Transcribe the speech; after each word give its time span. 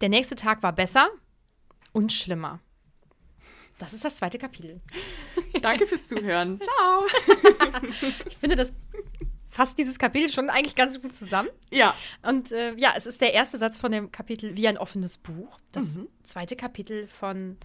Der 0.00 0.08
nächste 0.08 0.36
Tag 0.36 0.62
war 0.62 0.72
besser 0.72 1.08
und 1.92 2.12
schlimmer. 2.12 2.60
Das 3.78 3.92
ist 3.92 4.04
das 4.04 4.16
zweite 4.16 4.38
Kapitel. 4.38 4.80
Danke 5.62 5.86
fürs 5.86 6.08
Zuhören. 6.08 6.60
Ciao. 6.62 7.06
Ich 8.26 8.36
finde, 8.36 8.56
das 8.56 8.72
fasst 9.48 9.78
dieses 9.78 9.98
Kapitel 9.98 10.30
schon 10.30 10.50
eigentlich 10.50 10.74
ganz 10.74 11.00
gut 11.00 11.14
zusammen. 11.14 11.48
Ja. 11.70 11.94
Und 12.22 12.52
äh, 12.52 12.74
ja, 12.74 12.92
es 12.96 13.06
ist 13.06 13.20
der 13.20 13.32
erste 13.34 13.58
Satz 13.58 13.78
von 13.78 13.92
dem 13.92 14.12
Kapitel 14.12 14.56
wie 14.56 14.68
ein 14.68 14.78
offenes 14.78 15.18
Buch. 15.18 15.58
Das 15.72 15.98
zweite 16.24 16.56
Kapitel 16.56 17.06
von 17.08 17.56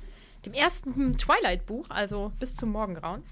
dem 0.45 0.53
ersten 0.53 1.17
Twilight-Buch, 1.17 1.87
also 1.89 2.31
bis 2.39 2.55
zum 2.55 2.71
Morgengrauen. 2.71 3.23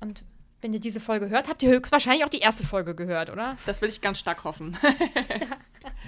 Und 0.00 0.24
wenn 0.60 0.72
ihr 0.72 0.80
diese 0.80 1.00
Folge 1.00 1.28
hört, 1.28 1.48
habt 1.48 1.62
ihr 1.62 1.70
höchstwahrscheinlich 1.70 2.24
auch 2.24 2.28
die 2.30 2.40
erste 2.40 2.64
Folge 2.66 2.94
gehört, 2.94 3.30
oder? 3.30 3.56
Das 3.64 3.80
will 3.80 3.88
ich 3.88 4.00
ganz 4.00 4.18
stark 4.18 4.44
hoffen. 4.44 4.76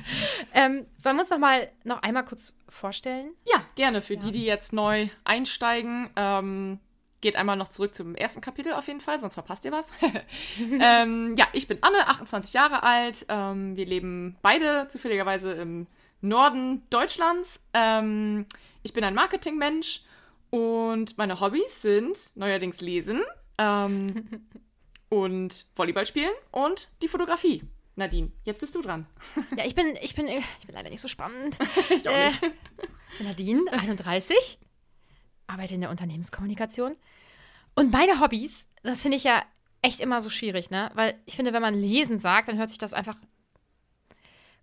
Ähm, 0.52 0.86
sollen 0.98 1.16
wir 1.16 1.22
uns 1.22 1.30
noch 1.30 1.38
mal 1.38 1.70
noch 1.84 2.02
einmal 2.02 2.24
kurz 2.24 2.54
vorstellen? 2.68 3.32
Ja, 3.46 3.64
gerne. 3.76 4.02
Für 4.02 4.16
die, 4.16 4.32
die 4.32 4.44
jetzt 4.44 4.72
neu 4.72 5.08
einsteigen, 5.22 6.10
ähm, 6.16 6.80
geht 7.20 7.36
einmal 7.36 7.56
noch 7.56 7.68
zurück 7.68 7.94
zum 7.94 8.14
ersten 8.14 8.40
Kapitel 8.40 8.72
auf 8.72 8.86
jeden 8.88 9.00
Fall, 9.00 9.20
sonst 9.20 9.34
verpasst 9.34 9.64
ihr 9.64 9.72
was. 9.72 9.88
ähm, 10.80 11.34
ja, 11.36 11.46
ich 11.52 11.68
bin 11.68 11.78
Anne, 11.82 12.08
28 12.08 12.52
Jahre 12.52 12.82
alt. 12.82 13.26
Ähm, 13.28 13.76
wir 13.76 13.86
leben 13.86 14.36
beide 14.42 14.88
zufälligerweise 14.88 15.52
im 15.52 15.86
Norden 16.20 16.82
Deutschlands. 16.90 17.60
Ähm, 17.74 18.46
ich 18.82 18.92
bin 18.92 19.04
ein 19.04 19.14
Marketingmensch 19.14 20.02
und 20.50 21.16
meine 21.18 21.40
Hobbys 21.40 21.82
sind 21.82 22.30
neuerdings 22.34 22.80
Lesen 22.80 23.22
ähm, 23.58 24.46
und 25.08 25.66
Volleyball 25.76 26.06
spielen 26.06 26.32
und 26.50 26.88
die 27.02 27.08
Fotografie. 27.08 27.62
Nadine, 27.96 28.30
jetzt 28.44 28.60
bist 28.60 28.74
du 28.74 28.82
dran. 28.82 29.06
Ja, 29.56 29.64
ich 29.66 29.74
bin, 29.74 29.96
ich 30.00 30.14
bin, 30.14 30.26
ich 30.26 30.66
bin 30.66 30.74
leider 30.74 30.90
nicht 30.90 31.00
so 31.00 31.08
spannend. 31.08 31.58
Ich 31.90 32.08
auch 32.08 32.24
nicht. 32.24 32.42
Äh, 32.42 32.50
Nadine, 33.22 33.62
31, 33.70 34.58
arbeite 35.46 35.74
in 35.74 35.80
der 35.80 35.90
Unternehmenskommunikation. 35.90 36.96
Und 37.74 37.90
meine 37.92 38.20
Hobbys, 38.20 38.68
das 38.82 39.02
finde 39.02 39.16
ich 39.16 39.24
ja 39.24 39.42
echt 39.82 40.00
immer 40.00 40.20
so 40.20 40.30
schwierig, 40.30 40.70
ne? 40.70 40.90
Weil 40.94 41.14
ich 41.26 41.36
finde, 41.36 41.52
wenn 41.52 41.62
man 41.62 41.74
lesen 41.74 42.18
sagt, 42.18 42.48
dann 42.48 42.58
hört 42.58 42.68
sich 42.70 42.78
das 42.78 42.92
einfach. 42.94 43.16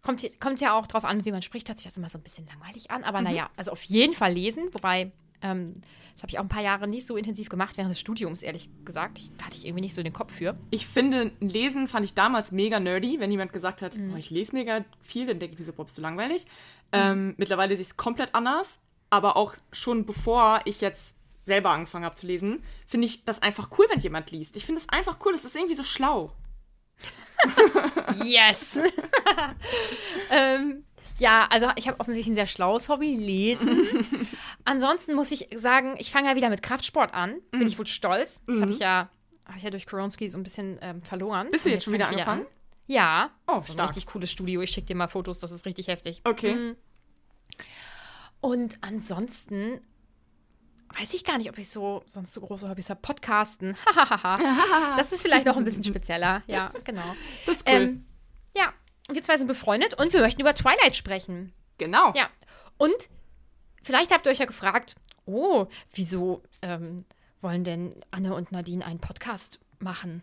Kommt, 0.02 0.40
kommt 0.40 0.62
ja 0.62 0.74
auch 0.78 0.88
drauf 0.88 1.04
an, 1.04 1.26
wie 1.26 1.32
man 1.32 1.42
spricht, 1.42 1.68
hört 1.68 1.78
sich 1.80 1.88
das 1.88 1.98
immer 1.98 2.10
so 2.10 2.18
ein 2.18 2.24
bisschen 2.24 2.48
langweilig 2.48 2.92
an. 2.92 3.04
Aber 3.04 3.22
naja, 3.22 3.50
also 3.58 3.72
auf 3.72 3.84
jeden 3.84 4.14
Fall 4.14 4.34
lesen, 4.34 4.70
wobei. 4.74 5.12
Ähm, 5.42 5.82
das 6.14 6.24
habe 6.24 6.32
ich 6.32 6.40
auch 6.40 6.44
ein 6.44 6.50
paar 6.50 6.64
Jahre 6.64 6.88
nicht 6.88 7.06
so 7.06 7.16
intensiv 7.16 7.48
gemacht, 7.50 7.78
während 7.78 7.92
des 7.92 8.00
Studiums, 8.00 8.42
ehrlich 8.42 8.70
gesagt. 8.86 9.20
Ich, 9.20 9.32
da 9.38 9.46
hatte 9.46 9.56
ich 9.56 9.66
irgendwie 9.66 9.82
nicht 9.82 9.94
so 9.94 10.02
den 10.02 10.14
Kopf 10.14 10.34
für. 10.34 10.58
Ich 10.72 10.88
finde, 10.88 11.32
Lesen 11.40 11.88
fand 11.88 12.06
ich 12.06 12.16
damals 12.16 12.52
mega 12.52 12.80
nerdy. 12.80 13.20
Wenn 13.20 13.30
jemand 13.30 13.54
gesagt 13.54 13.82
hat, 13.82 13.98
oh, 14.14 14.16
ich 14.16 14.32
lese 14.32 14.56
mega 14.56 14.84
viel, 15.02 15.28
dann 15.28 15.40
denke 15.40 15.54
ich 15.54 15.60
mir 15.60 15.66
so, 15.66 15.74
boah, 15.74 15.86
bist 15.86 15.98
du 15.98 16.02
langweilig. 16.02 16.46
Ähm, 16.92 17.36
mittlerweile 17.38 17.76
sehe 17.76 17.82
ich 17.82 17.90
es 17.90 17.98
komplett 17.98 18.34
anders. 18.34 18.80
Aber 19.10 19.38
auch 19.38 19.56
schon 19.72 20.06
bevor 20.06 20.62
ich 20.66 20.82
jetzt 20.82 21.16
selber 21.44 21.70
angefangen 21.70 22.06
habe 22.06 22.16
zu 22.16 22.28
lesen, 22.28 22.62
finde 22.86 23.08
ich 23.08 23.24
das 23.24 23.42
einfach 23.42 23.70
cool, 23.78 23.86
wenn 23.90 24.00
jemand 24.00 24.32
liest. 24.32 24.56
Ich 24.56 24.66
finde 24.66 24.82
es 24.82 24.90
einfach 24.90 25.18
cool, 25.26 25.34
das 25.34 25.46
ist 25.46 25.56
irgendwie 25.56 25.76
so 25.76 25.84
schlau. 25.84 26.34
Yes! 28.24 28.80
ähm, 30.32 30.84
ja, 31.20 31.48
also 31.50 31.68
ich 31.76 31.88
habe 31.88 32.00
offensichtlich 32.00 32.34
ein 32.34 32.36
sehr 32.36 32.48
schlaues 32.48 32.90
Hobby, 32.90 33.16
Lesen. 33.16 33.86
Ansonsten 34.68 35.16
muss 35.16 35.32
ich 35.32 35.48
sagen, 35.56 35.96
ich 35.98 36.12
fange 36.12 36.28
ja 36.28 36.36
wieder 36.36 36.50
mit 36.50 36.62
Kraftsport 36.62 37.14
an. 37.14 37.36
Mhm. 37.54 37.60
Bin 37.60 37.68
ich 37.70 37.80
wohl 37.80 37.88
stolz. 37.88 38.42
Das 38.46 38.60
habe 38.60 38.72
ich 38.72 38.80
ja, 38.80 39.10
habe 39.46 39.58
ich 39.58 39.64
ja 39.64 39.70
durch 39.70 39.86
Koronski 39.86 40.28
so 40.28 40.38
ein 40.38 40.44
bisschen 40.44 40.78
ähm, 40.82 41.02
verloren. 41.02 41.50
Bist 41.52 41.64
du 41.66 41.70
Und 41.70 41.74
jetzt 41.76 41.86
schon 41.86 41.94
wieder 41.94 42.10
angefangen? 42.10 42.42
an. 42.42 42.48
Ja. 42.86 43.30
Oh, 43.48 43.54
das 43.56 43.70
ist 43.70 43.80
ein 43.80 43.86
richtig 43.86 44.08
cooles 44.08 44.30
Studio. 44.30 44.62
Ich 44.62 44.72
schicke 44.72 44.88
dir 44.88 44.96
mal 44.98 45.08
Fotos, 45.08 45.40
das 45.40 45.52
ist 45.52 45.66
richtig 45.66 45.88
heftig. 45.88 46.20
Okay. 46.26 46.54
Mhm. 46.54 46.76
Und 48.42 48.78
ansonsten 48.82 49.80
weiß 51.00 51.14
ich 51.14 51.24
gar 51.24 51.38
nicht, 51.38 51.50
ob 51.50 51.58
ich 51.58 51.70
so 51.70 52.04
sonst 52.06 52.34
so 52.34 52.42
große 52.42 52.70
Hobbys 52.70 52.90
habe. 52.90 53.00
Podcasten. 53.02 53.78
das 54.98 55.14
ist 55.14 55.22
vielleicht 55.22 55.48
auch 55.48 55.56
ein 55.56 55.64
bisschen 55.64 55.86
spezieller. 55.86 56.44
Ja, 56.48 56.74
genau. 56.84 57.16
Das 57.46 57.56
ist 57.56 57.70
cool. 57.70 57.76
Ähm, 57.76 58.06
ja, 58.56 58.74
und 59.08 59.16
wir 59.16 59.24
zwei 59.24 59.38
sind 59.38 59.48
befreundet 59.48 59.94
und 60.00 60.12
wir 60.12 60.20
möchten 60.20 60.42
über 60.42 60.54
Twilight 60.54 60.98
sprechen. 60.98 61.54
genau. 61.78 62.12
Ja. 62.16 62.30
Und 62.78 63.10
vielleicht 63.88 64.12
habt 64.12 64.28
ihr 64.28 64.32
euch 64.32 64.40
ja 64.40 64.46
gefragt, 64.46 64.96
oh, 65.26 65.66
wieso 65.94 66.44
ähm, 66.62 67.06
wollen 67.42 67.64
denn 67.64 67.96
Anne 68.12 68.36
und 68.36 68.52
Nadine 68.52 68.86
einen 68.86 69.00
Podcast 69.00 69.60
machen? 69.80 70.22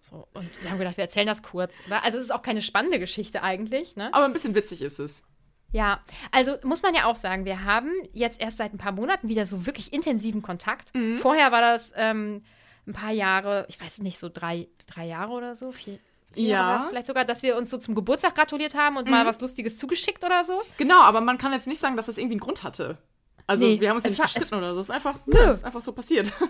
So, 0.00 0.28
und 0.34 0.62
wir 0.62 0.70
haben 0.70 0.78
gedacht, 0.78 0.96
wir 0.96 1.04
erzählen 1.04 1.26
das 1.26 1.42
kurz. 1.42 1.78
Oder? 1.86 2.04
Also 2.04 2.18
es 2.18 2.24
ist 2.24 2.30
auch 2.30 2.42
keine 2.42 2.60
spannende 2.60 2.98
Geschichte 2.98 3.42
eigentlich, 3.42 3.96
ne? 3.96 4.12
Aber 4.12 4.26
ein 4.26 4.32
bisschen 4.32 4.54
witzig 4.54 4.82
ist 4.82 4.98
es. 4.98 5.22
Ja, 5.70 6.02
also 6.32 6.56
muss 6.64 6.82
man 6.82 6.94
ja 6.94 7.06
auch 7.06 7.16
sagen, 7.16 7.46
wir 7.46 7.64
haben 7.64 7.90
jetzt 8.12 8.42
erst 8.42 8.58
seit 8.58 8.74
ein 8.74 8.78
paar 8.78 8.92
Monaten 8.92 9.28
wieder 9.28 9.46
so 9.46 9.64
wirklich 9.64 9.92
intensiven 9.92 10.42
Kontakt. 10.42 10.94
Mhm. 10.94 11.16
Vorher 11.18 11.50
war 11.50 11.62
das 11.62 11.92
ähm, 11.96 12.42
ein 12.86 12.92
paar 12.92 13.12
Jahre, 13.12 13.64
ich 13.68 13.80
weiß 13.80 14.00
nicht, 14.00 14.18
so 14.18 14.28
drei, 14.28 14.68
drei 14.86 15.06
Jahre 15.06 15.32
oder 15.32 15.54
so, 15.54 15.72
vier, 15.72 15.98
Ja. 16.36 16.78
Mhm. 16.84 16.88
Vielleicht 16.90 17.06
sogar, 17.06 17.24
dass 17.24 17.42
wir 17.42 17.56
uns 17.56 17.70
so 17.70 17.78
zum 17.78 17.94
Geburtstag 17.94 18.34
gratuliert 18.34 18.74
haben 18.74 18.96
und 18.96 19.08
mal 19.08 19.26
was 19.26 19.40
Lustiges 19.40 19.76
zugeschickt 19.76 20.24
oder 20.24 20.44
so. 20.44 20.62
Genau, 20.78 21.00
aber 21.00 21.20
man 21.20 21.38
kann 21.38 21.52
jetzt 21.52 21.66
nicht 21.66 21.80
sagen, 21.80 21.96
dass 21.96 22.06
das 22.06 22.18
irgendwie 22.18 22.34
einen 22.34 22.40
Grund 22.40 22.62
hatte. 22.62 22.98
Also 23.46 23.66
Nee, 23.66 23.80
wir 23.80 23.88
haben 23.90 23.96
uns 23.96 24.04
nicht 24.04 24.18
war- 24.18 24.26
gestritten 24.26 24.54
oder 24.54 24.72
so. 24.74 24.80
Es 24.80 24.86
ist 24.86 24.90
einfach, 24.90 25.18
Nö. 25.26 25.36
ja, 25.36 25.50
ist 25.50 25.64
einfach 25.64 25.82
so 25.82 25.92
passiert. 25.92 26.32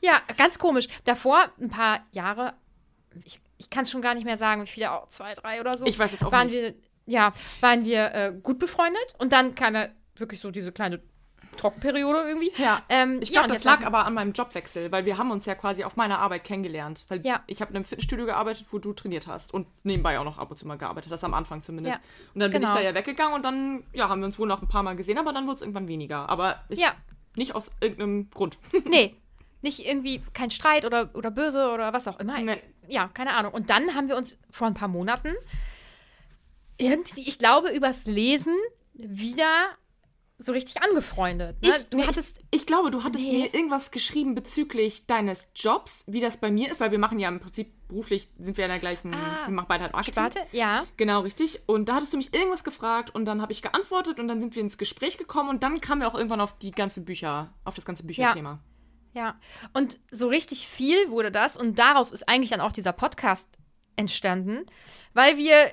Ja, 0.00 0.20
ganz 0.36 0.58
komisch. 0.60 0.86
Davor 1.04 1.40
ein 1.60 1.68
paar 1.70 2.00
Jahre, 2.12 2.54
ich, 3.24 3.40
ich 3.58 3.68
kann 3.68 3.82
es 3.82 3.90
schon 3.90 4.00
gar 4.00 4.14
nicht 4.14 4.24
mehr 4.24 4.36
sagen, 4.36 4.62
wie 4.62 4.66
viele, 4.68 4.92
auch 4.92 5.08
zwei, 5.08 5.34
drei 5.34 5.60
oder 5.60 5.76
so. 5.76 5.86
Ich 5.86 5.98
weiß 5.98 6.12
es 6.12 6.22
auch 6.22 6.30
waren 6.30 6.46
nicht. 6.46 6.56
Wir, 6.56 6.74
ja, 7.06 7.32
waren 7.60 7.84
wir 7.84 8.14
äh, 8.14 8.32
gut 8.40 8.58
befreundet 8.60 9.14
und 9.18 9.32
dann 9.32 9.54
kam 9.56 9.74
ja 9.74 9.88
wirklich 10.16 10.40
so 10.40 10.50
diese 10.52 10.70
kleine 10.72 11.00
Trockenperiode 11.58 12.20
irgendwie. 12.26 12.50
Ja, 12.56 12.80
Ähm, 12.88 13.18
ich 13.22 13.28
ja, 13.28 13.40
glaube, 13.40 13.48
und 13.50 13.54
das 13.56 13.64
lag 13.64 13.84
aber 13.84 14.06
an 14.06 14.14
meinem 14.14 14.32
Jobwechsel, 14.32 14.90
weil 14.90 15.04
wir 15.04 15.18
haben 15.18 15.30
uns 15.30 15.44
ja 15.44 15.54
quasi 15.54 15.84
auf 15.84 15.96
meiner 15.96 16.18
Arbeit 16.18 16.44
kennengelernt. 16.44 17.04
Weil 17.08 17.20
Ja. 17.26 17.42
ich 17.46 17.60
habe 17.60 17.70
in 17.70 17.76
einem 17.76 17.84
Fitnessstudio 17.84 18.24
gearbeitet, 18.26 18.66
wo 18.70 18.78
du 18.78 18.92
trainiert 18.94 19.26
hast 19.26 19.52
und 19.52 19.66
nebenbei 19.84 20.18
auch 20.18 20.24
noch 20.24 20.38
ab 20.38 20.50
und 20.50 20.56
zu 20.56 20.66
mal 20.66 20.78
gearbeitet 20.78 21.12
hast, 21.12 21.24
am 21.24 21.34
Anfang 21.34 21.60
zumindest. 21.60 21.96
Ja, 21.98 22.02
Und 22.34 22.40
dann 22.40 22.50
bin 22.50 22.62
ich 22.62 22.68
genau. 22.68 22.80
da 22.80 22.84
ja 22.84 22.94
weggegangen 22.94 23.34
und 23.34 23.42
dann 23.42 23.82
ja, 23.92 24.08
haben 24.08 24.20
wir 24.20 24.26
uns 24.26 24.38
wohl 24.38 24.48
noch 24.48 24.62
ein 24.62 24.68
paar 24.68 24.82
Mal 24.82 24.96
gesehen, 24.96 25.18
aber 25.18 25.32
dann 25.32 25.44
wurde 25.46 25.56
es 25.56 25.60
irgendwann 25.62 25.88
weniger. 25.88 26.28
Aber 26.30 26.62
ich, 26.70 26.78
Ja. 26.78 26.94
nicht 27.36 27.54
aus 27.54 27.70
irgendeinem 27.80 28.30
Grund. 28.30 28.56
Nee, 28.86 29.14
nicht 29.60 29.86
irgendwie 29.86 30.22
kein 30.34 30.50
Streit 30.50 30.84
oder, 30.84 31.10
oder 31.14 31.30
böse 31.32 31.70
oder 31.72 31.92
was 31.92 32.06
auch 32.08 32.20
immer. 32.20 32.38
Nee. 32.40 32.62
Ja, 32.86 33.08
keine 33.12 33.34
Ahnung. 33.34 33.52
Und 33.52 33.68
dann 33.70 33.94
haben 33.94 34.08
wir 34.08 34.16
uns 34.16 34.38
vor 34.50 34.66
ein 34.68 34.74
paar 34.74 34.88
Monaten 34.88 35.34
irgendwie, 36.76 37.22
ich 37.28 37.38
glaube, 37.38 37.70
übers 37.70 38.06
Lesen 38.06 38.54
wieder 38.94 39.66
so 40.40 40.52
richtig 40.52 40.80
angefreundet. 40.82 41.60
Ne? 41.62 41.68
Ich, 41.70 41.88
du 41.90 41.96
nee, 41.96 42.06
hattest. 42.06 42.38
ich, 42.50 42.60
ich 42.60 42.66
glaube, 42.66 42.90
du 42.92 43.02
hattest 43.02 43.24
Nee. 43.24 43.38
mir 43.40 43.54
irgendwas 43.54 43.90
geschrieben 43.90 44.36
bezüglich 44.36 45.06
deines 45.06 45.50
Jobs, 45.56 46.04
wie 46.06 46.20
das 46.20 46.36
bei 46.38 46.50
mir 46.50 46.70
ist, 46.70 46.80
weil 46.80 46.92
wir 46.92 46.98
machen 47.00 47.18
ja 47.18 47.28
im 47.28 47.40
Prinzip 47.40 47.72
beruflich, 47.88 48.28
sind 48.38 48.56
wir 48.56 48.64
in 48.66 48.70
der 48.70 48.78
gleichen, 48.78 49.12
Ah. 49.14 49.46
wir 49.48 49.54
machen 49.54 49.66
beide 49.68 49.82
halt 49.84 49.92
Marketing. 49.94 50.22
Warte, 50.22 50.40
ja. 50.52 50.86
Genau, 50.96 51.20
richtig. 51.22 51.60
Und 51.66 51.88
da 51.88 51.96
hattest 51.96 52.12
du 52.12 52.18
mich 52.18 52.32
irgendwas 52.32 52.62
gefragt 52.62 53.12
und 53.14 53.24
dann 53.24 53.42
habe 53.42 53.50
ich 53.50 53.62
geantwortet 53.62 54.20
und 54.20 54.28
dann 54.28 54.40
sind 54.40 54.54
wir 54.54 54.62
ins 54.62 54.78
Gespräch 54.78 55.18
gekommen 55.18 55.48
und 55.48 55.62
dann 55.64 55.80
kamen 55.80 56.02
wir 56.02 56.08
auch 56.08 56.14
irgendwann 56.14 56.40
auf 56.40 56.56
die 56.58 56.70
ganze 56.70 57.00
Bücher, 57.00 57.52
auf 57.64 57.74
das 57.74 57.84
ganze 57.84 58.04
Bücherthema. 58.04 58.60
Ja, 59.14 59.40
und 59.72 59.98
so 60.12 60.28
richtig 60.28 60.68
viel 60.68 61.10
wurde 61.10 61.32
das 61.32 61.56
und 61.56 61.78
daraus 61.80 62.12
ist 62.12 62.28
eigentlich 62.28 62.50
dann 62.50 62.60
auch 62.60 62.72
dieser 62.72 62.92
Podcast 62.92 63.48
entstanden, 63.96 64.64
weil 65.14 65.36
wir, 65.38 65.72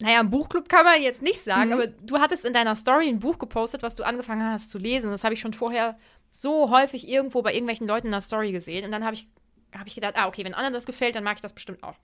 naja, 0.00 0.20
ein 0.20 0.30
Buchclub 0.30 0.68
kann 0.68 0.84
man 0.84 1.00
jetzt 1.00 1.22
nicht 1.22 1.42
sagen, 1.42 1.72
aber 1.72 1.86
du 1.86 2.18
hattest 2.18 2.44
in 2.44 2.52
deiner 2.52 2.76
Story 2.76 3.08
ein 3.08 3.20
Buch 3.20 3.38
gepostet, 3.38 3.82
was 3.82 3.94
du 3.94 4.02
angefangen 4.02 4.44
hast 4.44 4.70
zu 4.70 4.78
lesen 4.78 5.06
und 5.06 5.12
das 5.12 5.24
habe 5.24 5.34
ich 5.34 5.40
schon 5.40 5.54
vorher 5.54 5.96
so 6.30 6.70
häufig 6.70 7.08
irgendwo 7.08 7.42
bei 7.42 7.54
irgendwelchen 7.54 7.86
Leuten 7.86 8.08
in 8.08 8.12
der 8.12 8.20
Story 8.20 8.52
gesehen 8.52 8.84
und 8.84 8.92
dann 8.92 9.04
habe 9.04 9.14
ich, 9.14 9.28
hab 9.76 9.86
ich 9.86 9.94
gedacht, 9.94 10.14
ah, 10.16 10.26
okay, 10.26 10.44
wenn 10.44 10.54
anderen 10.54 10.74
das 10.74 10.84
gefällt, 10.84 11.16
dann 11.16 11.24
mag 11.24 11.36
ich 11.36 11.42
das 11.42 11.54
bestimmt 11.54 11.82
auch. 11.82 11.94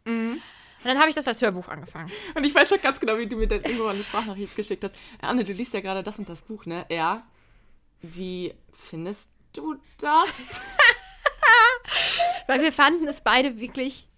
Und 0.84 0.88
dann 0.88 0.98
habe 0.98 1.10
ich 1.10 1.14
das 1.14 1.28
als 1.28 1.40
Hörbuch 1.40 1.68
angefangen. 1.68 2.10
Und 2.34 2.42
ich 2.42 2.52
weiß 2.52 2.72
noch 2.72 2.82
ganz 2.82 2.98
genau, 2.98 3.16
wie 3.16 3.28
du 3.28 3.36
mir 3.36 3.46
dann 3.46 3.62
irgendwo 3.62 3.84
mal 3.84 3.94
eine 3.94 4.02
Sprachnachricht 4.02 4.56
geschickt 4.56 4.82
hast. 4.82 4.96
Ja, 5.20 5.28
Anne, 5.28 5.44
du 5.44 5.52
liest 5.52 5.74
ja 5.74 5.80
gerade 5.80 6.02
das 6.02 6.18
und 6.18 6.28
das 6.28 6.42
Buch, 6.42 6.66
ne? 6.66 6.84
Ja. 6.88 7.22
Wie 8.00 8.52
findest 8.72 9.30
du 9.52 9.76
das? 9.98 10.28
Weil 12.48 12.62
wir 12.62 12.72
fanden 12.72 13.06
es 13.06 13.20
beide 13.20 13.60
wirklich 13.60 14.08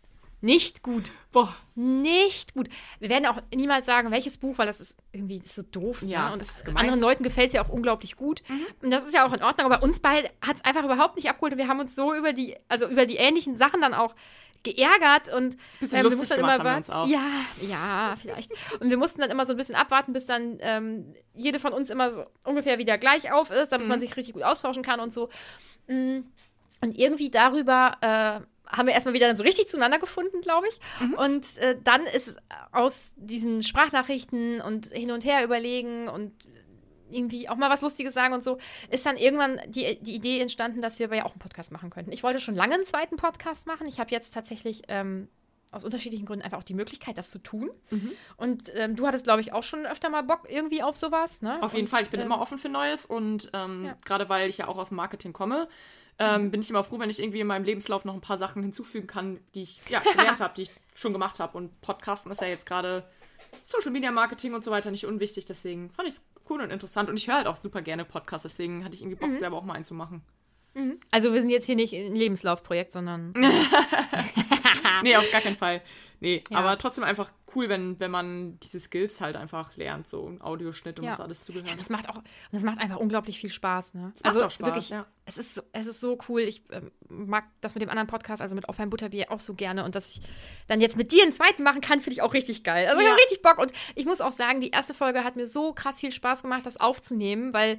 nicht 0.45 0.83
gut. 0.83 1.11
Boah, 1.33 1.55
Nicht 1.75 2.55
gut. 2.55 2.69
Wir 3.01 3.09
werden 3.09 3.27
auch 3.27 3.41
niemals 3.53 3.87
sagen, 3.87 4.11
welches 4.11 4.39
Buch, 4.39 4.59
weil 4.59 4.67
das 4.67 4.81
ist 4.81 4.97
irgendwie 5.11 5.43
so 5.47 5.63
doof. 5.63 6.03
Ja, 6.03 6.27
ne? 6.27 6.33
Und 6.35 6.39
das 6.43 6.59
ist. 6.59 6.69
Mhm. 6.69 6.77
anderen 6.77 7.01
Leuten 7.01 7.23
gefällt 7.25 7.49
es 7.49 7.55
ja 7.55 7.65
auch 7.65 7.71
unglaublich 7.71 8.15
gut. 8.17 8.43
Und 8.83 8.91
das 8.91 9.05
ist 9.05 9.15
ja 9.15 9.27
auch 9.27 9.33
in 9.33 9.43
Ordnung. 9.43 9.73
Aber 9.73 9.83
uns 9.83 10.01
beide 10.01 10.29
hat 10.41 10.57
es 10.57 10.65
einfach 10.65 10.85
überhaupt 10.85 11.17
nicht 11.17 11.29
abgeholt. 11.29 11.55
Und 11.55 11.59
wir 11.59 11.69
haben 11.69 11.81
uns 11.81 11.97
so 11.97 12.15
über 12.15 12.33
die, 12.33 12.57
also 12.69 12.87
über 12.87 13.07
die 13.07 13.17
ähnlichen 13.17 13.57
Sachen 13.57 13.81
dann 13.81 13.95
auch 13.95 14.15
geärgert 14.63 15.29
und 15.33 15.57
Bisschen 15.79 15.97
wir 15.97 16.03
lustig 16.05 16.21
mussten 16.21 16.37
gemacht 16.37 16.61
immer 16.61 16.75
haben 16.75 16.87
wir 16.87 16.95
auch. 16.97 17.07
Ja, 17.07 17.29
ja, 17.69 18.17
vielleicht. 18.21 18.51
Und 18.81 18.91
wir 18.91 18.97
mussten 18.97 19.21
dann 19.21 19.31
immer 19.31 19.47
so 19.47 19.53
ein 19.53 19.57
bisschen 19.57 19.75
abwarten, 19.75 20.13
bis 20.13 20.27
dann 20.27 20.59
ähm, 20.61 21.15
jede 21.35 21.59
von 21.59 21.73
uns 21.73 21.91
immer 21.91 22.11
so 22.11 22.25
ungefähr 22.45 22.79
wieder 22.79 22.99
gleich 22.99 23.33
auf 23.33 23.51
ist, 23.51 23.73
damit 23.73 23.87
Mhm. 23.87 23.91
man 23.91 24.01
sich 24.01 24.17
richtig 24.17 24.35
gut 24.35 24.43
austauschen 24.43 24.83
kann 24.83 25.01
und 25.01 25.13
so. 25.13 25.29
Mm. 25.87 26.21
Und 26.81 26.99
irgendwie 26.99 27.31
darüber 27.31 27.97
äh, 28.01 28.47
haben 28.77 28.87
wir 28.87 28.95
erstmal 28.95 29.15
wieder 29.15 29.27
dann 29.27 29.37
so 29.37 29.43
richtig 29.43 29.69
zueinander 29.69 29.99
gefunden, 29.99 30.41
glaube 30.41 30.67
ich. 30.69 30.81
Mhm. 31.01 31.15
Und 31.15 31.59
äh, 31.59 31.77
dann 31.83 32.03
ist 32.03 32.37
aus 32.73 33.15
diesen 33.17 33.63
Sprachnachrichten 33.63 34.61
und 34.61 34.87
hin 34.87 35.11
und 35.11 35.25
her 35.25 35.45
überlegen 35.45 36.09
und 36.09 36.33
irgendwie 37.11 37.49
auch 37.49 37.57
mal 37.57 37.71
was 37.71 37.83
Lustiges 37.83 38.15
sagen 38.15 38.35
und 38.35 38.43
so, 38.43 38.59
ist 38.91 39.07
dann 39.07 39.17
irgendwann 39.17 39.61
die, 39.69 39.99
die 40.01 40.15
Idee 40.15 40.41
entstanden, 40.41 40.83
dass 40.83 40.99
wir 40.99 41.07
aber 41.07 41.17
ja 41.17 41.25
auch 41.25 41.33
einen 41.33 41.41
Podcast 41.41 41.71
machen 41.71 41.91
könnten. 41.91 42.13
Ich 42.13 42.23
wollte 42.23 42.41
schon 42.41 42.55
lange 42.57 42.75
einen 42.75 42.87
zweiten 42.87 43.17
Podcast 43.17 43.67
machen. 43.67 43.87
Ich 43.87 44.01
habe 44.01 44.11
jetzt 44.11 44.35
tatsächlich 44.35 44.83
ähm, 44.89 45.29
aus 45.71 45.85
unterschiedlichen 45.85 46.25
Gründen 46.27 46.45
einfach 46.45 46.59
auch 46.59 46.65
die 46.65 46.75
Möglichkeit, 46.75 47.19
das 47.19 47.31
zu 47.31 47.39
tun. 47.39 47.71
Mhm. 47.91 48.13
Und 48.37 48.73
ähm, 48.77 48.97
du 48.97 49.07
hattest, 49.07 49.25
glaube 49.25 49.41
ich, 49.41 49.53
auch 49.53 49.63
schon 49.63 49.87
öfter 49.87 50.09
mal 50.09 50.23
Bock 50.23 50.47
irgendwie 50.49 50.83
auf 50.83 50.97
sowas. 50.97 51.43
Ne? 51.43 51.63
auf 51.63 51.73
jeden 51.75 51.87
und, 51.87 51.91
Fall. 51.91 52.03
Ich 52.03 52.11
bin 52.11 52.21
ähm, 52.21 52.27
immer 52.27 52.41
offen 52.41 52.59
für 52.59 52.69
Neues 52.69 53.07
und 53.07 53.51
ähm, 53.53 53.87
Ja. 53.87 53.97
gerade 54.05 54.29
weil 54.29 54.49
ich 54.49 54.59
ja 54.59 54.69
auch 54.69 54.79
aus 54.79 54.89
dem 54.89 54.97
Marketing 54.97 55.33
komme, 55.33 55.69
ähm, 56.19 56.51
bin 56.51 56.61
ich 56.61 56.71
immer 56.71 56.85
froh, 56.85 56.99
wenn 56.99 57.11
ich 57.11 57.21
irgendwie 57.21 57.41
in 57.41 57.47
meinem 57.47 57.65
Lebenslauf 57.65 58.05
noch 58.05 58.15
ein 58.15 58.21
paar 58.21 58.39
Sachen 58.39 58.63
hinzufügen 58.63 59.07
kann, 59.07 59.41
die 59.55 59.63
ich 59.63 59.81
ja, 59.89 60.01
gelernt 60.17 60.41
habe, 60.41 60.55
die 60.57 60.63
ich 60.63 60.71
schon 60.95 61.13
gemacht 61.13 61.41
habe. 61.41 61.57
Und 61.59 61.81
Podcasten 61.81 62.31
ist 62.31 62.41
ja 62.41 62.47
jetzt 62.47 62.67
gerade 62.67 63.05
Social 63.63 63.91
Media 63.91 64.11
Marketing 64.13 64.55
und 64.55 64.63
so 64.65 64.71
weiter 64.71 64.91
nicht 64.91 65.07
unwichtig. 65.07 65.45
Deswegen 65.45 65.91
fand 65.91 66.09
ich 66.09 66.15
es 66.15 66.23
cool 66.51 66.61
und 66.61 66.71
interessant. 66.71 67.09
Und 67.09 67.17
ich 67.19 67.27
höre 67.29 67.37
halt 67.37 67.47
auch 67.47 67.57
super 67.57 67.83
gerne 67.83 68.05
Podcasts. 68.05 68.43
Deswegen 68.45 68.85
hatte 68.85 68.95
ich 68.95 69.03
irgendwie 69.03 69.17
Bock, 69.17 69.31
Mhm. 69.31 69.39
selber 69.39 69.57
auch 69.57 69.65
mal 69.65 69.75
einen 69.75 69.85
zu 69.85 69.95
machen. 69.95 70.23
Also 71.13 71.33
wir 71.33 71.41
sind 71.41 71.51
jetzt 71.51 71.67
hier 71.67 71.77
nicht 71.77 71.93
ein 71.95 72.17
Lebenslaufprojekt, 72.17 72.91
sondern 72.91 73.33
Nee, 75.03 75.17
auf 75.17 75.31
gar 75.31 75.41
keinen 75.41 75.57
Fall. 75.57 75.83
Nee, 76.21 76.43
Ja. 76.51 76.59
aber 76.59 76.79
trotzdem 76.79 77.05
einfach 77.05 77.31
cool, 77.55 77.69
wenn, 77.69 77.99
wenn 78.01 78.11
man 78.11 78.59
diese 78.61 78.79
Skills 78.81 79.21
halt 79.21 79.37
einfach 79.37 79.77
lernt, 79.77 80.07
so 80.09 80.29
ein 80.29 80.41
Audioschnitt 80.43 80.99
und 80.99 81.05
Ja. 81.07 81.13
was 81.13 81.21
alles 81.21 81.45
zugehört. 81.45 81.69
Ja, 81.69 81.77
das 81.77 81.91
macht 81.91 82.09
auch, 82.09 82.23
das 82.53 82.63
macht 82.63 82.79
einfach 82.79 82.97
unglaublich 82.99 83.39
viel 83.41 83.51
Spaß, 83.51 83.95
ne? 83.95 84.13
macht 84.25 84.37
auch 84.37 84.51
Spaß, 84.51 84.89
ja. 84.91 85.07
es 85.27 85.39
ist, 85.39 85.55
so- 85.55 85.63
es 85.73 85.87
ist 85.87 86.01
so 86.01 86.19
cool. 86.29 86.41
Ich 86.43 86.63
ähm, 86.73 86.91
mag 87.09 87.45
das 87.61 87.75
mit 87.75 87.83
dem 87.83 87.89
anderen 87.91 88.07
Podcast, 88.09 88.43
also 88.43 88.55
mit 88.55 88.69
Auf 88.69 88.79
ein 88.81 88.91
Butterbier, 88.91 89.31
auch 89.31 89.41
so 89.41 89.55
gerne. 89.55 89.85
Und 89.85 89.95
dass 89.95 90.11
ich 90.11 90.21
dann 90.69 90.81
jetzt 90.81 90.97
mit 90.97 91.13
dir 91.13 91.23
einen 91.23 91.33
zweiten 91.33 91.63
machen 91.63 91.81
kann, 91.81 92.01
finde 92.01 92.13
ich 92.15 92.23
auch 92.23 92.35
richtig 92.35 92.65
geil. 92.65 92.87
Also 92.89 92.99
ich 93.01 93.05
Ja. 93.05 93.11
habe 93.13 93.21
richtig 93.21 93.43
Bock. 93.43 93.59
Und 93.59 93.73
ich 93.95 94.07
muss 94.07 94.21
auch 94.21 94.33
sagen, 94.33 94.61
die 94.61 94.71
erste 94.71 94.95
Folge 94.95 95.25
hat 95.25 95.37
mir 95.37 95.47
so 95.47 95.73
krass 95.73 96.01
viel 96.01 96.13
Spaß 96.13 96.43
gemacht, 96.43 96.67
das 96.67 96.77
aufzunehmen, 96.79 97.53
weil 97.53 97.79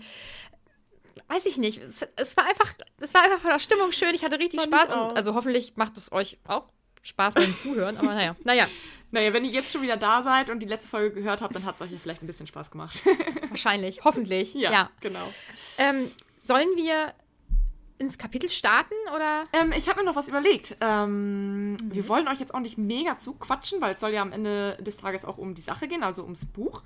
weiß 1.28 1.46
ich 1.46 1.58
nicht, 1.58 1.82
es, 1.82 2.02
es 2.18 2.38
war 2.38 2.46
einfach, 2.46 2.74
es 3.00 3.14
war 3.14 3.24
einfach 3.24 3.40
von 3.40 3.50
der 3.50 3.60
Stimmung 3.60 3.92
schön. 3.92 4.14
Ich 4.14 4.24
hatte 4.24 4.38
richtig 4.40 4.62
Spaß 4.62 4.90
ich 4.90 4.96
auch. 4.96 5.10
und 5.12 5.18
also 5.18 5.34
hoffentlich 5.34 5.76
macht 5.76 5.98
es 5.98 6.12
euch 6.12 6.38
auch 6.46 6.66
Spaß 7.02 7.36
beim 7.36 7.56
Zuhören. 7.60 7.98
Aber 7.98 8.14
naja, 8.14 8.36
naja, 8.44 8.68
Naja, 9.16 9.34
wenn 9.34 9.46
ihr 9.46 9.52
jetzt 9.52 9.72
schon 9.72 9.82
wieder 9.82 9.98
da 9.98 10.22
seid 10.24 10.50
und 10.50 10.60
die 10.60 10.68
letzte 10.68 10.90
Folge 10.90 11.16
gehört 11.16 11.42
habt, 11.42 11.56
dann 11.56 11.64
hat 11.64 11.76
es 11.76 11.82
euch 11.82 11.92
ja 11.92 11.98
vielleicht 11.98 12.22
ein 12.22 12.28
bisschen 12.28 12.48
Spaß 12.48 12.70
gemacht. 12.70 13.02
wahrscheinlich, 13.50 14.04
hoffentlich. 14.04 14.54
ja, 14.54 14.72
ja. 14.72 14.90
genau. 15.00 15.26
Ähm, 15.78 16.12
sollen 16.38 16.68
wir 16.76 17.14
ins 17.98 18.18
Kapitel 18.18 18.50
starten 18.50 18.94
oder? 19.16 19.46
Ähm, 19.54 19.74
ich 19.78 19.88
habe 19.88 20.02
mir 20.02 20.06
noch 20.06 20.18
was 20.18 20.28
überlegt. 20.28 20.76
Ähm, 20.82 21.66
Mhm. 21.76 21.94
Wir 21.94 22.08
wollen 22.10 22.28
euch 22.28 22.40
jetzt 22.40 22.54
auch 22.54 22.60
nicht 22.60 22.78
mega 22.78 23.18
zuquatschen, 23.18 23.82
weil 23.82 23.96
es 23.96 24.00
soll 24.00 24.12
ja 24.12 24.22
am 24.22 24.32
Ende 24.32 24.78
des 24.82 24.98
Tages 24.98 25.26
auch 25.26 25.38
um 25.38 25.56
die 25.56 25.62
Sache 25.62 25.88
gehen, 25.88 26.04
also 26.04 26.24
ums 26.24 26.46
Buch. 26.46 26.84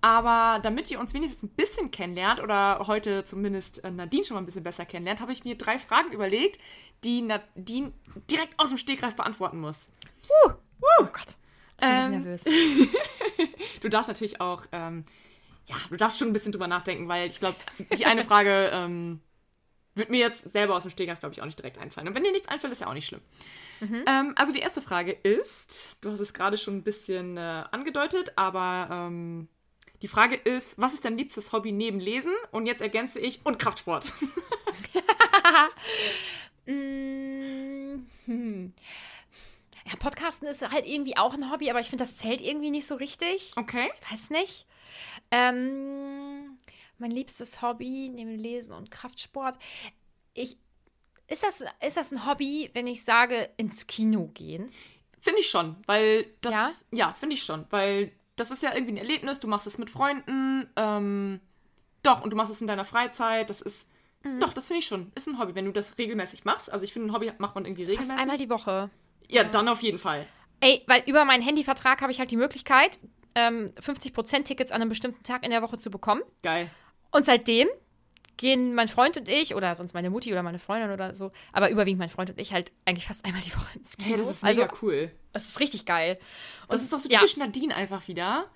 Aber 0.00 0.60
damit 0.60 0.90
ihr 0.90 0.98
uns 0.98 1.12
wenigstens 1.12 1.42
ein 1.42 1.50
bisschen 1.50 1.90
kennenlernt 1.90 2.40
oder 2.40 2.84
heute 2.86 3.24
zumindest 3.24 3.84
äh, 3.84 3.90
Nadine 3.90 4.24
schon 4.24 4.34
mal 4.34 4.42
ein 4.42 4.46
bisschen 4.46 4.62
besser 4.62 4.86
kennenlernt, 4.86 5.20
habe 5.20 5.32
ich 5.32 5.44
mir 5.44 5.56
drei 5.56 5.78
Fragen 5.78 6.12
überlegt, 6.12 6.58
die 7.04 7.20
Nadine 7.20 7.92
direkt 8.30 8.58
aus 8.58 8.70
dem 8.70 8.78
Stegreif 8.78 9.14
beantworten 9.14 9.60
muss. 9.60 9.90
Oh 10.44 11.04
Gott. 11.04 11.36
Ähm, 11.80 12.10
nervös. 12.22 12.44
Du 13.80 13.88
darfst 13.88 14.08
natürlich 14.08 14.40
auch, 14.40 14.66
ähm, 14.72 15.04
ja, 15.66 15.76
du 15.88 15.96
darfst 15.96 16.18
schon 16.18 16.28
ein 16.28 16.32
bisschen 16.34 16.52
drüber 16.52 16.68
nachdenken, 16.68 17.08
weil 17.08 17.28
ich 17.28 17.40
glaube, 17.40 17.56
die 17.96 18.04
eine 18.04 18.22
Frage 18.22 18.70
ähm, 18.74 19.20
wird 19.94 20.10
mir 20.10 20.18
jetzt 20.18 20.52
selber 20.52 20.76
aus 20.76 20.82
dem 20.82 20.90
Stegreif, 20.90 21.20
glaube 21.20 21.34
ich, 21.34 21.40
auch 21.40 21.46
nicht 21.46 21.58
direkt 21.58 21.78
einfallen. 21.78 22.08
Und 22.08 22.14
wenn 22.14 22.24
dir 22.24 22.32
nichts 22.32 22.48
einfällt, 22.48 22.72
ist 22.72 22.80
ja 22.80 22.88
auch 22.88 22.94
nicht 22.94 23.06
schlimm. 23.06 23.22
Ähm, 24.06 24.34
also 24.36 24.52
die 24.52 24.60
erste 24.60 24.82
Frage 24.82 25.12
ist, 25.12 25.98
du 26.02 26.10
hast 26.10 26.20
es 26.20 26.34
gerade 26.34 26.58
schon 26.58 26.76
ein 26.76 26.82
bisschen 26.82 27.38
äh, 27.38 27.64
angedeutet, 27.70 28.32
aber 28.36 28.88
ähm, 28.90 29.48
die 30.02 30.08
Frage 30.08 30.36
ist, 30.36 30.78
was 30.78 30.94
ist 30.94 31.04
dein 31.04 31.16
liebstes 31.16 31.52
Hobby 31.52 31.72
neben 31.72 32.00
Lesen? 32.00 32.32
Und 32.50 32.66
jetzt 32.66 32.82
ergänze 32.82 33.20
ich, 33.20 33.44
und 33.44 33.58
Kraftsport. 33.58 34.12
Mm, 36.66 38.06
hm. 38.26 38.72
Ja, 39.86 39.96
Podcasten 39.98 40.46
ist 40.48 40.68
halt 40.70 40.86
irgendwie 40.86 41.16
auch 41.16 41.34
ein 41.34 41.50
Hobby, 41.50 41.70
aber 41.70 41.80
ich 41.80 41.88
finde, 41.88 42.04
das 42.04 42.16
zählt 42.16 42.40
irgendwie 42.40 42.70
nicht 42.70 42.86
so 42.86 42.94
richtig. 42.96 43.52
Okay. 43.56 43.90
Ich 43.94 44.12
weiß 44.12 44.30
nicht. 44.30 44.66
Ähm, 45.30 46.58
mein 46.98 47.10
liebstes 47.10 47.62
Hobby 47.62 48.10
neben 48.12 48.38
Lesen 48.38 48.72
und 48.72 48.90
Kraftsport. 48.90 49.58
Ich, 50.34 50.58
ist, 51.28 51.42
das, 51.42 51.64
ist 51.86 51.96
das 51.96 52.12
ein 52.12 52.26
Hobby, 52.26 52.70
wenn 52.74 52.86
ich 52.86 53.04
sage, 53.04 53.48
ins 53.56 53.86
Kino 53.86 54.30
gehen? 54.34 54.70
Finde 55.20 55.40
ich 55.40 55.48
schon, 55.48 55.76
weil 55.86 56.26
das. 56.40 56.52
Ja? 56.52 56.70
Ja, 56.92 57.12
finde 57.14 57.34
ich 57.34 57.42
schon, 57.42 57.66
weil 57.70 58.12
das 58.36 58.50
ist 58.50 58.62
ja 58.62 58.74
irgendwie 58.74 58.94
ein 58.94 58.98
Erlebnis. 58.98 59.40
Du 59.40 59.48
machst 59.48 59.66
es 59.66 59.78
mit 59.78 59.90
Freunden. 59.90 60.68
Ähm, 60.76 61.40
doch, 62.02 62.22
und 62.22 62.30
du 62.30 62.36
machst 62.36 62.52
es 62.52 62.60
in 62.60 62.66
deiner 62.66 62.84
Freizeit. 62.84 63.50
Das 63.50 63.60
ist. 63.60 63.88
Mhm. 64.22 64.40
Doch, 64.40 64.52
das 64.52 64.66
finde 64.66 64.78
ich 64.80 64.86
schon. 64.86 65.12
Ist 65.14 65.28
ein 65.28 65.38
Hobby, 65.38 65.54
wenn 65.54 65.66
du 65.66 65.72
das 65.72 65.98
regelmäßig 65.98 66.44
machst. 66.44 66.72
Also 66.72 66.84
ich 66.84 66.92
finde, 66.92 67.08
ein 67.08 67.14
Hobby 67.14 67.32
macht 67.38 67.54
man 67.54 67.64
irgendwie 67.64 67.84
Fast 67.84 67.98
regelmäßig. 67.98 68.20
einmal 68.22 68.38
die 68.38 68.50
Woche. 68.50 68.90
Ja, 69.30 69.44
dann 69.44 69.68
auf 69.68 69.82
jeden 69.82 69.98
Fall. 69.98 70.26
Ey, 70.60 70.82
weil 70.86 71.02
über 71.06 71.24
meinen 71.24 71.42
Handyvertrag 71.42 72.02
habe 72.02 72.12
ich 72.12 72.18
halt 72.18 72.30
die 72.30 72.36
Möglichkeit, 72.36 72.98
ähm, 73.34 73.70
50% 73.80 74.44
Tickets 74.44 74.72
an 74.72 74.80
einem 74.80 74.90
bestimmten 74.90 75.22
Tag 75.22 75.44
in 75.44 75.50
der 75.50 75.62
Woche 75.62 75.78
zu 75.78 75.90
bekommen. 75.90 76.22
Geil. 76.42 76.70
Und 77.12 77.24
seitdem 77.24 77.68
gehen 78.36 78.74
mein 78.74 78.88
Freund 78.88 79.16
und 79.16 79.28
ich, 79.28 79.54
oder 79.54 79.74
sonst 79.74 79.92
meine 79.92 80.10
Mutti 80.10 80.32
oder 80.32 80.42
meine 80.42 80.58
Freundin 80.58 80.90
oder 80.90 81.14
so, 81.14 81.30
aber 81.52 81.70
überwiegend 81.70 81.98
mein 81.98 82.08
Freund 82.08 82.30
und 82.30 82.40
ich 82.40 82.52
halt 82.52 82.72
eigentlich 82.86 83.06
fast 83.06 83.24
einmal 83.24 83.42
die 83.42 83.54
Woche 83.54 83.78
ins 83.78 83.96
Kino. 83.96 84.16
Hey, 84.16 84.16
das 84.18 84.30
ist 84.30 84.44
also, 84.44 84.62
mega 84.62 84.74
cool. 84.82 85.10
das 85.32 85.48
ist 85.48 85.60
richtig 85.60 85.84
geil. 85.86 86.18
Das 86.68 86.80
Und- 86.80 86.84
ist 86.84 86.92
doch 86.92 86.98
so 86.98 87.08
ja. 87.08 87.18
typisch 87.18 87.36
Nadine 87.36 87.74
einfach 87.76 88.08
wieder. 88.08 88.46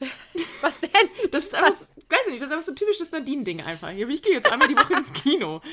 Was 0.60 0.80
denn? 0.80 0.90
Das 1.30 1.44
ist 1.44 1.54
einfach, 1.54 1.72
weiß 1.72 2.20
ich 2.26 2.32
nicht, 2.32 2.42
das 2.42 2.48
ist 2.48 2.52
einfach 2.52 2.66
so 2.66 2.72
ein 2.72 2.76
typisches 2.76 3.10
Nadine-Ding 3.10 3.62
einfach. 3.62 3.90
Ich 3.90 4.22
gehe 4.22 4.32
jetzt 4.32 4.50
einmal 4.50 4.68
die 4.68 4.76
Woche 4.76 4.94
ins 4.94 5.12
Kino. 5.12 5.60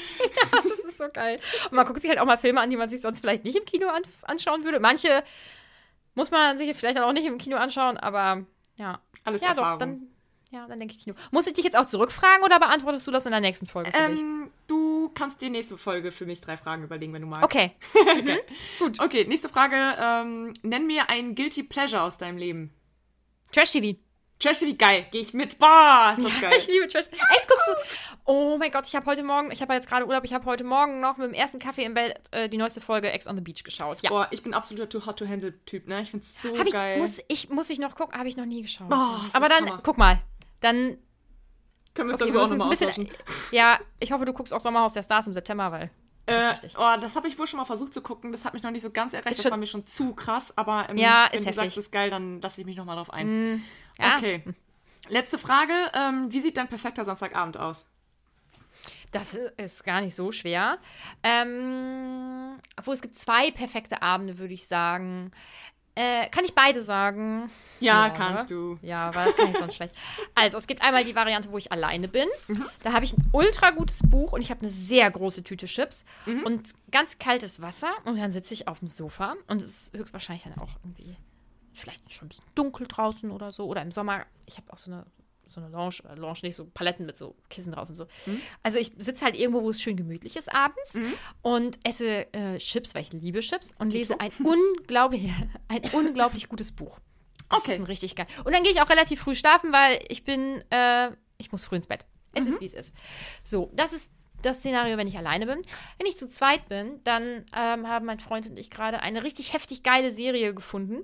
Das 0.51 0.79
ist 0.79 0.97
so 0.97 1.05
geil. 1.11 1.39
Und 1.65 1.73
man 1.73 1.85
guckt 1.85 2.01
sich 2.01 2.09
halt 2.09 2.19
auch 2.19 2.25
mal 2.25 2.37
Filme 2.37 2.61
an, 2.61 2.69
die 2.69 2.77
man 2.77 2.89
sich 2.89 3.01
sonst 3.01 3.19
vielleicht 3.19 3.43
nicht 3.43 3.57
im 3.57 3.65
Kino 3.65 3.87
an 3.87 4.03
anschauen 4.23 4.63
würde. 4.63 4.79
Manche 4.79 5.23
muss 6.15 6.31
man 6.31 6.57
sich 6.57 6.75
vielleicht 6.75 6.97
dann 6.97 7.03
auch 7.03 7.13
nicht 7.13 7.25
im 7.25 7.37
Kino 7.37 7.57
anschauen, 7.57 7.97
aber 7.97 8.45
ja. 8.75 8.99
Alles 9.23 9.41
ja, 9.41 9.49
Erfahrung. 9.49 9.79
doch, 9.79 9.85
dann, 9.85 10.07
ja, 10.49 10.67
dann 10.67 10.79
denke 10.79 10.95
ich 10.95 11.03
Kino. 11.03 11.15
Muss 11.31 11.47
ich 11.47 11.53
dich 11.53 11.63
jetzt 11.63 11.77
auch 11.77 11.85
zurückfragen 11.85 12.43
oder 12.43 12.59
beantwortest 12.59 13.07
du 13.07 13.11
das 13.11 13.25
in 13.25 13.31
der 13.31 13.39
nächsten 13.39 13.67
Folge 13.67 13.91
für 13.91 14.09
dich? 14.09 14.19
Ähm, 14.19 14.51
du 14.67 15.09
kannst 15.13 15.41
dir 15.41 15.49
nächste 15.49 15.77
Folge 15.77 16.11
für 16.11 16.25
mich 16.25 16.41
drei 16.41 16.57
Fragen 16.57 16.83
überlegen, 16.83 17.13
wenn 17.13 17.21
du 17.21 17.27
magst. 17.27 17.45
Okay. 17.45 17.71
Gut. 18.79 18.99
Okay, 18.99 19.25
nächste 19.25 19.49
Frage. 19.49 19.75
Ähm, 19.99 20.53
nenn 20.63 20.87
mir 20.87 21.09
ein 21.09 21.35
Guilty 21.35 21.63
Pleasure 21.63 22.01
aus 22.01 22.17
deinem 22.17 22.37
Leben. 22.37 22.73
Trash-TV. 23.51 23.98
Trash 24.39 24.60
TV, 24.60 24.75
geil. 24.75 25.05
Gehe 25.12 25.22
ich 25.22 25.34
mit. 25.36 25.60
Boah, 25.60 26.15
ist 26.17 26.24
das 26.25 26.34
Ich 26.34 26.41
geil. 26.41 26.51
liebe 26.67 26.88
Trash. 26.88 27.05
Echt, 27.12 27.48
guckst 27.48 27.67
du? 27.67 27.72
Oh 28.25 28.58
mein 28.58 28.72
Gott, 28.72 28.88
ich 28.88 28.96
habe 28.96 29.05
heute 29.05 29.22
Morgen, 29.24 29.51
ich 29.51 29.62
habe 29.62 29.74
ja 29.74 29.77
jetzt 29.77 29.88
gerade 29.88 30.05
Urlaub, 30.08 30.24
ich 30.24 30.34
habe 30.34 30.46
heute 30.46 30.63
Morgen 30.63 31.00
noch 31.00 31.17
mit 31.17 31.27
dem 31.27 31.34
ersten 31.34 31.60
Kaffee 31.60 31.84
im 31.84 31.93
Bett 31.93 32.20
äh, 32.31 32.50
die 32.50 32.58
neueste 32.58 32.81
Folge 32.81 33.12
Ex 33.12 33.27
on 33.27 33.36
the 33.36 33.41
Beach 33.41 33.63
geschaut. 33.63 34.01
Ja. 34.01 34.10
Boah, 34.10 34.27
ich 34.31 34.41
bin 34.41 34.53
absoluter 34.55 34.89
Too 34.89 35.05
Hot 35.05 35.20
to 35.20 35.27
Handle 35.27 35.53
Typ, 35.65 35.88
ne? 35.88 36.01
Ich 36.01 36.12
find's 36.12 36.27
so 36.41 36.55
ich, 36.55 36.72
geil. 36.72 36.98
muss, 36.98 37.20
ich, 37.27 37.50
muss 37.50 37.70
ich 37.70 37.77
noch 37.77 37.96
gucken, 37.96 38.17
habe 38.17 38.29
ich 38.29 38.38
noch 38.38 38.46
nie 38.46 38.63
geschaut. 38.63 38.89
Boah, 38.89 39.22
Aber 39.34 39.48
dann, 39.48 39.70
Hammer. 39.70 39.81
guck 39.84 39.98
mal, 40.00 40.20
dann, 40.60 40.98
Können 41.93 42.10
wir 42.10 42.13
uns 42.13 42.22
okay, 42.22 42.34
wir 42.34 42.39
darüber 42.39 42.43
auch 42.43 42.50
nochmal 42.50 42.67
ein 42.67 42.70
bisschen, 42.72 42.89
austauschen. 42.89 43.10
ja, 43.51 43.79
ich 44.00 44.12
hoffe, 44.12 44.25
du 44.25 44.34
guckst 44.34 44.53
auch 44.53 44.60
Sommerhaus 44.60 44.93
der 44.93 45.03
Stars 45.03 45.27
im 45.27 45.34
September, 45.34 45.72
weil 45.72 45.91
Äh, 46.31 46.55
oh, 46.77 47.00
das 47.01 47.15
habe 47.15 47.27
ich 47.27 47.38
wohl 47.39 47.47
schon 47.47 47.57
mal 47.59 47.65
versucht 47.65 47.93
zu 47.93 48.01
gucken. 48.01 48.31
Das 48.31 48.45
hat 48.45 48.53
mich 48.53 48.63
noch 48.63 48.71
nicht 48.71 48.81
so 48.83 48.89
ganz 48.91 49.13
erreicht. 49.13 49.31
Ist 49.31 49.45
Das 49.45 49.51
war 49.51 49.57
mir 49.57 49.67
schon 49.67 49.85
zu 49.85 50.13
krass. 50.13 50.55
Aber 50.57 50.89
ähm, 50.89 50.97
Ja, 50.97 51.27
wenn 51.31 51.38
ist 51.39 51.43
du 51.43 51.47
heftig. 51.50 51.55
sagst, 51.55 51.77
es 51.77 51.85
ist 51.85 51.91
geil, 51.91 52.09
dann 52.09 52.41
lasse 52.41 52.61
ich 52.61 52.65
mich 52.67 52.77
nochmal 52.77 52.95
drauf 52.95 53.11
ein. 53.13 53.63
ja. 54.00 54.17
Okay. 54.17 54.43
Letzte 55.09 55.38
Frage. 55.38 55.73
Ähm, 55.93 56.31
wie 56.31 56.41
sieht 56.41 56.57
dein 56.57 56.67
perfekter 56.67 57.03
Samstagabend 57.05 57.57
aus? 57.57 57.85
Das 59.11 59.33
ist 59.35 59.83
gar 59.83 60.00
nicht 60.00 60.15
so 60.15 60.31
schwer. 60.31 60.77
Ähm, 61.21 62.57
obwohl 62.77 62.93
es 62.93 63.01
gibt 63.01 63.17
zwei 63.17 63.51
perfekte 63.51 64.01
Abende, 64.01 64.38
würde 64.39 64.53
ich 64.53 64.67
sagen. 64.67 65.31
Äh, 65.95 66.29
kann 66.29 66.45
ich 66.45 66.55
beide 66.55 66.81
sagen? 66.81 67.50
Ja, 67.81 68.07
ne? 68.07 68.13
kannst 68.15 68.50
du. 68.50 68.79
Ja, 68.81 69.13
weil 69.13 69.25
das 69.25 69.36
kann 69.36 69.51
ich 69.51 69.57
sonst 69.57 69.75
schlecht. 69.75 69.93
Also, 70.36 70.57
es 70.57 70.65
gibt 70.67 70.81
einmal 70.81 71.03
die 71.03 71.15
Variante, 71.15 71.51
wo 71.51 71.57
ich 71.57 71.71
alleine 71.71 72.07
bin. 72.07 72.27
Mhm. 72.48 72.65
Da 72.83 72.93
habe 72.93 73.03
ich 73.03 73.13
ein 73.17 73.29
ultra 73.33 73.71
gutes 73.71 74.00
Buch 74.03 74.31
und 74.31 74.41
ich 74.41 74.50
habe 74.51 74.62
eine 74.62 74.69
sehr 74.69 75.10
große 75.12 75.43
Tüte 75.43 75.65
Chips 75.65 76.05
Mhm. 76.25 76.43
und 76.43 76.74
ganz 76.91 77.19
kaltes 77.19 77.62
Wasser. 77.62 77.89
Und 78.05 78.17
dann 78.17 78.31
sitze 78.31 78.53
ich 78.53 78.67
auf 78.69 78.79
dem 78.79 78.88
Sofa 78.88 79.36
und 79.48 79.62
es 79.62 79.88
ist 79.89 79.93
höchstwahrscheinlich 79.98 80.43
dann 80.43 80.57
auch 80.60 80.69
irgendwie 80.83 81.17
vielleicht 81.74 82.12
schon 82.13 82.27
ein 82.27 82.29
bisschen 82.29 82.45
dunkel 82.55 82.88
draußen 82.88 83.29
oder 83.31 83.51
so. 83.51 83.65
Oder 83.65 83.81
im 83.81 83.91
Sommer, 83.91 84.25
ich 84.45 84.57
habe 84.57 84.71
auch 84.71 84.77
so 84.77 84.91
eine, 84.91 85.05
so 85.51 85.62
eine 85.62 85.70
Lounge, 85.70 85.98
äh, 86.10 86.15
Lounge 86.15 86.39
nicht, 86.43 86.55
so 86.55 86.65
Paletten 86.65 87.05
mit 87.05 87.17
so 87.17 87.36
Kissen 87.50 87.72
drauf 87.74 87.89
und 87.89 87.96
so. 87.96 88.08
Also 88.63 88.79
ich 88.79 88.91
sitze 88.98 89.25
halt 89.25 89.38
irgendwo, 89.38 89.62
wo 89.63 89.70
es 89.70 89.81
schön 89.81 89.96
gemütlich 89.98 90.36
ist 90.38 90.53
abends 90.53 90.93
und 91.41 91.77
esse 91.84 92.34
äh, 92.34 92.58
Chips, 92.58 92.96
weil 92.96 93.03
ich 93.03 93.13
liebe 93.13 93.39
Chips 93.41 93.75
und 93.77 93.93
lese 93.93 94.20
ein 94.20 94.31
unglaublich, 94.43 95.29
ein 95.67 95.81
unglaublich 95.93 96.50
gutes 96.50 96.72
Buch. 96.72 97.00
Das 97.50 97.63
Okay. 97.63 97.74
ist 97.74 97.79
ein 97.79 97.86
richtig 97.86 98.15
geil. 98.15 98.27
Und 98.46 98.53
dann 98.53 98.63
gehe 98.63 98.72
ich 98.72 98.81
auch 98.81 98.89
relativ 98.89 99.20
früh 99.22 99.36
schlafen, 99.36 99.74
weil 99.74 100.00
ich 100.08 100.24
bin, 100.24 100.63
äh, 100.72 101.12
ich 101.38 101.51
muss 101.51 101.65
früh 101.65 101.75
ins 101.75 101.88
Bett. 101.88 102.05
Es 102.34 102.46
ist, 102.46 102.62
wie 102.62 102.65
es 102.65 102.74
ist. 102.74 102.93
So, 103.43 103.70
das 103.74 103.91
ist 103.91 104.10
das 104.41 104.58
Szenario, 104.60 104.96
wenn 104.98 105.08
ich 105.08 105.17
alleine 105.17 105.46
bin. 105.46 105.62
Wenn 105.98 106.08
ich 106.08 106.17
zu 106.17 106.29
zweit 106.29 106.70
bin, 106.70 107.01
dann 107.03 107.46
ähm, 107.55 107.88
haben 107.89 108.05
mein 108.05 108.22
Freund 108.22 108.48
und 108.50 108.58
ich 108.58 108.70
gerade 108.72 109.01
eine 109.01 109.24
richtig 109.24 109.51
heftig 109.53 109.84
geile 109.84 110.12
Serie 110.12 110.53
gefunden. 110.53 111.03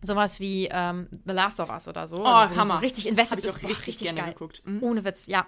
Sowas 0.00 0.38
wie 0.38 0.68
ähm, 0.70 1.08
The 1.26 1.32
Last 1.32 1.58
of 1.60 1.70
Us 1.70 1.88
oder 1.88 2.06
so. 2.06 2.24
Also, 2.24 2.50
wo 2.50 2.54
du 2.54 2.60
Hammer. 2.60 2.80
Richtig 2.82 3.06
invested 3.08 3.38
Hab 3.38 3.44
ich 3.44 3.50
auch. 3.50 3.58
Boah, 3.58 3.68
richtig 3.68 3.98
gerne 3.98 4.32
geguckt. 4.32 4.62
Mhm. 4.64 4.82
Ohne 4.82 5.04
Witz, 5.04 5.26
ja. 5.26 5.46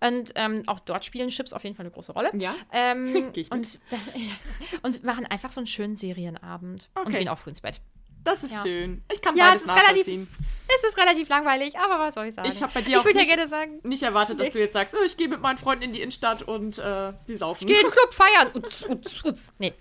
Und 0.00 0.32
ähm, 0.34 0.62
auch 0.66 0.78
dort 0.80 1.04
spielen 1.04 1.30
Chips 1.30 1.52
auf 1.52 1.64
jeden 1.64 1.74
Fall 1.74 1.86
eine 1.86 1.92
große 1.94 2.12
Rolle. 2.12 2.30
Ja. 2.36 2.54
Ähm, 2.72 3.30
ich 3.34 3.50
und, 3.50 3.80
dann, 3.90 4.00
und 4.82 5.04
machen 5.04 5.24
einfach 5.26 5.50
so 5.52 5.60
einen 5.60 5.66
schönen 5.66 5.96
Serienabend 5.96 6.88
und 6.94 7.06
Okay. 7.06 7.18
gehen 7.20 7.28
auch 7.28 7.38
früh 7.38 7.50
ins 7.50 7.60
Bett. 7.62 7.80
Das 8.24 8.42
ist 8.44 8.52
Ja. 8.52 8.62
schön. 8.62 9.02
Ich 9.10 9.22
kann 9.22 9.36
Ja, 9.36 9.46
beides 9.46 9.62
es 9.62 9.68
ist 9.68 9.72
relativ- 9.74 9.88
nachvollziehen. 10.06 10.28
Es 10.76 10.86
ist 10.86 10.98
relativ 10.98 11.28
langweilig, 11.30 11.78
aber 11.78 11.98
was 11.98 12.14
soll 12.14 12.26
ich 12.26 12.34
sagen? 12.34 12.46
Ich 12.46 12.62
hab 12.62 12.74
bei 12.74 12.82
dir 12.82 12.90
Ich 12.90 12.96
auch 12.98 13.04
würde 13.06 13.14
ja 13.16 13.22
nicht- 13.22 13.34
gerne 13.34 13.48
sagen, 13.48 13.80
Nicht 13.84 14.02
erwartet, 14.02 14.38
dass 14.38 14.50
du 14.50 14.58
jetzt 14.58 14.74
sagst, 14.74 14.94
oh, 15.00 15.02
ich 15.06 15.16
gehe 15.16 15.28
mit 15.28 15.40
meinen 15.40 15.56
Freunden 15.56 15.84
in 15.84 15.92
die 15.94 16.02
Innenstadt 16.02 16.42
und 16.42 16.76
äh, 16.78 17.12
wir 17.24 17.38
saufen. 17.38 17.66
geh 17.66 17.72
in 17.74 17.80
den 17.86 17.90
Club 17.90 18.12
feiern. 18.12 18.50
Uts, 18.54 18.84
uts, 18.86 19.24
uts. 19.24 19.54
Nee. 19.58 19.72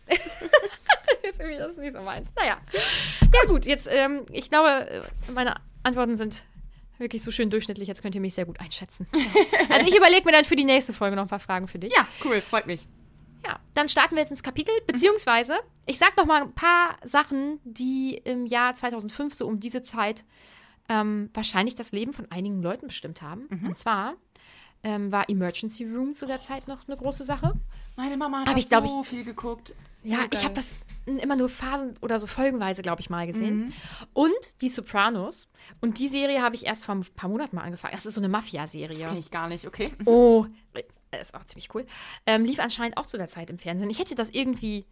Jetzt 1.28 1.40
irgendwie, 1.40 1.58
das 1.58 1.72
ist 1.74 1.80
nicht 1.80 1.94
so 1.94 2.02
meins. 2.02 2.34
Naja. 2.36 2.58
Ja, 3.22 3.48
gut, 3.48 3.66
jetzt, 3.66 3.88
ähm, 3.92 4.26
ich 4.32 4.50
glaube, 4.50 4.90
äh, 4.90 5.02
meine 5.34 5.56
Antworten 5.84 6.18
sind 6.18 6.46
wirklich 6.98 7.22
so 7.22 7.32
schön 7.32 7.50
durchschnittlich. 7.50 7.88
Jetzt 7.88 8.02
könnt 8.02 8.16
ihr 8.16 8.22
mich 8.22 8.34
sehr 8.34 8.46
gut 8.46 8.60
einschätzen. 8.60 9.08
Also, 9.70 9.92
ich 9.92 9.98
überlege 9.98 10.26
mir 10.26 10.32
dann 10.32 10.46
für 10.46 10.56
die 10.56 10.64
nächste 10.64 10.94
Folge 10.94 11.16
noch 11.16 11.24
ein 11.24 11.30
paar 11.30 11.40
Fragen 11.40 11.68
für 11.68 11.78
dich. 11.78 11.94
Ja, 11.94 12.08
cool, 12.24 12.42
freut 12.42 12.68
mich. 12.68 12.88
Ja, 13.46 13.60
dann 13.74 13.90
starten 13.90 14.16
wir 14.16 14.22
jetzt 14.22 14.32
ins 14.32 14.44
Kapitel, 14.44 14.74
beziehungsweise 14.88 15.56
ich 15.86 16.00
sag 16.00 16.18
noch 16.18 16.26
mal 16.26 16.42
ein 16.42 16.54
paar 16.54 16.98
Sachen, 17.04 17.60
die 17.64 18.20
im 18.24 18.46
Jahr 18.46 18.76
2005, 18.76 19.34
so 19.34 19.48
um 19.48 19.60
diese 19.60 19.84
Zeit, 19.84 20.26
ähm, 20.90 21.30
wahrscheinlich 21.34 21.76
das 21.76 21.92
Leben 21.92 22.14
von 22.14 22.30
einigen 22.32 22.62
Leuten 22.62 22.88
bestimmt 22.88 23.22
haben. 23.22 23.48
Und 23.66 23.78
zwar 23.78 24.16
ähm, 24.84 25.12
war 25.12 25.30
Emergency 25.30 25.86
Room 25.86 26.14
zu 26.14 26.26
der 26.26 26.42
Zeit 26.42 26.68
noch 26.68 26.88
eine 26.88 26.98
große 26.98 27.24
Sache. 27.24 27.54
Meine 27.96 28.18
Mama 28.18 28.42
hat 28.46 28.50
das 28.50 28.66
ich, 28.66 28.70
so 28.70 29.04
viel 29.04 29.24
geguckt. 29.24 29.74
So 30.04 30.14
Ja, 30.14 30.20
ich 30.26 30.30
geil. 30.32 30.44
habe 30.44 30.54
das 30.54 30.76
immer 31.06 31.36
nur 31.36 31.50
Phasen 31.50 31.96
oder 32.02 32.20
so 32.20 32.28
folgenweise, 32.28 32.82
glaube 32.82 33.02
ich, 33.02 33.10
mal 33.10 33.26
gesehen. 33.28 33.74
Und 34.14 34.62
die 34.62 34.70
Sopranos. 34.70 35.50
Und 35.82 36.00
die 36.00 36.08
Serie 36.10 36.42
habe 36.42 36.56
ich 36.56 36.66
erst 36.66 36.86
vor 36.86 36.96
ein 36.96 37.06
paar 37.16 37.30
Monaten 37.30 37.56
mal 37.56 37.64
angefangen. 37.64 37.94
Das 37.96 38.06
ist 38.06 38.14
so 38.16 38.22
eine 38.22 38.28
Das 38.28 38.44
Mafia-Serie. 38.44 39.06
kenne 39.06 39.20
ich 39.20 39.32
gar 39.32 39.48
nicht, 39.48 39.66
okay. 39.66 39.92
Oh, 40.06 40.46
ist 41.20 41.34
auch 41.34 41.46
ziemlich 41.46 41.74
cool. 41.74 41.86
Ähm, 42.26 42.46
lief 42.46 42.60
anscheinend 42.60 42.98
auch 42.98 43.06
zu 43.06 43.18
der 43.18 43.30
Zeit 43.30 43.50
im 43.50 43.58
Fernsehen. 43.58 43.90
Ich 43.90 43.98
hätte 44.00 44.14
das 44.16 44.30
irgendwie, 44.30 44.86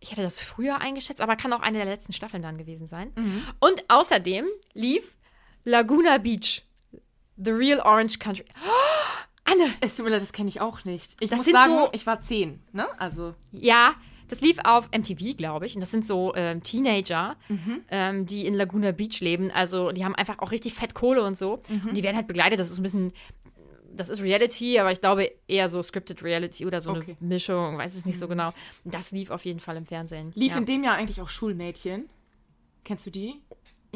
ich 0.00 0.10
hätte 0.12 0.22
das 0.22 0.38
früher 0.38 0.80
eingeschätzt, 0.80 1.20
aber 1.20 1.34
kann 1.36 1.52
auch 1.52 1.60
eine 1.60 1.78
der 1.78 1.86
letzten 1.86 2.12
Staffeln 2.12 2.42
dann 2.42 2.58
gewesen 2.58 2.86
sein. 2.86 3.12
Und 3.58 3.84
außerdem 3.88 4.46
lief 4.74 5.16
Laguna 5.64 6.18
Beach, 6.18 6.62
The 7.38 7.50
Real 7.50 7.80
Orange 7.80 8.18
Country. 8.18 8.44
Oh, 8.64 8.70
Anne, 9.46 9.70
Es 9.80 9.96
tut 9.96 10.04
mir 10.06 10.10
leid, 10.12 10.22
das 10.22 10.32
kenne 10.32 10.48
ich 10.48 10.60
auch 10.60 10.84
nicht. 10.84 11.16
Ich 11.20 11.30
Das 11.30 11.38
muss 11.38 11.46
sagen, 11.50 11.72
so- 11.72 11.88
ich 11.92 12.06
war 12.06 12.20
zehn, 12.20 12.60
ne? 12.72 12.86
Also, 12.98 13.34
ja, 13.52 13.94
das 14.28 14.40
lief 14.40 14.58
auf 14.64 14.88
MTV, 14.90 15.36
glaube 15.36 15.66
ich. 15.66 15.74
Und 15.76 15.80
das 15.80 15.92
sind 15.92 16.04
so 16.04 16.34
ähm, 16.34 16.62
Teenager, 16.62 17.36
ähm, 17.90 18.26
die 18.26 18.44
in 18.44 18.54
Laguna 18.54 18.90
Beach 18.90 19.20
leben. 19.20 19.52
Also 19.52 19.92
die 19.92 20.04
haben 20.04 20.16
einfach 20.16 20.40
auch 20.40 20.50
richtig 20.50 20.74
fett 20.74 20.94
Kohle 20.94 21.22
und 21.22 21.38
so. 21.38 21.62
Und 21.68 21.94
die 21.96 22.02
werden 22.02 22.16
halt 22.16 22.26
begleitet. 22.26 22.58
Das 22.58 22.68
ist 22.70 22.78
ein 22.78 22.82
bisschen, 22.82 23.12
das 23.94 24.08
ist 24.08 24.20
Reality, 24.20 24.80
aber 24.80 24.90
ich 24.90 25.00
glaube 25.00 25.30
eher 25.46 25.68
so 25.68 25.80
Scripted 25.80 26.24
Reality 26.24 26.66
oder 26.66 26.80
so 26.80 26.90
Okay. 26.90 27.16
eine 27.20 27.28
Mischung. 27.28 27.78
Weiß 27.78 27.94
es 27.96 28.04
nicht 28.04 28.18
so 28.18 28.26
genau. 28.26 28.52
Das 28.84 29.12
lief 29.12 29.30
auf 29.30 29.44
jeden 29.44 29.60
Fall 29.60 29.76
im 29.76 29.86
Fernsehen. 29.86 30.32
lief 30.34 30.52
ja. 30.52 30.58
in 30.58 30.66
dem 30.66 30.82
Jahr 30.82 30.96
eigentlich 30.96 31.20
auch 31.20 31.28
Schulmädchen. 31.28 32.08
Kennst 32.82 33.06
du 33.06 33.10
die? 33.10 33.40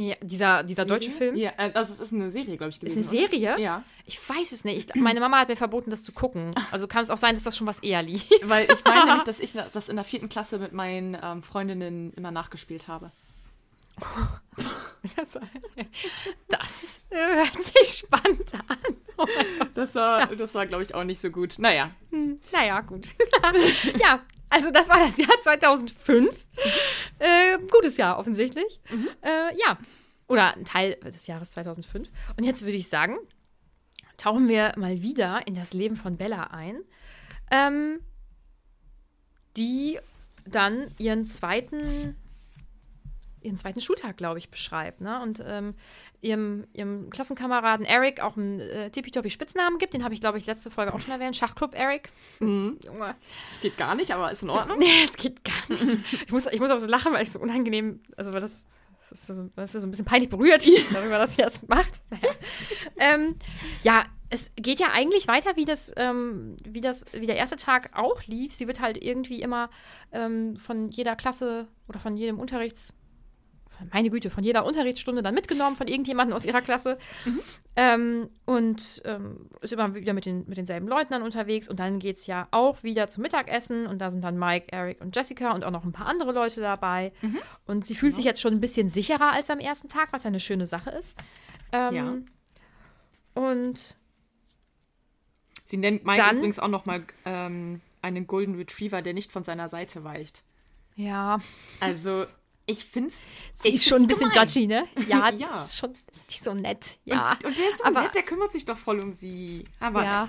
Ja, 0.00 0.16
dieser, 0.23 0.62
dieser 0.62 0.85
deutsche 0.85 1.11
Film. 1.11 1.37
Ja, 1.37 1.50
äh, 1.59 1.71
also 1.75 1.92
es 1.92 2.00
ist 2.00 2.12
eine 2.12 2.30
Serie, 2.30 2.57
glaube 2.57 2.71
ich, 2.71 2.76
Ist 2.76 2.95
gewesen. 2.95 3.09
eine 3.09 3.09
Serie? 3.28 3.52
oder? 3.54 3.59
Ja. 3.61 3.85
Ich 4.07 4.19
weiß 4.28 4.52
es 4.52 4.64
nicht. 4.64 4.90
Ich, 4.95 5.00
meine 5.00 5.21
Mama 5.21 5.38
hat 5.40 5.49
mir 5.49 5.57
verboten, 5.57 5.90
das 5.90 6.02
zu 6.04 6.12
gucken. 6.12 6.54
Also 6.73 6.87
kann 6.88 7.02
es 7.02 7.11
auch 7.11 7.19
sein, 7.19 7.35
dass 7.35 7.45
das 7.45 7.57
schon 7.57 7.66
was 7.66 7.80
eher 7.80 8.02
lief. 8.02 8.25
Weil 8.42 8.69
ich 8.71 8.85
meine 8.85 9.04
nämlich, 9.04 9.23
dass 9.25 9.40
ich 9.40 9.52
das 9.73 9.88
in 9.88 9.97
der 9.97 10.04
vierten 10.04 10.28
Klasse 10.28 10.59
mit 10.59 10.73
meinen 10.73 11.16
ähm, 11.23 11.42
Freundinnen 11.42 12.12
immer 12.14 12.30
nachgespielt 12.30 12.88
habe. 12.88 13.11
Das, 15.16 15.38
das 16.49 17.00
hört 17.11 17.62
sich 17.62 18.04
spannend 18.04 18.54
an. 18.69 18.97
Oh. 19.16 19.26
Das 19.73 19.95
war, 19.95 20.26
das 20.37 20.54
war 20.54 20.66
glaube 20.66 20.83
ich, 20.83 20.95
auch 20.95 21.04
nicht 21.04 21.23
so 21.23 21.30
gut. 21.30 21.59
Naja, 21.59 21.90
Naja, 22.52 22.83
gut. 22.83 23.14
ja, 23.99 24.21
also 24.50 24.71
das 24.71 24.90
war 24.90 24.99
das 24.99 25.16
Jahr 25.16 25.40
2005. 25.40 26.28
Äh, 27.19 27.59
gutes 27.71 27.97
Jahr 27.97 28.19
offensichtlich. 28.19 28.80
Äh, 29.23 29.57
ja, 29.57 29.78
oder 30.26 30.54
ein 30.54 30.64
Teil 30.64 30.97
des 30.97 31.26
Jahres 31.26 31.52
2005. 31.52 32.09
Und 32.37 32.45
jetzt 32.45 32.62
würde 32.62 32.76
ich 32.76 32.88
sagen, 32.88 33.16
tauchen 34.16 34.49
wir 34.49 34.75
mal 34.76 35.02
wieder 35.02 35.40
in 35.47 35.54
das 35.54 35.73
Leben 35.73 35.97
von 35.97 36.16
Bella 36.16 36.45
ein, 36.52 36.80
ähm, 37.50 38.00
die 39.57 39.99
dann 40.47 40.95
ihren 40.99 41.26
zweiten 41.26 42.16
ihren 43.42 43.56
zweiten 43.56 43.80
Schultag, 43.80 44.16
glaube 44.16 44.38
ich, 44.38 44.50
beschreibt. 44.50 45.00
Ne? 45.00 45.20
Und 45.23 45.42
ähm, 45.47 45.75
ihrem, 46.20 46.64
ihrem 46.73 47.11
Klassenkameraden 47.11 47.87
Eric 47.87 48.20
auch 48.23 48.37
einen 48.37 48.61
äh, 48.61 48.90
tippitoppi 48.90 49.30
Spitznamen 49.30 49.78
gibt. 49.78 49.94
Den 49.94 50.04
habe 50.04 50.14
ich, 50.14 50.20
glaube 50.20 50.38
ich, 50.38 50.47
letzte 50.47 50.70
Folge 50.70 50.94
auch 50.94 51.00
schon 51.00 51.12
erwähnt. 51.12 51.37
Schachclub 51.37 51.75
Eric. 51.75 52.11
Junge. 52.40 53.14
es 53.52 53.61
geht 53.61 53.76
gar 53.76 53.94
nicht, 53.94 54.11
aber 54.11 54.30
ist 54.30 54.42
in 54.42 54.50
Ordnung. 54.50 54.78
Nee, 54.80 55.04
es 55.04 55.14
geht 55.14 55.44
gar 55.44 55.54
nicht. 55.68 56.04
Ich 56.26 56.32
muss, 56.32 56.47
ich 56.47 56.59
muss 56.59 56.70
auch 56.70 56.78
so 56.78 56.87
lachen, 56.87 57.12
weil 57.12 57.23
ich 57.23 57.32
so 57.32 57.38
unangenehm, 57.38 58.00
also 58.16 58.32
weil 58.32 58.40
das, 58.40 58.64
das 59.11 59.20
ist 59.20 59.26
so, 59.26 59.50
das 59.56 59.75
ist 59.75 59.82
so 59.82 59.87
ein 59.87 59.90
bisschen 59.90 60.06
peinlich 60.06 60.30
berührt 60.30 60.66
darüber, 60.92 61.18
dass 61.18 61.37
sie 61.37 61.42
das 61.42 61.66
macht. 61.66 62.02
Ähm, 63.02 63.37
ja, 63.82 64.04
es 64.30 64.52
geht 64.56 64.78
ja 64.78 64.88
eigentlich 64.92 65.26
weiter, 65.26 65.56
wie 65.56 65.64
das, 65.64 65.92
ähm, 65.97 66.56
wie 66.64 66.80
das, 66.80 67.04
wie 67.12 67.26
der 67.26 67.37
erste 67.37 67.56
Tag 67.56 67.90
auch 67.94 68.23
lief. 68.26 68.54
Sie 68.54 68.68
wird 68.68 68.80
halt 68.80 69.02
irgendwie 69.02 69.42
immer 69.42 69.70
ähm, 70.12 70.56
von 70.56 70.88
jeder 70.90 71.16
Klasse 71.16 71.66
oder 71.88 71.99
von 71.99 72.16
jedem 72.16 72.38
Unterrichts, 72.38 72.94
meine 73.93 74.11
Güte, 74.11 74.31
von 74.31 74.45
jeder 74.45 74.65
Unterrichtsstunde 74.67 75.23
dann 75.23 75.35
mitgenommen 75.35 75.77
von 75.77 75.87
irgendjemandem 75.89 76.35
aus 76.37 76.45
ihrer 76.45 76.61
Klasse. 76.63 76.99
Ähm, 77.77 78.29
und 78.47 79.03
ähm, 79.05 79.49
ist 79.61 79.73
immer 79.73 79.95
wieder 79.95 80.13
mit, 80.13 80.27
den, 80.27 80.45
mit 80.49 80.59
denselben 80.59 80.89
Leuten 80.89 81.13
dann 81.13 81.23
unterwegs. 81.23 81.69
Und 81.69 81.79
dann 81.81 81.99
geht 81.99 82.17
es 82.19 82.27
ja 82.27 82.49
auch 82.51 82.83
wieder 82.83 83.09
zum 83.09 83.23
Mittagessen. 83.23 83.87
Und 83.87 83.99
da 84.01 84.11
sind 84.11 84.23
dann 84.25 84.39
Mike, 84.39 84.67
Eric 84.73 85.01
und 85.01 85.15
Jessica 85.17 85.53
und 85.55 85.65
auch 85.65 85.71
noch 85.71 85.85
ein 85.85 85.93
paar 85.93 86.07
andere 86.07 86.33
Leute 86.33 86.61
dabei. 86.61 87.13
Und 87.67 87.85
sie 87.85 87.95
fühlt 87.95 88.15
sich 88.15 88.25
jetzt 88.25 88.41
schon 88.41 88.55
ein 88.55 88.61
bisschen 88.61 88.89
sicherer 88.89 89.33
als 89.33 89.51
am 89.51 89.59
ersten 89.61 89.89
Tag, 89.89 90.13
was 90.13 90.25
ja 90.25 90.29
eine 90.29 90.41
schöne 90.41 90.67
Sache 90.67 90.91
ist. 90.91 91.15
Ähm, 91.73 91.95
Ja. 91.95 92.15
Und 93.35 93.97
Sie 95.65 95.77
nennt 95.77 96.05
Mike 96.05 96.19
Dann- 96.21 96.39
übrigens 96.39 96.59
auch 96.59 96.69
nochmal 96.69 97.05
ähm, 97.25 97.81
einen 98.03 98.27
Golden 98.27 98.57
Retriever, 98.57 99.03
der 99.03 99.15
nicht 99.15 99.31
von 99.31 99.45
seiner 99.45 99.69
Seite 99.69 100.03
weicht. 100.03 100.43
ja, 100.97 101.41
Also, 101.79 102.27
ich 102.71 102.85
finde 102.85 103.11
es. 103.11 103.25
sie 103.62 103.75
ist 103.75 103.85
schon 103.87 104.03
ein 104.03 104.07
bisschen 104.07 104.31
judgy, 104.31 104.67
ne? 104.67 104.87
Ja, 105.07 105.29
Ja. 105.35 105.59
ist 105.59 105.77
schon 105.79 105.95
ist 106.12 106.29
nicht 106.29 106.43
so 106.43 106.55
nett. 106.55 106.99
Ja, 107.05 107.33
Und, 107.33 107.45
und 107.45 107.59
der 107.59 107.69
ist 107.69 107.79
so 107.79 107.85
aber, 107.85 108.03
nett, 108.03 108.15
der 108.15 108.23
kümmert 108.23 108.53
sich 108.53 108.65
doch 108.65 108.79
voll 108.79 109.00
um 109.00 109.11
sie. 109.12 109.65
Aber 109.81 110.03
ja. 110.05 110.29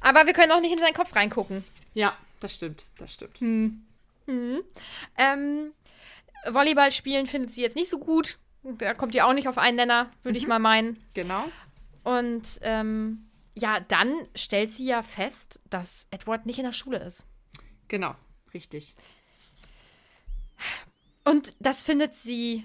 Aber 0.00 0.26
wir 0.26 0.32
können 0.34 0.52
auch 0.52 0.60
nicht 0.60 0.72
in 0.72 0.78
seinen 0.78 0.94
Kopf 0.94 1.14
reingucken. 1.16 1.64
ja, 1.94 2.16
das 2.40 2.54
stimmt, 2.54 2.84
das 2.98 3.14
stimmt. 3.14 3.40
Ähm, 4.26 5.72
Volleyball 6.50 6.92
spielen 6.92 7.26
findet 7.26 7.52
sie 7.54 7.62
jetzt 7.62 7.76
nicht 7.76 7.88
so 7.90 7.98
gut. 7.98 8.38
Da 8.62 8.94
kommt 8.94 9.14
ihr 9.14 9.26
auch 9.26 9.32
nicht 9.32 9.48
auf 9.48 9.58
einen 9.58 9.76
Nenner, 9.76 10.10
würde 10.22 10.38
ich 10.38 10.46
mal 10.46 10.58
meinen. 10.58 10.98
Genau. 11.14 11.44
Und 12.02 12.42
ähm, 12.62 13.30
ja, 13.54 13.80
dann 13.80 14.12
stellt 14.34 14.70
sie 14.70 14.84
ja 14.86 15.02
fest, 15.02 15.60
dass 15.70 16.06
Edward 16.10 16.44
nicht 16.46 16.58
in 16.58 16.64
der 16.64 16.72
Schule 16.72 16.98
ist. 16.98 17.24
Genau, 17.88 18.14
richtig. 18.52 18.96
Und 21.24 21.54
das 21.58 21.82
findet 21.82 22.14
sie 22.14 22.64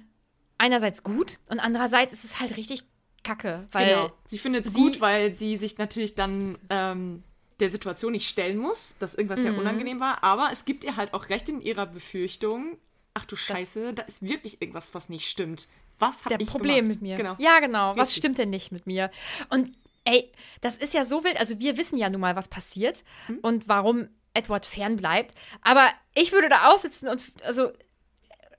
einerseits 0.57 1.03
gut 1.03 1.39
und 1.49 1.59
andererseits 1.59 2.13
ist 2.13 2.25
es 2.25 2.39
halt 2.39 2.57
richtig 2.57 2.83
kacke, 3.23 3.67
weil 3.71 3.87
genau. 3.89 4.11
Sie 4.27 4.37
findet 4.39 4.65
es 4.65 4.73
gut, 4.73 4.99
weil 5.01 5.33
sie 5.33 5.57
sich 5.57 5.77
natürlich 5.77 6.15
dann 6.15 6.57
ähm, 6.69 7.23
der 7.59 7.69
Situation 7.71 8.11
nicht 8.11 8.27
stellen 8.27 8.57
muss, 8.57 8.95
dass 8.99 9.15
irgendwas 9.15 9.39
Mhm. 9.39 9.43
sehr 9.43 9.57
unangenehm 9.57 9.99
war. 9.99 10.23
Aber 10.23 10.49
es 10.51 10.65
gibt 10.65 10.83
ihr 10.83 10.95
halt 10.97 11.13
auch 11.13 11.29
recht 11.29 11.47
in 11.49 11.61
ihrer 11.61 11.85
Befürchtung. 11.85 12.77
Ach 13.13 13.25
du 13.25 13.35
Scheiße, 13.35 13.93
da 13.93 14.03
ist 14.03 14.21
wirklich 14.21 14.61
irgendwas, 14.61 14.93
was 14.93 15.09
nicht 15.09 15.29
stimmt. 15.29 15.67
Was 15.97 16.19
habe 16.25 16.29
der 16.29 16.41
ich 16.41 16.47
Problem 16.49 16.85
gemacht? 16.85 17.01
mit 17.01 17.01
mir. 17.01 17.15
Genau. 17.17 17.35
Ja, 17.39 17.59
genau. 17.59 17.91
Was 17.97 18.09
Richtig. 18.09 18.17
stimmt 18.17 18.37
denn 18.37 18.49
nicht 18.49 18.71
mit 18.71 18.87
mir? 18.87 19.11
Und 19.49 19.75
ey, 20.05 20.31
das 20.61 20.77
ist 20.77 20.93
ja 20.93 21.03
so 21.05 21.23
wild. 21.23 21.37
Also 21.39 21.59
wir 21.59 21.77
wissen 21.77 21.97
ja 21.97 22.09
nun 22.09 22.21
mal, 22.21 22.35
was 22.35 22.47
passiert 22.47 23.03
Hm? 23.27 23.39
und 23.41 23.67
warum 23.67 24.07
Edward 24.33 24.65
fern 24.65 24.97
bleibt. 24.97 25.35
Aber 25.61 25.89
ich 26.15 26.31
würde 26.31 26.49
da 26.49 26.69
aussitzen 26.69 27.07
und 27.09 27.21
also 27.43 27.71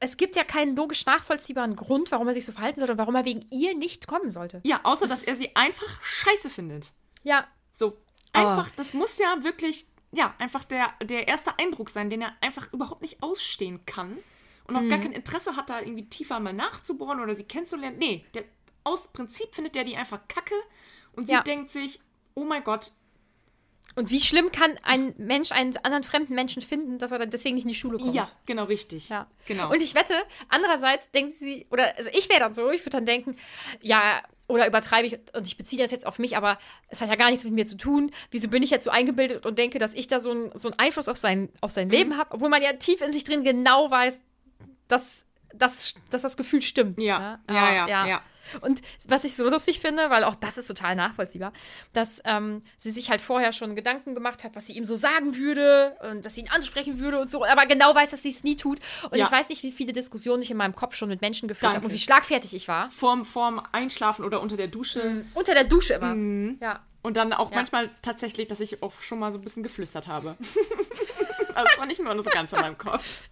es 0.01 0.17
gibt 0.17 0.35
ja 0.37 0.45
keinen 0.45 0.77
logisch 0.77 1.05
nachvollziehbaren 1.05 1.77
Grund, 1.77 2.11
warum 2.11 2.27
er 2.29 2.35
sich 2.35 2.47
so 2.47 2.53
verhalten 2.53 2.79
sollte 2.81 2.93
und 2.93 2.99
warum 2.99 3.15
er 3.15 3.25
wegen 3.27 3.47
ihr 3.51 3.77
nicht 3.77 4.07
kommen 4.07 4.31
sollte. 4.31 4.61
Ja, 4.65 4.81
außer 4.83 5.07
dass 5.07 5.23
er 5.23 5.37
sie 5.37 5.55
einfach 5.57 6.03
scheiße 6.03 6.49
findet. 6.51 6.91
Ja, 7.23 7.47
So, 7.75 7.99
einfach, 8.33 8.71
das 8.77 8.95
muss 8.95 9.19
ja 9.19 9.43
wirklich, 9.45 9.87
ja, 10.13 10.35
einfach 10.39 10.65
der, 10.65 10.89
der 11.03 11.29
erste 11.29 11.59
Eindruck 11.59 11.91
sein, 11.91 12.09
den 12.11 12.23
er 12.23 12.33
einfach 12.41 12.73
überhaupt 12.73 13.03
nicht 13.03 13.23
ausstehen 13.23 13.85
kann. 13.87 14.17
Und 14.67 14.77
auch 14.77 14.89
gar 14.89 14.99
Mhm. 14.99 15.03
kein 15.03 15.13
Interesse 15.13 15.57
hat, 15.57 15.69
da 15.69 15.81
irgendwie 15.81 16.09
tiefer 16.09 16.39
mal 16.41 16.53
nachzubohren 16.53 17.21
oder 17.21 17.35
sie 17.35 17.45
kennenzulernen. 17.45 17.99
Nee, 17.99 18.25
der, 18.35 18.45
aus 18.85 19.09
Prinzip 19.09 19.55
findet 19.55 19.75
der 19.75 19.85
die 19.85 19.97
einfach 19.97 20.21
kacke 20.29 20.55
und 21.13 21.27
sie 21.27 21.35
Ja. 21.35 21.43
denkt 21.43 21.71
sich, 21.71 22.01
oh 22.35 22.45
mein 22.45 22.65
Gott, 22.65 22.93
Und 23.97 24.11
wie 24.11 24.21
schlimm 24.21 24.53
kann 24.53 24.79
ein 24.83 25.15
Mensch 25.19 25.53
einen 25.53 25.77
anderen 25.79 26.05
fremden 26.05 26.35
Menschen 26.35 26.63
finden, 26.63 26.99
dass 26.99 27.11
er 27.11 27.19
dann 27.19 27.31
deswegen 27.31 27.57
nicht 27.57 27.65
in 27.65 27.71
die 27.71 27.75
Schule 27.75 27.99
kommt? 27.99 28.15
ja, 28.15 28.31
genau 28.47 28.65
richtig. 28.65 29.09
Ja. 29.09 29.27
Genau. 29.47 29.71
Und 29.71 29.83
ich 29.83 29.95
wette, 29.95 30.15
andererseits 30.49 31.11
denkt 31.11 31.33
sie, 31.33 31.67
oder 31.71 31.97
also 31.97 32.11
ich 32.13 32.29
wäre 32.29 32.41
dann 32.41 32.55
so, 32.55 32.71
ich 32.71 32.83
würde 32.83 32.91
dann 32.91 33.07
denken, 33.07 33.37
ja, 33.81 34.23
oder 34.47 34.67
übertreibe 34.67 35.07
ich, 35.07 35.19
und 35.35 35.47
ich 35.47 35.57
beziehe 35.57 35.81
das 35.81 35.91
jetzt 35.91 36.07
auf 36.07 36.19
mich, 36.19 36.37
aber 36.37 36.59
es 36.89 37.01
hat 37.01 37.09
ja 37.09 37.15
gar 37.17 37.31
nichts 37.31 37.45
mit 37.45 37.53
mir 37.53 37.67
zu 37.67 37.77
tun. 37.77 38.11
Wieso 38.31 38.49
bin 38.49 38.63
ich 38.63 38.71
jetzt 38.71 38.85
so 38.85 38.91
eingebildet 38.91 39.47
und 39.47 39.59
denke, 39.59 39.79
dass 39.79 39.95
ich 39.95 40.09
da 40.09 40.21
so, 40.21 40.33
ein, 40.33 40.51
so 40.55 40.69
einen 40.69 40.79
Einfluss 40.79 41.09
auf 41.09 41.17
sein, 41.17 41.49
auf 41.61 41.71
sein 41.71 41.89
Mhm. 41.89 41.93
Leben 41.93 42.17
habe, 42.19 42.35
obwohl 42.35 42.49
man 42.49 42.63
ja 42.63 42.73
tief 42.75 43.01
in 43.01 43.13
sich 43.13 43.25
drin 43.25 43.45
genau 43.45 43.91
weiß, 43.91 44.21
dass, 44.89 45.25
dass, 45.55 45.95
dass 46.11 46.23
das 46.23 46.37
Gefühl 46.37 46.63
stimmt. 46.63 47.01
Ja, 47.01 47.19
ne? 47.19 47.41
ja, 47.49 47.87
ja, 47.87 48.07
ja. 48.07 48.23
Und 48.61 48.83
was 49.09 49.25
ich 49.25 49.37
so 49.37 49.49
lustig 49.49 49.81
finde, 49.81 50.11
weil 50.11 50.25
auch 50.25 50.35
das 50.35 50.59
ist 50.59 50.67
total 50.67 50.97
nachvollziehbar, 50.97 51.53
dass 51.93 52.21
ähm, 52.25 52.63
sie 52.79 52.91
sich 52.91 53.11
halt 53.11 53.21
vorher 53.21 53.53
schon 53.53 53.75
Gedanken 53.77 54.15
gemacht 54.15 54.45
hat, 54.45 54.57
was 54.57 54.67
sie 54.67 54.73
ihm 54.75 54.85
so 54.87 54.95
sagen 54.97 55.37
würde 55.37 55.97
und 56.11 56.25
dass 56.25 56.35
sie 56.35 56.43
ihn 56.43 56.51
ansprechen 56.51 56.99
würde 57.01 57.21
und 57.21 57.31
so, 57.31 57.45
aber 57.45 57.67
genau 57.67 57.95
weiß, 57.95 58.11
dass 58.11 58.23
sie 58.23 58.31
es 58.31 58.43
nie 58.45 58.57
tut. 58.57 58.79
Und 59.11 59.17
Ja. 59.19 59.27
ich 59.27 59.33
weiß 59.33 59.49
nicht, 59.49 59.63
wie 59.63 59.73
viele 59.73 59.93
Diskussionen 59.93 60.43
ich 60.43 60.51
in 60.51 60.57
meinem 60.57 60.75
Kopf 60.75 60.95
schon 60.95 61.09
mit 61.09 61.21
Menschen 61.21 61.49
geführt 61.49 61.75
habe 61.75 61.87
und 61.87 61.93
wie 61.93 61.99
schlagfertig 61.99 62.55
ich 62.55 62.69
war. 62.69 62.91
vorm, 62.91 63.25
vorm 63.25 63.61
Einschlafen 63.73 64.25
oder 64.25 64.41
unter 64.41 64.57
der 64.57 64.69
Dusche. 64.69 65.25
Unter 65.35 65.55
der 65.55 65.65
Dusche 65.65 65.95
immer. 65.95 66.15
Ja. 66.61 66.81
Und 67.03 67.17
dann 67.17 67.33
auch 67.33 67.51
Ja. 67.51 67.57
manchmal 67.57 67.91
tatsächlich, 68.03 68.49
dass 68.49 68.61
ich 68.61 68.83
auch 68.83 68.93
schon 69.01 69.19
mal 69.19 69.33
so 69.33 69.39
ein 69.39 69.43
bisschen 69.43 69.63
geflüstert 69.63 70.07
habe. 70.07 70.37
also 70.39 70.49
das 71.71 71.79
war 71.79 71.87
nicht 71.87 72.03
mehr 72.03 72.15
nur 72.15 72.23
so 72.25 72.31
ganz 72.31 72.53
in 72.53 72.61
meinem 72.61 72.77
Kopf. 72.79 73.25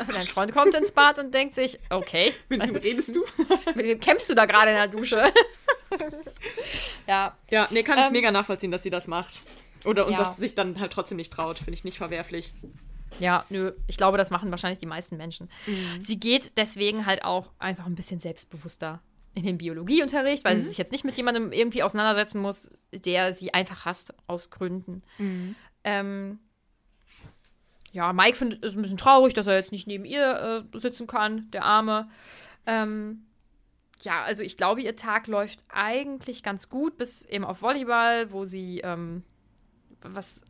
Und 0.00 0.14
Dein 0.14 0.22
Freund 0.22 0.52
kommt 0.52 0.74
ins 0.74 0.92
Bad 0.92 1.18
und 1.18 1.32
denkt 1.34 1.54
sich, 1.54 1.78
okay, 1.90 2.32
Mit 2.48 2.62
wem 2.66 2.76
redest 2.76 3.14
du? 3.14 3.24
mit 3.74 3.86
wem 3.86 4.00
kämpfst 4.00 4.28
du 4.30 4.34
da 4.34 4.46
gerade 4.46 4.70
in 4.70 4.76
der 4.76 4.88
Dusche? 4.88 5.22
ja. 7.06 7.36
Ja, 7.50 7.68
nee, 7.70 7.82
kann 7.82 7.98
ich 7.98 8.06
Ähm, 8.06 8.12
mega 8.12 8.30
nachvollziehen, 8.30 8.70
dass 8.70 8.82
sie 8.82 8.90
das 8.90 9.06
macht. 9.08 9.44
Oder 9.84 10.06
und 10.06 10.12
Ja. 10.12 10.18
dass 10.18 10.36
sie 10.36 10.42
sich 10.42 10.54
dann 10.54 10.80
halt 10.80 10.92
trotzdem 10.92 11.16
nicht 11.16 11.32
traut. 11.32 11.58
Finde 11.58 11.72
ich 11.74 11.84
nicht 11.84 11.98
verwerflich. 11.98 12.52
Ja, 13.20 13.44
nö, 13.48 13.72
ich 13.86 13.96
glaube, 13.96 14.18
das 14.18 14.30
machen 14.30 14.50
wahrscheinlich 14.50 14.78
die 14.80 14.86
meisten 14.86 15.16
Menschen. 15.16 15.48
Mhm. 15.66 16.00
Sie 16.00 16.18
geht 16.18 16.52
deswegen 16.56 17.06
halt 17.06 17.24
auch 17.24 17.50
einfach 17.58 17.86
ein 17.86 17.94
bisschen 17.94 18.18
selbstbewusster 18.18 19.00
in 19.34 19.44
den 19.44 19.58
Biologieunterricht, 19.58 20.44
weil 20.44 20.56
Mhm. 20.56 20.60
sie 20.60 20.66
sich 20.68 20.78
jetzt 20.78 20.90
nicht 20.92 21.04
mit 21.04 21.16
jemandem 21.16 21.52
irgendwie 21.52 21.82
auseinandersetzen 21.82 22.40
muss, 22.40 22.70
der 22.92 23.34
sie 23.34 23.52
einfach 23.54 23.84
hasst, 23.84 24.14
aus 24.26 24.50
Gründen. 24.50 25.02
Mhm. 25.18 25.54
Ähm, 25.84 26.38
ja, 27.94 28.12
Mike 28.12 28.36
findet 28.36 28.64
es 28.64 28.74
ein 28.74 28.82
bisschen 28.82 28.98
traurig, 28.98 29.34
dass 29.34 29.46
er 29.46 29.54
jetzt 29.54 29.70
nicht 29.70 29.86
neben 29.86 30.04
ihr 30.04 30.66
äh, 30.74 30.78
sitzen 30.80 31.06
kann, 31.06 31.48
der 31.52 31.64
Arme. 31.64 32.10
Ähm, 32.66 33.24
ja, 34.02 34.24
also 34.24 34.42
ich 34.42 34.56
glaube, 34.56 34.82
ihr 34.82 34.96
Tag 34.96 35.28
läuft 35.28 35.60
eigentlich 35.68 36.42
ganz 36.42 36.68
gut, 36.68 36.98
bis 36.98 37.24
eben 37.24 37.44
auf 37.44 37.62
Volleyball, 37.62 38.32
wo 38.32 38.44
sie, 38.44 38.80
ähm, 38.80 39.22
was, 40.02 40.42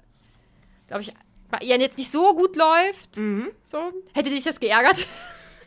glaube 0.87 1.03
ich, 1.03 1.13
bei 1.51 1.59
ihr 1.59 1.79
jetzt 1.79 1.99
nicht 1.99 2.11
so 2.11 2.35
gut 2.35 2.57
läuft. 2.57 3.19
So. 3.65 3.93
Hätte 4.15 4.31
dich 4.31 4.45
das 4.45 4.59
geärgert? 4.59 5.07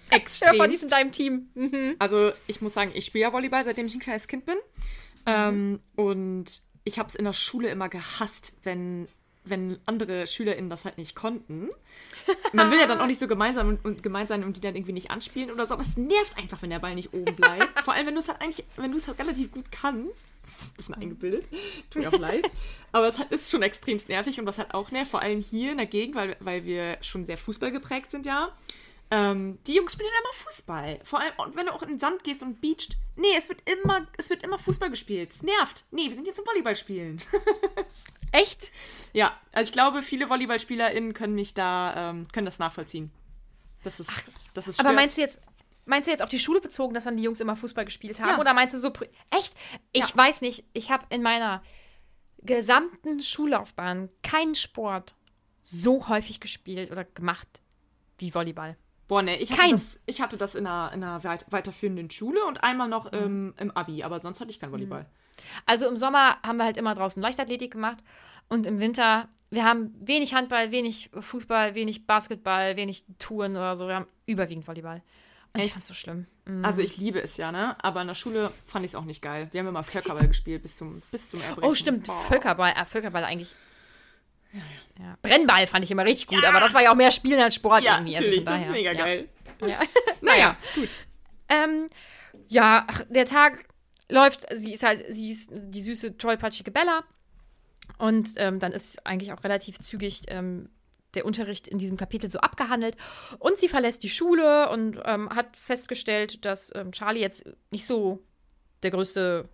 Extrem. 0.10 0.68
die 0.68 0.74
ist 0.74 0.84
in 0.84 0.90
deinem 0.90 1.12
Team. 1.12 1.50
Mhm. 1.54 1.96
Also 2.00 2.32
ich 2.48 2.60
muss 2.60 2.74
sagen, 2.74 2.90
ich 2.96 3.06
spiele 3.06 3.22
ja 3.24 3.34
Volleyball, 3.34 3.66
seitdem 3.66 3.86
ich 3.86 3.94
ein 3.94 4.00
kleines 4.00 4.28
Kind 4.28 4.48
bin. 4.48 4.58
Ähm, 5.28 5.80
und 5.96 6.46
ich 6.86 6.98
habe 6.98 7.08
es 7.08 7.16
in 7.16 7.26
der 7.26 7.34
Schule 7.34 7.70
immer 7.70 7.88
gehasst, 7.88 8.58
wenn, 8.64 9.08
wenn 9.50 9.80
andere 9.86 10.28
SchülerInnen 10.28 10.70
das 10.70 10.86
halt 10.86 10.98
nicht 10.98 11.16
konnten. 11.16 11.70
Man 12.54 12.70
will 12.72 12.80
ja 12.80 12.88
dann 12.88 13.00
auch 13.00 13.06
nicht 13.08 13.20
so 13.20 13.28
gemeinsam 13.28 13.70
und, 13.70 13.86
und 13.86 14.04
gemein 14.04 14.28
sein 14.28 14.44
und 14.44 14.58
die 14.58 14.62
dann 14.62 14.76
irgendwie 14.76 14.94
nicht 14.94 15.12
anspielen 15.12 15.52
oder 15.52 15.66
so, 15.66 15.74
aber 15.76 15.82
es 15.84 15.96
nervt 15.98 16.38
einfach, 16.38 16.62
wenn 16.62 16.70
der 16.70 16.80
Ball 16.80 16.96
nicht 16.96 17.14
oben 17.14 17.36
bleibt. 17.36 17.80
Vor 17.84 17.94
allem, 17.94 18.08
wenn 18.08 18.14
du 18.16 18.20
es 18.20 18.28
halt 18.28 18.42
eigentlich, 18.42 18.66
wenn 18.76 18.92
du 18.92 18.98
es 18.98 19.08
halt 19.08 19.20
relativ 19.20 19.52
gut 19.52 19.72
kannst. 19.72 20.26
Das 20.42 20.52
ist 20.52 20.64
ein 20.72 20.74
bisschen 20.78 20.96
eingebildet. 20.96 21.48
Tut 21.90 22.02
mir 22.04 22.10
auch 22.10 22.20
leid. 22.20 22.50
Aber 22.92 23.08
es 23.08 23.18
hat- 23.18 23.32
ist 23.32 23.50
schon 23.52 23.62
extremst 23.64 24.10
nervig 24.10 24.40
und 24.40 24.46
was 24.46 24.58
halt 24.58 24.74
auch 24.74 24.92
nervt, 24.92 25.12
vor 25.12 25.22
allem 25.22 25.42
hier 25.42 25.72
in 25.72 25.78
der 25.78 25.88
Gegend, 25.88 26.16
weil, 26.16 26.36
weil 26.40 26.66
wir 26.66 26.98
schon 27.02 27.26
sehr 27.26 27.38
Fußball 27.38 27.72
geprägt 27.72 28.12
sind, 28.12 28.26
ja. 28.26 28.56
Ähm, 29.10 29.58
die 29.66 29.76
Jungs 29.76 29.94
spielen 29.94 30.10
immer 30.20 30.34
Fußball. 30.34 31.00
Vor 31.06 31.20
allem, 31.22 31.32
wenn 31.54 31.68
du 31.68 31.74
auch 31.74 31.82
in 31.82 31.88
den 31.88 32.00
Sand 32.00 32.26
gehst 32.26 32.44
und 32.44 32.60
beacht. 32.60 32.98
Nee, 33.16 33.28
es 33.38 33.48
wird 33.48 33.62
immer, 33.66 34.06
es 34.18 34.30
wird 34.30 34.44
immer 34.44 34.60
Fußball 34.60 34.90
gespielt. 34.90 35.32
Es 35.32 35.44
nervt. 35.44 35.86
Nee, 35.92 36.08
wir 36.10 36.14
sind 36.16 36.28
jetzt 36.28 36.40
im 36.40 36.46
Volleyball 36.46 36.76
spielen. 36.76 37.22
Echt? 38.32 38.72
ja, 39.14 39.34
also 39.54 39.70
ich 39.70 39.74
glaube, 39.74 40.02
viele 40.02 40.30
VolleyballspielerInnen 40.30 41.14
können 41.14 41.34
mich 41.36 41.54
da, 41.54 42.12
ähm, 42.12 42.28
können 42.32 42.46
das 42.46 42.60
nachvollziehen. 42.60 43.12
Das 43.84 44.00
ist, 44.00 44.10
das 44.54 44.68
ist 44.68 44.80
Aber 44.80 44.90
stört. 44.90 44.96
meinst 44.96 45.18
du 45.18 45.22
jetzt, 45.22 45.42
meinst 45.86 46.08
du 46.08 46.12
jetzt 46.12 46.22
auf 46.22 46.30
die 46.30 46.40
Schule 46.40 46.60
bezogen, 46.62 46.94
dass 46.94 47.06
dann 47.06 47.16
die 47.18 47.24
Jungs 47.24 47.40
immer 47.40 47.56
Fußball 47.56 47.86
gespielt 47.86 48.20
haben? 48.20 48.30
Ja. 48.32 48.40
Oder 48.40 48.54
meinst 48.54 48.74
du 48.74 48.80
so, 48.80 48.92
echt? 49.32 49.54
Ich 49.94 50.10
Ja. 50.10 50.16
weiß 50.16 50.42
nicht. 50.42 50.66
Ich 50.74 50.92
habe 50.92 51.06
in 51.10 51.22
meiner 51.22 51.64
gesamten 52.44 53.22
Schullaufbahn 53.22 54.10
keinen 54.24 54.56
Sport 54.56 55.16
so 55.62 56.08
häufig 56.08 56.40
gespielt 56.40 56.92
oder 56.92 57.04
gemacht 57.04 57.48
wie 58.20 58.34
Volleyball. 58.34 58.78
Boah, 59.08 59.22
nee, 59.22 59.36
ich 59.36 59.52
hatte, 59.52 59.62
Kein. 59.62 59.72
das, 59.72 60.00
ich 60.06 60.22
hatte 60.22 60.38
das 60.38 60.56
in 60.56 60.68
einer, 60.68 60.92
in 60.94 61.04
einer 61.04 61.24
weit, 61.24 61.46
weiterführenden 61.50 62.10
Schule 62.12 62.44
und 62.46 62.64
einmal 62.64 62.90
noch 62.90 63.12
Mhm. 63.12 63.18
ähm, 63.18 63.54
im 63.58 63.72
Abi, 63.72 64.04
aber 64.04 64.20
sonst 64.20 64.42
hatte 64.42 64.52
ich 64.52 64.60
kein 64.60 64.72
Volleyball. 64.72 65.06
Also 65.66 65.88
im 65.88 65.98
Sommer 65.98 66.38
haben 66.46 66.58
wir 66.58 66.66
halt 66.66 66.78
immer 66.78 66.94
draußen 66.94 67.22
Leichtathletik 67.22 67.72
gemacht 67.72 68.04
und 68.50 68.66
im 68.66 68.80
Winter, 68.80 69.28
wir 69.50 69.64
haben 69.64 69.94
wenig 70.00 70.34
Handball, 70.34 70.72
wenig 70.72 71.10
Fußball, 71.20 71.76
wenig 71.76 72.06
Basketball, 72.06 72.76
wenig 72.76 73.06
Touren 73.20 73.56
oder 73.56 73.76
so. 73.76 73.88
Wir 73.88 73.96
haben 73.96 74.08
überwiegend 74.26 74.68
Volleyball. 74.68 75.02
Und 75.54 75.60
ich 75.60 75.66
Echt? 75.66 75.74
fand's 75.74 75.88
so 75.88 75.94
schlimm. 75.94 76.28
Mhm. 76.46 76.64
Also 76.64 76.82
ich 76.82 76.98
liebe 76.98 77.22
es 77.22 77.38
ja, 77.38 77.52
ne? 77.52 77.76
Aber 77.84 78.02
in 78.02 78.08
der 78.08 78.16
Schule 78.16 78.52
fand 78.66 78.86
ich 78.86 78.92
es 78.92 78.96
auch 78.96 79.06
nicht 79.06 79.22
geil. 79.22 79.48
Wir 79.52 79.62
haben 79.62 79.68
immer 79.68 79.84
Völkerball 79.84 80.28
gespielt 80.28 80.62
bis 80.62 80.78
zum, 80.78 81.02
bis 81.12 81.30
zum 81.30 81.42
Erbrechen. 81.42 81.70
Oh, 81.70 81.74
stimmt. 81.74 82.08
Boah. 82.08 82.22
Völkerball, 82.28 82.74
äh, 82.74 82.86
Völkerball 82.86 83.24
eigentlich. 83.24 83.54
Ja, 85.00 85.18
Brennball 85.22 85.68
fand 85.68 85.84
ich 85.84 85.92
immer 85.92 86.06
richtig 86.06 86.28
gut, 86.28 86.44
aber 86.44 86.60
das 86.60 86.74
war 86.74 86.82
ja 86.82 86.92
auch 86.92 86.96
mehr 86.96 87.12
Spielen 87.12 87.40
als 87.40 87.56
Sport 87.56 87.84
Ja, 87.84 87.96
irgendwie. 87.96 88.16
also 88.16 88.26
natürlich, 88.26 88.44
von 88.44 88.54
das 88.54 88.64
ist 88.64 88.72
mega 88.72 88.92
ja. 88.92 89.04
geil. 89.04 89.30
Ja. 89.62 89.80
naja, 90.22 90.58
gut. 90.76 90.98
Ähm, 91.50 91.90
ja, 92.48 92.88
der 93.10 93.26
Tag 93.26 93.66
läuft, 94.10 94.46
sie 94.56 94.74
ist 94.74 94.84
halt, 94.84 95.06
sie 95.10 95.32
ist 95.32 95.50
die 95.54 95.82
süße, 95.82 96.18
tollpatschige 96.18 96.72
Bella. 96.72 97.04
Und 97.98 98.34
ähm, 98.38 98.60
dann 98.60 98.72
ist 98.72 99.06
eigentlich 99.06 99.32
auch 99.34 99.44
relativ 99.44 99.80
zügig 99.80 100.24
ähm, 100.28 100.70
der 101.14 101.26
Unterricht 101.26 101.68
in 101.68 101.78
diesem 101.78 101.98
Kapitel 101.98 102.30
so 102.30 102.40
abgehandelt. 102.40 102.96
Und 103.40 103.58
sie 103.58 103.70
verlässt 103.70 104.04
die 104.04 104.10
Schule 104.10 104.70
und 104.70 105.00
ähm, 105.06 105.30
hat 105.30 105.56
festgestellt, 105.56 106.46
dass 106.46 106.74
ähm, 106.76 106.92
Charlie 106.92 107.22
jetzt 107.22 107.46
nicht 107.72 107.86
so 107.86 108.24
der 108.84 108.92
größte 108.92 109.50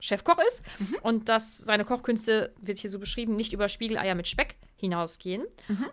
Chefkoch 0.00 0.38
ist 0.48 0.62
und 1.02 1.28
dass 1.28 1.58
seine 1.58 1.84
Kochkünste, 1.84 2.52
wird 2.60 2.78
hier 2.78 2.90
so 2.90 2.98
beschrieben, 2.98 3.36
nicht 3.36 3.52
über 3.52 3.68
Spiegeleier 3.68 4.14
mit 4.14 4.26
Speck 4.26 4.56
hinausgehen. 4.76 5.44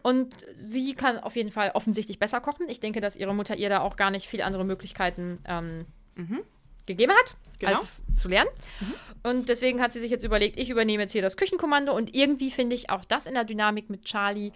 Und 0.02 0.34
sie 0.56 0.96
kann 0.96 1.20
auf 1.20 1.36
jeden 1.36 1.52
Fall 1.52 1.72
offensichtlich 1.76 2.18
besser 2.18 2.42
kochen. 2.42 2.68
Ich 2.70 2.80
denke, 2.80 3.02
dass 3.02 3.16
ihre 3.16 3.36
Mutter 3.36 3.56
ihr 3.56 3.70
da 3.70 3.82
auch 3.82 3.98
gar 3.98 4.10
nicht 4.10 4.28
viele 4.28 4.46
andere 4.46 4.66
Möglichkeiten 4.66 5.40
ähm, 5.46 5.86
gegeben 6.90 7.14
hat, 7.14 7.36
Genau. 7.60 7.78
als 7.80 8.04
zu 8.16 8.28
lernen. 8.28 8.50
Und 9.24 9.50
deswegen 9.50 9.82
hat 9.82 9.92
sie 9.94 10.00
sich 10.00 10.12
jetzt 10.12 10.24
überlegt, 10.24 10.58
ich 10.60 10.70
übernehme 10.70 11.04
jetzt 11.04 11.12
hier 11.12 11.22
das 11.22 11.36
Küchenkommando. 11.38 11.94
Und 11.96 12.16
irgendwie 12.16 12.52
finde 12.52 12.76
ich 12.76 12.90
auch 12.90 13.04
das 13.06 13.26
in 13.26 13.34
der 13.34 13.44
Dynamik 13.46 13.90
mit 13.90 14.06
Charlie 14.06 14.52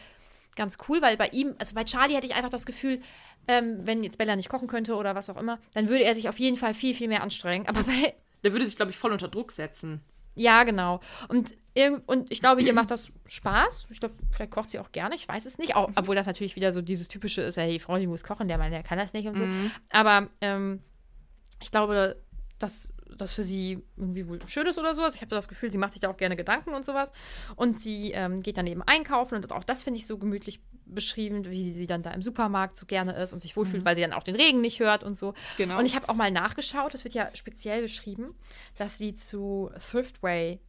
ganz 0.55 0.77
cool, 0.87 1.01
weil 1.01 1.17
bei 1.17 1.27
ihm, 1.33 1.55
also 1.59 1.73
bei 1.75 1.83
Charlie 1.83 2.15
hätte 2.15 2.27
ich 2.27 2.35
einfach 2.35 2.49
das 2.49 2.65
Gefühl, 2.65 3.01
ähm, 3.47 3.79
wenn 3.85 4.03
jetzt 4.03 4.17
Bella 4.17 4.35
nicht 4.35 4.49
kochen 4.49 4.67
könnte 4.67 4.95
oder 4.95 5.15
was 5.15 5.29
auch 5.29 5.35
immer, 5.37 5.59
dann 5.73 5.89
würde 5.89 6.03
er 6.03 6.13
sich 6.15 6.29
auf 6.29 6.39
jeden 6.39 6.57
Fall 6.57 6.73
viel, 6.73 6.93
viel 6.93 7.07
mehr 7.07 7.23
anstrengen. 7.23 7.67
Aber 7.67 7.83
bei, 7.83 8.13
Der 8.43 8.51
würde 8.53 8.65
sich, 8.65 8.75
glaube 8.75 8.91
ich, 8.91 8.97
voll 8.97 9.11
unter 9.11 9.27
Druck 9.27 9.51
setzen. 9.51 10.01
ja, 10.35 10.63
genau. 10.63 10.99
Und, 11.27 11.53
und 12.05 12.31
ich 12.31 12.39
glaube, 12.39 12.61
ihr 12.61 12.73
macht 12.73 12.91
das 12.91 13.11
Spaß. 13.25 13.87
Ich 13.91 13.99
glaube, 13.99 14.15
vielleicht 14.31 14.51
kocht 14.51 14.69
sie 14.69 14.79
auch 14.79 14.91
gerne. 14.91 15.15
Ich 15.15 15.27
weiß 15.27 15.45
es 15.45 15.57
nicht. 15.57 15.75
Auch, 15.75 15.89
obwohl 15.95 16.15
das 16.15 16.27
natürlich 16.27 16.55
wieder 16.55 16.71
so 16.71 16.81
dieses 16.81 17.07
typische 17.09 17.41
ist, 17.41 17.57
ja, 17.57 17.67
die 17.67 17.79
Frau, 17.79 17.97
die 17.97 18.07
muss 18.07 18.23
kochen, 18.23 18.47
der 18.47 18.57
Mann, 18.59 18.71
der 18.71 18.83
kann 18.83 18.97
das 18.99 19.11
nicht 19.13 19.27
und 19.27 19.37
so. 19.37 19.45
Aber 19.89 20.29
ähm, 20.39 20.81
ich 21.63 21.71
glaube, 21.71 22.17
dass 22.59 22.93
das 23.17 23.33
für 23.33 23.43
sie 23.43 23.83
irgendwie 23.97 24.27
wohl 24.27 24.39
schön 24.47 24.65
ist 24.67 24.77
oder 24.77 24.95
so. 24.95 25.01
Also 25.01 25.15
ich 25.15 25.21
habe 25.21 25.35
das 25.35 25.47
Gefühl, 25.47 25.71
sie 25.71 25.77
macht 25.77 25.93
sich 25.93 26.01
da 26.01 26.09
auch 26.09 26.17
gerne 26.17 26.35
Gedanken 26.35 26.73
und 26.73 26.85
sowas. 26.85 27.11
Und 27.55 27.79
sie 27.79 28.11
ähm, 28.11 28.41
geht 28.41 28.57
dann 28.57 28.67
eben 28.67 28.81
einkaufen 28.81 29.35
und 29.35 29.51
auch 29.51 29.63
das 29.63 29.83
finde 29.83 29.99
ich 29.99 30.07
so 30.07 30.17
gemütlich 30.17 30.61
beschrieben, 30.85 31.45
wie 31.45 31.73
sie 31.73 31.87
dann 31.87 32.03
da 32.03 32.11
im 32.11 32.21
Supermarkt 32.21 32.77
so 32.77 32.85
gerne 32.85 33.13
ist 33.13 33.33
und 33.33 33.39
sich 33.39 33.55
wohlfühlt, 33.55 33.85
weil 33.85 33.95
sie 33.95 34.01
dann 34.01 34.13
auch 34.13 34.23
den 34.23 34.35
Regen 34.35 34.61
nicht 34.61 34.79
hört 34.79 35.03
und 35.03 35.17
so. 35.17 35.33
Genau. 35.57 35.79
Und 35.79 35.85
ich 35.85 35.95
habe 35.95 36.09
auch 36.09 36.15
mal 36.15 36.31
nachgeschaut, 36.31 36.93
es 36.93 37.03
wird 37.03 37.13
ja 37.13 37.29
speziell 37.33 37.83
beschrieben, 37.83 38.35
dass 38.77 38.97
sie 38.97 39.15
zu 39.15 39.71
Thriftway 39.79 40.59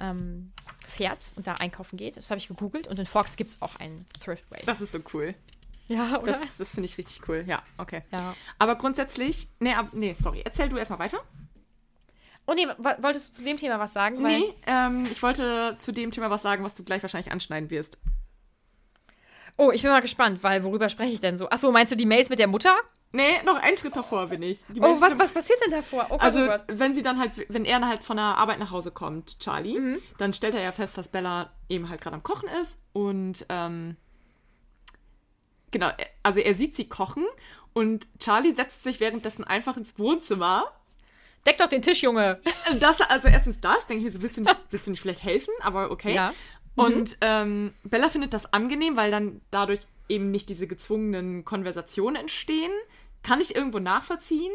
ähm, 0.00 0.52
fährt 0.86 1.32
und 1.36 1.46
da 1.46 1.54
einkaufen 1.54 1.96
geht. 1.96 2.16
Das 2.16 2.30
habe 2.30 2.38
ich 2.38 2.48
gegoogelt 2.48 2.86
und 2.86 2.98
in 2.98 3.06
Fox 3.06 3.36
gibt 3.36 3.50
es 3.50 3.62
auch 3.62 3.76
einen 3.76 4.06
Thriftway. 4.20 4.60
Das 4.66 4.80
ist 4.80 4.92
so 4.92 5.00
cool. 5.12 5.34
ja, 5.96 6.18
oder? 6.18 6.32
Das, 6.32 6.58
das 6.58 6.74
finde 6.74 6.86
ich 6.86 6.96
richtig 6.98 7.26
cool. 7.28 7.44
Ja, 7.46 7.62
okay. 7.78 8.02
Ja. 8.12 8.34
Aber 8.58 8.76
grundsätzlich, 8.76 9.48
nee, 9.60 9.74
ab, 9.74 9.88
nee, 9.92 10.14
sorry. 10.18 10.42
Erzähl 10.44 10.68
du 10.68 10.76
erstmal 10.76 10.98
weiter. 11.00 11.18
oh 12.46 12.54
nee, 12.54 12.66
wo- 12.78 13.02
wolltest 13.02 13.28
du 13.30 13.32
zu 13.38 13.44
dem 13.44 13.56
Thema 13.56 13.78
was 13.78 13.92
sagen? 13.92 14.22
Weil- 14.22 14.38
Nee, 14.38 14.54
ähm, 14.66 15.06
ich 15.10 15.22
wollte 15.22 15.76
zu 15.78 15.92
dem 15.92 16.10
Thema 16.10 16.30
was 16.30 16.42
sagen, 16.42 16.62
was 16.64 16.74
du 16.74 16.84
gleich 16.84 17.02
wahrscheinlich 17.02 17.32
anschneiden 17.32 17.70
wirst. 17.70 17.98
Oh, 19.56 19.72
ich 19.72 19.82
bin 19.82 19.90
mal 19.90 20.00
gespannt, 20.00 20.42
weil 20.44 20.62
worüber 20.62 20.88
spreche 20.88 21.12
ich 21.14 21.20
denn 21.20 21.36
so? 21.36 21.48
Achso, 21.50 21.72
meinst 21.72 21.90
du 21.92 21.96
die 21.96 22.06
Mails 22.06 22.28
mit 22.28 22.38
der 22.38 22.46
Mutter? 22.46 22.76
Nee, 23.10 23.42
noch 23.44 23.56
einen 23.56 23.76
Schritt 23.76 23.96
davor 23.96 24.26
bin 24.28 24.42
ich. 24.42 24.60
Oh, 24.80 25.00
was, 25.00 25.18
was 25.18 25.32
passiert 25.32 25.58
denn 25.64 25.72
davor? 25.72 26.04
Oh 26.10 26.18
Gott, 26.18 26.20
Also, 26.22 26.44
oh 26.44 26.46
Gott. 26.46 26.64
wenn 26.68 26.94
sie 26.94 27.02
dann 27.02 27.18
halt, 27.18 27.32
wenn 27.48 27.64
er 27.64 27.80
dann 27.80 27.88
halt 27.88 28.04
von 28.04 28.18
der 28.18 28.26
Arbeit 28.36 28.58
nach 28.58 28.70
Hause 28.70 28.90
kommt, 28.92 29.40
Charlie, 29.40 29.78
Mhm. 29.80 29.98
dann 30.18 30.32
stellt 30.34 30.54
er 30.54 30.60
ja 30.60 30.72
fest, 30.72 30.96
dass 30.98 31.08
Bella 31.08 31.50
eben 31.68 31.88
halt 31.88 32.00
gerade 32.02 32.14
am 32.14 32.22
Kochen 32.22 32.48
ist 32.60 32.78
und 32.92 33.46
ähm, 33.48 33.96
genau, 35.70 35.90
also 36.22 36.40
er 36.40 36.54
sieht 36.54 36.76
sie 36.76 36.88
kochen 36.88 37.24
und 37.72 38.06
Charlie 38.18 38.52
setzt 38.52 38.82
sich 38.82 39.00
währenddessen 39.00 39.44
einfach 39.44 39.76
ins 39.76 39.98
Wohnzimmer. 39.98 40.72
Deck 41.46 41.58
doch 41.58 41.68
den 41.68 41.82
Tisch, 41.82 42.02
Junge. 42.02 42.40
Das, 42.80 43.00
also 43.00 43.28
erstens 43.28 43.60
das, 43.60 43.86
denke 43.86 44.06
ich 44.06 44.12
so, 44.12 44.22
willst 44.22 44.36
du 44.38 44.42
nicht, 44.42 44.56
willst 44.70 44.86
du 44.86 44.90
nicht 44.90 45.00
vielleicht 45.00 45.22
helfen? 45.22 45.52
Aber 45.60 45.90
okay. 45.90 46.14
Ja. 46.14 46.32
Und 46.74 47.16
ähm, 47.22 47.74
Bella 47.82 48.08
findet 48.08 48.34
das 48.34 48.52
angenehm, 48.52 48.96
weil 48.96 49.10
dann 49.10 49.40
dadurch 49.50 49.80
eben 50.08 50.30
nicht 50.30 50.48
diese 50.48 50.66
gezwungenen 50.66 51.44
Konversationen 51.44 52.16
entstehen. 52.16 52.70
Kann 53.22 53.40
ich 53.40 53.56
irgendwo 53.56 53.78
nachvollziehen. 53.78 54.52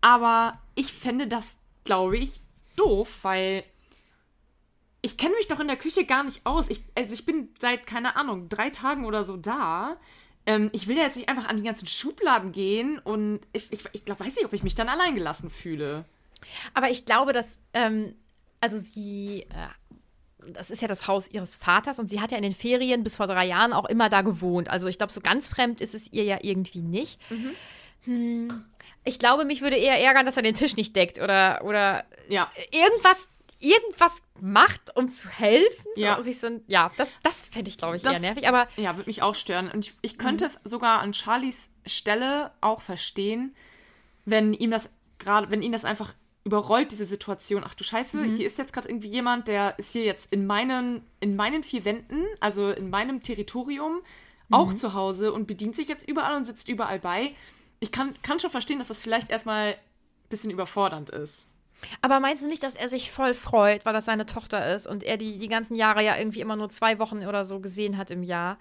Aber 0.00 0.60
ich 0.74 0.92
fände 0.92 1.26
das, 1.26 1.56
glaube 1.84 2.18
ich, 2.18 2.40
doof, 2.76 3.18
weil 3.22 3.64
ich 5.02 5.16
kenne 5.16 5.34
mich 5.34 5.48
doch 5.48 5.60
in 5.60 5.68
der 5.68 5.76
Küche 5.76 6.04
gar 6.04 6.22
nicht 6.22 6.46
aus. 6.46 6.68
Ich, 6.68 6.84
also 6.94 7.12
ich 7.12 7.26
bin 7.26 7.48
seit, 7.60 7.86
keine 7.86 8.16
Ahnung, 8.16 8.48
drei 8.48 8.70
Tagen 8.70 9.04
oder 9.04 9.24
so 9.24 9.36
da. 9.36 9.96
Ähm, 10.46 10.70
ich 10.72 10.86
will 10.86 10.96
ja 10.96 11.02
jetzt 11.02 11.16
nicht 11.16 11.28
einfach 11.28 11.48
an 11.48 11.56
die 11.56 11.62
ganzen 11.62 11.86
Schubladen 11.88 12.52
gehen 12.52 12.98
und 13.00 13.40
ich, 13.52 13.72
ich, 13.72 13.80
ich 13.92 14.04
glaube, 14.04 14.24
weiß 14.24 14.36
nicht, 14.36 14.44
ob 14.44 14.52
ich 14.52 14.62
mich 14.62 14.74
dann 14.74 14.88
allein 14.88 15.14
gelassen 15.14 15.50
fühle. 15.50 16.04
Aber 16.74 16.90
ich 16.90 17.04
glaube, 17.04 17.32
dass, 17.32 17.58
ähm, 17.72 18.14
also 18.60 18.78
sie, 18.78 19.46
äh, 19.50 20.52
das 20.52 20.70
ist 20.70 20.82
ja 20.82 20.88
das 20.88 21.08
Haus 21.08 21.28
ihres 21.28 21.56
Vaters 21.56 21.98
und 21.98 22.08
sie 22.08 22.20
hat 22.20 22.30
ja 22.30 22.36
in 22.36 22.44
den 22.44 22.54
Ferien 22.54 23.02
bis 23.02 23.16
vor 23.16 23.26
drei 23.26 23.46
Jahren 23.46 23.72
auch 23.72 23.86
immer 23.86 24.08
da 24.08 24.22
gewohnt. 24.22 24.68
Also 24.70 24.86
ich 24.88 24.98
glaube, 24.98 25.12
so 25.12 25.20
ganz 25.20 25.48
fremd 25.48 25.80
ist 25.80 25.94
es 25.94 26.12
ihr 26.12 26.24
ja 26.24 26.38
irgendwie 26.40 26.80
nicht. 26.80 27.20
Hm, 28.04 28.64
ich 29.04 29.18
glaube, 29.18 29.44
mich 29.44 29.62
würde 29.62 29.76
eher 29.76 30.00
ärgern, 30.00 30.26
dass 30.26 30.36
er 30.36 30.42
den 30.42 30.54
Tisch 30.54 30.76
nicht 30.76 30.94
deckt 30.94 31.20
oder, 31.20 31.62
oder 31.64 32.04
Ja, 32.28 32.50
irgendwas, 32.70 33.28
irgendwas 33.58 34.20
macht, 34.40 34.96
um 34.96 35.10
zu 35.10 35.28
helfen. 35.28 35.84
So, 35.94 36.00
Ja. 36.02 36.16
Also 36.16 36.30
ich 36.30 36.38
so, 36.38 36.60
ja, 36.66 36.90
das, 36.96 37.10
das 37.22 37.42
fände 37.42 37.68
ich, 37.70 37.78
glaube 37.78 37.96
ich, 37.96 38.04
eher 38.04 38.12
Das- 38.12 38.20
nervig. 38.20 38.46
Aber 38.48 38.68
Ja, 38.76 38.96
würde 38.96 39.08
mich 39.08 39.22
auch 39.22 39.34
stören. 39.34 39.70
Und 39.70 39.86
ich, 39.86 39.94
ich 40.02 40.18
könnte 40.18 40.44
es 40.46 40.58
sogar 40.64 41.00
an 41.00 41.12
Charlies 41.14 41.70
Stelle 41.86 42.52
auch 42.60 42.80
verstehen, 42.82 43.54
wenn 44.24 44.52
ihm 44.52 44.70
das 44.70 44.90
gerade, 45.18 45.50
wenn 45.50 45.62
ihn 45.62 45.72
das 45.72 45.84
einfach 45.84 46.14
überrollt, 46.44 46.92
diese 46.92 47.04
Situation. 47.06 47.62
Ach 47.66 47.74
du 47.74 47.82
Scheiße, 47.82 48.22
hier 48.24 48.46
ist 48.46 48.58
jetzt 48.58 48.72
gerade 48.72 48.88
irgendwie 48.88 49.08
jemand, 49.08 49.48
der 49.48 49.78
ist 49.78 49.92
hier 49.92 50.04
jetzt 50.04 50.32
in 50.32 50.46
meinen, 50.46 51.04
in 51.20 51.34
meinen 51.34 51.62
vier 51.64 51.84
Wänden, 51.84 52.24
also 52.40 52.70
in 52.70 52.88
meinem 52.90 53.22
Territorium, 53.22 54.00
auch 54.50 54.72
zu 54.74 54.94
Hause 54.94 55.32
und 55.32 55.46
bedient 55.48 55.74
sich 55.74 55.88
jetzt 55.88 56.08
überall 56.08 56.36
und 56.36 56.44
sitzt 56.44 56.68
überall 56.68 57.00
bei. 57.00 57.34
Ich 57.80 57.90
kann, 57.90 58.14
kann 58.22 58.38
schon 58.38 58.50
verstehen, 58.52 58.78
dass 58.78 58.86
das 58.88 59.02
vielleicht 59.02 59.28
erstmal 59.28 59.70
ein 59.72 60.28
bisschen 60.28 60.52
überfordernd 60.52 61.10
ist. 61.10 61.46
Aber 62.00 62.20
meinst 62.20 62.42
du 62.44 62.48
nicht, 62.48 62.62
dass 62.62 62.74
er 62.74 62.88
sich 62.88 63.12
voll 63.12 63.34
freut, 63.34 63.84
weil 63.84 63.92
das 63.92 64.04
seine 64.06 64.26
Tochter 64.26 64.74
ist 64.74 64.86
und 64.86 65.02
er 65.02 65.16
die 65.16 65.38
die 65.38 65.48
ganzen 65.48 65.74
Jahre 65.76 66.02
ja 66.02 66.16
irgendwie 66.16 66.40
immer 66.40 66.56
nur 66.56 66.68
zwei 66.70 66.98
Wochen 66.98 67.24
oder 67.26 67.44
so 67.44 67.60
gesehen 67.60 67.96
hat 67.98 68.10
im 68.10 68.22
Jahr? 68.22 68.58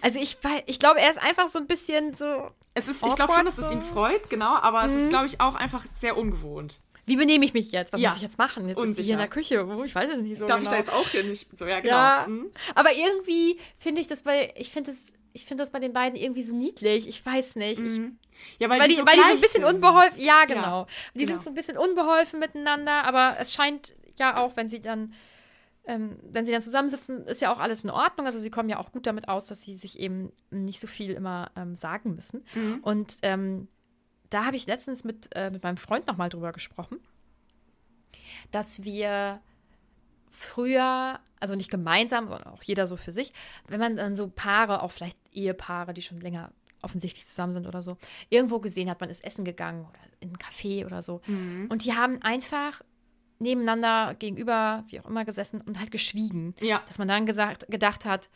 Also 0.00 0.18
ich, 0.18 0.38
ich 0.66 0.78
glaube, 0.78 1.00
er 1.00 1.10
ist 1.10 1.22
einfach 1.22 1.48
so 1.48 1.58
ein 1.58 1.66
bisschen 1.66 2.12
so, 2.14 2.48
Es 2.74 2.88
ist, 2.88 3.04
ich 3.04 3.14
glaube 3.14 3.32
schon, 3.34 3.44
dass 3.44 3.58
es 3.58 3.70
ihn 3.70 3.82
freut, 3.82 4.28
genau, 4.30 4.54
aber 4.56 4.84
es 4.84 4.92
ist, 4.92 5.08
glaube 5.10 5.26
ich, 5.26 5.40
auch 5.40 5.54
einfach 5.54 5.84
sehr 5.94 6.16
ungewohnt. 6.16 6.80
wie 7.06 7.16
benehme 7.16 7.44
ich 7.44 7.52
mich 7.52 7.70
jetzt? 7.70 7.92
Was 7.92 8.00
Ja. 8.00 8.08
muss 8.08 8.16
ich 8.16 8.22
jetzt 8.22 8.38
machen? 8.38 8.66
Jetzt 8.66 8.78
ist 8.78 8.82
sie 8.82 8.88
Unsicher. 8.88 9.04
hier 9.04 9.12
in 9.14 9.18
der 9.18 9.28
Küche. 9.28 9.66
Oh, 9.66 9.84
ich 9.84 9.94
weiß 9.94 10.08
es 10.10 10.16
nicht 10.22 10.38
so 10.38 10.46
Darf 10.46 10.58
genau. 10.60 10.70
ich 10.70 10.74
da 10.74 10.78
jetzt 10.78 10.92
auch 10.92 11.06
hier 11.10 11.22
nicht? 11.24 11.46
So, 11.58 11.66
ja, 11.66 11.80
genau. 11.80 11.94
Ja, 11.94 12.26
Mhm. 12.26 12.46
aber 12.74 12.94
irgendwie 12.94 13.58
finde 13.78 14.00
ich 14.00 14.06
das 14.08 14.22
bei, 14.22 14.54
ich 14.56 14.70
finde 14.72 14.90
das, 14.90 15.12
ich 15.34 15.46
finde 15.46 15.62
das 15.62 15.72
bei 15.72 15.80
den 15.80 15.92
beiden 15.92 16.16
irgendwie 16.16 16.44
so 16.44 16.54
niedlich. 16.54 17.08
Ich 17.08 17.26
weiß 17.26 17.56
nicht. 17.56 17.82
Ich, 17.82 18.00
Ja, 18.60 18.70
weil, 18.70 18.88
die, 18.88 18.96
weil 18.98 19.16
die 19.16 19.22
so 19.22 19.34
ein 19.34 19.40
bisschen 19.40 19.64
unbeholfen, 19.64 20.20
ja, 20.20 20.44
genau. 20.44 20.82
Ja, 20.82 20.86
die 21.14 21.18
genau. 21.18 21.30
sind 21.32 21.42
so 21.42 21.50
ein 21.50 21.54
bisschen 21.54 21.76
unbeholfen 21.76 22.38
miteinander, 22.38 23.04
aber 23.04 23.36
es 23.40 23.52
scheint 23.52 23.96
ja 24.16 24.36
auch, 24.36 24.56
wenn 24.56 24.68
sie 24.68 24.80
dann, 24.80 25.12
ähm, 25.86 26.20
wenn 26.22 26.46
sie 26.46 26.52
dann 26.52 26.62
zusammensitzen, 26.62 27.26
ist 27.26 27.40
ja 27.40 27.52
auch 27.52 27.58
alles 27.58 27.82
in 27.82 27.90
Ordnung. 27.90 28.26
Also 28.26 28.38
sie 28.38 28.50
kommen 28.50 28.68
ja 28.68 28.78
auch 28.78 28.92
gut 28.92 29.08
damit 29.08 29.28
aus, 29.28 29.48
dass 29.48 29.60
sie 29.60 29.76
sich 29.76 29.98
eben 29.98 30.32
nicht 30.50 30.78
so 30.78 30.86
viel 30.86 31.10
immer 31.10 31.50
ähm, 31.56 31.74
sagen 31.74 32.14
müssen. 32.14 32.44
Mhm. 32.54 32.78
Und 32.82 33.16
ähm, 33.22 33.66
da 34.30 34.44
habe 34.44 34.56
ich 34.56 34.66
letztens 34.68 35.02
mit, 35.02 35.34
äh, 35.34 35.50
mit 35.50 35.64
meinem 35.64 35.78
Freund 35.78 36.06
nochmal 36.06 36.28
drüber 36.28 36.52
gesprochen, 36.52 37.00
dass 38.52 38.84
wir 38.84 39.40
früher, 40.34 41.18
also 41.40 41.54
nicht 41.54 41.70
gemeinsam, 41.70 42.28
sondern 42.28 42.52
auch 42.52 42.62
jeder 42.62 42.86
so 42.86 42.96
für 42.96 43.12
sich, 43.12 43.32
wenn 43.68 43.80
man 43.80 43.96
dann 43.96 44.16
so 44.16 44.28
Paare, 44.28 44.82
auch 44.82 44.90
vielleicht 44.90 45.18
Ehepaare, 45.32 45.94
die 45.94 46.02
schon 46.02 46.20
länger 46.20 46.50
offensichtlich 46.82 47.26
zusammen 47.26 47.52
sind 47.52 47.66
oder 47.66 47.80
so, 47.80 47.96
irgendwo 48.28 48.58
gesehen 48.58 48.90
hat, 48.90 49.00
man 49.00 49.08
ist 49.10 49.24
essen 49.24 49.44
gegangen 49.44 49.86
oder 49.88 50.00
in 50.20 50.30
ein 50.30 50.36
Café 50.36 50.84
oder 50.84 51.02
so. 51.02 51.20
Und 51.68 51.84
die 51.84 51.94
haben 51.94 52.20
einfach 52.22 52.82
nebeneinander, 53.38 54.14
gegenüber, 54.18 54.84
wie 54.88 55.00
auch 55.00 55.06
immer, 55.06 55.24
gesessen 55.24 55.60
und 55.60 55.78
halt 55.78 55.90
geschwiegen. 55.90 56.54
Ja. 56.60 56.82
Dass 56.86 56.98
man 56.98 57.08
dann 57.08 57.26
gesagt, 57.26 57.66
gedacht 57.68 58.04
hat, 58.04 58.30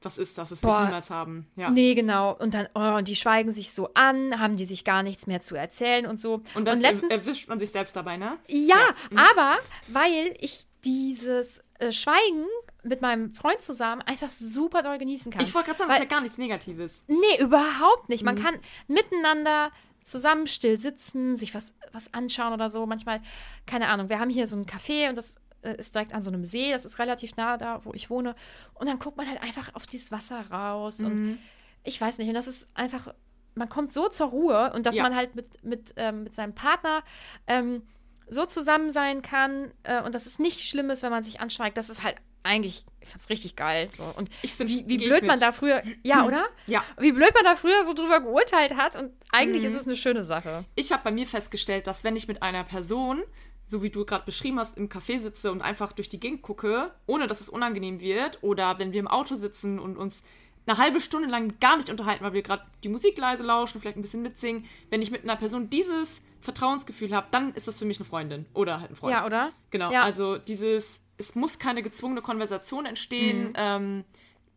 Das 0.00 0.18
ist 0.18 0.36
das, 0.38 0.50
das 0.50 0.62
will 0.62 0.70
ich 0.70 0.84
niemals 0.86 1.10
haben. 1.10 1.46
Ja. 1.56 1.70
nee, 1.70 1.94
genau. 1.94 2.36
Und 2.36 2.54
dann, 2.54 2.68
oh, 2.74 2.96
und 2.98 3.08
die 3.08 3.16
schweigen 3.16 3.52
sich 3.52 3.72
so 3.72 3.90
an, 3.94 4.38
haben 4.38 4.56
die 4.56 4.66
sich 4.66 4.84
gar 4.84 5.02
nichts 5.02 5.26
mehr 5.26 5.40
zu 5.40 5.54
erzählen 5.54 6.06
und 6.06 6.20
so. 6.20 6.42
Und 6.54 6.66
dann 6.66 6.80
letztens, 6.80 7.12
erwischt 7.12 7.48
man 7.48 7.58
sich 7.58 7.70
selbst 7.70 7.96
dabei, 7.96 8.16
ne? 8.16 8.38
ja, 8.48 8.94
aber 9.14 9.56
weil 9.88 10.36
ich 10.40 10.66
dieses 10.84 11.62
äh, 11.78 11.92
Schweigen 11.92 12.44
mit 12.82 13.00
meinem 13.00 13.34
Freund 13.34 13.62
zusammen 13.62 14.02
einfach 14.02 14.28
super 14.28 14.82
doll 14.82 14.98
genießen 14.98 15.32
kann. 15.32 15.42
Ich 15.42 15.54
wollte 15.54 15.68
gerade 15.68 15.78
sagen, 15.78 15.88
das 15.88 15.98
Weil- 15.98 16.04
ist 16.04 16.10
ja 16.10 16.16
gar 16.16 16.22
nichts 16.22 16.38
Negatives. 16.38 17.04
Nee, 17.08 17.40
überhaupt 17.40 18.08
nicht. 18.08 18.22
Mhm. 18.22 18.26
Man 18.26 18.42
kann 18.42 18.58
miteinander 18.88 19.70
zusammen 20.02 20.46
still 20.46 20.78
sitzen, 20.78 21.36
sich 21.36 21.54
was, 21.54 21.74
was 21.92 22.12
anschauen 22.12 22.52
oder 22.52 22.68
so. 22.68 22.84
Manchmal, 22.86 23.20
keine 23.66 23.88
Ahnung, 23.88 24.08
wir 24.10 24.18
haben 24.18 24.30
hier 24.30 24.46
so 24.46 24.56
ein 24.56 24.66
Café 24.66 25.08
und 25.08 25.16
das 25.16 25.36
äh, 25.62 25.76
ist 25.76 25.94
direkt 25.94 26.12
an 26.12 26.22
so 26.22 26.30
einem 26.30 26.44
See. 26.44 26.72
Das 26.72 26.84
ist 26.84 26.98
relativ 26.98 27.36
nah 27.36 27.56
da, 27.56 27.84
wo 27.84 27.92
ich 27.94 28.10
wohne. 28.10 28.34
Und 28.74 28.86
dann 28.88 28.98
guckt 28.98 29.16
man 29.16 29.28
halt 29.28 29.42
einfach 29.42 29.74
auf 29.74 29.86
dieses 29.86 30.12
Wasser 30.12 30.50
raus. 30.50 30.98
Mhm. 30.98 31.06
Und 31.06 31.38
ich 31.84 31.98
weiß 32.00 32.18
nicht, 32.18 32.28
und 32.28 32.34
das 32.34 32.46
ist 32.48 32.68
einfach 32.74 33.14
man 33.56 33.68
kommt 33.68 33.92
so 33.92 34.08
zur 34.08 34.26
Ruhe 34.30 34.72
und 34.74 34.84
dass 34.84 34.96
Ja. 34.96 35.04
man 35.04 35.14
halt 35.14 35.36
mit, 35.36 35.62
mit, 35.62 35.94
ähm, 35.96 36.24
mit 36.24 36.34
seinem 36.34 36.56
Partner 36.56 37.04
ähm, 37.46 37.82
so 38.28 38.46
zusammen 38.46 38.90
sein 38.90 39.22
kann 39.22 39.72
äh, 39.84 40.02
und 40.02 40.14
dass 40.14 40.26
es 40.26 40.38
nicht 40.38 40.66
schlimm 40.68 40.90
ist, 40.90 41.02
wenn 41.02 41.10
man 41.10 41.24
sich 41.24 41.40
anschweigt. 41.40 41.76
Das 41.76 41.90
ist 41.90 42.02
halt 42.02 42.16
eigentlich, 42.42 42.84
ich 43.00 43.08
find's 43.08 43.30
richtig 43.30 43.56
geil. 43.56 43.88
So. 43.90 44.02
Und 44.16 44.28
wie, 44.58 44.84
wie 44.86 44.98
blöd 44.98 45.22
man 45.24 45.40
da 45.40 45.52
früher, 45.52 45.82
ja, 46.02 46.24
oder? 46.26 46.44
Ja. 46.66 46.84
Wie 46.98 47.12
blöd 47.12 47.32
man 47.34 47.44
da 47.44 47.54
früher 47.56 47.82
so 47.84 47.94
drüber 47.94 48.20
geurteilt 48.20 48.76
hat 48.76 48.96
und 48.96 49.12
eigentlich 49.32 49.62
Mhm. 49.62 49.68
ist 49.68 49.74
es 49.80 49.86
eine 49.86 49.96
schöne 49.96 50.24
Sache. 50.24 50.64
Ich 50.74 50.92
habe 50.92 51.02
bei 51.04 51.10
mir 51.10 51.26
festgestellt, 51.26 51.86
dass 51.86 52.04
wenn 52.04 52.16
ich 52.16 52.28
mit 52.28 52.42
einer 52.42 52.64
Person, 52.64 53.22
so 53.66 53.82
wie 53.82 53.88
du 53.88 54.04
gerade 54.04 54.26
beschrieben 54.26 54.58
hast, 54.58 54.76
im 54.76 54.90
Café 54.90 55.20
sitze 55.20 55.50
und 55.52 55.62
einfach 55.62 55.92
durch 55.92 56.10
die 56.10 56.20
Gegend 56.20 56.42
gucke, 56.42 56.92
ohne 57.06 57.26
dass 57.26 57.40
es 57.40 57.48
unangenehm 57.48 58.00
wird, 58.00 58.42
oder 58.42 58.78
wenn 58.78 58.92
wir 58.92 59.00
im 59.00 59.08
Auto 59.08 59.36
sitzen 59.36 59.78
und 59.78 59.96
uns 59.96 60.22
eine 60.66 60.78
halbe 60.78 61.00
Stunde 61.00 61.28
lang 61.28 61.54
gar 61.60 61.76
nicht 61.76 61.90
unterhalten, 61.90 62.24
weil 62.24 62.32
wir 62.32 62.42
gerade 62.42 62.64
die 62.82 62.88
Musik 62.88 63.18
leise 63.18 63.42
lauschen, 63.42 63.80
vielleicht 63.80 63.96
ein 63.98 64.02
bisschen 64.02 64.22
mitsingen, 64.22 64.64
wenn 64.90 65.02
ich 65.02 65.10
mit 65.10 65.22
einer 65.24 65.36
Person 65.36 65.68
dieses 65.70 66.22
Vertrauensgefühl 66.40 67.14
habe, 67.14 67.26
dann 67.30 67.52
ist 67.54 67.66
das 67.68 67.78
für 67.78 67.84
mich 67.84 67.98
eine 67.98 68.04
Freundin 68.06 68.46
oder 68.54 68.80
halt 68.80 68.90
ein 68.90 68.96
Freund. 68.96 69.12
Ja, 69.14 69.26
oder? 69.26 69.52
Genau, 69.70 69.90
Ja. 69.92 70.02
also 70.02 70.36
dieses, 70.38 71.00
es 71.18 71.34
muss 71.34 71.58
keine 71.58 71.82
gezwungene 71.82 72.22
Konversation 72.22 72.86
entstehen, 72.86 73.48
Mhm. 73.48 73.52
ähm, 73.56 74.04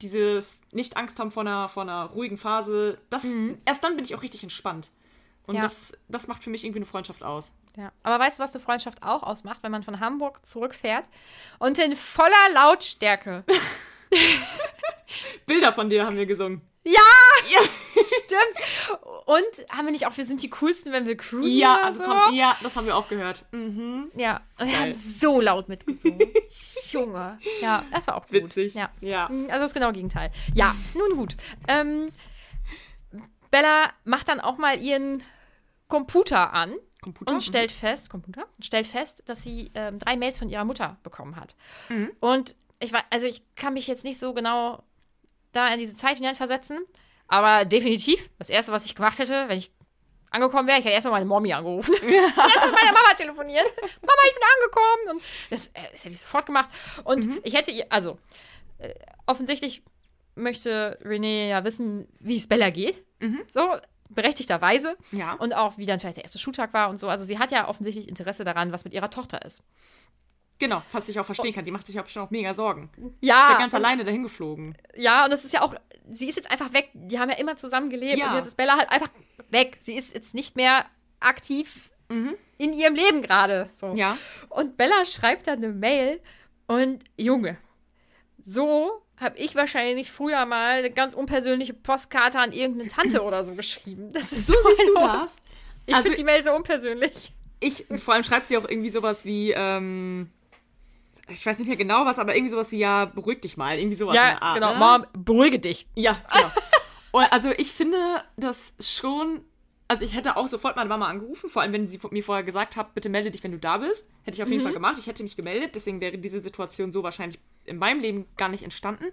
dieses 0.01 0.59
nicht 0.71 0.95
Angst 0.97 1.17
haben 1.19 1.31
vor 1.31 1.41
einer, 1.41 1.69
vor 1.69 1.83
einer 1.83 2.03
ruhigen 2.05 2.37
Phase, 2.37 2.99
das, 3.09 3.25
erst 3.65 3.83
dann 3.83 3.95
bin 3.95 4.05
ich 4.05 4.15
auch 4.15 4.21
richtig 4.21 4.43
entspannt. 4.43 4.89
Und 5.47 5.55
Mhm. 5.55 5.61
Ja. 5.61 5.61
das, 5.63 5.93
das 6.09 6.27
macht 6.27 6.43
für 6.43 6.49
mich 6.49 6.63
irgendwie 6.65 6.79
eine 6.79 6.85
Freundschaft 6.85 7.23
aus. 7.23 7.53
Ja. 7.77 7.91
Aber 8.03 8.19
weißt 8.23 8.37
du, 8.39 8.43
was 8.43 8.53
eine 8.53 8.61
Freundschaft 8.63 9.01
auch 9.01 9.23
ausmacht, 9.23 9.59
wenn 9.63 9.71
man 9.71 9.83
von 9.83 9.99
Hamburg 9.99 10.45
zurückfährt 10.45 11.05
und 11.59 11.79
in 11.79 11.95
voller 11.95 12.49
Lautstärke. 12.53 13.43
Bilder 15.45 15.73
von 15.73 15.89
dir 15.89 16.05
haben 16.05 16.17
wir 16.17 16.25
gesungen. 16.25 16.61
Ja! 16.83 16.99
Stimmt. 18.25 18.99
Und 19.25 19.69
haben 19.69 19.85
wir 19.85 19.91
nicht 19.91 20.05
auch, 20.05 20.15
wir 20.15 20.23
sind 20.25 20.41
die 20.41 20.49
coolsten, 20.49 20.91
wenn 20.91 21.05
wir 21.05 21.17
cruisen? 21.17 21.57
Ja, 21.57 21.75
oder 21.75 21.85
das 21.89 21.97
so? 21.97 22.13
haben, 22.13 22.35
ja, 22.35 22.55
das 22.61 22.75
haben 22.75 22.85
wir 22.85 22.95
auch 22.95 23.07
gehört. 23.07 23.45
Mhm. 23.51 24.11
Ja, 24.15 24.41
und 24.59 24.67
wir 24.67 24.73
Geil. 24.73 24.81
haben 24.83 24.93
so 24.93 25.41
laut 25.41 25.69
mitgesungen. 25.69 26.19
Junge. 26.91 27.39
Ja, 27.61 27.83
das 27.91 28.07
war 28.07 28.15
auch 28.15 28.27
gut. 28.27 28.33
Witzig. 28.33 28.73
Ja. 28.75 28.89
Ja. 29.01 29.27
Mm, 29.29 29.47
Also 29.49 29.59
das 29.63 29.73
genau 29.73 29.91
Gegenteil. 29.91 30.31
Ja, 30.53 30.75
nun 30.93 31.17
gut. 31.17 31.35
Ähm, 31.67 32.09
Bella 33.51 33.91
macht 34.03 34.27
dann 34.27 34.39
auch 34.39 34.57
mal 34.57 34.79
ihren 34.81 35.23
Computer 35.87 36.53
an 36.53 36.73
Computer? 37.01 37.33
und 37.33 37.41
stellt 37.41 37.71
fest, 37.71 38.09
Computer, 38.09 38.45
stellt 38.59 38.87
fest, 38.87 39.23
dass 39.25 39.41
sie 39.41 39.71
ähm, 39.73 39.99
drei 39.99 40.17
Mails 40.17 40.37
von 40.39 40.49
ihrer 40.49 40.65
Mutter 40.65 40.97
bekommen 41.03 41.35
hat. 41.35 41.55
Mhm. 41.89 42.11
Und 42.19 42.55
ich 42.79 42.93
war, 42.93 43.03
also 43.09 43.27
ich 43.27 43.43
kann 43.55 43.73
mich 43.73 43.87
jetzt 43.87 44.03
nicht 44.03 44.19
so 44.19 44.33
genau 44.33 44.83
da 45.51 45.67
in 45.73 45.79
diese 45.79 45.95
Zeit 45.95 46.17
hineinversetzen, 46.17 46.79
aber 47.27 47.65
definitiv 47.65 48.29
das 48.37 48.49
erste, 48.49 48.71
was 48.71 48.85
ich 48.85 48.95
gemacht 48.95 49.17
hätte, 49.19 49.45
wenn 49.47 49.57
ich 49.57 49.71
angekommen 50.29 50.67
wäre, 50.67 50.79
ich 50.79 50.85
hätte 50.85 50.93
erstmal 50.95 51.13
meine 51.13 51.25
Mommy 51.25 51.53
angerufen. 51.53 51.93
Hätte 52.01 52.05
erstmal 52.15 52.69
mit 52.71 52.79
meiner 52.79 52.91
Mama 52.93 53.13
telefoniert. 53.15 53.65
Mama, 54.01 54.21
ich 54.27 54.33
bin 54.33 54.43
angekommen. 54.57 55.17
Und 55.17 55.23
das, 55.49 55.67
äh, 55.67 55.91
das 55.93 56.03
hätte 56.03 56.13
ich 56.15 56.19
sofort 56.19 56.45
gemacht. 56.45 56.69
Und 57.05 57.25
Mhm. 57.25 57.39
ich 57.43 57.53
hätte 57.55 57.71
also 57.89 58.19
äh, 58.79 58.93
offensichtlich 59.25 59.83
möchte 60.35 60.99
René 61.03 61.47
ja 61.47 61.63
wissen, 61.63 62.07
wie 62.19 62.35
es 62.37 62.47
Bella 62.47 62.69
geht. 62.69 63.03
So, 63.53 63.77
berechtigterweise. 64.09 64.97
Mhm. 65.11 65.17
Ja. 65.19 65.33
Und 65.33 65.53
auch, 65.53 65.77
wie 65.77 65.85
dann 65.85 65.99
vielleicht 65.99 66.17
der 66.17 66.25
erste 66.25 66.39
Schultag 66.39 66.73
war 66.73 66.89
und 66.89 66.99
so. 66.99 67.07
Also 67.09 67.23
sie 67.25 67.39
hat 67.39 67.51
ja 67.51 67.67
offensichtlich 67.69 68.07
Interesse 68.07 68.43
daran, 68.43 68.71
was 68.71 68.83
mit 68.83 68.93
ihrer 68.93 69.09
Tochter 69.09 69.43
ist. 69.45 69.63
Genau, 70.59 70.81
was 70.91 71.07
ich 71.09 71.19
auch 71.19 71.25
verstehen 71.25 71.53
kann. 71.53 71.63
Die 71.65 71.71
macht 71.71 71.85
sich 71.85 71.95
ja 71.95 72.01
bestimmt 72.01 72.25
auch 72.27 72.31
mega 72.31 72.53
Sorgen. 72.53 72.89
Ja, 73.21 73.47
Ist 73.47 73.53
ja 73.53 73.57
ganz 73.59 73.73
alleine 73.75 74.03
dahin 74.03 74.23
geflogen. 74.23 74.75
Ja, 74.95 75.25
und 75.25 75.31
es 75.31 75.43
ist 75.45 75.53
ja 75.53 75.61
auch, 75.61 75.75
sie 76.09 76.27
ist 76.29 76.35
jetzt 76.35 76.49
einfach 76.51 76.73
weg. 76.73 76.89
Die 76.93 77.19
haben 77.19 77.29
ja 77.29 77.37
immer 77.37 77.55
zusammen 77.57 77.89
gelebt 77.89 78.17
Ja. 78.17 78.31
und 78.31 78.37
jetzt 78.37 78.47
ist 78.47 78.57
Bella 78.57 78.75
halt 78.77 78.89
einfach 78.89 79.09
weg. 79.49 79.77
Sie 79.81 79.93
ist 79.93 80.13
jetzt 80.15 80.33
nicht 80.33 80.55
mehr 80.55 80.85
aktiv 81.19 81.91
in 82.09 82.73
ihrem 82.73 82.95
Leben 82.95 83.21
gerade. 83.21 83.69
So. 83.75 83.87
Mhm. 83.87 83.97
Ja. 83.97 84.17
Und 84.49 84.77
Bella 84.77 85.03
schreibt 85.05 85.45
dann 85.47 85.57
eine 85.57 85.73
Mail 85.73 86.21
und 86.67 87.03
Junge, 87.17 87.57
so 88.43 89.03
habe 89.19 89.37
ich 89.37 89.55
wahrscheinlich 89.55 90.11
früher 90.11 90.45
mal 90.45 90.77
eine 90.77 90.91
ganz 90.91 91.13
unpersönliche 91.13 91.73
Postkarte 91.73 92.39
an 92.39 92.51
irgendeine 92.51 92.89
Tante 92.89 93.23
oder 93.23 93.43
so 93.43 93.55
geschrieben. 93.55 94.11
Das 94.13 94.31
ist 94.31 94.47
so, 94.47 94.53
siehst 94.75 94.87
du 94.89 94.93
das? 94.95 95.35
Ich 95.85 95.93
Also- 95.93 96.03
finde 96.03 96.17
die 96.17 96.23
Mail 96.23 96.43
so 96.43 96.53
unpersönlich. 96.53 97.33
Ich, 97.59 97.85
vor 97.99 98.13
allem 98.13 98.23
schreibt 98.23 98.47
sie 98.49 98.57
auch 98.57 98.69
irgendwie 98.69 98.91
sowas 98.91 99.25
wie, 99.25 99.51
ähm, 99.51 100.29
ich 101.29 101.45
weiß 101.45 101.59
nicht 101.59 101.67
mehr 101.67 101.77
genau 101.77 102.05
was, 102.05 102.19
aber 102.19 102.35
irgendwie 102.35 102.51
sowas 102.51 102.71
wie, 102.71 102.77
ja, 102.79 103.05
beruhig 103.05 103.41
dich 103.41 103.57
mal. 103.57 103.77
Irgendwie 103.77 103.97
sowas 103.97 104.13
in 104.13 104.21
Ja, 104.21 104.29
der 104.31 104.43
Art. 104.43 104.55
genau. 104.55 104.73
ne? 104.73 104.79
Mom, 105.13 105.23
beruhige 105.23 105.59
dich. 105.59 105.87
Ja, 105.95 106.21
genau. 106.33 106.51
Und 107.11 107.31
also 107.31 107.51
ich 107.57 107.71
finde 107.71 107.97
das 108.37 108.73
schon. 108.81 109.41
Also 109.89 110.03
ich 110.03 110.13
hätte 110.13 110.35
auch 110.35 110.47
sofort 110.49 110.75
meine 110.75 110.89
Mama 110.89 111.07
angerufen, 111.07 111.49
vor 111.49 111.61
allem 111.61 111.71
wenn 111.71 111.87
sie 111.87 111.97
mir 112.11 112.21
vorher 112.21 112.43
gesagt 112.43 112.75
hat, 112.75 112.93
bitte 112.93 113.07
melde 113.07 113.31
dich, 113.31 113.41
wenn 113.45 113.53
du 113.53 113.57
da 113.57 113.77
bist. 113.77 114.05
Hätte 114.23 114.35
ich 114.35 114.43
auf 114.43 114.49
jeden 114.49 114.61
Fall 114.61 114.73
gemacht. 114.73 114.97
Ich 114.99 115.07
hätte 115.07 115.23
mich 115.23 115.37
gemeldet, 115.37 115.75
deswegen 115.75 116.01
wäre 116.01 116.17
diese 116.17 116.41
Situation 116.41 116.91
so 116.91 117.03
wahrscheinlich 117.03 117.39
in 117.63 117.77
meinem 117.77 118.01
Leben 118.01 118.25
gar 118.35 118.49
nicht 118.49 118.63
entstanden. 118.63 119.05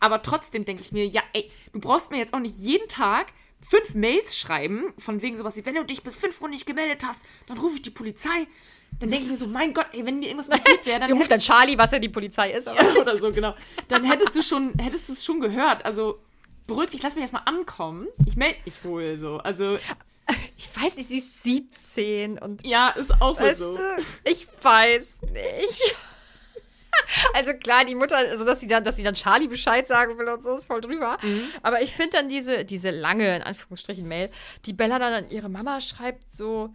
Aber 0.00 0.22
trotzdem 0.22 0.64
denke 0.64 0.82
ich 0.82 0.92
mir, 0.92 1.06
ja, 1.06 1.20
ey, 1.34 1.50
du 1.74 1.78
brauchst 1.80 2.10
mir 2.10 2.16
jetzt 2.16 2.32
auch 2.32 2.38
nicht 2.40 2.56
jeden 2.56 2.88
Tag 2.88 3.26
fünf 3.60 3.94
Mails 3.94 4.38
schreiben, 4.38 4.94
von 4.96 5.20
wegen 5.20 5.36
sowas 5.36 5.58
wie, 5.58 5.66
wenn 5.66 5.74
du 5.74 5.84
dich 5.84 6.02
bis 6.02 6.16
fünf 6.16 6.40
Uhr 6.40 6.48
nicht 6.48 6.64
gemeldet 6.64 7.02
hast, 7.04 7.20
dann 7.46 7.58
rufe 7.58 7.76
ich 7.76 7.82
die 7.82 7.90
Polizei. 7.90 8.46
Dann 9.00 9.10
denke 9.10 9.24
ich 9.24 9.30
mir 9.30 9.36
so, 9.36 9.46
mein 9.46 9.74
Gott, 9.74 9.86
ey, 9.92 10.04
wenn 10.06 10.18
mir 10.18 10.26
irgendwas 10.28 10.48
passiert 10.48 10.84
wäre, 10.86 11.00
dann 11.00 11.08
Sie 11.08 11.14
ruft 11.14 11.30
dann 11.30 11.40
Charlie, 11.40 11.76
was 11.76 11.90
ja 11.90 11.98
die 11.98 12.08
Polizei 12.08 12.52
ist. 12.52 12.68
Oder 12.68 13.16
so, 13.16 13.32
genau. 13.32 13.54
Dann 13.88 14.04
hättest 14.04 14.36
du 14.36 14.42
schon, 14.42 14.72
hättest 14.78 15.08
du 15.08 15.12
es 15.12 15.24
schon 15.24 15.40
gehört. 15.40 15.84
Also, 15.84 16.20
beruhig 16.66 16.90
dich, 16.90 17.02
lass 17.02 17.14
mich 17.14 17.22
erstmal 17.22 17.42
ankommen. 17.46 18.06
Ich 18.26 18.36
melde 18.36 18.58
mich 18.64 18.84
wohl 18.84 19.18
so. 19.18 19.38
Also, 19.38 19.78
ich 20.56 20.70
weiß 20.74 20.96
nicht, 20.96 21.08
sie 21.08 21.18
ist 21.18 21.42
17 21.42 22.38
und 22.38 22.66
ja, 22.66 22.90
ist 22.90 23.20
auch 23.20 23.40
Weißt 23.40 23.58
so. 23.58 23.76
du, 23.76 23.80
ich 24.24 24.46
weiß 24.62 25.22
nicht. 25.32 25.94
Also 27.32 27.54
klar, 27.54 27.84
die 27.84 27.96
Mutter, 27.96 28.16
also 28.16 28.44
dass 28.44 28.60
sie 28.60 28.68
dann, 28.68 28.84
dass 28.84 28.94
sie 28.94 29.02
dann 29.02 29.14
Charlie 29.14 29.48
Bescheid 29.48 29.84
sagen 29.84 30.16
will 30.16 30.28
und 30.28 30.44
so, 30.44 30.54
ist 30.54 30.66
voll 30.66 30.80
drüber. 30.80 31.18
Mhm. 31.22 31.48
Aber 31.60 31.82
ich 31.82 31.92
finde 31.92 32.18
dann 32.18 32.28
diese, 32.28 32.64
diese 32.64 32.90
lange, 32.90 33.34
in 33.34 33.42
Anführungsstrichen, 33.42 34.06
Mail, 34.06 34.30
die 34.64 34.72
Bella 34.72 35.00
dann 35.00 35.12
an 35.12 35.30
ihre 35.30 35.48
Mama 35.48 35.80
schreibt, 35.80 36.32
so. 36.32 36.72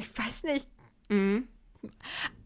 Ich 0.00 0.18
weiß 0.18 0.44
nicht. 0.44 0.66
Mhm. 1.08 1.46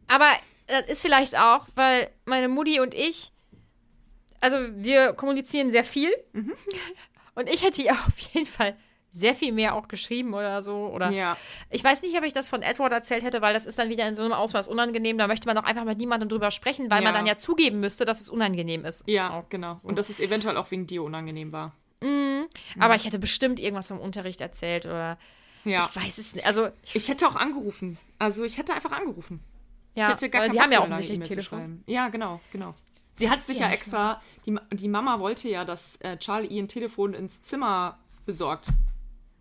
Aber 0.09 0.31
das 0.67 0.87
ist 0.89 1.03
vielleicht 1.03 1.37
auch, 1.39 1.67
weil 1.75 2.11
meine 2.25 2.49
Mutti 2.49 2.81
und 2.81 2.95
ich, 2.95 3.33
also 4.41 4.57
wir 4.75 5.13
kommunizieren 5.13 5.71
sehr 5.71 5.85
viel. 5.85 6.11
Mhm. 6.33 6.53
Und 7.37 7.53
ich 7.53 7.65
hätte 7.65 7.83
ihr 7.83 7.91
auf 7.93 8.17
jeden 8.33 8.47
Fall 8.47 8.77
sehr 9.11 9.35
viel 9.35 9.51
mehr 9.53 9.75
auch 9.75 9.89
geschrieben 9.89 10.35
oder 10.35 10.63
so. 10.63 10.87
Oder 10.87 11.11
Ja. 11.11 11.37
ich 11.69 11.83
weiß 11.83 12.03
nicht, 12.03 12.17
ob 12.17 12.23
ich 12.25 12.33
das 12.33 12.49
von 12.49 12.63
Edward 12.63 12.93
erzählt 12.93 13.25
hätte, 13.25 13.43
weil 13.43 13.53
das 13.55 13.67
ist 13.67 13.77
dann 13.77 13.89
wieder 13.89 14.07
in 14.07 14.15
so 14.15 14.23
einem 14.23 14.33
Ausmaß 14.33 14.69
unangenehm. 14.69 15.19
Da 15.19 15.27
möchte 15.27 15.49
man 15.49 15.57
doch 15.57 15.65
einfach 15.65 15.83
mit 15.85 15.99
niemandem 15.99 16.29
drüber 16.29 16.53
sprechen, 16.53 16.91
weil 16.93 17.03
man 17.03 17.13
Ja. 17.13 17.19
dann 17.19 17.27
ja 17.27 17.35
zugeben 17.37 17.81
müsste, 17.81 18.05
dass 18.05 18.21
es 18.21 18.29
unangenehm 18.31 18.85
ist. 18.85 19.03
Ja, 19.09 19.31
Auch. 19.37 19.49
genau. 19.49 19.79
Und 19.83 19.99
dass 19.99 20.11
es 20.11 20.21
eventuell 20.21 20.57
auch 20.57 20.71
wegen 20.71 20.87
dir 20.87 21.03
unangenehm 21.03 21.51
war. 21.51 21.73
Aber 22.79 22.95
ich 22.95 23.05
hätte 23.05 23.19
bestimmt 23.19 23.59
irgendwas 23.59 23.89
vom 23.89 23.99
Unterricht 23.99 24.41
erzählt 24.41 24.85
oder 24.87 25.19
Ja. 25.65 25.89
ich 25.91 25.97
weiß 26.03 26.19
es 26.19 26.35
nicht. 26.35 26.47
Also, 26.47 26.69
Ich 26.93 27.09
hätte 27.09 27.27
auch 27.29 27.37
angerufen. 27.37 27.99
Also, 28.19 28.45
ich 28.45 28.59
hätte 28.59 28.75
einfach 28.75 28.93
angerufen. 28.93 29.41
ja, 29.95 30.07
ich 30.07 30.13
hätte 30.13 30.29
gar 30.31 30.43
weil 30.43 30.51
die 30.51 30.57
Bock, 30.57 30.65
haben 30.65 30.73
ja 30.73 30.83
offensichtlich 30.83 31.19
ein 31.19 31.25
Telefon. 31.25 31.85
Ja, 31.87 32.09
genau, 32.09 32.41
genau. 32.53 32.75
Sie 33.17 33.31
hat 33.31 33.41
sich 33.41 33.59
ja, 33.61 33.71
extra, 33.71 34.21
die, 34.45 34.57
die 34.73 34.89
Mama 34.89 35.21
wollte 35.21 35.49
ja, 35.49 35.65
dass 35.65 35.97
äh, 36.01 36.17
Charlie 36.19 36.49
ihr 36.49 36.63
ein 36.63 36.69
Telefon 36.69 37.15
ins 37.15 37.43
Zimmer 37.43 37.99
besorgt. 38.27 38.67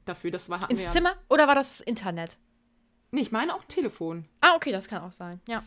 Dafür, 0.06 0.32
das 0.32 0.50
war, 0.50 0.70
Ins 0.70 0.80
wir 0.80 0.86
ja- 0.88 0.92
Zimmer 0.92 1.16
oder 1.30 1.48
war 1.48 1.56
das 1.56 1.70
das 1.78 1.82
Internet? 1.82 2.38
Nee, 3.12 3.22
ich 3.22 3.32
meine 3.32 3.54
auch 3.56 3.62
ein 3.62 3.68
Telefon. 3.68 4.26
Ah, 4.42 4.56
okay, 4.56 4.72
das 4.72 4.88
kann 4.88 5.02
auch 5.02 5.12
sein. 5.12 5.40
Ja. 5.48 5.64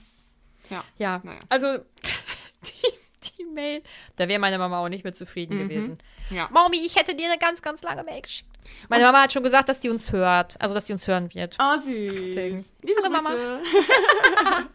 Ja. 0.71 0.85
Ja, 0.99 1.21
Naja. 1.25 1.41
also 1.49 1.79
die, 2.63 3.31
die 3.39 3.45
Mail, 3.45 3.83
da 4.17 4.29
wäre 4.29 4.39
meine 4.39 4.59
Mama 4.59 4.79
auch 4.79 4.89
nicht 4.89 5.05
mit 5.05 5.17
zufrieden 5.17 5.59
gewesen. 5.59 5.99
Mhm. 6.31 6.37
Ja. 6.37 6.49
Mami, 6.51 6.79
ich 6.85 6.97
hätte 6.97 7.15
dir 7.15 7.27
eine 7.31 7.39
ganz, 7.39 7.63
ganz 7.63 7.83
lange 7.83 8.05
Mail 8.05 8.23
geschickt. 8.23 8.51
Meine 8.89 9.05
Mama 9.05 9.23
hat 9.23 9.33
schon 9.33 9.43
gesagt, 9.43 9.69
dass 9.69 9.81
die 9.81 9.91
uns 9.91 10.13
hört, 10.13 10.61
also 10.61 10.75
dass 10.75 10.87
die 10.87 10.93
uns 10.93 11.07
hören 11.07 11.33
wird. 11.35 11.57
Oh, 11.61 11.77
süß. 11.83 12.13
Deswegen. 12.13 12.65
Liebe 12.83 13.01
Hallo, 13.03 13.13
Mama. 13.13 13.31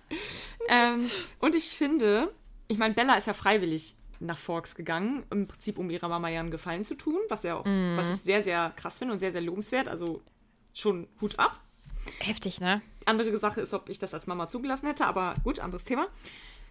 Ähm, 0.70 1.10
und 1.40 1.56
ich 1.56 1.70
finde, 1.76 2.32
ich 2.68 2.78
meine, 2.78 2.94
Bella 2.94 3.16
ist 3.16 3.28
ja 3.28 3.34
freiwillig 3.34 3.96
nach 4.20 4.38
Forks 4.38 4.76
gegangen, 4.76 5.24
im 5.32 5.48
Prinzip 5.48 5.80
um 5.80 5.90
ihrer 5.90 6.08
Mama 6.08 6.30
ja 6.30 6.40
einen 6.40 6.52
Gefallen 6.52 6.86
zu 6.86 6.94
tun, 6.96 7.18
was 7.30 7.42
ja 7.44 7.56
auch, 7.58 7.66
Mhm. 7.66 7.98
was 7.98 8.14
ich 8.14 8.22
sehr, 8.22 8.44
sehr 8.44 8.72
krass 8.76 9.00
finde 9.00 9.14
und 9.16 9.20
sehr, 9.20 9.32
sehr 9.32 9.42
lobenswert. 9.42 9.88
Also 9.88 10.22
schon 10.74 11.08
Hut 11.20 11.40
ab. 11.40 11.60
Heftig, 12.20 12.62
ne? 12.62 12.82
Andere 13.06 13.36
Sache 13.40 13.62
ist, 13.62 13.74
ob 13.74 13.90
ich 13.90 13.98
das 13.98 14.14
als 14.14 14.28
Mama 14.28 14.48
zugelassen 14.48 14.86
hätte, 14.88 15.06
aber 15.08 15.34
gut, 15.44 15.60
anderes 15.60 15.84
Thema. 15.84 16.08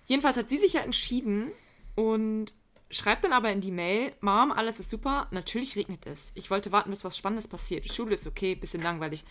Jedenfalls 0.07 0.37
hat 0.37 0.49
sie 0.49 0.59
sich 0.59 0.75
ja 0.75 0.81
entschieden 0.83 1.51
und 1.97 2.53
schreibt 2.91 3.25
dann 3.25 3.33
aber 3.33 3.51
in 3.53 3.61
die 3.61 3.71
Mail, 3.71 4.13
Mom, 4.21 4.51
alles 4.53 4.81
ist 4.81 4.91
super, 4.91 5.29
natürlich 5.31 5.77
regnet 5.77 6.07
es. 6.07 6.31
Ich 6.35 6.51
wollte 6.51 6.73
warten, 6.73 6.91
bis 6.91 7.05
was 7.05 7.17
Spannendes 7.17 7.49
passiert. 7.49 7.91
Schule 7.93 8.15
ist 8.15 8.27
okay, 8.27 8.55
bisschen 8.55 8.83
langweilig. 8.83 9.25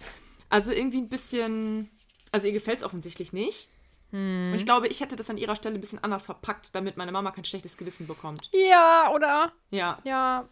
Also 0.49 0.71
irgendwie 0.71 0.99
ein 0.99 1.09
bisschen, 1.09 1.89
also 2.31 2.47
ihr 2.47 2.53
gefällt 2.53 2.79
es 2.79 2.83
offensichtlich 2.83 3.33
nicht. 3.33 3.69
Und 4.11 4.55
ich 4.55 4.65
glaube, 4.65 4.87
ich 4.87 5.01
hätte 5.01 5.15
das 5.15 5.29
an 5.29 5.37
ihrer 5.37 5.55
Stelle 5.55 5.75
ein 5.75 5.81
bisschen 5.81 6.03
anders 6.03 6.25
verpackt, 6.25 6.73
damit 6.73 6.97
meine 6.97 7.11
Mama 7.11 7.29
kein 7.29 7.45
schlechtes 7.45 7.77
Gewissen 7.77 8.07
bekommt. 8.07 8.49
Ja, 8.51 9.11
oder? 9.13 9.51
Ja. 9.69 9.99
Ja. 10.03 10.49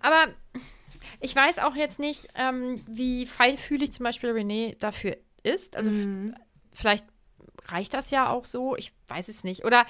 Aber 0.00 0.32
Ich 1.20 1.36
weiß 1.36 1.58
auch 1.58 1.74
jetzt 1.74 1.98
nicht, 1.98 2.28
ähm, 2.34 2.82
wie 2.86 3.26
feinfühlig 3.26 3.92
zum 3.92 4.04
Beispiel 4.04 4.30
René 4.30 4.74
dafür 4.78 5.18
ist. 5.42 5.76
Also 5.76 5.90
Mhm. 5.90 6.34
vielleicht 6.72 7.04
reicht 7.68 7.92
das 7.92 8.10
ja 8.10 8.30
auch 8.30 8.46
so. 8.46 8.74
Ich 8.76 8.92
weiß 9.08 9.28
es 9.28 9.44
nicht. 9.44 9.66
Oder 9.66 9.84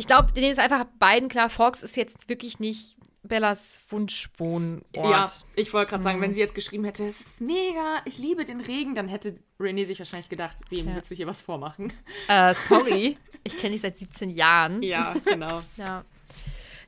ich 0.00 0.06
glaube, 0.06 0.32
denen 0.32 0.50
ist 0.50 0.58
einfach 0.58 0.84
beiden 0.98 1.28
klar, 1.28 1.50
Fox 1.50 1.82
ist 1.82 1.96
jetzt 1.96 2.28
wirklich 2.28 2.58
nicht 2.58 2.96
Bellas 3.22 3.80
Wunschwohnort. 3.90 4.82
Ja, 4.96 5.26
ich 5.54 5.72
wollte 5.74 5.90
gerade 5.90 6.02
sagen, 6.02 6.18
Mhm. 6.18 6.22
wenn 6.22 6.32
sie 6.32 6.40
jetzt 6.40 6.54
geschrieben 6.54 6.84
hätte, 6.84 7.06
es 7.06 7.20
ist 7.20 7.40
mega, 7.40 8.00
ich 8.06 8.16
liebe 8.18 8.44
den 8.46 8.60
Regen, 8.60 8.94
dann 8.94 9.08
hätte 9.08 9.34
René 9.58 9.84
sich 9.84 9.98
wahrscheinlich 9.98 10.30
gedacht, 10.30 10.56
wem 10.70 10.88
Ja. 10.88 10.94
willst 10.94 11.10
du 11.10 11.14
hier 11.14 11.26
was 11.26 11.42
vormachen? 11.42 11.92
Äh, 12.28 12.54
sorry, 12.54 13.18
ich 13.44 13.56
kenne 13.58 13.72
dich 13.72 13.82
seit 13.82 13.98
17 13.98 14.30
Jahren. 14.30 14.82
Ja, 14.82 15.12
genau. 15.24 15.60
Ja. 15.76 16.04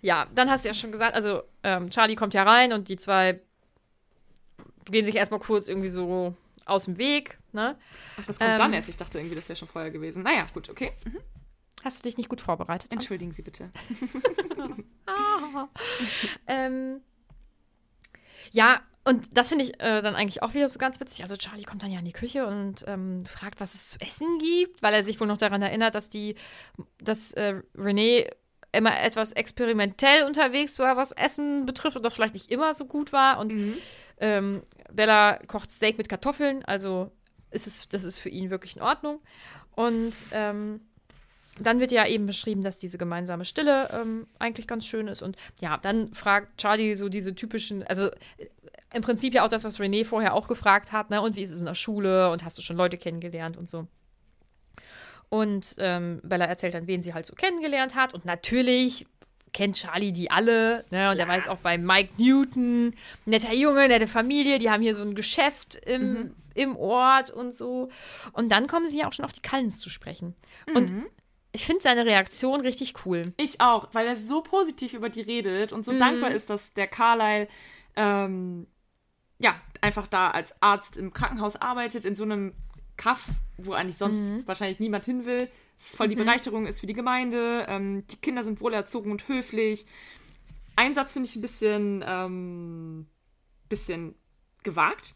Ja, 0.01 0.27
dann 0.35 0.51
hast 0.51 0.65
du 0.65 0.69
ja 0.71 0.75
schon 0.75 0.91
gesagt, 0.91 1.15
also 1.15 1.43
ähm, 1.63 1.91
Charlie 1.91 2.17
kommt 2.17 2.33
ja 2.35 2.43
rein 2.45 2.73
und 2.73 2.89
die 2.89 2.97
zwei 2.97 3.39
gehen 4.87 5.05
sich 5.05 5.15
erstmal 5.17 5.39
kurz 5.41 5.69
irgendwie 5.69 5.91
so 5.91 6.35
aus 6.65 6.87
dem 6.87 6.97
Weg, 6.99 7.39
ne? 7.53 7.77
Ach, 8.21 8.25
das 8.27 8.39
kommt 8.39 8.51
Ähm. 8.53 8.59
dann 8.59 8.73
erst. 8.73 8.89
Ich 8.89 8.97
dachte 8.97 9.19
irgendwie, 9.19 9.35
das 9.37 9.49
wäre 9.49 9.57
schon 9.57 9.69
vorher 9.69 9.91
gewesen. 9.91 10.23
Naja, 10.23 10.47
gut, 10.55 10.71
okay. 10.71 10.93
Hast 11.85 11.99
du 11.99 12.03
dich 12.03 12.17
nicht 12.17 12.29
gut 12.29 12.41
vorbereitet? 12.41 12.93
Entschuldigen 12.93 13.33
Sie 13.33 13.43
bitte. 13.43 13.71
Ähm, 16.47 17.01
ja, 18.53 18.81
und 19.05 19.37
das 19.37 19.49
finde 19.49 19.65
ich 19.65 19.75
äh, 19.83 20.01
dann 20.01 20.15
eigentlich 20.15 20.43
auch 20.43 20.55
wieder 20.55 20.69
so 20.69 20.79
ganz 20.79 21.01
witzig. 21.01 21.23
Also 21.23 21.37
Charlie 21.37 21.65
kommt 21.65 21.83
dann 21.83 21.91
ja 21.91 21.99
in 21.99 22.05
die 22.05 22.13
Küche 22.13 22.47
und 22.47 22.85
ähm, 22.87 23.25
fragt, 23.27 23.61
was 23.61 23.75
es 23.75 23.91
zu 23.91 24.01
essen 24.01 24.39
gibt, 24.39 24.83
weil 24.83 24.95
er 24.95 25.03
sich 25.03 25.21
wohl 25.21 25.27
noch 25.27 25.39
daran 25.39 25.63
erinnert, 25.63 25.95
dass 25.95 26.11
die, 26.11 26.37
dass 26.99 27.33
äh, 27.33 27.63
René 27.77 28.31
immer 28.73 28.99
etwas 29.01 29.33
experimentell 29.33 30.25
unterwegs 30.25 30.79
war, 30.79 30.97
was 30.97 31.13
Essen 31.13 31.67
betrifft 31.67 31.97
und 31.97 32.05
das 32.05 32.15
vielleicht 32.15 32.35
nicht 32.35 32.51
immer 32.51 32.75
so 32.75 32.87
gut 32.87 33.13
war. 33.13 33.39
Und 33.39 33.77
ähm, 34.19 34.63
Bella 34.93 35.39
kocht 35.47 35.73
Steak 35.73 35.99
mit 35.99 36.09
Kartoffeln, 36.09 36.65
also 36.65 37.11
ist 37.51 37.67
es, 37.67 37.89
das 37.89 38.05
ist 38.05 38.19
für 38.19 38.31
ihn 38.31 38.51
wirklich 38.51 38.77
in 38.77 38.83
Ordnung. 38.83 39.21
Und 39.75 40.15
ähm, 40.33 40.81
dann 41.59 41.81
wird 41.81 41.93
ja 41.93 42.07
eben 42.07 42.27
beschrieben, 42.27 42.63
dass 42.63 42.79
diese 42.79 42.99
gemeinsame 42.99 43.45
Stille 43.45 43.89
ähm, 43.93 44.27
eigentlich 44.39 44.67
ganz 44.67 44.87
schön 44.87 45.09
ist. 45.09 45.23
Und 45.23 45.37
ja, 45.61 45.77
dann 45.79 46.15
fragt 46.15 46.59
Charlie 46.59 46.95
so 46.95 47.09
diese 47.09 47.35
typischen, 47.35 47.83
also 47.83 48.07
äh, 48.07 48.49
im 48.95 49.03
Prinzip 49.03 49.35
ja 49.35 49.45
auch 49.45 49.49
das, 49.49 49.65
was 49.65 49.81
René 49.81 50.05
vorher 50.05 50.35
auch 50.35 50.49
gefragt 50.49 50.93
hat, 50.93 51.11
ne? 51.11 51.23
Und 51.23 51.37
wie 51.37 51.43
ist 51.43 51.51
es 51.51 51.61
in 51.61 51.67
der 51.67 51.75
Schule 51.75 52.31
und 52.31 52.45
hast 52.45 52.59
du 52.59 52.63
schon 52.63 52.77
Leute 52.77 52.99
kennengelernt 52.99 53.57
und 53.57 53.71
so. 53.71 53.87
Und 55.31 55.77
ähm, 55.79 56.21
Bella 56.23 56.45
erzählt 56.45 56.75
dann, 56.75 56.87
wen 56.87 57.01
sie 57.01 57.15
halt 57.15 57.25
so 57.25 57.35
kennengelernt 57.35 57.95
hat. 57.95 58.13
Und 58.13 58.27
natürlich 58.27 59.07
kennt 59.55 59.77
Charlie 59.77 60.13
die 60.13 60.31
alle. 60.31 60.85
Ne? 60.91 61.11
Und 61.11 61.19
er 61.19 61.27
weiß 61.27 61.49
auch 61.49 61.59
bei 61.59 61.79
Mike 61.79 62.11
Newton, 62.19 62.95
netter 63.25 63.55
Junge, 63.55 63.89
nette 63.89 64.09
Familie, 64.09 64.59
die 64.59 64.69
haben 64.69 64.83
hier 64.83 64.95
so 64.95 65.01
ein 65.01 65.15
Geschäft 65.15 65.77
im, 65.87 66.35
im 66.55 66.77
Ort 66.77 67.31
und 67.31 67.55
so. 67.55 67.89
Und 68.33 68.53
dann 68.53 68.67
kommen 68.67 68.89
sie 68.89 68.99
ja 68.99 69.09
auch 69.09 69.13
schon 69.15 69.25
auf 69.25 69.33
die 69.33 69.41
Cullens 69.41 69.81
zu 69.81 69.89
sprechen. 69.89 70.35
Und 70.75 70.93
ich 71.53 71.67
finde 71.67 71.83
seine 71.83 72.07
Reaktion 72.07 72.61
richtig 72.63 72.95
cool. 73.05 73.23
Ich 73.37 73.61
auch, 73.61 73.89
weil 73.93 74.07
er 74.07 74.17
so 74.17 74.41
positiv 74.41 74.95
über 74.95 75.11
die 75.11 75.21
redet 75.21 75.73
und 75.73 75.85
so 75.85 75.97
dankbar 75.99 76.31
ist, 76.31 76.49
dass 76.49 76.73
der 76.73 76.87
Carlyle 76.87 77.47
ähm, 77.95 78.67
ja 79.39 79.55
einfach 79.83 80.07
da 80.07 80.31
als 80.31 80.61
Arzt 80.63 80.97
im 80.97 81.13
Krankenhaus 81.13 81.57
arbeitet, 81.57 82.05
in 82.07 82.15
so 82.15 82.23
einem 82.23 82.55
Kaff, 82.97 83.29
wo 83.59 83.73
eigentlich 83.73 83.99
sonst 83.99 84.23
wahrscheinlich 84.47 84.81
niemand 84.81 85.05
hin 85.05 85.27
will. 85.27 85.49
Es 85.79 85.91
ist 85.91 85.97
voll 85.97 86.09
die 86.09 86.17
Bereicherung 86.17 86.67
ist 86.67 86.81
für 86.81 86.87
die 86.87 86.95
Gemeinde. 86.95 87.67
Ähm, 87.69 88.07
die 88.07 88.17
Kinder 88.17 88.45
sind 88.45 88.61
wohlerzogen 88.61 89.11
und 89.11 89.29
höflich. 89.29 89.87
Ein 90.77 90.95
Satz 90.95 91.13
finde 91.13 91.29
ich 91.29 91.37
ein 91.37 91.43
bisschen, 91.43 92.05
ähm, 92.07 93.07
bisschen 93.69 94.15
gewagt. 94.63 95.15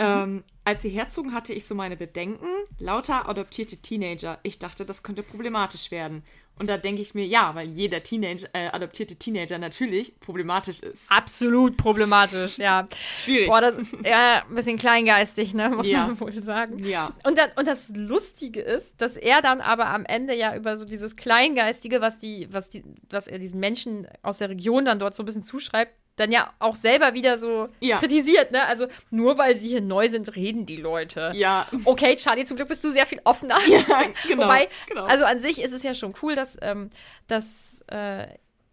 Ähm, 0.00 0.44
als 0.64 0.82
sie 0.82 0.88
herzogen, 0.88 1.34
hatte 1.34 1.52
ich 1.52 1.66
so 1.66 1.74
meine 1.74 1.96
Bedenken. 1.96 2.46
Lauter 2.78 3.28
adoptierte 3.28 3.76
Teenager. 3.76 4.38
Ich 4.42 4.58
dachte, 4.58 4.84
das 4.86 5.02
könnte 5.02 5.22
problematisch 5.22 5.90
werden. 5.90 6.22
Und 6.60 6.66
da 6.66 6.76
denke 6.76 7.00
ich 7.00 7.14
mir, 7.14 7.24
ja, 7.24 7.54
weil 7.54 7.68
jeder 7.68 8.02
Teenager, 8.02 8.46
äh, 8.52 8.66
adoptierte 8.68 9.16
Teenager 9.16 9.56
natürlich 9.56 10.20
problematisch 10.20 10.80
ist. 10.80 11.10
Absolut 11.10 11.78
problematisch, 11.78 12.58
ja. 12.58 12.86
Schwierig. 13.18 13.48
Boah, 13.48 13.62
das 13.62 13.78
ja 14.04 14.42
ein 14.46 14.54
bisschen 14.54 14.76
kleingeistig, 14.78 15.54
ne, 15.54 15.70
muss 15.70 15.88
Ja. 15.88 16.08
man 16.08 16.20
wohl 16.20 16.42
sagen. 16.44 16.84
Ja. 16.84 17.14
Und, 17.24 17.38
dann, 17.38 17.48
und 17.56 17.66
das 17.66 17.88
Lustige 17.96 18.60
ist, 18.60 19.00
dass 19.00 19.16
er 19.16 19.40
dann 19.40 19.62
aber 19.62 19.86
am 19.86 20.04
Ende 20.04 20.34
ja 20.34 20.54
über 20.54 20.76
so 20.76 20.84
dieses 20.84 21.16
Kleingeistige, 21.16 22.02
was 22.02 22.18
die, 22.18 22.46
was 22.52 22.68
die, 22.68 22.84
was 23.08 23.26
er 23.26 23.38
diesen 23.38 23.58
Menschen 23.58 24.06
aus 24.20 24.36
der 24.36 24.50
Region 24.50 24.84
dann 24.84 24.98
dort 24.98 25.14
so 25.14 25.22
ein 25.22 25.26
bisschen 25.26 25.42
zuschreibt, 25.42 25.94
dann 26.20 26.30
ja 26.30 26.52
auch 26.58 26.74
selber 26.74 27.14
wieder 27.14 27.38
so 27.38 27.68
Ja. 27.80 27.98
kritisiert, 27.98 28.52
ne? 28.52 28.64
Also 28.66 28.86
nur 29.10 29.38
weil 29.38 29.56
sie 29.56 29.68
hier 29.68 29.80
neu 29.80 30.08
sind, 30.08 30.36
reden 30.36 30.66
die 30.66 30.76
Leute. 30.76 31.32
Ja. 31.34 31.66
Okay, 31.84 32.14
Charlie, 32.16 32.44
zum 32.44 32.56
Glück 32.56 32.68
bist 32.68 32.84
du 32.84 32.90
sehr 32.90 33.06
viel 33.06 33.20
offener. 33.24 33.56
genau, 34.28 34.42
Wobei, 34.44 34.68
genau. 34.88 35.04
also 35.06 35.24
an 35.24 35.40
sich 35.40 35.62
ist 35.62 35.72
es 35.72 35.82
ja 35.82 35.94
schon 35.94 36.14
cool, 36.22 36.34
dass, 36.34 36.58
ähm, 36.60 36.90
dass 37.26 37.82
äh, 37.88 38.26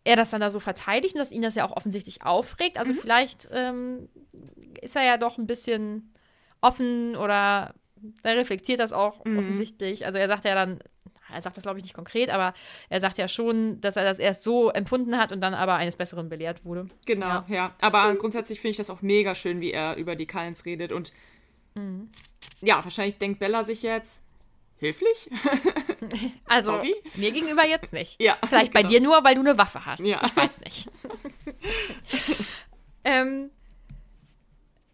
er 0.03 0.15
das 0.15 0.29
dann 0.29 0.41
da 0.41 0.51
so 0.51 0.59
verteidigt 0.59 1.15
und 1.15 1.19
dass 1.19 1.31
ihn 1.31 1.41
das 1.41 1.55
ja 1.55 1.65
auch 1.65 1.75
offensichtlich 1.75 2.23
aufregt. 2.23 2.77
Also 2.77 2.93
vielleicht 2.93 3.47
ähm, 3.51 4.09
ist 4.81 4.95
er 4.95 5.03
ja 5.03 5.17
doch 5.17 5.37
ein 5.37 5.47
bisschen 5.47 6.13
offen 6.61 7.15
oder 7.15 7.73
er 8.23 8.35
reflektiert 8.35 8.79
das 8.79 8.93
auch 8.93 9.21
offensichtlich. 9.21 10.05
Also 10.05 10.17
er 10.19 10.27
sagt 10.27 10.45
ja 10.45 10.53
dann, 10.55 10.79
er 11.33 11.41
sagt 11.41 11.57
das 11.57 11.63
glaube 11.63 11.79
ich 11.79 11.83
nicht 11.83 11.93
konkret, 11.95 12.29
aber 12.29 12.53
er 12.89 12.99
sagt 12.99 13.17
ja 13.17 13.27
schon, 13.27 13.79
dass 13.81 13.95
er 13.95 14.03
das 14.03 14.19
erst 14.19 14.43
so 14.43 14.69
empfunden 14.69 15.17
hat 15.17 15.31
und 15.31 15.41
dann 15.41 15.53
aber 15.53 15.75
eines 15.75 15.95
Besseren 15.95 16.29
belehrt 16.29 16.63
wurde. 16.65 16.87
Genau, 17.05 17.27
Ja. 17.27 17.45
ja. 17.49 17.75
Aber 17.81 18.13
grundsätzlich 18.15 18.59
finde 18.61 18.71
ich 18.71 18.77
das 18.77 18.89
auch 18.89 19.01
mega 19.01 19.35
schön, 19.35 19.61
wie 19.61 19.71
er 19.71 19.95
über 19.95 20.15
die 20.15 20.27
Cullens 20.27 20.65
redet. 20.65 20.91
Und 20.91 21.11
ja, 22.61 22.83
wahrscheinlich 22.83 23.19
denkt 23.19 23.39
Bella 23.39 23.63
sich 23.63 23.83
jetzt, 23.83 24.19
höflich? 24.79 25.29
Also 26.45 26.71
Sorry? 26.71 26.95
mir 27.15 27.31
gegenüber 27.31 27.65
jetzt 27.65 27.91
nicht. 27.91 28.21
Ja, 28.21 28.37
Vielleicht 28.47 28.71
bei 28.71 28.81
genau. 28.81 28.91
dir 28.91 29.01
nur, 29.01 29.23
weil 29.23 29.35
du 29.35 29.41
eine 29.41 29.57
Waffe 29.57 29.85
hast. 29.85 30.05
Ja. 30.05 30.21
Ich 30.25 30.35
weiß 30.35 30.61
nicht. 30.61 30.87
ähm, 33.03 33.49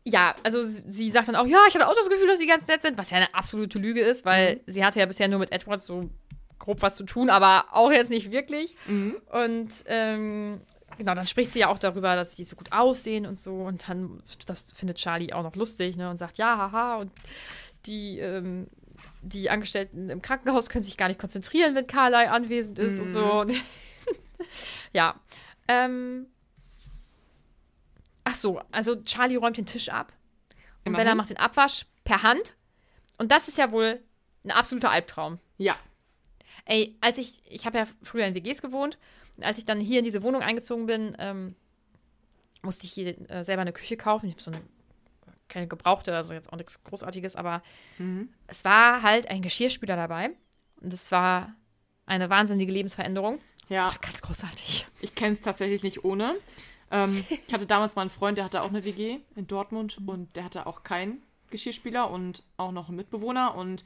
ja, 0.06 0.36
also 0.43 0.62
sie 0.62 0.84
sie 0.91 1.12
sagt 1.12 1.28
dann 1.28 1.36
auch, 1.36 1.46
ja, 1.46 1.60
ich 1.67 1.76
hatte 1.76 1.88
auch 1.88 1.96
das 1.96 2.10
Gefühl, 2.10 2.28
dass 2.28 2.39
sie 2.39 2.48
ganz 2.48 2.67
nett 2.67 2.82
sind, 2.82 2.98
was 2.98 3.10
ja 3.12 3.17
eine 3.17 3.34
absolute 3.34 3.80
Lüge 3.80 4.02
ist, 4.02 4.26
weil 4.26 4.62
sie 4.65 4.84
hatte 4.84 5.00
ja 5.00 5.06
bisher 5.06 5.28
nur 5.28 5.39
mit 5.39 5.52
Edward 5.52 5.82
so 5.82 6.10
grob 6.63 6.82
was 6.82 6.95
zu 6.95 7.04
tun, 7.04 7.30
aber 7.30 7.65
auch 7.71 7.91
jetzt 7.91 8.10
nicht 8.10 8.32
wirklich. 8.32 8.76
Und 9.32 9.69
ähm, 9.88 10.62
genau, 10.97 11.13
dann 11.13 11.28
spricht 11.28 11.52
sie 11.52 11.60
ja 11.60 11.67
auch 11.67 11.78
darüber, 11.78 12.15
dass 12.15 12.36
die 12.36 12.45
so 12.45 12.56
gut 12.56 12.71
aussehen 12.71 13.26
und 13.26 13.38
so. 13.38 13.54
Und 13.54 13.89
dann, 13.89 14.23
das 14.45 14.71
findet 14.71 14.97
Charlie 14.97 15.34
auch 15.34 15.43
noch 15.43 15.56
lustig, 15.56 15.97
ne? 15.97 16.10
Und 16.10 16.17
sagt, 16.17 16.38
ja, 16.38 16.58
haha. 16.58 16.95
Und 16.95 17.12
die, 17.86 18.19
ähm, 18.19 18.67
die 19.21 19.49
Angestellten 19.49 20.10
im 20.10 20.21
Krankenhaus 20.21 20.69
können 20.69 20.84
sich 20.84 20.95
gar 20.95 21.10
nicht 21.10 21.19
konzentrieren, 21.19 21.76
wenn 21.76 21.86
Carly 21.86 22.28
anwesend 22.28 22.80
ist 22.80 22.99
und 22.99 23.12
so. 23.12 23.41
Und 23.41 23.52
ja. 24.93 25.15
Ähm, 25.67 26.28
ach 28.23 28.36
so, 28.36 28.62
also 28.71 28.95
Charlie 29.04 29.36
räumt 29.36 29.58
den 29.58 29.65
Tisch 29.65 29.89
ab. 29.89 30.13
Und 30.86 30.91
Immerhin. 30.91 31.06
Bella 31.06 31.15
macht 31.15 31.30
den 31.30 31.38
Abwasch 31.38 31.86
per 32.06 32.23
Hand. 32.23 32.54
Und 33.17 33.32
das 33.32 33.49
ist 33.49 33.58
ja 33.58 33.71
wohl 33.71 33.99
ein 34.45 34.52
absoluter 34.52 34.91
Albtraum. 34.91 35.39
Ja. 35.58 35.76
Ey, 36.65 36.95
als 37.02 37.17
ich, 37.17 37.41
ich 37.45 37.65
habe 37.65 37.78
ja 37.80 37.88
früher 38.02 38.26
in 38.26 38.36
WGs 38.36 38.62
gewohnt, 38.62 38.97
und 39.38 39.43
als 39.43 39.58
ich 39.58 39.65
dann 39.65 39.80
hier 39.80 39.99
in 39.99 40.06
diese 40.06 40.21
Wohnung 40.23 40.41
eingezogen 40.41 40.86
bin, 40.86 41.15
ähm, 41.19 41.56
musste 42.62 42.86
ich 42.86 42.93
hier 42.93 43.30
äh, 43.30 43.43
selber 43.43 43.62
eine 43.63 43.73
Küche 43.73 43.97
kaufen. 43.97 44.28
Ich 44.28 44.34
habe 44.34 44.43
so 44.43 44.52
eine, 44.52 44.62
keine 45.49 45.67
gebrauchte, 45.67 46.15
also 46.15 46.34
jetzt 46.34 46.52
auch 46.54 46.58
nichts 46.58 46.84
Großartiges, 46.84 47.36
aber 47.36 47.62
es 48.47 48.63
war 48.63 49.02
halt 49.02 49.30
ein 49.30 49.41
Geschirrspüler 49.41 49.95
dabei. 49.95 50.32
Und 50.82 50.93
es 50.93 51.12
war 51.12 51.54
eine 52.06 52.30
wahnsinnige 52.30 52.71
Lebensveränderung. 52.71 53.39
Das 53.62 53.69
Ja, 53.69 53.86
war 53.88 53.97
ganz 54.02 54.21
großartig. 54.21 54.86
ich 55.02 55.15
kenne 55.15 55.34
es 55.34 55.41
tatsächlich 55.41 55.84
nicht 55.84 56.04
ohne. 56.06 56.36
Ähm, 56.91 57.23
ich 57.47 57.54
hatte 57.54 57.65
damals 57.65 57.95
mal 57.95 58.02
einen 58.04 58.10
Freund, 58.12 58.38
der 58.38 58.45
hatte 58.45 58.62
auch 58.62 58.69
eine 58.69 58.86
WG 58.86 59.19
in 59.36 59.47
Dortmund 59.47 59.97
und 60.06 60.36
der 60.36 60.43
hatte 60.45 60.67
auch 60.67 60.84
keinen 60.84 61.23
Geschirrspüler 61.49 62.10
und 62.10 62.43
auch 62.58 62.71
noch 62.71 62.88
einen 62.89 62.97
Mitbewohner 62.97 63.56
und 63.56 63.84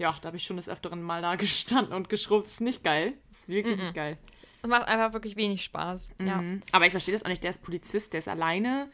ja, 0.00 0.16
da 0.22 0.28
habe 0.28 0.38
ich 0.38 0.44
schon 0.44 0.56
des 0.56 0.68
Öfteren 0.68 1.02
mal 1.02 1.20
da 1.20 1.34
gestanden 1.36 1.92
und 1.92 2.08
geschrubbt. 2.08 2.48
Ist 2.48 2.60
nicht 2.60 2.82
geil. 2.82 3.12
Ist 3.30 3.48
wirklich 3.48 3.76
nicht 3.76 3.94
geil. 3.94 4.16
Es 4.62 4.68
macht 4.68 4.88
einfach 4.88 5.12
wirklich 5.12 5.36
wenig 5.36 5.62
Spaß. 5.64 6.12
Ja. 6.18 6.36
Mhm. 6.38 6.62
Aber 6.72 6.86
ich 6.86 6.90
verstehe 6.90 7.14
das 7.14 7.22
auch 7.22 7.28
nicht. 7.28 7.42
Der 7.42 7.50
ist 7.50 7.62
Polizist, 7.62 8.14
der 8.14 8.20
ist 8.20 8.28
alleine. 8.28 8.90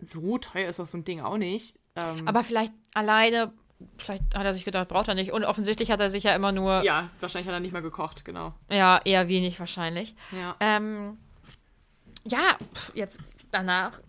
So 0.00 0.38
teuer 0.38 0.68
ist 0.68 0.80
doch 0.80 0.86
so 0.86 0.98
ein 0.98 1.04
Ding 1.04 1.20
auch 1.20 1.38
nicht. 1.38 1.78
Ähm, 1.94 2.26
Aber 2.26 2.42
vielleicht 2.42 2.72
alleine, 2.94 3.52
vielleicht 3.96 4.22
hat 4.34 4.44
er 4.44 4.54
sich 4.54 4.64
gedacht, 4.64 4.88
braucht 4.88 5.06
er 5.06 5.14
nicht. 5.14 5.32
Und 5.32 5.44
offensichtlich 5.44 5.90
hat 5.92 6.00
er 6.00 6.10
sich 6.10 6.24
ja 6.24 6.34
immer 6.34 6.50
nur, 6.50 6.82
ja, 6.82 6.82
ja, 6.82 7.10
wahrscheinlich 7.20 7.46
hat 7.46 7.54
er 7.54 7.60
nicht 7.60 7.72
mal 7.72 7.82
gekocht, 7.82 8.24
genau. 8.24 8.54
eher 9.04 9.28
wenig 9.28 9.58
wahrscheinlich. 9.60 10.16
Ja. 10.32 10.56
Ähm, 10.58 11.18
ja, 12.24 12.42
jetzt 12.94 13.20
danach 13.52 14.00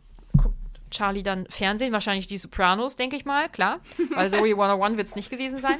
Charlie 0.94 1.24
dann 1.24 1.46
Fernsehen, 1.50 1.92
wahrscheinlich 1.92 2.28
die 2.28 2.38
Sopranos, 2.38 2.96
denke 2.96 3.16
ich 3.16 3.26
mal, 3.26 3.50
klar. 3.50 3.80
Weil 4.14 4.32
Zoe 4.32 4.52
101 4.52 4.98
wird 4.98 5.08
es 5.08 5.16
nicht 5.16 5.30
gewesen 5.30 5.60
sein. 5.60 5.78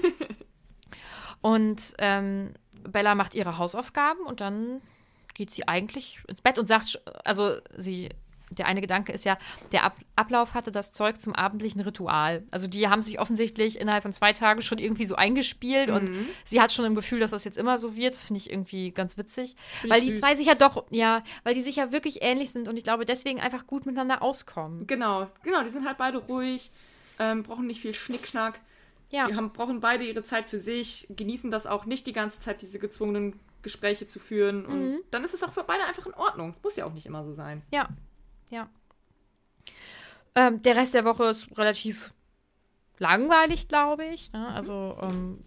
Und 1.42 1.94
ähm, 2.00 2.54
Bella 2.88 3.16
macht 3.16 3.36
ihre 3.36 3.58
Hausaufgaben 3.58 4.26
und 4.26 4.42
dann 4.42 4.82
geht 5.34 5.52
sie 5.52 5.68
eigentlich 5.68 6.22
ins 6.28 6.42
Bett 6.42 6.58
und 6.58 6.68
sagt, 6.68 7.02
also 7.26 7.58
sie, 7.76 8.10
der 8.56 8.68
eine 8.68 8.82
Gedanke 8.82 9.12
ist 9.12 9.26
ja, 9.26 9.38
der 9.72 9.84
Ab 9.84 9.98
Ablauf 10.16 10.54
hatte 10.54 10.72
das 10.72 10.92
Zeug 10.92 11.20
zum 11.20 11.34
abendlichen 11.34 11.82
Ritual. 11.82 12.44
Also 12.52 12.68
die 12.68 12.88
haben 12.88 13.02
sich 13.02 13.20
offensichtlich 13.20 13.80
innerhalb 13.80 14.04
von 14.04 14.14
zwei 14.14 14.32
Tagen 14.34 14.62
schon 14.62 14.78
irgendwie 14.78 15.06
so 15.06 15.16
eingespielt 15.16 15.90
und 15.90 16.10
Mhm. 16.10 16.28
sie 16.46 16.62
hat 16.62 16.72
schon 16.72 16.86
im 16.86 16.94
Gefühl, 16.96 17.20
dass 17.20 17.32
das 17.32 17.44
jetzt 17.44 17.58
immer 17.58 17.78
so 17.78 17.96
wird. 17.96 18.14
Das 18.14 18.26
finde 18.26 18.40
ich 18.40 18.52
irgendwie 18.52 18.92
ganz 18.92 19.18
witzig. 19.18 19.56
Find 19.82 19.94
weil 19.94 20.02
die 20.02 20.10
süß. 20.10 20.20
zwei 20.20 20.36
sich 20.36 20.46
ja 20.48 20.56
doch, 20.56 20.86
ja, 20.92 21.24
weil 21.44 21.54
die 21.56 21.62
sich 21.64 21.76
ja 21.78 21.92
wirklich 21.92 22.20
ähnlich 22.22 22.52
sind 22.52 22.68
und 22.68 22.78
ich 22.78 22.84
glaube 22.84 23.06
deswegen 23.06 23.40
einfach 23.40 23.66
gut 23.66 23.86
miteinander 23.86 24.22
auskommen. 24.22 24.86
Genau, 24.88 25.28
genau, 25.44 25.64
die 25.64 25.70
sind 25.70 25.86
halt 25.88 25.98
beide 25.98 26.20
ruhig, 26.20 26.72
ähm, 27.20 27.44
brauchen 27.44 27.68
nicht 27.68 27.82
viel 27.82 27.94
Schnickschnack. 27.94 28.60
Ja. 29.10 29.28
Die 29.28 29.36
haben, 29.36 29.52
brauchen 29.54 29.80
beide 29.80 30.04
ihre 30.06 30.24
Zeit 30.24 30.50
für 30.50 30.58
sich, 30.60 31.08
genießen 31.16 31.52
das 31.52 31.68
auch 31.68 31.86
nicht 31.86 32.08
die 32.08 32.14
ganze 32.14 32.40
Zeit, 32.40 32.62
diese 32.64 32.80
gezwungenen 32.80 33.40
Gespräche 33.62 34.08
zu 34.08 34.20
führen. 34.20 34.66
Und 34.66 34.92
Mhm. 34.92 35.00
dann 35.12 35.24
ist 35.24 35.34
es 35.34 35.44
auch 35.44 35.54
für 35.54 35.64
beide 35.64 35.84
einfach 35.86 36.06
in 36.08 36.14
Ordnung. 36.16 36.50
Es 36.50 36.64
muss 36.64 36.76
ja 36.76 36.86
auch 36.86 36.94
nicht 36.94 37.06
immer 37.06 37.24
so 37.24 37.32
sein. 37.32 37.62
Ja, 37.72 37.88
ja. 38.54 38.70
Ähm, 40.36 40.62
der 40.62 40.76
Rest 40.76 40.94
der 40.94 41.06
Woche 41.06 41.26
ist 41.26 41.58
relativ 41.58 42.14
langweilig, 42.98 43.68
glaube 43.68 44.06
ich. 44.06 44.32
Ne? 44.32 44.48
Also 44.48 44.98
ähm, 45.02 45.44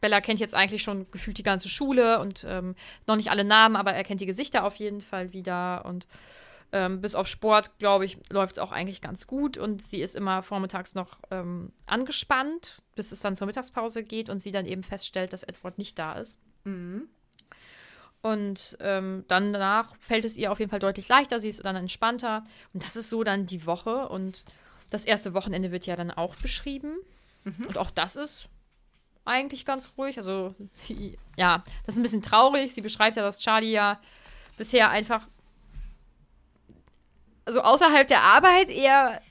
Bella 0.00 0.20
kennt 0.20 0.40
jetzt 0.40 0.54
eigentlich 0.54 0.82
schon 0.82 1.10
gefühlt 1.10 1.38
die 1.38 1.42
ganze 1.42 1.68
Schule 1.68 2.18
und 2.20 2.44
ähm, 2.48 2.74
noch 3.06 3.16
nicht 3.16 3.30
alle 3.30 3.44
Namen, 3.44 3.76
aber 3.76 3.92
er 3.92 4.04
kennt 4.04 4.20
die 4.20 4.26
Gesichter 4.26 4.64
auf 4.64 4.76
jeden 4.76 5.00
Fall 5.00 5.32
wieder. 5.32 5.84
Und 5.84 6.06
ähm, 6.72 7.00
bis 7.00 7.14
auf 7.14 7.26
Sport, 7.26 7.78
glaube 7.78 8.04
ich, 8.04 8.18
läuft 8.30 8.56
es 8.56 8.58
auch 8.58 8.72
eigentlich 8.72 9.00
ganz 9.00 9.26
gut. 9.26 9.58
Und 9.58 9.82
sie 9.82 10.00
ist 10.00 10.14
immer 10.14 10.42
vormittags 10.42 10.94
noch 10.94 11.20
ähm, 11.30 11.72
angespannt, 11.86 12.82
bis 12.94 13.12
es 13.12 13.20
dann 13.20 13.36
zur 13.36 13.46
Mittagspause 13.46 14.02
geht 14.02 14.28
und 14.30 14.40
sie 14.40 14.52
dann 14.52 14.66
eben 14.66 14.82
feststellt, 14.82 15.32
dass 15.32 15.42
Edward 15.42 15.78
nicht 15.78 15.98
da 15.98 16.14
ist. 16.14 16.38
Und 18.22 18.76
ähm, 18.80 19.24
dann 19.28 19.52
danach 19.52 19.94
fällt 19.98 20.24
es 20.24 20.36
ihr 20.36 20.52
auf 20.52 20.58
jeden 20.58 20.70
Fall 20.70 20.78
deutlich 20.78 21.08
leichter, 21.08 21.40
sie 21.40 21.48
ist 21.48 21.64
dann 21.64 21.76
entspannter. 21.76 22.44
Und 22.74 22.84
das 22.84 22.96
ist 22.96 23.08
so 23.10 23.24
dann 23.24 23.46
die 23.46 23.64
Woche. 23.66 24.08
Und 24.08 24.44
das 24.90 25.04
erste 25.04 25.32
Wochenende 25.34 25.70
wird 25.72 25.86
ja 25.86 25.96
dann 25.96 26.10
auch 26.10 26.36
beschrieben. 26.36 26.96
Und 27.66 27.78
auch 27.78 27.90
das 27.90 28.16
ist 28.16 28.48
eigentlich 29.24 29.64
ganz 29.64 29.92
ruhig. 29.96 30.18
Also, 30.18 30.54
sie, 30.72 31.16
ja, 31.36 31.64
das 31.86 31.94
ist 31.94 32.00
ein 32.00 32.02
bisschen 32.02 32.22
traurig. 32.22 32.74
Sie 32.74 32.82
beschreibt 32.82 33.16
ja, 33.16 33.22
dass 33.22 33.38
Charlie 33.38 33.72
ja 33.72 34.00
bisher 34.58 34.90
einfach, 34.90 35.26
also 37.46 37.62
außerhalb 37.62 38.06
der 38.06 38.20
Arbeit 38.20 38.68
eher 38.68 39.22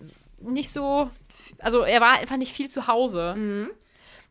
nicht 0.42 0.72
so, 0.72 1.12
also 1.60 1.82
er 1.82 2.02
war 2.02 2.20
einfach 2.20 2.38
nicht 2.38 2.54
viel 2.54 2.70
zu 2.70 2.88
Hause. 2.88 3.36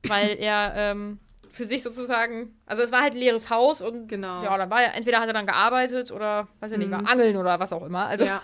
Weil 0.04 0.36
er 0.38 0.72
ähm, 0.74 1.20
für 1.52 1.64
sich 1.64 1.82
sozusagen, 1.82 2.54
also 2.66 2.82
es 2.82 2.92
war 2.92 3.02
halt 3.02 3.14
ein 3.14 3.18
leeres 3.18 3.50
Haus 3.50 3.80
und 3.82 4.08
Genau. 4.08 4.42
ja, 4.42 4.56
dann 4.56 4.70
war 4.70 4.82
er, 4.82 4.94
entweder 4.94 5.20
hat 5.20 5.26
er 5.28 5.32
dann 5.32 5.46
gearbeitet 5.46 6.10
oder, 6.12 6.48
weiß 6.60 6.72
ich 6.72 6.78
nicht, 6.78 6.90
war 6.90 7.06
angeln 7.06 7.36
oder 7.36 7.58
was 7.60 7.72
auch 7.72 7.84
immer. 7.84 8.06
Also 8.06 8.24
Ja, 8.24 8.42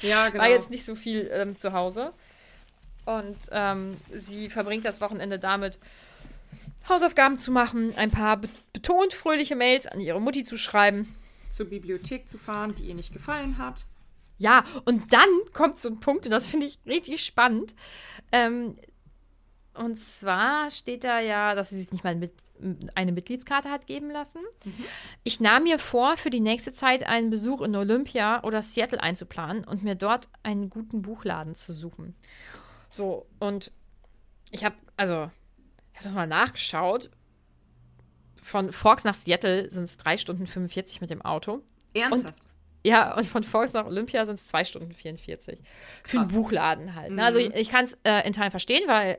ja 0.00 0.28
genau. 0.30 0.42
war 0.42 0.50
jetzt 0.50 0.70
nicht 0.70 0.84
so 0.84 0.94
viel 0.94 1.30
ähm, 1.32 1.56
zu 1.56 1.72
Hause. 1.72 2.12
Und 3.04 3.36
ähm, 3.52 3.96
sie 4.12 4.50
verbringt 4.50 4.84
das 4.84 5.00
Wochenende 5.00 5.38
damit, 5.38 5.78
Hausaufgaben 6.88 7.38
zu 7.38 7.50
machen, 7.50 7.92
ein 7.96 8.10
paar 8.10 8.36
be 8.36 8.48
betont 8.72 9.14
fröhliche 9.14 9.56
Mails 9.56 9.86
an 9.86 10.00
ihre 10.00 10.20
Mutti 10.20 10.42
zu 10.42 10.56
schreiben. 10.56 11.14
Zur 11.50 11.66
Bibliothek 11.66 12.28
zu 12.28 12.38
fahren, 12.38 12.74
die 12.74 12.84
ihr 12.84 12.94
nicht 12.94 13.12
gefallen 13.12 13.58
hat. 13.58 13.86
Ja, 14.38 14.64
und 14.84 15.12
dann 15.12 15.28
kommt 15.52 15.80
so 15.80 15.88
ein 15.88 15.98
Punkt, 16.00 16.26
und 16.26 16.30
das 16.32 16.46
finde 16.46 16.66
ich 16.66 16.78
richtig 16.86 17.24
spannend. 17.24 17.74
Ähm, 18.32 18.76
und 19.78 19.98
zwar 19.98 20.70
steht 20.70 21.04
da 21.04 21.20
ja, 21.20 21.54
dass 21.54 21.70
sie 21.70 21.76
sich 21.76 21.92
nicht 21.92 22.04
mal 22.04 22.14
mit, 22.14 22.32
eine 22.94 23.12
Mitgliedskarte 23.12 23.70
hat 23.70 23.86
geben 23.86 24.10
lassen. 24.10 24.40
Ich 25.24 25.40
nahm 25.40 25.64
mir 25.64 25.78
vor, 25.78 26.16
für 26.16 26.30
die 26.30 26.40
nächste 26.40 26.72
Zeit 26.72 27.04
einen 27.04 27.30
Besuch 27.30 27.60
in 27.60 27.74
Olympia 27.76 28.42
oder 28.42 28.62
Seattle 28.62 29.02
einzuplanen 29.02 29.64
und 29.64 29.82
mir 29.82 29.94
dort 29.94 30.28
einen 30.42 30.70
guten 30.70 31.02
Buchladen 31.02 31.54
zu 31.54 31.72
suchen. 31.72 32.14
So, 32.90 33.26
und 33.38 33.72
ich 34.50 34.64
habe, 34.64 34.76
also, 34.96 35.30
ich 35.92 35.98
habe 35.98 36.04
das 36.04 36.14
mal 36.14 36.26
nachgeschaut. 36.26 37.10
Von 38.42 38.72
Forks 38.72 39.04
nach 39.04 39.14
Seattle 39.14 39.70
sind 39.70 39.84
es 39.84 39.96
3 39.98 40.18
Stunden 40.18 40.46
45 40.46 41.00
mit 41.00 41.10
dem 41.10 41.22
Auto. 41.22 41.62
Ernsthaft? 41.94 42.34
Ja, 42.86 43.16
und 43.16 43.26
von 43.26 43.42
Forks 43.42 43.72
nach 43.72 43.84
Olympia 43.84 44.24
sind 44.24 44.36
es 44.36 44.46
2 44.46 44.64
Stunden 44.64 44.92
44. 44.92 45.58
Für 46.04 46.18
einen 46.18 46.28
Krass. 46.28 46.36
Buchladen 46.36 46.94
halt. 46.94 47.10
Ne? 47.10 47.24
Also 47.24 47.40
ich, 47.40 47.52
ich 47.54 47.68
kann 47.68 47.84
es 47.84 47.98
äh, 48.04 48.24
in 48.24 48.32
Teilen 48.32 48.52
verstehen, 48.52 48.84
weil, 48.86 49.18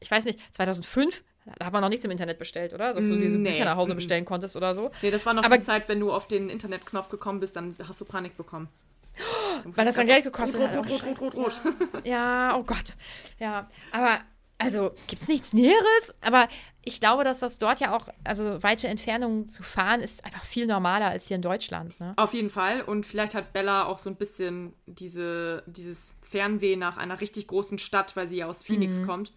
ich 0.00 0.10
weiß 0.10 0.24
nicht, 0.24 0.38
2005, 0.54 1.22
da 1.58 1.66
hat 1.66 1.72
man 1.72 1.80
noch 1.82 1.88
nichts 1.88 2.04
im 2.04 2.10
Internet 2.10 2.38
bestellt, 2.38 2.72
oder? 2.72 2.92
Dass 2.94 3.04
du 3.04 3.16
diese 3.16 3.38
Nee. 3.38 3.50
Bücher 3.52 3.64
nach 3.64 3.76
Hause 3.76 3.94
bestellen 3.94 4.24
konntest 4.24 4.56
oder 4.56 4.74
so. 4.74 4.90
nee, 5.02 5.10
das 5.10 5.24
war 5.26 5.32
noch 5.34 5.44
aber- 5.44 5.58
die 5.58 5.64
Zeit, 5.64 5.88
wenn 5.88 6.00
du 6.00 6.12
auf 6.12 6.26
den 6.28 6.48
Internetknopf 6.50 7.08
gekommen 7.08 7.40
bist, 7.40 7.56
dann 7.56 7.74
hast 7.88 8.00
du 8.00 8.04
Panik 8.04 8.36
bekommen. 8.36 8.68
Weil 9.64 9.86
das 9.86 9.94
dann 9.94 10.06
Geld 10.06 10.24
gekostet 10.24 10.60
rot, 10.60 10.70
hat. 10.70 10.90
rot, 10.90 11.02
rot, 11.04 11.20
rot, 11.20 11.34
rot, 11.36 11.60
rot. 11.94 12.06
Ja, 12.06 12.56
oh 12.58 12.62
Gott. 12.64 12.96
Ja, 13.38 13.70
aber 13.92 14.18
also 14.58 14.92
gibt 15.06 15.22
es 15.22 15.28
nichts 15.28 15.52
Näheres? 15.52 16.14
Aber 16.20 16.48
ich 16.82 16.98
glaube, 17.00 17.24
dass 17.24 17.40
das 17.40 17.58
dort 17.58 17.78
ja 17.80 17.94
auch, 17.96 18.08
also 18.24 18.62
weite 18.62 18.88
Entfernungen 18.88 19.48
zu 19.48 19.62
fahren, 19.62 20.00
ist 20.00 20.24
einfach 20.24 20.44
viel 20.44 20.66
normaler 20.66 21.06
als 21.06 21.26
hier 21.28 21.36
in 21.36 21.42
Deutschland. 21.42 21.98
Ne? 22.00 22.12
Auf 22.16 22.34
jeden 22.34 22.50
Fall. 22.50 22.80
Und 22.82 23.06
vielleicht 23.06 23.34
hat 23.34 23.52
Bella 23.52 23.84
auch 23.86 23.98
so 23.98 24.10
ein 24.10 24.16
bisschen 24.16 24.72
diese, 24.86 25.62
dieses 25.66 26.16
Fernweh 26.22 26.76
nach 26.76 26.96
einer 26.96 27.20
richtig 27.20 27.46
großen 27.48 27.78
Stadt, 27.78 28.16
weil 28.16 28.28
sie 28.28 28.36
ja 28.36 28.46
aus 28.46 28.62
Phoenix 28.62 28.96
Mhm. 28.98 29.06
kommt. 29.06 29.32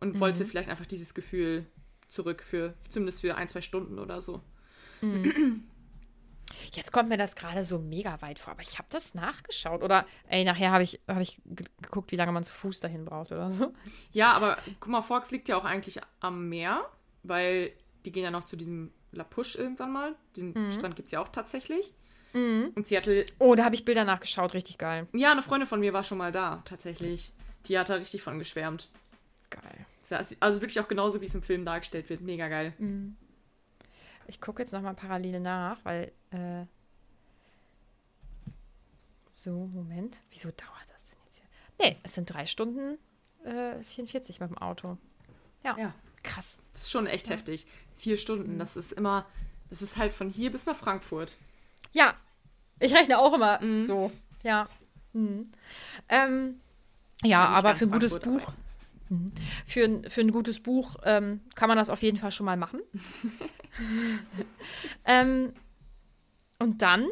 Und 0.00 0.18
wollte 0.20 0.44
vielleicht 0.46 0.68
einfach 0.70 0.86
dieses 0.86 1.14
Gefühl 1.14 1.66
zurück 2.08 2.42
für, 2.42 2.74
zumindest 2.88 3.20
für 3.20 3.36
ein, 3.36 3.48
zwei 3.48 3.60
Stunden 3.60 3.98
oder 3.98 4.20
so. 4.20 4.42
Jetzt 6.72 6.92
kommt 6.92 7.08
mir 7.08 7.16
das 7.16 7.36
gerade 7.36 7.62
so 7.62 7.78
mega 7.78 8.20
weit 8.22 8.38
vor, 8.40 8.52
aber 8.52 8.62
ich 8.62 8.78
habe 8.78 8.88
das 8.90 9.14
nachgeschaut. 9.14 9.82
Oder, 9.82 10.04
ey, 10.28 10.44
nachher 10.44 10.72
habe 10.72 10.82
ich, 10.82 11.00
hab 11.06 11.20
ich 11.20 11.40
ge- 11.44 11.66
geguckt, 11.80 12.10
wie 12.10 12.16
lange 12.16 12.32
man 12.32 12.42
zu 12.42 12.52
Fuß 12.52 12.80
dahin 12.80 13.04
braucht 13.04 13.30
oder 13.30 13.50
so. 13.50 13.72
Ja, 14.10 14.32
aber 14.32 14.58
guck 14.80 14.88
mal, 14.90 15.02
Forks 15.02 15.30
liegt 15.30 15.48
ja 15.48 15.56
auch 15.56 15.64
eigentlich 15.64 16.00
am 16.18 16.48
Meer, 16.48 16.84
weil 17.22 17.72
die 18.04 18.10
gehen 18.12 18.24
ja 18.24 18.30
noch 18.32 18.44
zu 18.44 18.56
diesem 18.56 18.92
La 19.12 19.22
Push 19.24 19.54
irgendwann 19.56 19.92
mal. 19.92 20.16
Den 20.36 20.52
Mhm. 20.52 20.72
Strand 20.72 20.96
gibt 20.96 21.06
es 21.06 21.12
ja 21.12 21.20
auch 21.20 21.28
tatsächlich. 21.28 21.92
Und 22.32 22.86
Seattle, 22.86 23.26
Oh, 23.40 23.54
da 23.56 23.64
habe 23.64 23.74
ich 23.74 23.84
Bilder 23.84 24.04
nachgeschaut, 24.04 24.54
richtig 24.54 24.78
geil. 24.78 25.08
ja, 25.14 25.32
eine 25.32 25.42
Freundin 25.42 25.66
von 25.68 25.80
mir 25.80 25.92
war 25.92 26.04
schon 26.04 26.18
mal 26.18 26.30
da, 26.32 26.62
tatsächlich. 26.64 27.32
Die 27.66 27.76
hat 27.78 27.90
da 27.90 27.94
richtig 27.94 28.22
von 28.22 28.38
geschwärmt. 28.38 28.88
Geil. 29.50 29.86
Also 30.12 30.60
wirklich 30.60 30.80
auch 30.80 30.88
genauso, 30.88 31.20
wie 31.20 31.26
es 31.26 31.34
im 31.34 31.42
Film 31.42 31.64
dargestellt 31.64 32.08
wird. 32.08 32.20
Mega 32.20 32.48
geil. 32.48 32.72
Ich 34.26 34.40
gucke 34.40 34.62
jetzt 34.62 34.72
nochmal 34.72 34.94
parallel 34.94 35.40
nach, 35.40 35.78
weil. 35.84 36.12
Äh 36.30 36.64
so, 39.30 39.52
Moment. 39.52 40.20
Wieso 40.30 40.50
dauert 40.50 40.86
das 40.92 41.08
denn 41.08 41.18
jetzt 41.24 41.36
hier? 41.36 41.46
Nee, 41.86 41.96
es 42.02 42.14
sind 42.14 42.26
drei 42.26 42.46
Stunden 42.46 42.98
äh, 43.44 43.82
44 43.82 44.40
mit 44.40 44.50
dem 44.50 44.58
Auto. 44.58 44.98
Ja. 45.64 45.76
Ja. 45.78 45.94
Krass. 46.22 46.58
Das 46.72 46.82
ist 46.82 46.90
schon 46.90 47.06
echt 47.06 47.30
heftig. 47.30 47.66
Vier 47.94 48.16
Stunden, 48.16 48.58
das 48.58 48.76
ist 48.76 48.92
immer, 48.92 49.26
das 49.70 49.80
ist 49.82 49.96
halt 49.96 50.12
von 50.12 50.28
hier 50.28 50.52
bis 50.52 50.66
nach 50.66 50.76
Frankfurt. 50.76 51.36
Ja, 51.92 52.14
ich 52.78 52.94
rechne 52.94 53.18
auch 53.18 53.32
immer 53.32 53.60
so. 53.84 54.12
Ja. 54.42 54.68
Mhm. 55.12 55.50
Ähm, 56.08 56.60
ja, 57.22 57.40
aber 57.46 57.74
für 57.74 57.84
ein 57.84 57.90
gutes 57.90 58.12
Frankfurt, 58.12 58.44
Buch. 58.44 58.48
Mhm. 58.52 58.69
Für 59.66 59.84
ein, 59.84 60.04
für 60.08 60.20
ein 60.20 60.30
gutes 60.30 60.60
Buch 60.60 60.96
ähm, 61.04 61.40
kann 61.54 61.68
man 61.68 61.76
das 61.76 61.90
auf 61.90 62.02
jeden 62.02 62.16
Fall 62.16 62.30
schon 62.30 62.46
mal 62.46 62.56
machen. 62.56 62.80
ähm, 65.04 65.52
und 66.58 66.82
dann 66.82 67.08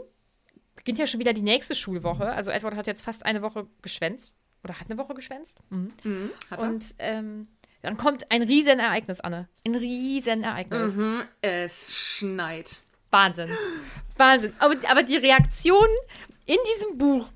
beginnt 0.76 0.98
ja 0.98 1.06
schon 1.06 1.20
wieder 1.20 1.32
die 1.32 1.42
nächste 1.42 1.74
Schulwoche. 1.74 2.30
Also 2.30 2.50
Edward 2.50 2.76
hat 2.76 2.86
jetzt 2.86 3.02
fast 3.02 3.26
eine 3.26 3.42
Woche 3.42 3.66
geschwänzt. 3.82 4.36
Oder 4.64 4.78
hat 4.78 4.90
eine 4.90 4.98
Woche 4.98 5.14
geschwänzt. 5.14 5.58
Mhm. 5.70 6.30
Hat 6.50 6.60
er? 6.60 6.68
Und 6.68 6.94
ähm, 6.98 7.42
dann 7.82 7.96
kommt 7.96 8.30
ein 8.30 8.42
Riesenereignis, 8.42 9.20
Anne. 9.20 9.48
Ein 9.66 9.74
Riesenereignis. 9.74 10.96
Mhm, 10.96 11.22
es 11.40 11.96
schneit. 11.96 12.80
Wahnsinn. 13.10 13.50
Wahnsinn. 14.16 14.52
Aber, 14.58 14.74
aber 14.88 15.02
die 15.02 15.16
Reaktionen 15.16 15.94
in 16.46 16.58
diesem 16.74 16.98
Buch 16.98 17.28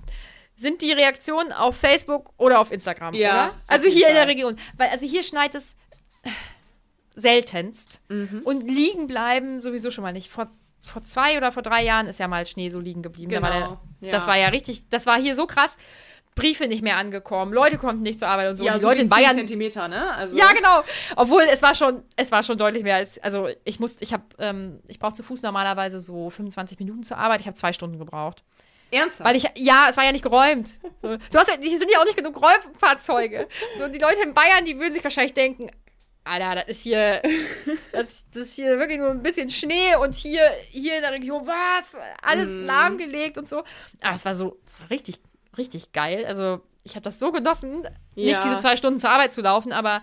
sind 0.63 0.81
die 0.81 0.93
Reaktionen 0.93 1.53
auf 1.53 1.77
Facebook 1.77 2.33
oder 2.39 2.61
auf 2.61 2.73
Instagram, 2.73 3.13
Ja, 3.15 3.31
oder? 3.49 3.55
Also 3.67 3.89
hier 3.89 4.09
in 4.09 4.15
der. 4.15 4.29
Region. 4.29 4.57
Weil 4.79 4.89
also 4.89 5.07
hier 5.07 5.23
schneit 5.23 5.55
es 5.55 5.77
seltenst. 7.15 8.01
Und 8.45 8.69
liegen 8.71 9.07
bleiben 9.07 9.61
sowieso 9.61 9.91
schon 9.91 10.03
mal 10.03 10.13
nicht. 10.13 10.31
Vor, 10.31 10.51
vor 10.81 11.05
zwei 11.05 11.37
oder 11.37 11.53
vor 11.53 11.63
drei 11.63 11.85
Jahren 11.85 12.07
ist 12.07 12.19
ja 12.19 12.29
mal 12.29 12.47
Schnee 12.47 12.71
so 12.71 12.81
liegen 12.81 13.03
geblieben. 13.03 13.31
Da 13.31 13.43
war 13.43 13.53
Genau, 13.53 13.81
der, 14.01 14.09
ja. 14.09 14.13
Das 14.13 14.27
war 14.27 14.37
ja 14.37 14.49
richtig, 14.49 14.89
das 14.89 15.07
war 15.07 15.21
hier 15.21 15.37
so 15.37 15.47
krass. 15.47 15.77
Briefe 16.35 16.67
nicht 16.67 16.83
mehr 16.83 16.97
angekommen, 16.97 17.53
Leute 17.53 17.77
konnten 17.77 18.03
nicht 18.03 18.19
zur 18.19 18.29
Arbeit 18.29 18.49
und 18.49 18.57
so. 18.57 18.65
Ja, 18.65 18.73
die 18.75 18.81
so 18.81 18.87
Leute 18.89 19.03
in 19.03 19.11
10 19.11 19.11
Bayern 19.11 19.35
Zentimeter, 19.35 19.87
ne? 19.87 20.15
Also, 20.15 20.35
ja, 20.35 20.51
genau. 20.55 20.83
Obwohl 21.17 21.43
es 21.43 21.61
war 21.61 21.75
schon, 21.75 22.03
es 22.17 22.33
war 22.33 22.43
schon 22.43 22.57
deutlich 22.57 22.85
mehr 22.85 22.97
als, 22.97 23.19
also 23.19 23.49
ich 23.65 23.81
musste, 23.81 24.03
ich 24.03 24.15
habe, 24.15 24.25
ähm, 24.39 24.81
ich 24.89 24.99
brauche 24.99 25.13
zu 25.13 25.23
Fuß 25.23 25.43
normalerweise 25.43 25.99
so 25.99 26.31
25 26.31 26.79
Minuten 26.79 27.03
zur 27.03 27.19
Arbeit. 27.19 27.43
Ich 27.43 27.47
habe 27.47 27.55
zwei 27.55 27.75
Stunden 27.75 27.99
gebraucht, 27.99 28.45
Ernsthaft? 28.93 29.25
weil 29.25 29.37
ich, 29.37 29.45
ja, 29.57 29.87
es 29.91 29.97
war 29.97 30.05
ja 30.05 30.13
nicht 30.13 30.23
geräumt. 30.23 30.71
Du 31.03 31.39
hast, 31.39 31.49
ja, 31.49 31.55
hier 31.61 31.79
sind 31.79 31.91
ja 31.91 31.99
auch 32.01 32.05
nicht 32.05 32.17
genug 32.17 32.41
Räumfahrzeuge. 32.41 33.49
So 33.77 33.89
die 33.89 33.99
Leute 33.99 34.23
in 34.23 34.35
Bayern, 34.35 34.65
die 34.65 34.79
würden 34.79 34.93
sich 34.95 35.03
wahrscheinlich 35.03 35.35
denken, 35.35 35.71
Alter, 36.25 36.55
das 36.55 36.69
ist 36.69 36.83
hier, 36.83 37.21
das, 37.91 38.25
das 38.33 38.43
ist 38.45 38.55
hier 38.55 38.79
wirklich 38.79 38.99
nur 38.99 39.11
ein 39.11 39.23
bisschen 39.23 39.51
Schnee 39.51 39.97
und 39.97 40.15
hier, 40.15 40.49
hier 40.71 40.95
in 40.97 41.03
der 41.03 41.11
Region, 41.13 41.45
was? 41.47 41.97
Alles 42.23 42.49
Mhm. 42.51 42.65
lahmgelegt 42.67 43.39
und 43.39 43.49
so. 43.49 43.65
Aber 44.03 44.15
es 44.15 44.25
war 44.25 44.35
so, 44.37 44.57
es 44.67 44.81
war 44.83 44.91
richtig, 44.91 45.19
richtig 45.59 45.93
geil. 45.93 46.25
Also, 46.25 46.61
ich 46.85 46.93
habe 46.93 47.03
das 47.03 47.19
so 47.19 47.33
genossen, 47.33 47.89
nicht 48.15 48.37
Ja. 48.37 48.43
diese 48.45 48.59
zwei 48.59 48.77
Stunden 48.77 49.01
zur 49.01 49.11
Arbeit 49.11 49.33
zu 49.33 49.41
laufen, 49.41 49.73
aber 49.73 50.01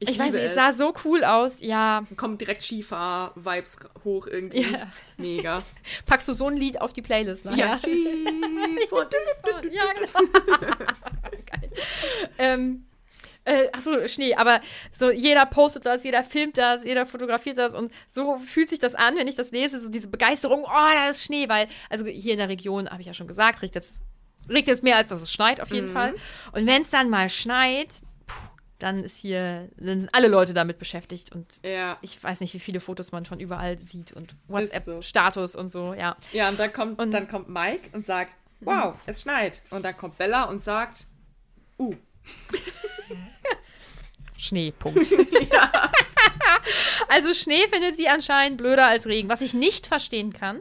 ich, 0.00 0.18
weiß 0.18 0.26
liebe 0.26 0.36
nicht, 0.36 0.46
es 0.46 0.54
sah 0.54 0.72
so 0.72 0.94
cool 1.04 1.24
aus. 1.24 1.60
Ja, 1.60 2.04
Kommt 2.16 2.40
direkt 2.40 2.62
Skifahr-Vibes 2.62 3.76
hoch 4.04 4.26
irgendwie. 4.26 4.62
Ja. 4.62 4.86
Mega. 5.16 5.62
packst 6.06 6.28
du 6.28 6.32
so 6.32 6.46
ein 6.46 6.56
Lied 6.56 6.80
auf 6.80 6.92
die 6.92 7.02
Playlist 7.02 7.44
nachher? 7.44 7.58
Ja, 7.58 7.78
Skifahr. 7.78 9.08
Ja, 9.70 9.92
genau. 9.92 10.32
Geil. 11.46 11.70
Ähm, 12.38 12.84
äh, 13.48 13.70
achso, 13.72 14.06
Schnee, 14.08 14.34
aber 14.34 14.60
so 14.92 15.10
jeder 15.10 15.46
postet 15.46 15.86
das, 15.86 16.04
jeder 16.04 16.22
filmt 16.22 16.58
das, 16.58 16.84
jeder 16.84 17.06
fotografiert 17.06 17.56
das 17.56 17.74
und 17.74 17.90
so 18.08 18.38
fühlt 18.38 18.68
sich 18.68 18.78
das 18.78 18.94
an, 18.94 19.16
wenn 19.16 19.26
ich 19.26 19.36
das 19.36 19.52
lese, 19.52 19.80
so 19.80 19.88
diese 19.88 20.08
Begeisterung, 20.08 20.64
oh, 20.64 20.68
da 20.70 21.08
ist 21.08 21.24
Schnee, 21.24 21.48
weil, 21.48 21.66
also 21.88 22.04
hier 22.04 22.32
in 22.32 22.38
der 22.38 22.50
Region, 22.50 22.90
habe 22.90 23.00
ich 23.00 23.06
ja 23.06 23.14
schon 23.14 23.26
gesagt, 23.26 23.62
regt 23.62 23.74
jetzt, 23.74 24.02
regt 24.50 24.68
jetzt 24.68 24.82
mehr, 24.82 24.96
als 24.96 25.08
dass 25.08 25.22
es 25.22 25.32
schneit, 25.32 25.62
auf 25.62 25.70
jeden 25.70 25.88
Fall. 25.88 26.14
Und 26.52 26.66
wenn 26.66 26.82
es 26.82 26.90
dann 26.90 27.08
mal 27.08 27.30
schneit, 27.30 28.02
dann 28.78 29.02
ist 29.04 29.18
hier, 29.18 29.68
dann 29.76 30.00
sind 30.00 30.14
alle 30.14 30.28
Leute 30.28 30.54
damit 30.54 30.78
beschäftigt 30.78 31.32
und 31.34 31.46
Ja. 31.64 31.98
ich 32.00 32.22
weiß 32.22 32.40
nicht, 32.40 32.54
wie 32.54 32.60
viele 32.60 32.80
Fotos 32.80 33.10
man 33.12 33.26
von 33.26 33.40
überall 33.40 33.76
sieht 33.78 34.12
und 34.12 34.30
so. 34.46 34.54
WhatsApp-Status 34.54 35.56
und 35.56 35.68
so, 35.68 35.94
ja. 35.94 36.16
Ja, 36.32 36.48
und 36.48 36.58
dann 36.60 36.72
kommt, 36.72 37.00
Und- 37.00 37.12
dann 37.12 37.26
kommt 37.28 37.48
Mike 37.48 37.90
und 37.92 38.06
sagt, 38.06 38.36
wow, 38.60 38.94
es 39.06 39.22
schneit. 39.22 39.62
Und 39.70 39.84
dann 39.84 39.96
kommt 39.96 40.16
Bella 40.18 40.44
und 40.44 40.62
sagt, 40.62 41.06
uh, 41.78 41.94
Schnee, 44.36 44.72
Punkt. 44.78 45.10
also 47.08 47.34
Schnee 47.34 47.66
findet 47.68 47.96
sie 47.96 48.08
anscheinend 48.08 48.58
blöder 48.58 48.86
als 48.86 49.06
Regen, 49.06 49.28
was 49.28 49.40
ich 49.40 49.54
nicht 49.54 49.86
verstehen 49.86 50.32
kann. 50.32 50.60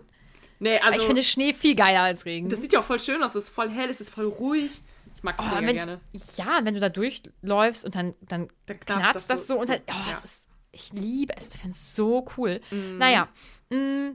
nee, 0.59 0.79
also, 0.79 0.99
ich 0.99 1.05
finde 1.05 1.23
Schnee 1.23 1.53
viel 1.53 1.75
geiler 1.75 2.01
als 2.01 2.25
Regen. 2.25 2.49
das 2.49 2.61
sieht 2.61 2.73
ja 2.73 2.79
auch 2.79 2.83
voll 2.83 2.99
schön 2.99 3.21
aus, 3.21 3.35
es 3.35 3.45
ist 3.45 3.49
voll 3.53 3.69
hell, 3.69 3.89
es 3.89 4.01
ist 4.01 4.09
voll 4.09 4.25
ruhig. 4.25 4.71
Ich 5.17 5.23
mag 5.23 5.35
das 5.37 5.47
Oh, 5.47 5.55
mega 5.55 5.67
wenn, 5.67 5.75
gerne. 5.75 5.99
Ja, 6.35 6.59
wenn 6.63 6.75
du 6.75 6.79
da 6.79 6.89
durchläufst 6.89 7.83
und 7.83 7.95
dann, 7.95 8.13
dann 8.21 8.49
Dann 8.67 8.79
knarzt 8.79 8.85
knatscht 8.85 9.29
das, 9.29 9.47
so, 9.47 9.59
und 9.59 9.67
dann, 9.67 9.79
oh, 9.89 9.91
ja. 9.91 10.13
es 10.13 10.21
ist, 10.21 10.49
ich 10.71 10.93
liebe 10.93 11.33
es, 11.35 11.49
ich 11.49 11.59
finde 11.59 11.71
es 11.71 11.95
so 11.95 12.25
cool. 12.37 12.61
Mhm. 12.69 12.99
Naja, 12.99 13.27
mh, 13.71 14.11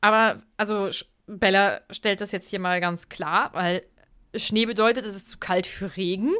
aber 0.00 0.42
also 0.56 0.90
Bella 1.26 1.80
stellt 1.90 2.20
das 2.20 2.32
jetzt 2.32 2.48
hier 2.48 2.58
mal 2.58 2.80
ganz 2.80 3.08
klar, 3.08 3.50
weil 3.54 3.84
Schnee 4.34 4.66
bedeutet, 4.66 5.06
es 5.06 5.14
ist 5.14 5.30
zu 5.30 5.38
kalt 5.38 5.66
für 5.66 5.96
Regen. 5.96 6.32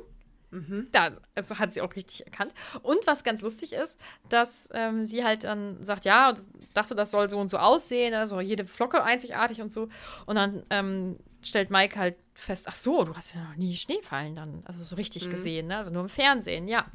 Mhm. 0.50 0.88
Da 0.90 1.10
also 1.36 1.58
hat 1.58 1.72
sie 1.72 1.80
auch 1.80 1.94
richtig 1.94 2.26
erkannt. 2.26 2.52
Und 2.82 3.06
was 3.06 3.22
ganz 3.22 3.40
lustig 3.40 3.72
ist, 3.72 4.00
dass 4.28 4.68
ähm, 4.72 5.06
sie 5.06 5.24
halt 5.24 5.44
dann 5.44 5.84
sagt, 5.84 6.04
ja, 6.04 6.34
dachte, 6.74 6.96
das 6.96 7.12
soll 7.12 7.30
so 7.30 7.38
und 7.38 7.48
so 7.48 7.58
aussehen, 7.58 8.14
also 8.14 8.40
jede 8.40 8.64
Flocke 8.64 9.04
einzigartig 9.04 9.62
und 9.62 9.72
so. 9.72 9.88
Und 10.26 10.34
dann 10.34 10.64
ähm, 10.70 11.18
stellt 11.42 11.70
Mike 11.70 11.98
halt 11.98 12.16
fest, 12.34 12.66
ach 12.68 12.76
so, 12.76 13.04
du 13.04 13.14
hast 13.16 13.34
ja 13.34 13.42
noch 13.42 13.56
nie 13.56 13.76
Schnee 13.76 14.00
fallen 14.02 14.34
dann, 14.34 14.62
also 14.66 14.82
so 14.84 14.96
richtig 14.96 15.26
Mhm. 15.26 15.30
gesehen, 15.30 15.66
ne? 15.68 15.76
also 15.78 15.90
nur 15.90 16.02
im 16.02 16.08
Fernsehen, 16.08 16.68
ja. 16.68 16.86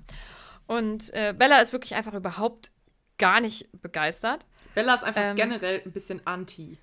Und 0.68 1.14
äh, 1.14 1.34
Bella 1.38 1.60
ist 1.62 1.74
wirklich 1.74 1.96
einfach 1.96 2.14
überhaupt 2.14 2.72
gar 3.18 3.40
nicht 3.42 3.70
begeistert. 3.82 4.46
Bella 4.74 4.94
ist 4.96 5.04
einfach 5.04 5.22
Ähm. 5.22 5.36
generell 5.36 5.82
ein 5.86 5.92
bisschen 5.92 6.26
anti. 6.26 6.78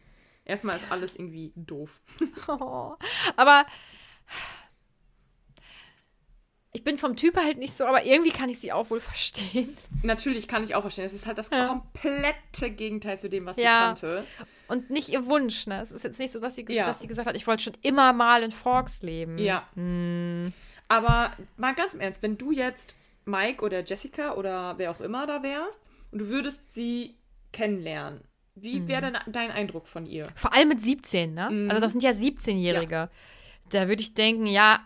Erstmal 0.44 0.76
ist 0.76 0.90
alles 0.90 1.16
irgendwie 1.16 1.52
doof. 1.56 2.00
Oh. 2.48 2.94
Aber 3.36 3.64
ich 6.74 6.84
bin 6.84 6.96
vom 6.96 7.16
Typ 7.16 7.36
halt 7.36 7.58
nicht 7.58 7.74
so, 7.76 7.84
aber 7.86 8.04
irgendwie 8.04 8.30
kann 8.30 8.48
ich 8.48 8.58
sie 8.58 8.72
auch 8.72 8.88
wohl 8.90 9.00
verstehen. 9.00 9.76
Natürlich 10.02 10.48
kann 10.48 10.64
ich 10.64 10.74
auch 10.74 10.80
verstehen. 10.80 11.04
Es 11.04 11.12
ist 11.12 11.26
halt 11.26 11.36
das 11.38 11.50
Ja. 11.50 11.66
komplette 11.66 12.70
Gegenteil 12.70 13.20
zu 13.20 13.28
dem, 13.28 13.44
was 13.44 13.56
Ja. 13.58 13.94
sie 13.94 14.06
kannte. 14.06 14.24
Und 14.68 14.88
nicht 14.90 15.10
ihr 15.10 15.26
Wunsch, 15.26 15.66
ne? 15.66 15.80
Es 15.82 15.92
ist 15.92 16.02
jetzt 16.02 16.18
nicht 16.18 16.32
so, 16.32 16.40
dass 16.40 16.54
sie, 16.54 16.64
Ja. 16.68 16.86
dass 16.86 17.00
sie 17.00 17.06
gesagt 17.06 17.28
hat, 17.28 17.36
ich 17.36 17.46
wollte 17.46 17.62
schon 17.64 17.76
immer 17.82 18.12
mal 18.14 18.42
in 18.42 18.52
Forks 18.52 19.02
leben. 19.02 19.36
Ja. 19.38 19.68
Hm. 19.74 20.52
Aber 20.88 21.32
mal 21.56 21.74
ganz 21.74 21.94
im 21.94 22.00
Ernst, 22.00 22.22
wenn 22.22 22.38
du 22.38 22.52
jetzt 22.52 22.96
Mike 23.26 23.62
oder 23.64 23.84
Jessica 23.84 24.34
oder 24.34 24.76
wer 24.78 24.90
auch 24.90 25.00
immer 25.00 25.26
da 25.26 25.42
wärst 25.42 25.80
und 26.10 26.20
du 26.20 26.28
würdest 26.28 26.60
sie 26.72 27.16
kennenlernen, 27.52 28.22
wie 28.54 28.88
wäre 28.88 29.02
denn 29.02 29.18
dein 29.28 29.50
Eindruck 29.50 29.86
von 29.88 30.04
ihr? 30.06 30.26
Vor 30.34 30.52
allem 30.54 30.68
mit 30.68 30.80
17, 30.82 31.34
ne? 31.34 31.50
Mhm. 31.50 31.70
Also 31.70 31.80
das 31.80 31.92
sind 31.92 32.02
ja 32.02 32.10
17-Jährige. 32.12 33.08
Da 33.70 33.88
würde 33.88 34.02
ich 34.02 34.12
denken, 34.14 34.46
ja, 34.46 34.80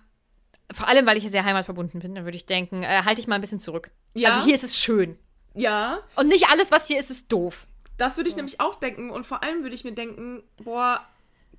vor 0.73 0.89
allem, 0.89 1.07
weil 1.07 1.17
ich 1.17 1.25
ja 1.25 1.31
sehr 1.31 1.45
heimatverbunden 1.45 2.01
bin, 2.01 2.14
dann 2.14 2.25
würde 2.25 2.37
ich 2.37 2.47
denken, 2.47 2.83
äh, 2.83 3.03
halte 3.05 3.21
ich 3.21 3.27
mal 3.27 3.37
ein 3.37 3.41
bisschen 3.41 3.61
zurück. 3.61 3.91
Ja. 4.14 4.31
Also 4.31 4.45
hier 4.45 4.55
ist 4.55 4.64
es 4.64 4.79
schön. 4.79 5.19
Ja, 5.55 6.01
Und 6.17 6.29
nicht 6.29 6.49
alles, 6.51 6.71
was 6.71 6.87
hier 6.87 6.99
ist, 6.99 7.11
ist 7.11 7.33
doof. 7.33 7.67
das 7.97 8.17
würde 8.19 8.29
ich 8.29 8.37
nämlich 8.37 8.61
auch 8.61 8.75
denken 8.75 9.11
und 9.11 9.25
vor 9.27 9.43
allem 9.43 9.62
würde 9.62 9.75
ich 9.75 9.85
mir 9.85 9.93
denken, 9.93 10.43
boah, 10.62 11.01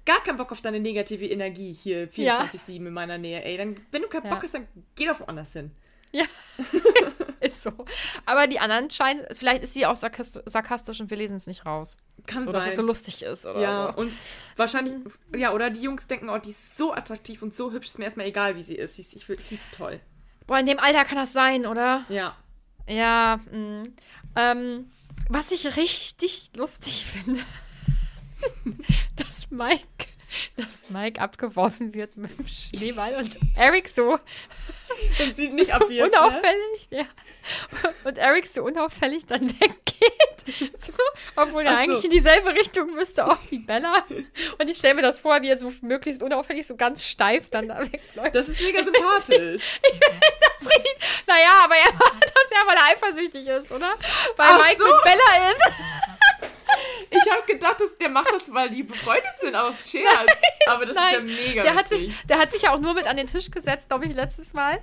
gar 0.06 0.22
keinen 0.24 0.38
Bock 0.38 0.52
auf 0.52 0.62
deine 0.62 0.80
negative 0.80 1.26
Energie 1.26 1.74
hier 1.74 2.08
24-7 2.12 2.76
in 2.76 2.94
meiner 2.94 3.18
Nähe. 3.18 3.44
Ey, 3.44 3.58
dann, 3.58 3.76
wenn 3.92 4.04
du 4.04 4.08
keinen 4.08 4.26
Ja. 4.26 4.34
Bock 4.36 4.44
hast, 4.44 4.54
dann 4.54 4.68
geh 4.96 5.06
doch 5.08 5.20
woanders 5.20 5.52
hin. 5.54 5.72
Ja. 6.12 6.26
ist 7.40 7.62
so. 7.62 7.72
Aber 8.26 8.48
die 8.48 8.60
anderen 8.60 8.90
scheinen, 8.90 9.26
vielleicht 9.36 9.64
ist 9.64 9.74
sie 9.74 9.86
auch 9.86 9.96
sarkast 9.96 10.42
sarkastisch 10.46 11.00
und 11.02 11.10
wir 11.10 11.18
lesen 11.18 11.38
es 11.38 11.48
nicht 11.48 11.66
raus. 11.66 11.98
Kann 12.26 12.44
So, 12.46 12.52
sein. 12.52 12.62
dass 12.62 12.70
es 12.70 12.76
so 12.78 12.82
lustig 12.82 13.22
ist 13.24 13.46
oder 13.46 13.60
ja, 13.62 13.92
so. 13.94 14.02
und 14.02 14.18
wahrscheinlich, 14.56 14.94
ja, 15.36 15.54
oder 15.54 15.70
die 15.70 15.82
Jungs 15.82 16.08
denken, 16.08 16.30
oh, 16.30 16.38
die 16.40 16.50
ist 16.52 16.78
so 16.78 16.94
attraktiv 16.94 17.42
und 17.42 17.56
so 17.56 17.72
hübsch, 17.72 17.88
ist 17.88 18.00
mir 18.00 18.06
erstmal 18.06 18.26
egal, 18.28 18.56
wie 18.56 18.64
sie 18.64 18.76
ist. 18.76 18.98
Ist- 19.00 19.14
Ich 19.16 19.26
finde 19.26 19.44
sie 19.44 19.58
toll. 19.72 20.00
Boah, 20.48 20.60
in 20.60 20.66
dem 20.66 20.80
Alter 20.80 21.04
kann 21.06 21.18
das 21.18 21.34
sein, 21.34 21.66
oder? 21.66 22.06
Ja. 22.10 22.36
Ja, 22.88 23.40
mh. 23.52 23.84
ähm, 24.36 24.92
was 25.30 25.52
ich 25.52 25.76
richtig 25.78 26.52
lustig 26.56 27.06
finde, 27.12 27.42
dass 29.16 29.50
Mike, 29.52 30.07
dass 30.58 30.90
Mike 30.90 31.20
abgeworfen 31.22 31.94
wird 31.94 32.16
mit 32.18 32.38
dem 32.38 32.48
Schneeball 32.48 33.16
und 33.16 33.38
Eric 33.56 33.88
so, 33.88 34.20
Und 35.22 35.36
sie 35.36 35.50
nicht 35.50 35.68
so 35.70 35.74
abwirft, 35.78 36.12
ne? 36.14 36.20
unauffällig, 36.20 36.88
ja. 36.90 37.04
Und 38.06 38.18
Eric 38.18 38.48
so 38.48 38.64
unauffällig 38.64 39.26
dann 39.26 39.50
weggeht. 39.60 39.84
So, 40.78 40.94
obwohl 41.36 41.64
er 41.64 41.72
so. 41.72 41.78
eigentlich 41.78 42.06
in 42.06 42.12
dieselbe 42.12 42.54
Richtung 42.54 42.94
müsste, 42.94 43.28
auch 43.30 43.38
wie 43.50 43.58
Bella. 43.60 44.06
Und 44.58 44.70
ich 44.70 44.78
stelle 44.78 44.94
mir 44.94 45.02
das 45.02 45.20
vor, 45.20 45.42
wie 45.42 45.50
er 45.50 45.58
so 45.58 45.74
möglichst 45.82 46.24
unauffällig, 46.24 46.66
so 46.66 46.78
ganz 46.78 47.06
steif 47.06 47.50
dann 47.50 47.68
da 47.68 47.82
wegläuft. 47.82 48.34
Das 48.34 48.48
ist 48.48 48.62
mega 48.62 48.82
sympathisch. 48.82 49.64
Das 49.82 50.70
riecht- 50.70 50.98
naja, 51.28 51.50
aber 51.66 51.76
er 51.76 51.94
macht 51.96 52.24
das 52.24 52.50
ja, 52.52 52.58
weil 52.66 52.78
er 52.78 52.86
eifersüchtig 52.94 53.46
ist, 53.46 53.74
oder? 53.74 53.92
Weil 54.38 54.50
Ach 54.54 54.66
Mike 54.66 54.78
so. 54.82 54.86
mit 54.86 55.04
Bella 55.04 55.52
ist. 55.52 55.62
Ich 57.10 57.32
habe 57.32 57.44
gedacht, 57.46 57.80
dass 57.80 57.98
der 57.98 58.10
macht 58.10 58.32
das, 58.32 58.54
weil 58.54 58.70
die 58.70 58.84
befreundet 58.84 59.40
sind 59.40 59.56
aus 59.56 59.90
Scherz. 59.90 60.42
Aber 60.68 60.86
das 60.86 60.96
ist 60.96 61.12
ja 61.12 61.20
mega 61.20 61.64
der 61.64 61.76
hat, 61.76 61.90
witzig. 61.90 62.12
sich, 62.12 62.28
der 62.28 62.40
hat 62.40 62.52
sich 62.52 62.62
ja 62.64 62.74
auch 62.74 62.80
nur 62.80 62.94
mit 62.94 63.08
an 63.08 63.18
den 63.18 63.28
Tisch 63.28 63.52
gesetzt, 63.52 63.88
glaube 63.90 64.06
ich, 64.06 64.14
letztes 64.14 64.54
Mal, 64.54 64.80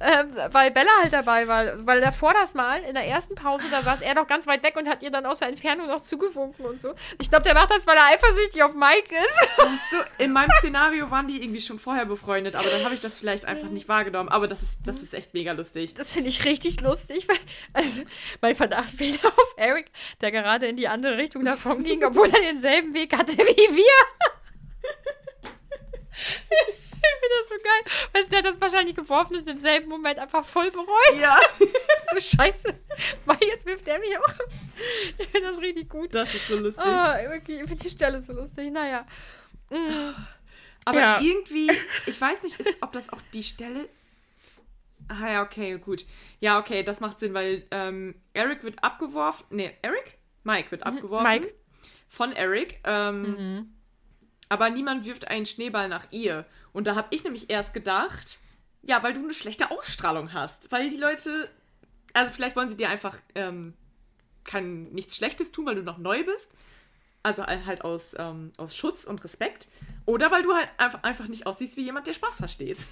ähm, 0.00 0.30
weil 0.50 0.70
Bella 0.70 0.90
halt 1.02 1.12
dabei 1.12 1.46
war. 1.48 1.86
Weil 1.86 2.00
davor 2.00 2.32
das 2.32 2.54
Mal, 2.54 2.82
in 2.82 2.94
der 2.94 3.04
ersten 3.04 3.34
Pause, 3.34 3.66
da 3.70 3.82
saß 3.82 4.00
er 4.00 4.14
noch 4.14 4.26
ganz 4.26 4.46
weit 4.46 4.62
weg 4.62 4.76
und 4.76 4.88
hat 4.88 5.02
ihr 5.02 5.10
dann 5.10 5.26
aus 5.26 5.38
der 5.38 5.48
Entfernung 5.48 5.86
noch 5.86 6.00
zugewunken 6.00 6.64
und 6.64 6.80
so. 6.80 6.94
Ich 7.20 7.28
glaube, 7.28 7.44
der 7.44 7.54
macht 7.54 7.70
das, 7.70 7.86
weil 7.86 7.96
er 7.96 8.06
eifersüchtig 8.06 8.62
auf 8.62 8.74
Mike 8.74 9.14
ist. 9.14 9.90
so, 9.90 9.96
in 10.18 10.32
meinem 10.32 10.50
Szenario 10.58 11.10
waren 11.10 11.28
die 11.28 11.42
irgendwie 11.42 11.60
schon 11.60 11.78
vorher 11.78 12.06
befreundet, 12.06 12.54
aber 12.54 12.70
dann 12.70 12.84
habe 12.84 12.94
ich 12.94 13.00
das 13.00 13.18
vielleicht 13.18 13.44
einfach 13.44 13.68
nicht 13.68 13.88
wahrgenommen. 13.88 14.28
Aber 14.28 14.48
das 14.48 14.62
ist, 14.62 14.78
das 14.84 15.02
ist 15.02 15.14
echt 15.14 15.34
mega 15.34 15.52
lustig. 15.52 15.94
Das 15.94 16.12
finde 16.12 16.30
ich 16.30 16.44
richtig 16.44 16.80
lustig, 16.80 17.28
weil 17.28 17.36
also, 17.72 18.02
mein 18.40 18.54
Verdacht 18.54 18.98
wieder 18.98 19.26
auf 19.28 19.54
Eric, 19.56 19.90
der 20.20 20.30
gerade 20.30 20.66
in 20.66 20.76
die 20.76 20.88
andere 20.88 21.16
Richtung 21.16 21.35
davon 21.44 21.82
ging, 21.84 22.02
obwohl 22.04 22.28
er 22.30 22.40
denselben 22.40 22.94
Weg 22.94 23.16
hatte 23.16 23.36
wie 23.36 23.76
wir. 23.76 23.96
Ich 26.12 27.20
finde 27.20 27.34
das 27.40 27.48
so 27.48 27.54
geil. 27.62 28.08
Weil 28.12 28.24
der 28.26 28.38
hat 28.38 28.46
das 28.46 28.60
wahrscheinlich 28.60 28.96
geworfen 28.96 29.36
und 29.36 29.48
im 29.48 29.58
selben 29.58 29.88
Moment 29.88 30.18
einfach 30.18 30.44
voll 30.44 30.70
bereut. 30.70 31.20
Ja, 31.20 31.36
So 32.12 32.20
scheiße. 32.36 32.74
Weil 33.24 33.38
jetzt 33.42 33.66
wirft 33.66 33.86
er 33.88 33.98
mich 33.98 34.16
auch. 34.18 34.34
Ich 35.18 35.26
finde 35.28 35.48
das 35.48 35.58
richtig 35.60 35.88
gut. 35.88 36.14
das 36.14 36.34
ist 36.34 36.48
so 36.48 36.56
lustig. 36.56 36.84
Ah, 36.84 37.18
wirklich, 37.30 37.60
ich 37.60 37.68
finde 37.68 37.82
die 37.84 37.90
Stelle 37.90 38.20
so 38.20 38.32
lustig. 38.32 38.70
Naja. 38.72 39.06
Aber 40.84 40.98
Ja. 41.00 41.20
irgendwie, 41.20 41.70
ich 42.06 42.20
weiß 42.20 42.42
nicht, 42.42 42.58
ist, 42.60 42.76
ob 42.80 42.92
das 42.92 43.12
auch 43.12 43.20
die 43.32 43.42
Stelle. 43.42 43.88
Ah 45.08 45.30
ja, 45.30 45.42
okay, 45.42 45.78
gut. 45.78 46.04
Ja, 46.40 46.58
okay, 46.58 46.82
das 46.82 47.00
macht 47.00 47.20
Sinn, 47.20 47.34
weil 47.34 47.64
ähm, 47.70 48.14
Eric 48.32 48.64
wird 48.64 48.82
abgeworfen. 48.82 49.46
Nee, 49.50 49.76
Eric? 49.82 50.15
Mike 50.46 50.70
wird 50.70 50.84
abgeworfen. 50.86 51.26
Mike. 51.26 51.54
Von 52.08 52.32
Eric. 52.32 52.80
Ähm, 52.84 53.74
Aber 54.48 54.70
niemand 54.70 55.04
wirft 55.04 55.26
einen 55.28 55.44
Schneeball 55.44 55.88
nach 55.88 56.06
ihr. 56.12 56.46
Und 56.72 56.86
da 56.86 56.94
habe 56.94 57.08
ich 57.10 57.24
nämlich 57.24 57.50
erst 57.50 57.74
gedacht, 57.74 58.38
ja, 58.82 59.02
weil 59.02 59.12
du 59.12 59.20
eine 59.20 59.34
schlechte 59.34 59.70
Ausstrahlung 59.72 60.32
hast. 60.32 60.70
Weil 60.70 60.90
die 60.90 60.96
Leute. 60.96 61.50
Also 62.12 62.32
vielleicht 62.32 62.56
wollen 62.56 62.70
sie 62.70 62.76
dir 62.76 62.88
einfach 62.88 63.18
ähm, 63.34 63.74
kein, 64.44 64.84
nichts 64.92 65.16
Schlechtes 65.16 65.50
tun, 65.52 65.66
weil 65.66 65.74
du 65.74 65.82
noch 65.82 65.98
neu 65.98 66.24
bist. 66.24 66.50
Also 67.22 67.44
halt 67.44 67.82
aus, 67.82 68.14
ähm, 68.16 68.52
aus 68.56 68.76
Schutz 68.76 69.04
und 69.04 69.22
Respekt. 69.24 69.66
Oder 70.06 70.30
weil 70.30 70.44
du 70.44 70.54
halt 70.54 70.68
einfach, 70.78 71.02
einfach 71.02 71.26
nicht 71.26 71.44
aussiehst 71.46 71.76
wie 71.76 71.82
jemand, 71.82 72.06
der 72.06 72.14
Spaß 72.14 72.36
versteht. 72.36 72.86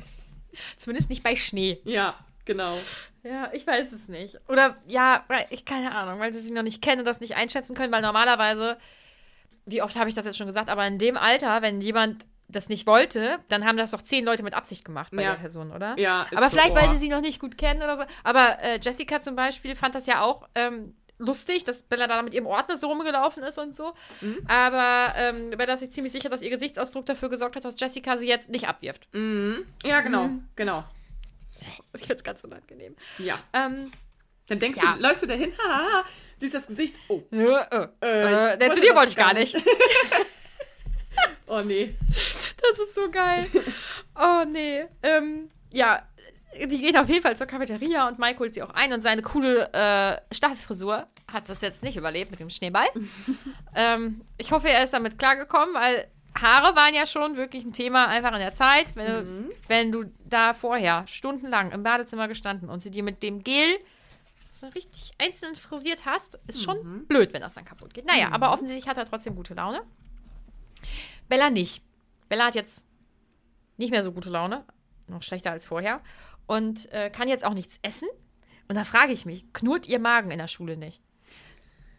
Zumindest 0.78 1.10
nicht 1.10 1.22
bei 1.22 1.36
Schnee. 1.36 1.80
ja, 1.84 2.18
genau. 2.46 2.78
Ja, 3.24 3.50
ich 3.52 3.66
weiß 3.66 3.92
es 3.92 4.08
nicht. 4.08 4.38
Oder 4.48 4.76
ja, 4.86 5.24
weil 5.28 5.44
ich 5.50 5.64
keine 5.64 5.94
Ahnung, 5.94 6.20
weil 6.20 6.32
sie 6.32 6.40
sie 6.40 6.50
noch 6.52 6.62
nicht 6.62 6.80
kennen 6.82 7.00
und 7.00 7.04
das 7.04 7.20
nicht 7.20 7.36
einschätzen 7.36 7.74
können, 7.76 7.92
weil 7.92 8.02
normalerweise, 8.02 8.76
wie 9.66 9.82
oft 9.82 9.96
habe 9.96 10.08
ich 10.08 10.14
das 10.14 10.24
jetzt 10.24 10.38
schon 10.38 10.46
gesagt, 10.46 10.70
aber 10.70 10.86
in 10.86 10.98
dem 10.98 11.16
Alter, 11.16 11.60
wenn 11.62 11.80
jemand 11.80 12.24
das 12.50 12.68
nicht 12.70 12.86
wollte, 12.86 13.38
dann 13.48 13.66
haben 13.66 13.76
das 13.76 13.90
doch 13.90 14.00
zehn 14.00 14.24
Leute 14.24 14.42
mit 14.42 14.54
Absicht 14.54 14.84
gemacht 14.84 15.12
bei 15.14 15.22
Ja. 15.22 15.32
der 15.32 15.38
Person, 15.40 15.70
oder? 15.70 15.98
Ja, 15.98 16.26
Aber 16.34 16.44
so, 16.48 16.56
vielleicht, 16.56 16.74
weil 16.74 16.86
boah. 16.86 16.94
sie 16.94 17.00
sie 17.00 17.08
noch 17.10 17.20
nicht 17.20 17.40
gut 17.40 17.58
kennen 17.58 17.82
oder 17.82 17.94
so. 17.96 18.04
Aber 18.24 18.58
äh, 18.62 18.78
Jessica 18.80 19.20
zum 19.20 19.36
Beispiel 19.36 19.76
fand 19.76 19.94
das 19.94 20.06
ja 20.06 20.22
auch 20.22 20.48
ähm, 20.54 20.94
lustig, 21.18 21.64
dass 21.64 21.82
Bella 21.82 22.06
da 22.06 22.22
mit 22.22 22.32
ihrem 22.32 22.46
Ordner 22.46 22.78
so 22.78 22.86
rumgelaufen 22.88 23.42
ist 23.42 23.58
und 23.58 23.74
so. 23.74 23.92
Mhm. 24.22 24.38
Aber 24.48 25.12
ähm, 25.16 25.50
Bella 25.50 25.74
ist 25.74 25.80
sich 25.80 25.90
ziemlich 25.92 26.12
sicher, 26.12 26.30
dass 26.30 26.40
ihr 26.40 26.48
Gesichtsausdruck 26.48 27.04
dafür 27.04 27.28
gesorgt 27.28 27.56
hat, 27.56 27.66
dass 27.66 27.78
Jessica 27.78 28.16
sie 28.16 28.26
jetzt 28.28 28.48
nicht 28.48 28.66
abwirft. 28.66 29.06
Mhm. 29.12 29.66
Ja, 29.84 30.00
genau, 30.00 30.30
genau. 30.56 30.84
Ich 31.94 32.00
finde 32.02 32.14
es 32.14 32.24
ganz 32.24 32.44
unangenehm. 32.44 32.94
Ja. 33.18 33.38
Ähm, 33.52 33.90
Dann 34.48 34.58
denkst 34.58 34.78
Ja. 34.82 34.94
du, 34.94 35.02
läufst 35.02 35.22
du 35.22 35.26
dahin, 35.26 35.52
haha, 35.68 36.04
siehst 36.38 36.54
das 36.54 36.66
Gesicht, 36.66 36.98
oh, 37.08 37.22
äh, 37.32 37.36
äh, 37.36 37.88
Äh, 38.00 38.54
äh, 38.54 38.58
wollte 38.58 38.74
zu 38.76 38.80
dir 38.80 38.94
wollte 38.94 39.10
ich 39.10 39.16
gar 39.16 39.34
gar 39.34 39.40
nicht. 39.40 39.56
oh 41.46 41.60
nee. 41.60 41.94
Das 42.62 42.78
ist 42.78 42.94
so 42.94 43.10
geil. 43.10 43.46
Oh, 44.14 44.44
nee. 44.46 44.84
Ähm, 45.02 45.50
ja, 45.72 46.02
die 46.58 46.78
gehen 46.80 46.96
auf 46.96 47.08
jeden 47.08 47.22
Fall 47.22 47.36
zur 47.36 47.46
Cafeteria 47.46 48.08
und 48.08 48.18
Mike 48.18 48.38
holt 48.40 48.54
sie 48.54 48.62
auch 48.62 48.70
ein 48.70 48.92
und 48.92 49.02
seine 49.02 49.22
coole 49.22 49.70
äh, 49.72 50.34
Staffelfrisur 50.34 51.06
hat 51.30 51.48
das 51.48 51.60
jetzt 51.60 51.82
nicht 51.82 51.96
überlebt 51.96 52.30
mit 52.30 52.40
dem 52.40 52.48
Schneeball. 52.50 52.86
ähm, 53.74 54.22
ich 54.38 54.50
hoffe, 54.50 54.68
er 54.68 54.82
ist 54.84 54.92
damit 54.94 55.18
klargekommen, 55.18 55.74
weil 55.74 56.08
Haare 56.40 56.76
waren 56.76 56.94
ja 56.94 57.06
schon 57.06 57.36
wirklich 57.36 57.64
ein 57.64 57.72
Thema 57.72 58.06
einfach 58.06 58.32
in 58.32 58.38
der 58.38 58.52
Zeit. 58.52 58.94
Wenn, 58.96 59.06
du, 59.06 59.50
wenn 59.68 59.92
du 59.92 60.04
da 60.24 60.54
vorher 60.54 61.06
stundenlang 61.06 61.72
im 61.72 61.82
Badezimmer 61.82 62.28
gestanden 62.28 62.68
und 62.68 62.80
sie 62.80 62.90
dir 62.90 63.02
mit 63.02 63.22
dem 63.22 63.42
Gel 63.42 63.78
so 64.52 64.66
richtig 64.68 65.12
einzeln 65.18 65.54
frisiert 65.54 66.04
hast, 66.04 66.38
ist 66.46 66.62
schon 66.62 67.06
blöd, 67.06 67.32
wenn 67.32 67.42
das 67.42 67.54
dann 67.54 67.64
kaputt 67.64 67.94
geht. 67.94 68.06
Naja, 68.06 68.30
aber 68.32 68.52
offensichtlich 68.52 68.88
hat 68.88 68.98
er 68.98 69.04
trotzdem 69.04 69.36
gute 69.36 69.54
Laune. 69.54 69.82
Bella 71.28 71.50
nicht. 71.50 71.82
Bella 72.28 72.46
hat 72.46 72.54
jetzt 72.54 72.84
nicht 73.76 73.90
mehr 73.90 74.02
so 74.02 74.12
gute 74.12 74.30
Laune, 74.30 74.64
noch 75.06 75.22
schlechter 75.22 75.52
als 75.52 75.66
vorher 75.66 76.00
und 76.46 76.90
äh, 76.92 77.10
kann 77.10 77.28
jetzt 77.28 77.44
auch 77.44 77.54
nichts 77.54 77.78
essen. 77.82 78.08
Und 78.68 78.74
da 78.74 78.84
frage 78.84 79.12
ich 79.12 79.24
mich, 79.24 79.52
knurrt 79.52 79.86
ihr 79.86 79.98
Magen 79.98 80.30
in 80.30 80.38
der 80.38 80.48
Schule 80.48 80.76
nicht? 80.76 81.00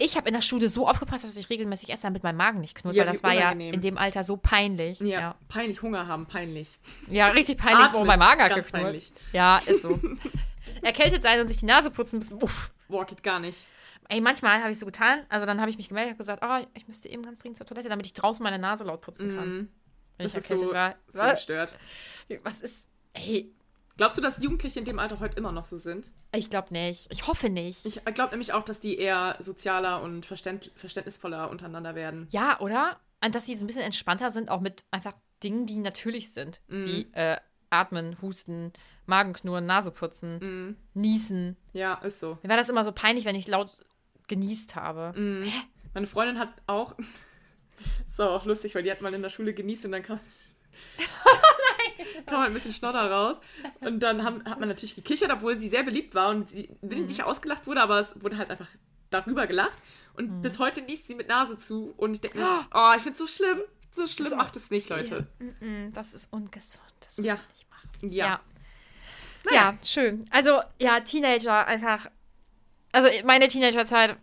Ich 0.01 0.15
habe 0.15 0.29
in 0.29 0.33
der 0.33 0.41
Schule 0.41 0.69
so 0.69 0.87
aufgepasst, 0.87 1.25
dass 1.25 1.35
ich 1.35 1.49
regelmäßig 1.49 1.89
esse, 1.91 2.03
damit 2.03 2.23
mein 2.23 2.37
Magen 2.37 2.61
nicht 2.61 2.73
knurrt, 2.73 2.95
Ja, 2.95 3.05
weil 3.05 3.11
das 3.13 3.21
war 3.21 3.33
ja 3.33 3.47
unangenehm. 3.47 3.73
in 3.73 3.81
dem 3.81 3.97
Alter 3.97 4.23
so 4.23 4.37
peinlich. 4.37 4.99
Ja, 5.01 5.19
Ja, 5.19 5.35
peinlich 5.49 5.81
Hunger 5.81 6.07
haben, 6.07 6.25
peinlich. 6.25 6.79
ja 7.07 7.27
richtig 7.27 7.57
peinlich, 7.57 7.79
wo 7.91 7.97
Atmen, 7.99 8.07
mein 8.07 8.19
Magen 8.19 8.41
hat 8.41 8.55
geknurrt. 8.55 8.71
peinlich. 8.71 9.11
Ja, 9.33 9.57
ist 9.65 9.81
so. 9.81 9.99
Erkältet 10.81 11.21
sein 11.21 11.41
und 11.41 11.47
sich 11.47 11.57
die 11.57 11.65
Nase 11.65 11.91
putzen 11.91 12.19
müssen. 12.19 12.41
Uff. 12.41 12.71
Boah, 12.87 13.05
geht 13.05 13.21
gar 13.23 13.39
nicht. 13.39 13.65
Ey, 14.07 14.21
manchmal 14.21 14.61
habe 14.61 14.71
ich 14.71 14.79
so 14.79 14.85
getan, 14.85 15.21
also 15.29 15.45
dann 15.45 15.59
habe 15.59 15.69
ich 15.69 15.77
mich 15.77 15.89
gemeldet 15.89 16.13
und 16.13 16.17
gesagt, 16.19 16.43
oh, 16.43 16.65
ich 16.73 16.87
müsste 16.87 17.09
eben 17.09 17.21
ganz 17.21 17.39
dringend 17.39 17.57
zur 17.57 17.67
Toilette, 17.67 17.89
damit 17.89 18.05
ich 18.07 18.13
draußen 18.13 18.41
meine 18.41 18.57
Nase 18.57 18.83
laut 18.85 19.01
putzen 19.01 19.35
kann. 19.35 19.49
Mhm. 19.49 19.69
Wenn 20.17 20.25
ich 20.27 20.33
Das 20.33 20.43
ist 20.45 20.49
erkältet 20.51 20.67
so, 20.69 20.73
war. 20.73 20.95
so 21.09 21.19
Was? 21.19 21.31
gestört. 21.35 21.77
Was 22.43 22.61
ist. 22.61 22.87
Ey, 23.13 23.51
Glaubst 23.99 24.17
du, 24.17 24.21
dass 24.21 24.41
Jugendliche 24.41 24.79
in 24.79 24.85
dem 24.85 24.97
Alter 24.97 25.19
heute 25.19 25.35
immer 25.35 25.51
noch 25.51 25.65
so 25.65 25.75
sind? 25.75 26.13
ich 26.33 26.49
glaube 26.49 26.71
nicht. 26.71 27.11
Ich 27.11 27.27
hoffe 27.27 27.49
nicht. 27.49 27.85
Ich 27.85 28.01
glaube 28.13 28.29
nämlich 28.29 28.53
auch, 28.53 28.63
dass 28.63 28.79
die 28.79 28.97
eher 28.97 29.35
sozialer 29.39 30.01
und 30.01 30.25
verständ 30.25 30.71
verständnisvoller 30.77 31.49
untereinander 31.49 31.95
werden. 31.95 32.25
ja, 32.31 32.57
oder? 32.61 32.97
Und 33.21 33.35
dass 33.35 33.45
sie 33.45 33.57
so 33.57 33.65
ein 33.65 33.67
bisschen 33.67 33.81
entspannter 33.81 34.31
sind, 34.31 34.47
auch 34.49 34.61
mit 34.61 34.85
einfach 34.91 35.15
Dingen, 35.43 35.65
die 35.65 35.79
natürlich 35.79 36.31
sind. 36.31 36.61
Wie 36.69 37.09
äh, 37.11 37.35
Atmen, 37.71 38.15
Husten, 38.21 38.71
Magenknurren, 39.05 39.65
Naseputzen, 39.65 40.77
Niesen. 40.93 41.57
Ja, 41.73 41.95
ist 41.95 42.21
so. 42.21 42.37
Mir 42.41 42.47
war 42.47 42.55
das 42.55 42.69
immer 42.69 42.85
so 42.85 42.93
peinlich, 42.93 43.25
wenn 43.25 43.35
ich 43.35 43.49
laut 43.49 43.69
genießt 44.29 44.77
habe. 44.77 45.11
Meine 45.93 46.07
Freundin 46.07 46.39
hat 46.39 46.53
auch. 46.67 46.95
Das 48.09 48.17
war 48.19 48.31
auch 48.31 48.43
lustig, 48.43 48.75
weil 48.75 48.83
die 48.83 48.91
hat 48.91 48.99
mal 49.01 49.13
in 49.13 49.21
der 49.21 49.29
Schule 49.29 49.53
genießt 49.53 49.85
und 49.85 49.93
dann 49.93 50.03
kam. 50.03 50.19
kam 52.25 52.41
ein 52.41 52.53
bisschen 52.53 52.73
Schnodder 52.73 53.09
raus. 53.09 53.37
Und 53.81 53.99
dann 54.01 54.23
haben, 54.23 54.43
hat 54.45 54.59
man 54.59 54.69
natürlich 54.69 54.95
gekichert, 54.95 55.31
obwohl 55.31 55.59
sie 55.59 55.69
sehr 55.69 55.83
beliebt 55.83 56.15
war 56.15 56.29
und 56.29 56.49
sie 56.49 56.69
nicht 56.81 57.23
ausgelacht 57.23 57.67
wurde, 57.67 57.81
aber 57.81 57.99
es 57.99 58.21
wurde 58.21 58.37
halt 58.37 58.49
einfach 58.51 58.69
darüber 59.09 59.47
gelacht. 59.47 59.77
Und 60.15 60.41
bis 60.41 60.59
heute 60.59 60.81
niest 60.81 61.07
sie 61.07 61.15
mit 61.15 61.27
Nase 61.29 61.57
zu. 61.57 61.93
Und 61.97 62.13
ich 62.13 62.21
denke 62.21 62.39
mir, 62.39 62.65
oh, 62.73 62.91
ich 62.95 63.03
finde 63.03 63.13
es 63.13 63.17
so 63.19 63.27
schlimm. 63.27 63.61
So 63.91 64.05
schlimm 64.05 64.37
macht 64.37 64.55
es 64.55 64.69
nicht, 64.69 64.89
Leute. 64.89 65.27
Mm, 65.39 65.91
Das 65.93 66.13
ist 66.13 66.31
ungesund. 66.31 66.83
Das 67.03 67.17
Ja. 67.17 67.37
Ja. 68.01 68.09
Ja. 68.09 68.41
Ja, 69.51 69.77
schön. 69.83 70.25
Also, 70.31 70.59
ja, 70.81 70.99
Teenager 70.99 71.65
einfach. 71.65 72.07
Also, 72.91 73.09
meine 73.25 73.47
Teenagerzeit 73.47 74.17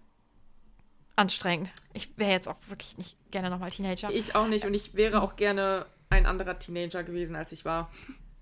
anstrengend. 1.16 1.72
Ich 1.94 2.16
wäre 2.18 2.30
jetzt 2.30 2.46
auch 2.48 2.56
wirklich 2.68 2.98
nicht 2.98 3.16
gerne 3.30 3.50
nochmal 3.50 3.70
Teenager. 3.70 4.10
Ich 4.10 4.34
auch 4.34 4.46
nicht. 4.46 4.66
Und 4.66 4.74
ich 4.74 4.94
wäre 4.94 5.22
auch 5.22 5.36
gerne 5.36 5.86
ein 6.16 6.26
anderer 6.26 6.58
Teenager 6.58 7.04
gewesen, 7.04 7.36
als 7.36 7.52
ich 7.52 7.64
war. 7.64 7.90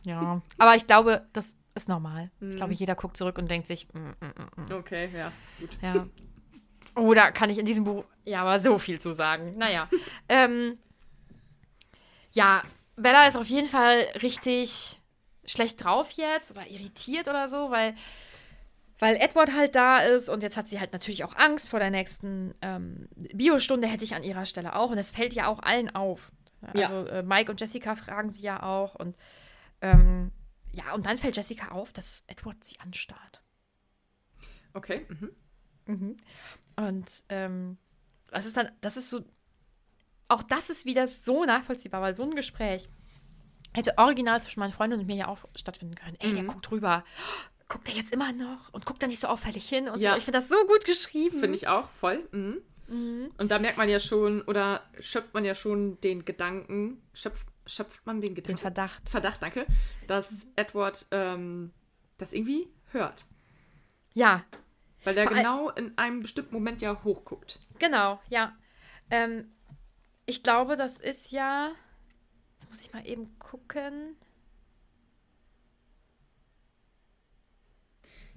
Ja. 0.05 0.43
Aber 0.59 0.77
ich 0.77 0.87
glaube, 0.87 1.27
das 1.33 1.57
ist 1.75 1.89
normal. 1.89 2.31
Ich 2.41 2.57
glaube, 2.57 2.73
jeder 2.73 2.95
guckt 2.95 3.17
zurück 3.17 3.39
und 3.39 3.51
denkt 3.51 3.67
sich, 3.67 3.89
mm, 3.93 3.99
mm, 3.99 4.69
mm, 4.69 4.73
Okay, 4.73 5.11
ja, 5.13 5.33
gut. 5.59 5.77
ja. 5.83 6.07
Oder 6.95 7.33
kann 7.33 7.51
ich 7.51 7.59
in 7.59 7.67
diesem 7.67 7.85
Buch 7.85 8.05
ja 8.25 8.43
aber 8.43 8.59
so 8.59 8.79
viel 8.79 9.01
zu 9.01 9.13
sagen? 9.13 9.57
Naja. 9.59 9.89
ähm, 10.29 10.79
ja, 12.33 12.63
Bella 12.97 13.27
ist 13.27 13.37
auf 13.37 13.47
jeden 13.47 13.69
Fall 13.69 14.07
richtig 14.23 15.01
schlecht 15.45 15.83
drauf 15.85 16.11
jetzt 16.13 16.53
oder 16.53 16.67
irritiert 16.69 17.29
oder 17.29 17.49
so, 17.49 17.71
weil, 17.71 17.95
weil 18.99 19.17
Edward 19.17 19.53
halt 19.55 19.75
da 19.75 19.99
ist 19.99 20.29
und 20.29 20.43
jetzt 20.43 20.57
hat 20.57 20.69
sie 20.69 20.79
halt 20.81 20.93
natürlich 20.93 21.25
auch 21.25 21.35
Angst 21.37 21.71
vor 21.71 21.81
der 21.81 21.91
nächsten 21.91 22.55
ähm, 22.63 23.09
Biostunde, 23.17 23.89
hätte 23.89 24.05
ich 24.05 24.15
an 24.15 24.23
ihrer 24.23 24.47
Stelle 24.47 24.77
auch. 24.77 24.91
Und 24.91 24.97
das 24.97 25.11
fällt 25.11 25.35
ja 25.35 25.49
auch 25.49 25.61
allen 25.61 25.95
auf. 25.95 26.31
Ja. 26.75 26.89
Also 26.89 27.07
äh, 27.09 27.23
Mike 27.23 27.51
und 27.51 27.61
Jessica 27.61 27.95
fragen 27.95 28.31
sie 28.31 28.43
ja 28.43 28.63
auch 28.63 28.95
und 28.95 29.17
ähm, 29.81 30.33
ja, 30.73 30.93
und 30.95 31.07
dann 31.07 31.19
fällt 31.19 31.37
Jessica 31.37 31.69
auf, 31.69 31.93
dass 31.93 32.23
Edward 32.27 32.65
sie 32.65 32.81
anstarrt. 32.81 33.43
Okay. 34.73 35.07
Mhm. 35.87 36.17
Und 36.77 37.23
ähm, 37.29 37.79
das 38.31 38.47
ist 38.47 38.57
dann, 38.57 38.71
das 38.81 38.97
ist 38.97 39.11
so, 39.11 39.25
auch 40.29 40.43
das 40.43 40.71
ist 40.71 40.85
wieder 40.85 41.07
so 41.07 41.45
nachvollziehbar, 41.45 42.03
weil 42.03 42.15
so 42.15 42.25
ein 42.25 42.35
Gespräch 42.35 42.89
hätte 43.73 43.97
original 43.99 44.41
zwischen 44.41 44.61
meinen 44.61 44.73
Freunden 44.73 45.01
und 45.01 45.07
mir 45.07 45.17
ja 45.17 45.29
auch 45.29 45.45
stattfinden 45.55 45.95
können. 45.95 46.17
Ey, 46.21 46.33
der 46.33 46.45
guckt 46.45 46.71
rüber. 46.71 47.05
Guckt 47.69 47.89
er 47.89 47.95
jetzt 47.95 48.13
immer 48.13 48.33
noch 48.33 48.73
und 48.73 48.85
guckt 48.85 49.03
da 49.03 49.07
nicht 49.07 49.21
so 49.21 49.27
auffällig 49.29 49.69
hin 49.69 49.89
und 49.89 50.01
Ja. 50.01 50.13
so. 50.13 50.19
Ich 50.19 50.25
finde 50.25 50.39
das 50.39 50.49
so 50.49 50.57
gut 50.67 50.85
geschrieben. 50.85 51.39
Finde 51.39 51.57
ich 51.57 51.69
auch, 51.69 51.89
voll. 51.91 52.29
Mhm. 52.33 52.59
Und 52.89 53.51
da 53.51 53.59
merkt 53.59 53.79
man 53.79 53.89
ja 53.89 53.99
schon, 53.99 54.43
oder 54.43 54.83
schöpft 55.01 55.33
man 55.35 55.45
ja 55.45 55.55
schon 55.55 56.01
den 56.03 56.25
Gedanken, 56.25 57.03
schöpft, 57.15 57.47
schöpft 57.67 58.05
man 58.07 58.21
den 58.21 58.35
Gedanken. 58.35 58.57
Den 58.57 58.61
Verdacht. 58.63 59.09
Verdacht, 59.09 59.43
danke, 59.43 59.67
dass 60.07 60.47
Edward 60.57 61.07
ähm, 61.11 61.73
das 62.19 62.33
irgendwie 62.33 62.69
hört. 62.93 63.25
Ja, 64.13 64.45
Weil 65.03 65.15
Vor 65.15 65.23
all- 65.29 65.35
genau 65.35 65.71
in 65.71 65.97
einem 65.99 66.21
bestimmten 66.21 66.55
Moment 66.55 66.83
ja 66.83 67.03
hochguckt. 67.05 67.59
genau, 67.79 68.21
ja. 68.29 68.55
Ähm, 69.11 69.51
ich 70.27 70.43
glaube, 70.43 70.77
das 70.77 70.99
ist 71.01 71.31
ja. 71.33 71.73
Jetzt 72.55 72.71
muss 72.71 72.81
ich 72.81 72.93
mal 72.93 73.07
eben 73.07 73.39
gucken. 73.39 74.17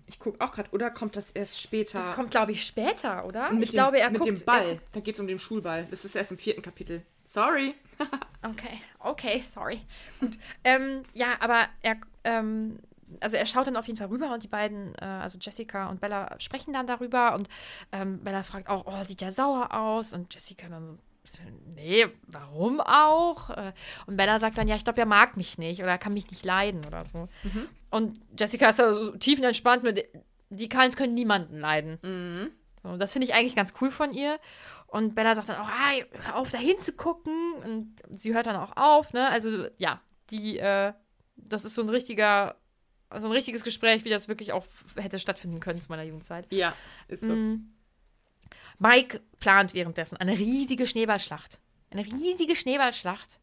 Ich 0.08 0.20
gucke 0.20 0.44
auch 0.44 0.52
gerade, 0.54 0.70
oder 0.72 0.90
kommt 0.90 1.16
das 1.16 1.32
erst 1.32 1.62
später? 1.62 2.00
Das 2.00 2.14
kommt, 2.14 2.32
glaube 2.32 2.54
ich, 2.54 2.66
später, 2.66 3.26
oder? 3.26 3.52
mit 3.52 3.64
ich 3.64 3.72
dem, 3.72 3.76
glaube, 3.76 4.00
er 4.00 4.10
mit 4.10 4.22
guckt. 4.22 4.40
dem 4.40 4.46
Ball. 4.46 4.80
Da 4.94 5.00
geht 5.02 5.16
es 5.16 5.20
um 5.20 5.28
den 5.28 5.38
Schulball. 5.40 5.86
Das 5.92 6.06
ist 6.06 6.16
erst 6.16 6.32
im 6.32 6.38
vierten 6.38 6.62
Kapitel. 6.62 7.04
Sorry. 7.28 7.76
Okay, 8.44 8.80
okay, 9.00 9.44
sorry. 9.48 9.82
Gut. 10.20 10.38
ähm, 10.64 11.02
ja, 11.14 11.30
aber 11.40 11.68
er, 11.82 11.98
ähm, 12.24 12.80
also 13.20 13.36
er 13.36 13.46
schaut 13.46 13.68
dann 13.68 13.76
auf 13.76 13.88
jeden 13.88 13.98
Fall 13.98 14.08
rüber 14.08 14.32
und 14.32 14.44
die 14.44 14.48
beiden, 14.48 14.94
äh, 14.96 15.06
also 15.06 15.38
Jessica 15.42 15.90
und 15.90 16.00
Bella, 16.00 16.36
sprechen 16.40 16.72
dann 16.72 16.88
darüber 16.88 17.34
und 17.34 17.50
ähm, 17.92 18.20
Bella 18.24 18.44
fragt 18.44 18.70
auch, 18.70 18.86
oh, 18.86 19.04
sieht 19.04 19.22
ja 19.22 19.32
sauer 19.32 19.74
aus 19.74 20.14
und 20.14 20.34
Jessica 20.34 20.70
dann 20.70 20.88
so, 20.88 20.98
nee, 21.76 22.06
warum 22.28 22.80
auch? 22.80 23.50
Äh, 23.50 23.74
Und 24.06 24.18
Bella 24.18 24.40
sagt 24.40 24.58
dann, 24.58 24.68
ja, 24.68 24.76
ich 24.76 24.84
glaube, 24.84 25.00
er 25.00 25.06
mag 25.06 25.38
mich 25.38 25.58
nicht 25.58 25.82
oder 25.82 25.92
er 25.92 25.98
kann 25.98 26.14
mich 26.14 26.30
nicht 26.32 26.46
leiden 26.46 26.86
oder 26.86 27.04
so. 27.06 27.28
Und 27.90 28.20
Jessica 28.38 28.70
ist 28.70 28.80
da 28.80 28.94
so 28.94 29.16
tiefenentspannt 29.16 29.84
mit, 29.84 30.08
die 30.50 30.70
Kallens 30.70 30.96
können 30.98 31.14
niemanden 31.14 31.60
leiden. 31.60 32.00
So, 32.84 32.98
das 32.98 33.12
finde 33.14 33.28
ich 33.28 33.34
eigentlich 33.34 33.56
ganz 33.56 33.74
cool 33.82 33.92
von 33.92 34.14
ihr. 34.14 34.40
Und 34.88 35.16
Bella 35.16 35.36
sagt 35.36 35.50
dann 35.50 35.58
auch, 35.58 35.68
ah, 35.68 35.92
hör 36.24 36.36
auf, 36.38 36.52
da 36.52 36.58
hinzugucken. 36.58 37.54
Und 37.66 37.96
sie 38.10 38.34
hört 38.34 38.46
dann 38.46 38.56
auch 38.56 38.78
auf, 38.78 39.12
ne? 39.14 39.30
Also, 39.30 39.68
ja, 39.78 40.02
die, 40.30 40.58
äh, 40.60 40.94
das 41.36 41.66
ist 41.66 41.76
so 41.76 41.82
ein 41.82 41.90
richtiger, 41.90 42.56
so 43.18 43.28
ein 43.28 43.32
richtiges 43.34 43.64
Gespräch, 43.64 44.06
wie 44.06 44.10
das 44.10 44.28
wirklich 44.28 44.54
auch 44.54 44.66
hätte 44.96 45.20
stattfinden 45.20 45.60
können 45.60 45.82
zu 45.82 45.90
meiner 45.90 46.04
Jugendzeit. 46.04 46.52
Ja, 46.54 46.74
ist 47.08 47.24
so. 47.24 47.34
Mhm. 47.34 47.74
Mike 48.80 49.22
plant 49.40 49.74
währenddessen 49.74 50.18
eine 50.18 50.38
riesige 50.38 50.86
Schneeballschlacht. 50.88 51.60
Eine 51.92 52.06
riesige 52.06 52.56
Schneeballschlacht 52.56 53.40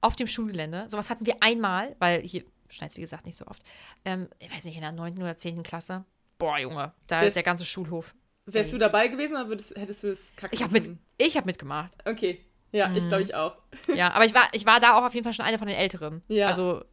auf 0.00 0.16
dem 0.16 0.28
Schulgelände. 0.28 0.84
Sowas 0.88 1.10
hatten 1.10 1.26
wir 1.26 1.42
einmal, 1.42 1.96
weil 1.98 2.22
hier 2.22 2.44
schneit 2.68 2.90
es 2.90 2.96
wie 2.96 3.00
gesagt 3.02 3.26
nicht 3.26 3.36
so 3.36 3.46
oft. 3.46 3.62
Ähm, 4.04 4.28
ich 4.38 4.50
weiß 4.52 4.64
nicht, 4.64 4.76
in 4.76 4.82
der 4.82 4.92
9. 4.92 5.18
oder 5.18 5.36
10. 5.36 5.62
Klasse. 5.62 6.04
boah, 6.38 6.58
Junge, 6.58 6.92
da 7.08 7.22
ist 7.22 7.34
der 7.34 7.42
ganze 7.42 7.64
Schulhof. 7.64 8.14
Wärst 8.46 8.72
du 8.72 8.78
dabei 8.78 9.08
gewesen 9.08 9.34
oder 9.36 9.48
würdest, 9.48 9.76
hättest 9.76 10.04
du 10.04 10.08
es 10.10 10.34
kacke 10.36 10.54
Ich 10.54 10.62
habe 10.62 10.72
mit, 10.72 10.96
ich 11.18 11.36
hab 11.36 11.44
mitgemacht. 11.44 11.90
Okay. 12.06 12.44
Ja, 12.72 12.90
ich 12.94 13.06
glaube 13.08 13.22
ich 13.22 13.34
auch. 13.34 13.56
Ja, 13.94 14.12
aber 14.12 14.24
ich 14.26 14.34
war, 14.34 14.48
ich 14.52 14.64
war 14.66 14.78
da 14.80 14.98
auch 14.98 15.04
auf 15.04 15.14
jeden 15.14 15.24
Fall 15.24 15.32
schon 15.32 15.44
eine 15.46 15.58
von 15.58 15.66
den 15.68 15.76
Älteren. 15.76 16.22
Ja. 16.28 16.48
Also, 16.48 16.84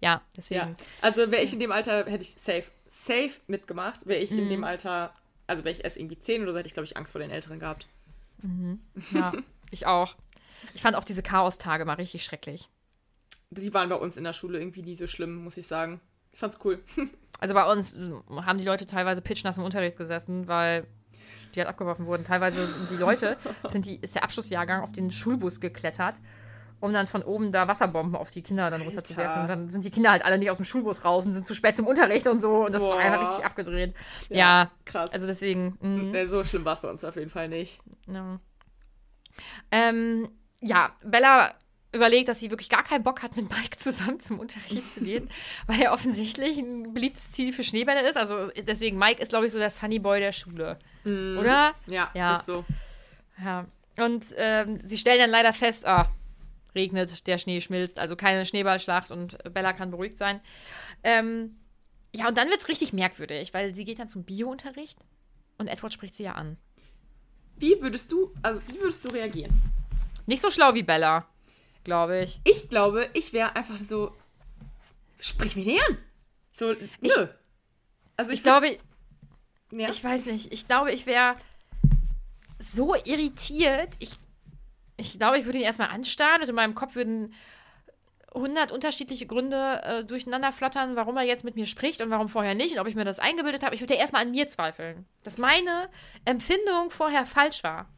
ja, 0.00 0.22
deswegen. 0.36 0.60
Ja. 0.60 0.76
Also 1.02 1.30
wäre 1.30 1.42
ich 1.42 1.52
in 1.52 1.60
dem 1.60 1.70
Alter, 1.72 2.06
hätte 2.06 2.22
ich 2.22 2.30
safe, 2.32 2.64
safe 2.88 3.32
mitgemacht. 3.46 4.06
Wäre 4.06 4.20
ich 4.22 4.30
in 4.32 4.46
Mhm. 4.46 4.48
dem 4.48 4.64
Alter, 4.64 5.14
also 5.48 5.64
wäre 5.64 5.74
ich 5.74 5.82
erst 5.82 5.96
irgendwie 5.96 6.18
10 6.18 6.42
oder 6.42 6.52
so, 6.52 6.58
hätte 6.58 6.68
ich, 6.68 6.74
glaube 6.74 6.86
ich, 6.86 6.96
Angst 6.96 7.12
vor 7.12 7.20
den 7.20 7.30
Älteren 7.30 7.58
gehabt. 7.58 7.88
Ja, 9.12 9.32
ich 9.70 9.86
auch. 9.86 10.14
Ich 10.74 10.82
fand 10.82 10.96
auch 10.96 11.04
diese 11.04 11.22
Chaostage 11.22 11.84
mal 11.84 11.94
richtig 11.94 12.24
schrecklich. 12.24 12.68
Die 13.50 13.72
waren 13.74 13.88
bei 13.88 13.96
uns 13.96 14.16
in 14.16 14.24
der 14.24 14.32
Schule 14.32 14.58
irgendwie 14.58 14.82
nie 14.82 14.94
so 14.94 15.06
schlimm, 15.06 15.36
muss 15.36 15.56
ich 15.56 15.66
sagen. 15.66 16.00
Ich 16.32 16.38
fand's 16.38 16.58
cool. 16.64 16.82
Also 17.40 17.54
bei 17.54 17.70
uns 17.70 17.92
äh, 17.92 18.12
haben 18.42 18.58
die 18.58 18.64
Leute 18.64 18.84
teilweise 18.84 19.22
pitchnass 19.22 19.58
im 19.58 19.62
Unterricht 19.62 19.96
gesessen, 19.96 20.48
weil 20.48 20.88
die 21.54 21.60
halt 21.60 21.68
abgeworfen 21.68 22.06
wurden. 22.06 22.24
Teilweise 22.24 22.66
sind 22.66 22.90
die 22.90 22.96
Leute, 22.96 23.36
sind 23.64 23.86
die, 23.86 23.94
ist 23.94 24.16
der 24.16 24.24
Abschlussjahrgang 24.24 24.82
auf 24.82 24.90
den 24.90 25.12
Schulbus 25.12 25.60
geklettert, 25.60 26.16
um 26.80 26.92
dann 26.92 27.06
von 27.06 27.22
oben 27.22 27.50
da 27.52 27.66
Wasserbomben 27.68 28.14
auf 28.16 28.30
die 28.30 28.42
Kinder 28.42 28.70
dann 28.70 28.82
runterzuwerfen. 28.82 29.42
Und 29.42 29.48
dann 29.48 29.68
sind 29.70 29.84
die 29.84 29.90
Kinder 29.90 30.10
halt 30.12 30.24
alle 30.24 30.38
nicht 30.38 30.50
aus 30.50 30.58
dem 30.58 30.64
Schulbus 30.66 31.04
raus 31.04 31.24
und 31.24 31.32
sind 31.34 31.46
zu 31.46 31.54
spät 31.54 31.76
zum 31.76 31.86
Unterricht 31.86 32.26
und 32.26 32.40
so. 32.40 32.64
Und 32.66 32.72
das 32.72 32.82
war 32.82 32.90
Boah. 32.92 32.98
einfach 32.98 33.28
richtig 33.28 33.44
abgedreht. 33.44 33.94
Ja, 34.28 34.36
Ja, 34.38 34.70
krass. 34.84 35.10
Also 35.12 35.26
deswegen. 35.26 36.14
Äh, 36.14 36.26
so 36.26 36.44
schlimm 36.44 36.64
war 36.64 36.74
es 36.74 36.80
bei 36.80 36.88
uns 36.90 37.04
auf 37.04 37.16
jeden 37.16 37.30
Fall 37.30 37.48
nicht. 37.48 37.80
Ja. 38.06 38.38
Ähm, 39.70 40.28
ja, 40.60 40.90
Bella 41.04 41.54
überlegt, 41.92 42.28
dass 42.28 42.38
sie 42.40 42.50
wirklich 42.50 42.68
gar 42.68 42.82
keinen 42.84 43.02
Bock 43.02 43.22
hat, 43.22 43.36
mit 43.36 43.48
Mike 43.50 43.78
zusammen 43.78 44.20
zum 44.20 44.38
Unterricht 44.38 44.92
zu 44.94 45.00
gehen, 45.00 45.30
weil 45.66 45.80
er 45.80 45.92
offensichtlich 45.92 46.58
ein 46.58 46.92
beliebtes 46.92 47.32
Ziel 47.32 47.52
für 47.52 47.64
Schneebälle 47.64 48.06
ist. 48.08 48.16
Also 48.16 48.48
deswegen, 48.66 48.98
Mike 48.98 49.22
ist, 49.22 49.30
glaube 49.30 49.46
ich, 49.46 49.52
so 49.52 49.58
der 49.58 49.70
Sunnyboy 49.70 50.20
der 50.20 50.32
Schule. 50.32 50.78
Oder? 51.04 51.72
Ja, 51.86 52.10
Ja. 52.14 52.36
ist 52.36 52.46
so. 52.46 52.64
Ja. 53.42 53.64
Und 53.96 54.26
ähm, 54.36 54.80
sie 54.86 54.98
stellen 54.98 55.18
dann 55.18 55.30
leider 55.30 55.52
fest, 55.52 55.86
ah, 55.86 56.08
regnet, 56.78 57.26
der 57.26 57.38
Schnee 57.38 57.60
schmilzt, 57.60 57.98
also 57.98 58.16
keine 58.16 58.46
Schneeballschlacht 58.46 59.10
und 59.10 59.36
Bella 59.52 59.72
kann 59.72 59.90
beruhigt 59.90 60.16
sein. 60.18 60.40
Ähm, 61.02 61.56
ja, 62.14 62.28
und 62.28 62.38
dann 62.38 62.48
wird 62.48 62.60
es 62.60 62.68
richtig 62.68 62.92
merkwürdig, 62.92 63.52
weil 63.52 63.74
sie 63.74 63.84
geht 63.84 63.98
dann 63.98 64.08
zum 64.08 64.24
Bio-Unterricht 64.24 64.98
und 65.58 65.68
Edward 65.68 65.92
spricht 65.92 66.14
sie 66.14 66.22
ja 66.22 66.32
an. 66.32 66.56
Wie 67.56 67.80
würdest 67.82 68.12
du, 68.12 68.32
also 68.42 68.60
wie 68.68 68.80
würdest 68.80 69.04
du 69.04 69.08
reagieren? 69.08 69.52
Nicht 70.26 70.40
so 70.42 70.50
schlau 70.50 70.74
wie 70.74 70.82
Bella, 70.84 71.26
glaube 71.84 72.20
ich. 72.22 72.40
Ich 72.44 72.68
glaube, 72.68 73.10
ich 73.14 73.32
wäre 73.32 73.56
einfach 73.56 73.78
so, 73.78 74.14
sprich 75.18 75.56
mich 75.56 75.66
nicht 75.66 75.80
an. 75.88 75.98
So, 76.52 76.72
Ich- 76.72 76.90
nö. 77.00 77.26
Also 78.16 78.30
ich, 78.32 78.38
Ich 78.38 78.42
glaube, 78.44 78.66
würd- 78.66 78.78
ja. 79.72 79.90
ich 79.90 80.02
weiß 80.02 80.26
nicht. 80.26 80.52
Ich 80.52 80.66
glaube, 80.68 80.92
ich 80.92 81.06
wäre 81.06 81.36
so 82.58 82.94
irritiert. 82.94 83.90
Ich, 83.98 84.18
ich 84.98 85.18
glaube, 85.18 85.38
ich 85.38 85.46
würde 85.46 85.58
ihn 85.58 85.64
erstmal 85.64 85.88
anstarren 85.88 86.42
und 86.42 86.48
in 86.48 86.54
meinem 86.54 86.74
Kopf 86.74 86.94
würden 86.94 87.32
100 88.34 88.72
unterschiedliche 88.72 89.26
Gründe 89.26 89.80
äh, 89.84 90.04
durcheinander 90.04 90.52
flattern, 90.52 90.96
warum 90.96 91.16
er 91.16 91.22
jetzt 91.22 91.44
mit 91.44 91.54
mir 91.56 91.66
spricht 91.66 92.02
und 92.02 92.10
warum 92.10 92.28
vorher 92.28 92.54
nicht 92.54 92.72
und 92.72 92.78
ob 92.80 92.86
ich 92.86 92.94
mir 92.94 93.04
das 93.04 93.18
eingebildet 93.18 93.62
habe. 93.62 93.74
Ich 93.74 93.80
würde 93.80 93.94
ja 93.94 94.00
erstmal 94.00 94.22
an 94.22 94.32
mir 94.32 94.48
zweifeln, 94.48 95.06
dass 95.24 95.38
meine 95.38 95.88
Empfindung 96.26 96.90
vorher 96.90 97.24
falsch 97.24 97.64
war. 97.64 97.88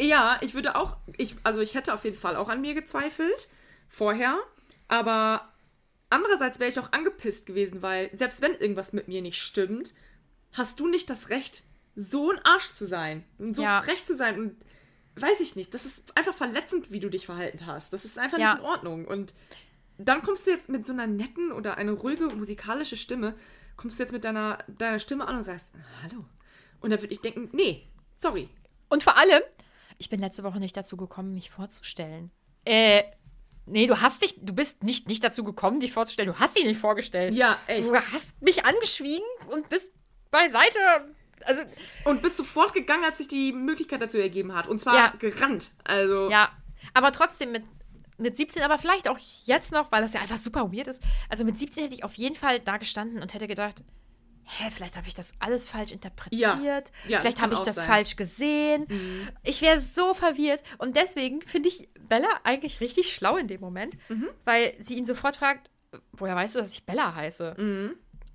Ja, 0.00 0.38
ich 0.40 0.54
würde 0.54 0.76
auch, 0.76 0.96
ich, 1.16 1.34
also 1.42 1.60
ich 1.60 1.74
hätte 1.74 1.92
auf 1.94 2.04
jeden 2.04 2.16
Fall 2.16 2.36
auch 2.36 2.48
an 2.48 2.60
mir 2.60 2.74
gezweifelt, 2.74 3.48
vorher, 3.88 4.38
aber 4.88 5.52
andererseits 6.10 6.60
wäre 6.60 6.70
ich 6.70 6.78
auch 6.78 6.92
angepisst 6.92 7.46
gewesen, 7.46 7.82
weil 7.82 8.10
selbst 8.16 8.40
wenn 8.40 8.54
irgendwas 8.54 8.92
mit 8.92 9.08
mir 9.08 9.20
nicht 9.20 9.42
stimmt, 9.42 9.94
hast 10.52 10.78
du 10.80 10.86
nicht 10.86 11.10
das 11.10 11.28
Recht, 11.30 11.64
so 11.96 12.30
ein 12.30 12.38
Arsch 12.44 12.70
zu 12.72 12.86
sein 12.86 13.24
und 13.38 13.54
so 13.54 13.62
Ja. 13.62 13.82
frech 13.82 14.04
zu 14.04 14.14
sein 14.14 14.38
und 14.38 14.56
weiß 15.16 15.40
ich 15.40 15.56
nicht, 15.56 15.74
das 15.74 15.84
ist 15.84 16.16
einfach 16.16 16.34
verletzend, 16.34 16.90
wie 16.90 17.00
du 17.00 17.08
dich 17.10 17.26
verhalten 17.26 17.66
hast. 17.66 17.92
Das 17.92 18.04
ist 18.04 18.18
einfach 18.18 18.38
Ja. 18.38 18.52
nicht 18.54 18.60
in 18.62 18.66
Ordnung 18.66 19.04
und 19.06 19.34
dann 19.98 20.22
kommst 20.22 20.46
du 20.46 20.50
jetzt 20.50 20.68
mit 20.68 20.86
so 20.86 20.92
einer 20.92 21.06
netten 21.06 21.52
oder 21.52 21.76
eine 21.76 21.92
ruhige 21.92 22.26
musikalische 22.28 22.96
Stimme, 22.96 23.34
kommst 23.76 23.98
du 23.98 24.02
jetzt 24.04 24.12
mit 24.12 24.24
deiner, 24.24 24.58
deiner 24.68 24.98
Stimme 24.98 25.26
an 25.26 25.36
und 25.36 25.44
sagst, 25.44 25.66
hallo. 26.02 26.24
Und 26.80 26.90
dann 26.90 27.00
würde 27.00 27.12
ich 27.12 27.20
denken, 27.20 27.50
nee, 27.52 27.86
sorry, 28.18 28.48
Und 28.88 29.02
vor 29.04 29.16
allem, 29.16 29.42
ich 29.98 30.08
bin 30.08 30.18
letzte 30.20 30.42
Woche 30.42 30.58
nicht 30.58 30.76
dazu 30.76 30.96
gekommen, 30.96 31.34
mich 31.34 31.50
vorzustellen. 31.50 32.30
Äh, 32.64 33.04
nee, 33.66 33.86
du 33.86 34.00
hast 34.00 34.22
dich, 34.22 34.36
du 34.40 34.52
bist 34.52 34.82
nicht, 34.82 35.08
nicht 35.08 35.22
dazu 35.22 35.44
gekommen, 35.44 35.78
dich 35.80 35.92
vorzustellen. 35.92 36.32
Du 36.32 36.38
hast 36.38 36.56
dich 36.56 36.64
nicht 36.64 36.80
vorgestellt. 36.80 37.34
Ja, 37.34 37.58
echt. 37.68 37.88
Du 37.88 37.94
hast 37.94 38.30
mich 38.42 38.64
angeschwiegen 38.64 39.26
und 39.48 39.68
bist 39.68 39.88
beiseite. 40.30 40.78
Also, 41.46 41.62
Und 42.04 42.22
bist 42.22 42.36
sofort 42.36 42.72
gegangen, 42.74 43.04
als 43.04 43.18
sich 43.18 43.28
die 43.28 43.52
Möglichkeit 43.52 44.00
dazu 44.00 44.18
ergeben 44.18 44.54
hat. 44.54 44.68
Und 44.68 44.80
zwar 44.80 44.94
Ja. 44.94 45.14
gerannt. 45.18 45.70
Also, 45.84 46.30
ja. 46.30 46.50
Aber 46.94 47.12
trotzdem 47.12 47.52
mit, 47.52 47.64
mit 48.18 48.36
17, 48.36 48.62
aber 48.62 48.78
vielleicht 48.78 49.08
auch 49.08 49.18
jetzt 49.46 49.72
noch, 49.72 49.90
weil 49.92 50.02
das 50.02 50.12
ja 50.14 50.20
einfach 50.20 50.38
super 50.38 50.72
weird 50.72 50.88
ist. 50.88 51.02
Also 51.28 51.44
mit 51.44 51.58
17 51.58 51.84
hätte 51.84 51.94
ich 51.94 52.04
auf 52.04 52.14
jeden 52.14 52.34
Fall 52.34 52.60
da 52.60 52.76
gestanden 52.76 53.20
und 53.22 53.34
hätte 53.34 53.46
gedacht, 53.48 53.82
hä, 54.44 54.70
vielleicht 54.74 54.96
habe 54.96 55.06
ich 55.06 55.14
das 55.14 55.32
alles 55.38 55.68
falsch 55.68 55.92
interpretiert. 55.92 56.42
Ja. 56.62 56.82
Ja, 57.08 57.20
vielleicht 57.20 57.40
habe 57.40 57.54
ich 57.54 57.60
das 57.60 57.76
sein. 57.76 57.86
falsch 57.86 58.16
gesehen. 58.16 58.86
Ich 59.44 59.62
wäre 59.62 59.78
so 59.78 60.14
verwirrt. 60.14 60.62
Und 60.78 60.96
deswegen 60.96 61.40
finde 61.42 61.68
ich 61.68 61.88
Bella 62.08 62.28
eigentlich 62.44 62.80
richtig 62.80 63.14
schlau 63.14 63.36
in 63.36 63.46
dem 63.48 63.60
Moment, 63.60 63.96
weil 64.44 64.74
sie 64.78 64.96
ihn 64.96 65.06
sofort 65.06 65.36
fragt, 65.36 65.70
woher 66.12 66.34
weißt 66.34 66.54
du, 66.56 66.58
dass 66.58 66.72
ich 66.72 66.84
Bella 66.84 67.14
heiße? 67.14 67.54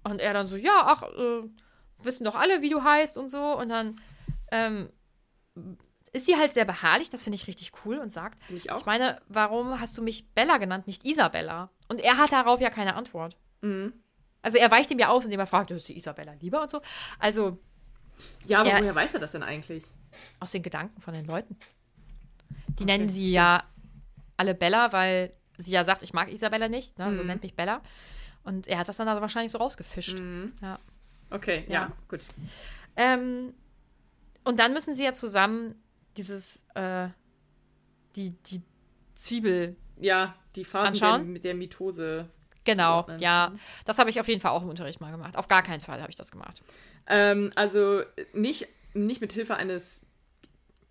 Und 0.04 0.20
er 0.22 0.34
dann 0.34 0.48
so, 0.48 0.56
ja, 0.56 0.84
ach, 0.86 1.04
äh, 1.04 1.44
wissen 2.04 2.24
doch 2.26 2.36
alle, 2.36 2.62
wie 2.62 2.70
du 2.70 2.84
heißt 2.84 3.18
und 3.18 3.30
so. 3.30 3.58
Und 3.58 3.70
dann 3.70 4.00
ähm, 4.52 4.90
ist 6.14 6.26
sie 6.26 6.36
halt 6.38 6.54
sehr 6.54 6.66
beharrlich, 6.66 7.10
das 7.10 7.24
finde 7.24 7.36
ich 7.36 7.48
richtig 7.48 7.72
cool 7.86 7.98
und 7.98 8.12
sagt, 8.12 8.38
ich 8.52 8.72
auch. 8.72 8.80
ich 8.80 8.86
meine, 8.86 9.22
warum 9.28 9.80
hast 9.80 9.98
du 9.98 10.02
mich 10.02 10.28
Bella 10.34 10.58
genannt, 10.58 10.88
nicht 10.88 11.06
Isabella? 11.06 11.70
Und 11.90 12.02
er 12.02 12.18
hat 12.18 12.32
darauf 12.32 12.60
ja 12.62 12.70
keine 12.70 12.96
Antwort. 12.96 13.36
Mhm. 13.62 13.94
Also 14.42 14.58
er 14.58 14.72
weicht 14.72 14.92
ihm 14.92 15.00
ja 15.00 15.10
aus, 15.10 15.26
indem 15.26 15.40
er 15.40 15.48
fragt, 15.48 15.72
ist 15.72 15.88
die 15.90 15.98
Isabella 15.98 16.34
lieber 16.34 16.62
und 16.62 16.70
so. 16.70 16.82
Also 17.20 17.58
ja 18.46 18.62
aber 18.62 18.70
Ja. 18.70 18.80
woher 18.80 18.96
weiß 18.96 19.14
er 19.16 19.20
das 19.20 19.32
denn 19.34 19.44
eigentlich? 19.44 19.84
aus 20.40 20.52
den 20.52 20.64
Gedanken 20.64 21.00
von 21.02 21.14
den 21.14 21.26
Leuten. 21.26 21.58
Die 22.80 22.86
nennen 22.86 23.10
sie 23.10 23.30
ja 23.30 23.64
alle 24.38 24.56
Bella, 24.56 24.92
weil 24.94 25.34
sie 25.58 25.72
ja 25.72 25.84
sagt, 25.86 26.02
ich 26.02 26.14
mag 26.14 26.32
Isabella 26.32 26.70
nicht, 26.70 26.98
ne? 26.98 27.16
so 27.16 27.22
Mhm. 27.22 27.28
nennt 27.28 27.44
mich 27.44 27.56
Bella. 27.56 27.82
Und 28.44 28.68
er 28.68 28.80
hat 28.80 28.88
das 28.88 28.98
dann 28.98 29.08
also 29.10 29.22
wahrscheinlich 29.22 29.52
so 29.52 29.58
rausgefischt. 29.58 30.18
Mhm. 30.20 30.54
Ja. 30.62 30.80
Okay, 31.30 31.66
ja, 31.68 31.74
Ja. 31.74 31.92
gut. 32.08 32.22
Ähm, 32.96 33.54
und 34.44 34.60
dann 34.60 34.74
müssen 34.74 34.94
sie 34.96 35.04
ja 35.04 35.14
zusammen 35.14 35.76
dieses, 36.16 36.64
äh, 36.74 37.10
die, 38.16 38.32
die 38.44 38.62
Zwiebel, 39.16 39.76
Ja, 40.00 40.36
die 40.56 40.66
Phasen 40.66 40.88
Anschauen? 40.90 41.32
mit 41.34 41.44
der 41.44 41.54
Mitose. 41.56 42.30
genau, 42.64 43.02
zuordnen. 43.02 43.20
ja, 43.20 43.54
das 43.86 43.98
habe 44.00 44.10
ich 44.10 44.20
auf 44.20 44.28
jeden 44.28 44.42
Fall 44.42 44.52
auch 44.52 44.62
im 44.64 44.70
Unterricht 44.70 45.00
mal 45.02 45.12
gemacht. 45.12 45.38
Auf 45.38 45.48
gar 45.48 45.64
keinen 45.64 45.82
Fall 45.82 46.00
habe 46.02 46.10
ich 46.10 46.16
das 46.16 46.32
gemacht. 46.32 46.62
Ähm, 47.08 47.52
also 47.56 48.02
nicht, 48.34 48.68
nicht 48.94 49.22
mit 49.22 49.32
Hilfe 49.34 49.56
eines, 49.56 50.02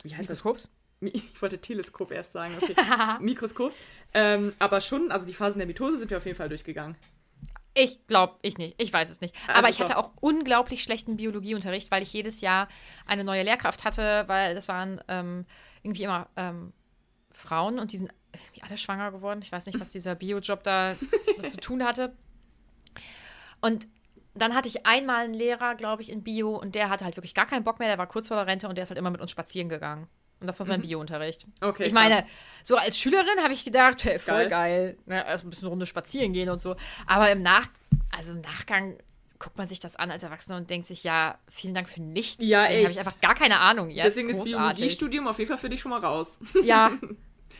wie 0.03 0.11
heißt 0.14 0.30
das? 0.30 0.39
Mikroskops? 0.45 0.70
Mi- 1.01 1.12
Ich 1.34 1.43
wollte 1.43 1.59
Teleskop 1.59 2.11
erst 2.12 2.32
sagen, 2.32 2.55
okay. 2.61 2.74
Mikroskops. 3.20 3.78
Ähm, 4.14 4.53
aber 4.59 4.80
schon, 4.80 5.11
also 5.12 5.26
die 5.26 5.34
Phasen 5.34 5.59
der 5.59 5.66
Mitose 5.66 5.99
sind 5.99 6.11
wir 6.11 6.16
auf 6.18 6.24
jeden 6.24 6.37
Fall 6.39 6.49
durchgegangen. 6.49 6.97
Ich 7.79 8.07
glaube, 8.07 8.37
ich 8.41 8.57
nicht. 8.57 8.81
Ich 8.81 8.91
weiß 8.91 9.11
es 9.11 9.20
nicht. 9.20 9.35
Also 9.47 9.59
Aber 9.59 9.68
ich 9.68 9.81
hatte 9.81 9.99
auch 9.99 10.12
unglaublich 10.22 10.83
schlechten 10.83 11.18
Biologieunterricht, 11.18 11.91
weil 11.91 12.03
ich 12.03 12.11
jedes 12.11 12.41
Jahr 12.41 12.68
eine 13.05 13.22
neue 13.22 13.43
Lehrkraft 13.43 13.85
hatte, 13.85 14.24
weil 14.29 14.55
das 14.55 14.68
waren 14.68 14.99
ähm, 15.09 15.45
irgendwie 15.83 16.05
immer 16.05 16.27
ähm, 16.37 16.72
Frauen 17.31 17.79
und 17.79 17.93
die 17.93 17.99
sind 17.99 18.14
irgendwie 18.33 18.62
alle 18.62 18.79
schwanger 18.79 19.12
geworden. 19.12 19.43
Ich 19.43 19.53
weiß 19.53 19.66
nicht, 19.66 19.79
was 19.79 19.91
dieser 19.91 20.14
Biojob 20.14 20.62
da 20.62 20.95
zu 21.49 21.59
tun 21.59 21.85
hatte. 21.85 22.16
Und 23.61 23.87
dann 24.33 24.55
hatte 24.55 24.68
ich 24.68 24.87
einmal 24.87 25.24
einen 25.24 25.35
Lehrer, 25.35 25.74
glaube 25.74 26.01
ich, 26.01 26.11
in 26.11 26.22
Bio 26.24 26.57
und 26.57 26.74
der 26.74 26.89
hatte 26.89 27.05
halt 27.05 27.16
wirklich 27.16 27.35
gar 27.35 27.47
keinen 27.47 27.64
Bock 27.64 27.79
mehr. 27.79 27.89
Der 27.89 27.99
war 27.99 28.07
kurz 28.07 28.29
vor 28.29 28.39
der 28.39 28.47
Rente 28.47 28.68
und 28.68 28.77
der 28.77 28.85
ist 28.85 28.91
halt 28.91 28.99
immer 28.99 29.11
mit 29.11 29.20
uns 29.20 29.31
spazieren 29.31 29.68
gegangen. 29.68 30.09
Und 30.41 30.47
das 30.49 30.59
war 30.59 30.66
sein 30.66 30.82
Biounterricht. 30.82 31.47
Mhm. 31.47 31.53
Okay, 31.68 31.84
Ich 31.84 31.93
meine, 31.93 32.16
krass. 32.16 32.24
so 32.62 32.76
als 32.76 32.99
Schülerin 32.99 33.43
habe 33.43 33.55
ich 33.55 33.64
gedacht, 33.64 34.05
hey, 34.05 34.12
Geil. 34.12 34.18
voll 34.18 34.49
geil. 34.49 34.99
Ne, 35.07 35.24
also 35.24 35.47
ein 35.47 35.51
bisschen 35.51 35.68
Runde 35.68 35.87
spazieren 35.87 36.32
gehen 36.32 36.51
und 36.51 36.61
so. 36.61 36.76
Aber 37.07 37.30
im 37.30 37.43
Nach 37.43 37.68
also 38.16 38.32
im 38.32 38.41
Nachgang 38.41 38.97
guckt 39.39 39.59
man 39.59 39.68
sich 39.68 39.80
das 39.80 39.97
an 39.97 40.11
als 40.11 40.22
Erwachsener 40.22 40.57
und 40.57 40.70
denkt 40.70 40.87
sich, 40.87 41.05
ja, 41.05 41.39
vielen 41.51 41.74
Dank 41.74 41.89
für 41.89 42.01
nichts. 42.01 42.43
Ja, 42.43 42.61
Deswegen 42.62 42.78
habe 42.84 42.93
ich 42.93 42.99
echt. 42.99 43.07
einfach 43.07 43.20
gar 43.20 43.34
keine 43.34 43.61
Ahnung. 43.61 43.91
Ja, 43.91 44.05
Deswegen 44.05 44.28
ist 44.30 44.37
großartig. 44.39 44.57
Biologiestudium 44.76 45.28
auf 45.28 45.39
jeden 45.39 45.49
Fall 45.49 45.59
für 45.59 45.68
dich 45.68 45.80
schon 45.80 45.91
mal 45.91 46.01
raus. 46.01 46.39
Ja. 46.62 46.93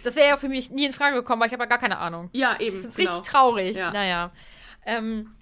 Das 0.04 0.14
wäre 0.16 0.28
ja 0.28 0.36
für 0.36 0.48
mich 0.48 0.70
nie 0.70 0.84
in 0.84 0.92
Frage 0.92 1.16
gekommen, 1.16 1.40
weil 1.40 1.46
ich 1.46 1.52
habe 1.54 1.62
ja 1.62 1.68
gar 1.68 1.78
keine 1.78 1.96
Ahnung. 1.98 2.28
ja, 2.32 2.58
eben. 2.60 2.82
Das 2.82 2.88
ist 2.90 2.96
genau. 2.96 3.10
richtig 3.10 3.30
traurig. 3.30 3.76
Ja. 3.76 3.92
Naja. 3.92 4.30
Ähm, 4.84 5.34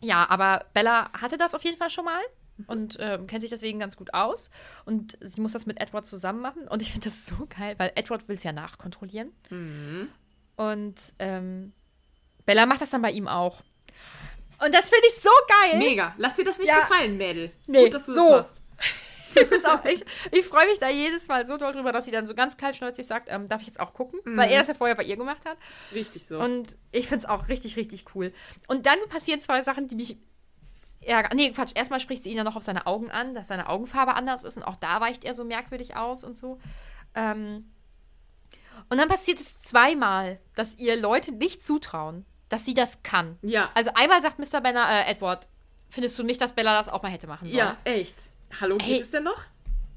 ja, 0.00 0.28
aber 0.30 0.64
Bella 0.74 1.10
hatte 1.20 1.36
das 1.36 1.54
auf 1.54 1.62
jeden 1.64 1.76
Fall 1.76 1.90
schon 1.90 2.04
mal 2.04 2.20
und 2.66 2.96
ähm, 3.00 3.26
kennt 3.26 3.40
sich 3.42 3.50
deswegen 3.50 3.78
ganz 3.78 3.96
gut 3.96 4.14
aus. 4.14 4.50
Und 4.84 5.18
sie 5.20 5.40
muss 5.40 5.52
das 5.52 5.66
mit 5.66 5.80
Edward 5.80 6.06
zusammen 6.06 6.40
machen. 6.40 6.68
Und 6.68 6.82
ich 6.82 6.92
finde 6.92 7.08
das 7.08 7.26
so 7.26 7.46
geil, 7.46 7.74
weil 7.78 7.92
Edward 7.94 8.28
will 8.28 8.36
es 8.36 8.42
ja 8.42 8.52
nachkontrollieren. 8.52 9.32
Mhm. 9.50 10.08
Und 10.56 10.94
ähm, 11.18 11.72
Bella 12.46 12.66
macht 12.66 12.80
das 12.80 12.90
dann 12.90 13.02
bei 13.02 13.10
ihm 13.12 13.28
auch. 13.28 13.62
Und 14.62 14.74
das 14.74 14.90
finde 14.90 15.06
ich 15.08 15.20
so 15.22 15.30
geil. 15.48 15.78
Mega. 15.78 16.14
Lass 16.18 16.36
dir 16.36 16.44
das 16.44 16.58
nicht 16.58 16.68
Ja. 16.68 16.80
gefallen, 16.80 17.16
Mädel. 17.16 17.50
Nee, 17.66 17.84
Gut, 17.84 17.94
dass 17.94 18.06
du 18.06 18.12
so. 18.14 18.28
das 18.30 18.48
machst. 18.48 18.62
Ich, 19.32 19.64
auch, 19.64 19.84
ich, 19.84 20.04
ich 20.32 20.44
freue 20.44 20.66
mich 20.66 20.80
da 20.80 20.88
jedes 20.88 21.28
Mal 21.28 21.46
so 21.46 21.56
doll 21.56 21.72
drüber, 21.72 21.92
dass 21.92 22.04
sie 22.04 22.10
dann 22.10 22.26
so 22.26 22.34
ganz 22.34 22.56
kaltschnäuzig 22.56 23.06
sagt, 23.06 23.28
ähm, 23.30 23.46
darf 23.46 23.60
ich 23.60 23.68
jetzt 23.68 23.78
auch 23.78 23.92
gucken? 23.92 24.18
Weil 24.24 24.50
er 24.50 24.58
das 24.58 24.66
ja 24.66 24.74
vorher 24.74 24.96
bei 24.96 25.04
ihr 25.04 25.16
gemacht 25.16 25.44
hat. 25.44 25.56
Richtig 25.94 26.26
so. 26.26 26.40
Und 26.40 26.74
ich 26.90 27.06
finde 27.06 27.24
es 27.26 27.30
auch 27.30 27.46
richtig, 27.48 27.76
richtig 27.76 28.06
cool. 28.16 28.32
Und 28.66 28.86
dann 28.86 28.98
passieren 29.08 29.40
zwei 29.40 29.62
Sachen, 29.62 29.86
die 29.86 29.94
mich 29.94 30.16
ärgern. 31.00 31.32
Nee, 31.36 31.50
Quatsch. 31.52 31.72
Erstmal 31.74 32.00
spricht 32.00 32.22
sie 32.22 32.30
ihn 32.30 32.36
dann 32.36 32.46
noch 32.46 32.56
auf 32.56 32.62
seine 32.62 32.86
Augen 32.86 33.10
an, 33.10 33.34
dass 33.34 33.48
seine 33.48 33.68
Augenfarbe 33.68 34.14
anders 34.14 34.44
ist. 34.44 34.56
Und 34.56 34.62
auch 34.64 34.76
da 34.76 35.00
weicht 35.00 35.24
er 35.24 35.34
so 35.34 35.44
merkwürdig 35.44 35.96
aus 35.96 36.24
und 36.24 36.36
so. 36.36 36.58
Ähm, 37.14 37.70
und 38.88 38.98
dann 38.98 39.08
passiert 39.08 39.40
es 39.40 39.58
zweimal, 39.60 40.38
dass 40.54 40.76
ihr 40.78 40.96
Leute 40.96 41.32
nicht 41.32 41.64
zutrauen, 41.64 42.24
dass 42.48 42.64
sie 42.64 42.74
das 42.74 43.02
kann. 43.02 43.38
Ja. 43.42 43.70
Also 43.74 43.90
einmal 43.94 44.20
sagt 44.22 44.38
Mr. 44.38 44.60
Benner, 44.60 44.86
äh, 44.88 45.10
Edward, 45.10 45.48
findest 45.88 46.18
du 46.18 46.22
nicht, 46.22 46.40
dass 46.40 46.52
Bella 46.52 46.76
das 46.76 46.88
auch 46.88 47.02
mal 47.02 47.10
hätte 47.10 47.26
machen 47.26 47.46
sollen? 47.46 47.56
ja, 47.56 47.76
echt. 47.84 48.14
Hallo, 48.60 48.78
geht 48.78 48.88
Hey. 48.88 49.00
es 49.00 49.10
denn 49.10 49.24
noch? 49.24 49.42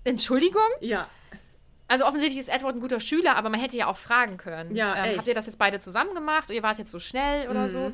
Entschuldigung? 0.04 0.62
Ja. 0.82 1.08
Also 1.88 2.06
offensichtlich 2.06 2.39
ist 2.39 2.49
Edward 2.49 2.76
ein 2.76 2.82
guter 2.82 2.99
Schüler, 2.99 3.36
aber 3.36 3.49
man 3.49 3.60
hätte 3.60 3.78
ja 3.78 3.88
auch 3.88 3.97
fragen 3.97 4.38
können. 4.38 4.76
Ja, 4.76 4.95
ähm. 5.06 5.14
Mhm. 5.14 5.18
habt 5.18 5.28
ihr 5.28 5.34
das 5.34 5.45
jetzt 5.45 5.60
beide 5.60 5.80
zusammen 5.80 6.14
gemacht? 6.14 6.49
Ihr 6.49 6.64
wart 6.64 6.78
jetzt 6.80 6.91
so 6.91 6.99
schnell 6.99 7.49
oder 7.49 7.70
so? 7.70 7.91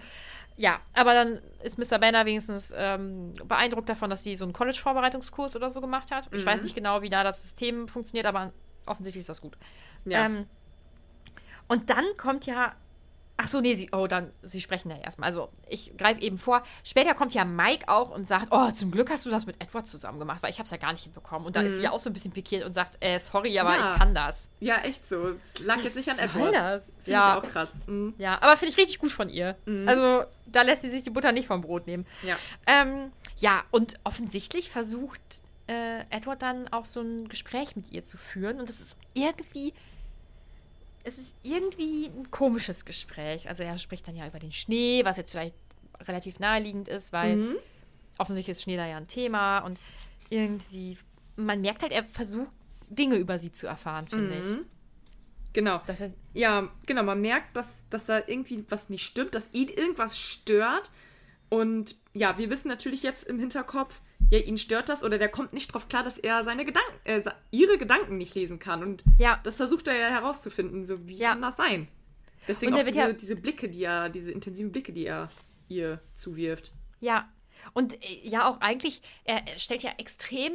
Ja, 0.61 0.81
aber 0.93 1.13
dann 1.13 1.39
ist 1.63 1.77
Mr. 1.79 1.99
Banner 1.99 2.25
wenigstens 2.25 2.73
ähm, 2.75 3.33
beeindruckt 3.45 3.87
davon, 3.87 4.09
dass 4.09 4.23
sie 4.23 4.35
so 4.35 4.43
einen 4.43 4.51
College-Vorbereitungskurs 4.51 5.55
oder 5.55 5.69
so 5.69 5.79
gemacht 5.79 6.11
hat. 6.11 6.27
Ich 6.33 6.41
Mhm. 6.41 6.45
weiß 6.47 6.63
nicht 6.63 6.75
genau, 6.75 7.01
wie 7.01 7.07
da 7.09 7.23
das 7.23 7.41
System 7.41 7.87
funktioniert, 7.87 8.25
aber 8.25 8.51
offensichtlich 8.85 9.21
ist 9.21 9.29
das 9.29 9.39
gut. 9.39 9.57
Ja. 10.03 10.25
Ähm, 10.25 10.47
und 11.69 11.89
dann 11.89 12.03
kommt 12.17 12.45
ja. 12.45 12.73
Ach 13.41 13.47
so, 13.47 13.61
nee, 13.61 13.73
sie, 13.73 13.89
oh, 13.93 14.05
dann, 14.07 14.31
sie 14.41 14.59
sprechen 14.59 14.89
ja 14.91 14.97
erstmal. 14.97 15.27
Also, 15.27 15.47
ich 15.69 15.95
greife 15.97 16.19
eben 16.21 16.37
vor. 16.37 16.61
Später 16.83 17.13
kommt 17.13 17.33
ja 17.33 17.45
Mike 17.45 17.87
auch 17.87 18.11
und 18.11 18.27
sagt, 18.27 18.47
oh, 18.51 18.69
zum 18.71 18.91
Glück 18.91 19.09
hast 19.09 19.25
du 19.25 19.29
das 19.29 19.45
mit 19.45 19.63
Edward 19.63 19.87
zusammen 19.87 20.19
gemacht, 20.19 20.43
weil 20.43 20.49
ich 20.49 20.57
habe 20.57 20.65
es 20.65 20.71
ja 20.71 20.77
gar 20.77 20.91
nicht 20.91 21.03
hinbekommen. 21.03 21.47
Und 21.47 21.55
da 21.55 21.61
ist 21.61 21.75
sie 21.75 21.81
ja 21.83 21.91
auch 21.91 22.01
so 22.01 22.09
ein 22.09 22.13
bisschen 22.13 22.33
pikiert 22.33 22.65
und 22.65 22.73
sagt, 22.73 22.97
äh, 22.99 23.17
sorry, 23.17 23.57
aber 23.57 23.69
Mhm. 23.69 23.75
Ja. 23.79 23.91
ich 23.93 23.97
kann 23.97 24.13
das. 24.13 24.49
Ja, 24.59 24.77
echt 24.81 25.07
so. 25.07 25.35
Es 25.41 25.63
lag 25.63 25.77
jetzt 25.81 25.95
nicht 25.95 26.09
an 26.09 26.19
Edward. 26.19 26.53
das? 26.53 26.85
Finde 27.03 27.11
Ja. 27.11 27.37
ich 27.37 27.43
auch 27.45 27.49
krass. 27.49 27.79
Mhm. 27.87 28.13
Ja, 28.17 28.41
aber 28.41 28.57
finde 28.57 28.71
ich 28.73 28.77
richtig 28.77 28.99
gut 28.99 29.11
von 29.13 29.29
ihr. 29.29 29.55
Also, 29.85 30.25
da 30.45 30.63
lässt 30.63 30.81
sie 30.81 30.89
sich 30.89 31.03
die 31.03 31.09
Butter 31.09 31.31
nicht 31.31 31.47
vom 31.47 31.61
Brot 31.61 31.87
nehmen. 31.87 32.05
Ja. 32.23 32.35
Ähm, 32.67 33.13
ja, 33.37 33.63
und 33.71 33.95
offensichtlich 34.03 34.69
versucht 34.69 35.21
äh, 35.67 35.99
Edward 36.09 36.41
dann 36.41 36.67
auch 36.73 36.83
so 36.85 36.99
ein 36.99 37.29
Gespräch 37.29 37.75
mit 37.77 37.91
ihr 37.91 38.03
zu 38.03 38.17
führen. 38.17 38.59
Und 38.59 38.67
das 38.67 38.81
ist 38.81 38.97
irgendwie. 39.13 39.73
Es 41.09 41.17
ist 41.17 41.35
irgendwie 41.43 42.05
ein 42.05 42.29
komisches 42.29 42.85
Gespräch. 42.85 43.49
Also, 43.49 43.63
er 43.63 43.77
spricht 43.79 44.07
dann 44.07 44.15
ja 44.15 44.27
über 44.27 44.39
den 44.39 44.51
Schnee, 44.51 45.03
was 45.03 45.17
jetzt 45.17 45.31
vielleicht 45.31 45.55
relativ 46.01 46.39
naheliegend 46.39 46.87
ist, 46.87 47.11
weil 47.11 47.55
offensichtlich 48.19 48.57
ist 48.57 48.61
Schnee 48.61 48.77
da 48.77 48.85
ja 48.85 48.97
ein 48.97 49.07
Thema. 49.07 49.59
Und 49.59 49.79
irgendwie. 50.29 50.97
Man 51.35 51.61
merkt 51.61 51.81
halt, 51.81 51.91
er 51.91 52.03
versucht, 52.03 52.51
Dinge 52.89 53.15
über 53.15 53.39
sie 53.39 53.51
zu 53.51 53.65
erfahren, 53.65 54.07
finde 54.07 54.39
ich. 54.39 55.53
Genau. 55.53 55.81
Dass 55.87 56.01
er, 56.01 56.11
Ja, 56.33 56.69
genau, 56.85 57.03
man 57.03 57.21
merkt, 57.21 57.57
dass, 57.57 57.87
dass 57.89 58.05
da 58.05 58.21
irgendwie 58.27 58.63
was 58.69 58.89
nicht 58.89 59.05
stimmt, 59.05 59.35
dass 59.35 59.53
ihn 59.53 59.69
irgendwas 59.69 60.19
stört. 60.19 60.91
Und 61.49 61.95
ja, 62.13 62.37
wir 62.37 62.51
wissen 62.51 62.67
natürlich 62.67 63.01
jetzt 63.01 63.23
im 63.27 63.39
Hinterkopf, 63.39 64.01
ja, 64.31 64.39
ihn 64.39 64.57
stört 64.57 64.89
das 64.89 65.03
oder 65.03 65.17
der 65.17 65.29
kommt 65.29 65.53
nicht 65.53 65.73
drauf 65.73 65.87
klar, 65.87 66.03
dass 66.03 66.17
er 66.17 66.43
seine 66.43 66.65
Gedanken, 66.65 66.93
äh, 67.03 67.21
ihre 67.51 67.77
Gedanken 67.77 68.17
nicht 68.17 68.35
lesen 68.35 68.59
kann. 68.59 68.83
Und 68.83 69.03
Ja. 69.17 69.39
das 69.43 69.55
versucht 69.57 69.87
er 69.87 69.95
ja 69.95 70.09
herauszufinden. 70.09 70.85
So, 70.85 71.07
wie 71.07 71.17
Ja. 71.17 71.29
kann 71.31 71.41
das 71.41 71.57
sein? 71.57 71.87
Deswegen 72.47 72.71
Und 72.71 72.75
auch 72.77 72.79
er 72.81 72.85
diese, 72.85 72.99
ja- 72.99 73.13
diese 73.13 73.35
Blicke, 73.35 73.69
die 73.69 73.83
er, 73.83 74.09
diese 74.09 74.31
intensiven 74.31 74.71
Blicke, 74.71 74.93
die 74.93 75.05
er 75.05 75.29
ihr 75.67 75.99
zuwirft. 76.15 76.71
Ja. 76.99 77.27
Und 77.73 77.95
äh, 78.03 78.19
ja, 78.27 78.49
auch 78.49 78.61
eigentlich, 78.61 79.01
er 79.25 79.41
stellt 79.57 79.83
ja 79.83 79.91
extrem 79.97 80.53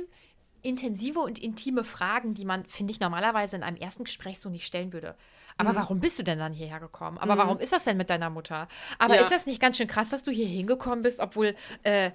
intensive 0.62 1.18
und 1.20 1.38
intime 1.38 1.84
Fragen, 1.84 2.32
die 2.32 2.46
man, 2.46 2.64
finde 2.64 2.90
ich, 2.92 2.98
normalerweise 3.00 3.54
in 3.56 3.62
einem 3.62 3.76
ersten 3.76 4.04
Gespräch 4.04 4.40
so 4.40 4.48
nicht 4.48 4.64
stellen 4.66 4.94
würde. 4.94 5.14
Aber 5.58 5.72
Mhm. 5.72 5.76
warum 5.76 6.00
bist 6.00 6.18
du 6.18 6.22
denn 6.22 6.38
dann 6.38 6.54
hierher 6.54 6.80
gekommen? 6.80 7.18
Aber 7.18 7.36
warum 7.36 7.58
ist 7.58 7.72
das 7.72 7.84
denn 7.84 7.98
mit 7.98 8.08
deiner 8.08 8.30
Mutter? 8.30 8.66
Aber 8.98 9.14
Ja. 9.16 9.20
ist 9.20 9.30
das 9.30 9.44
nicht 9.44 9.60
ganz 9.60 9.76
schön 9.76 9.86
krass, 9.88 10.08
dass 10.08 10.22
du 10.22 10.30
hier 10.30 10.46
hingekommen 10.48 11.02
bist, 11.02 11.20
obwohl, 11.20 11.54
äh, 11.82 12.12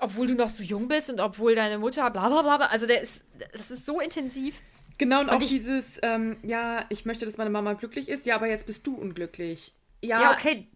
obwohl 0.00 0.26
du 0.26 0.34
noch 0.34 0.50
so 0.50 0.62
jung 0.62 0.88
bist 0.88 1.10
und 1.10 1.20
obwohl 1.20 1.54
deine 1.54 1.78
Mutter 1.78 2.08
bla 2.10 2.28
bla 2.28 2.42
bla. 2.42 2.56
bla. 2.58 2.66
Also 2.66 2.86
der 2.86 3.00
ist, 3.02 3.24
das 3.52 3.70
ist 3.70 3.86
so 3.86 4.00
intensiv. 4.00 4.54
Genau, 4.98 5.20
und, 5.20 5.30
auch 5.30 5.40
ich- 5.40 5.48
dieses, 5.48 5.98
ähm, 6.02 6.36
ja, 6.42 6.84
ich 6.90 7.04
möchte, 7.06 7.24
dass 7.24 7.38
meine 7.38 7.50
Mama 7.50 7.72
glücklich 7.72 8.08
ist, 8.08 8.26
ja, 8.26 8.34
aber 8.34 8.48
jetzt 8.48 8.66
bist 8.66 8.86
du 8.86 8.94
unglücklich. 8.96 9.72
Ja, 10.02 10.20
Ja, 10.22 10.32
okay. 10.32 10.68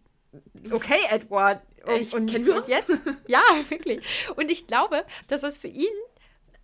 Okay, 0.71 0.99
Edward. 1.11 1.61
Und, 1.85 2.01
Ich- 2.01 2.11
kennen 2.11 2.45
wir 2.45 2.53
und 2.55 2.59
uns? 2.61 2.67
jetzt? 2.67 2.89
Ja, 3.27 3.41
wirklich. 3.69 4.03
Und 4.35 4.49
ich 4.51 4.65
glaube, 4.67 5.05
dass 5.27 5.41
das 5.41 5.57
für 5.59 5.67
ihn, 5.67 5.93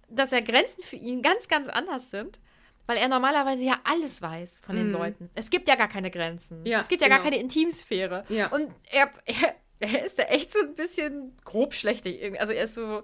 dass 0.10 0.32
er 0.32 0.42
Grenzen 0.42 0.82
für 0.84 0.96
ihn 0.96 1.22
ganz, 1.22 1.48
ganz 1.48 1.70
anders 1.70 2.10
sind, 2.10 2.40
weil 2.88 2.98
er 2.98 3.08
normalerweise 3.08 3.64
ja 3.64 3.76
alles 3.86 4.22
weiß 4.22 4.62
von 4.66 4.76
den 4.76 4.92
Leuten. 4.92 5.30
Es 5.36 5.50
gibt 5.50 5.68
ja 5.70 5.76
gar 5.76 5.88
keine 5.88 6.10
Grenzen. 6.12 6.66
Ja, 6.66 6.82
es 6.82 6.88
gibt 6.90 7.02
ja 7.02 7.08
gar 7.08 7.20
genau. 7.20 7.30
keine 7.30 7.42
Intimsphäre. 7.42 8.26
Ja. 8.28 8.48
Und 8.48 8.74
er, 8.92 9.10
er, 9.26 9.56
er 9.82 10.06
ist 10.06 10.18
da 10.20 10.24
echt 10.24 10.52
so 10.52 10.60
ein 10.60 10.76
bisschen 10.76 11.36
grob 11.44 11.74
schlechtig. 11.74 12.40
Also 12.40 12.54
er 12.54 12.64
ist 12.66 12.76
so, 12.76 13.04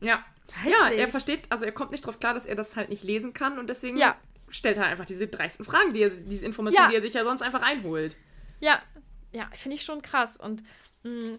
Ja. 0.00 0.24
Ja, 0.64 0.88
er 0.88 0.96
nicht. 0.96 1.10
versteht, 1.10 1.40
also 1.50 1.64
er 1.66 1.72
kommt 1.72 1.90
nicht 1.90 2.06
drauf 2.06 2.18
klar, 2.20 2.32
dass 2.34 2.46
er 2.46 2.54
das 2.54 2.74
halt 2.76 2.88
nicht 2.88 3.02
lesen 3.04 3.32
kann 3.34 3.58
und 3.58 3.68
deswegen 3.68 3.96
Ja. 3.98 4.16
stellt 4.48 4.78
er 4.78 4.84
einfach 4.86 5.04
diese 5.04 5.26
dreisten 5.28 5.64
Fragen, 5.64 5.92
die 5.92 6.02
er, 6.02 6.10
diese 6.10 6.46
Informationen, 6.46 6.84
Ja. 6.84 6.90
die 6.90 6.96
er 6.96 7.02
sich 7.02 7.14
ja 7.14 7.24
sonst 7.24 7.42
einfach 7.42 7.60
einholt. 7.62 8.16
Ja, 8.60 8.80
ja, 9.32 9.48
finde 9.54 9.76
ich 9.76 9.84
schon 9.84 10.00
krass. 10.02 10.36
Und 10.38 10.62
mh, 11.02 11.38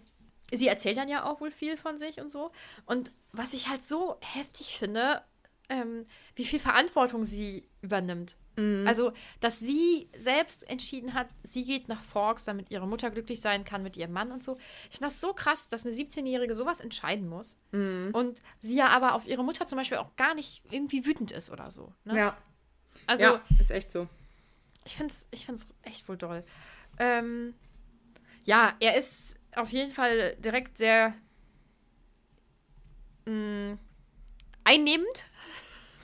sie 0.52 0.68
erzählt 0.68 0.96
dann 0.96 1.08
ja 1.08 1.24
auch 1.24 1.40
wohl 1.40 1.50
viel 1.50 1.76
von 1.76 1.98
sich 1.98 2.20
und 2.20 2.30
so. 2.30 2.52
Und 2.86 3.10
was 3.32 3.52
ich 3.52 3.68
halt 3.68 3.84
so 3.84 4.16
heftig 4.20 4.76
finde, 4.78 5.22
ähm, 5.70 6.04
wie 6.34 6.44
viel 6.44 6.58
Verantwortung 6.60 7.24
sie 7.24 7.66
übernimmt. 7.80 8.36
Also, 8.86 9.12
dass 9.40 9.58
sie 9.58 10.10
selbst 10.18 10.68
entschieden 10.68 11.14
hat, 11.14 11.28
sie 11.44 11.64
geht 11.64 11.88
nach 11.88 12.02
Forks, 12.02 12.44
damit 12.44 12.70
ihre 12.70 12.86
Mutter 12.86 13.10
glücklich 13.10 13.40
sein 13.40 13.64
kann 13.64 13.82
mit 13.82 13.96
ihrem 13.96 14.12
Mann 14.12 14.32
und 14.32 14.44
so. 14.44 14.58
Ich 14.90 14.98
finde 14.98 15.06
das 15.06 15.18
so 15.18 15.32
krass, 15.32 15.70
dass 15.70 15.86
eine 15.86 15.94
17-Jährige 15.94 16.54
sowas 16.54 16.80
entscheiden 16.80 17.26
muss. 17.26 17.56
Und 18.12 18.42
sie 18.58 18.74
ja 18.74 18.88
aber 18.88 19.14
auf 19.14 19.26
ihre 19.26 19.42
Mutter 19.44 19.66
zum 19.66 19.78
Beispiel 19.78 19.96
auch 19.96 20.14
gar 20.16 20.34
nicht 20.34 20.62
irgendwie 20.70 21.06
wütend 21.06 21.30
ist 21.30 21.48
oder 21.50 21.70
so. 21.70 21.94
Ne? 22.04 22.18
Ja. 22.18 22.36
Also, 23.06 23.24
ja, 23.24 23.42
ist 23.58 23.70
echt 23.70 23.90
so. 23.90 24.08
ich 24.84 24.96
finde 24.96 25.14
es 25.14 25.26
ich 25.30 25.46
find's 25.46 25.66
echt 25.80 26.06
wohl 26.06 26.18
doll. 26.18 26.44
Ähm, 26.98 27.54
ja, 28.44 28.74
er 28.80 28.96
ist 28.96 29.36
auf 29.54 29.70
jeden 29.70 29.92
Fall 29.92 30.36
direkt 30.36 30.76
sehr 30.76 31.14
mh, 33.24 33.78
einnehmend 34.64 35.24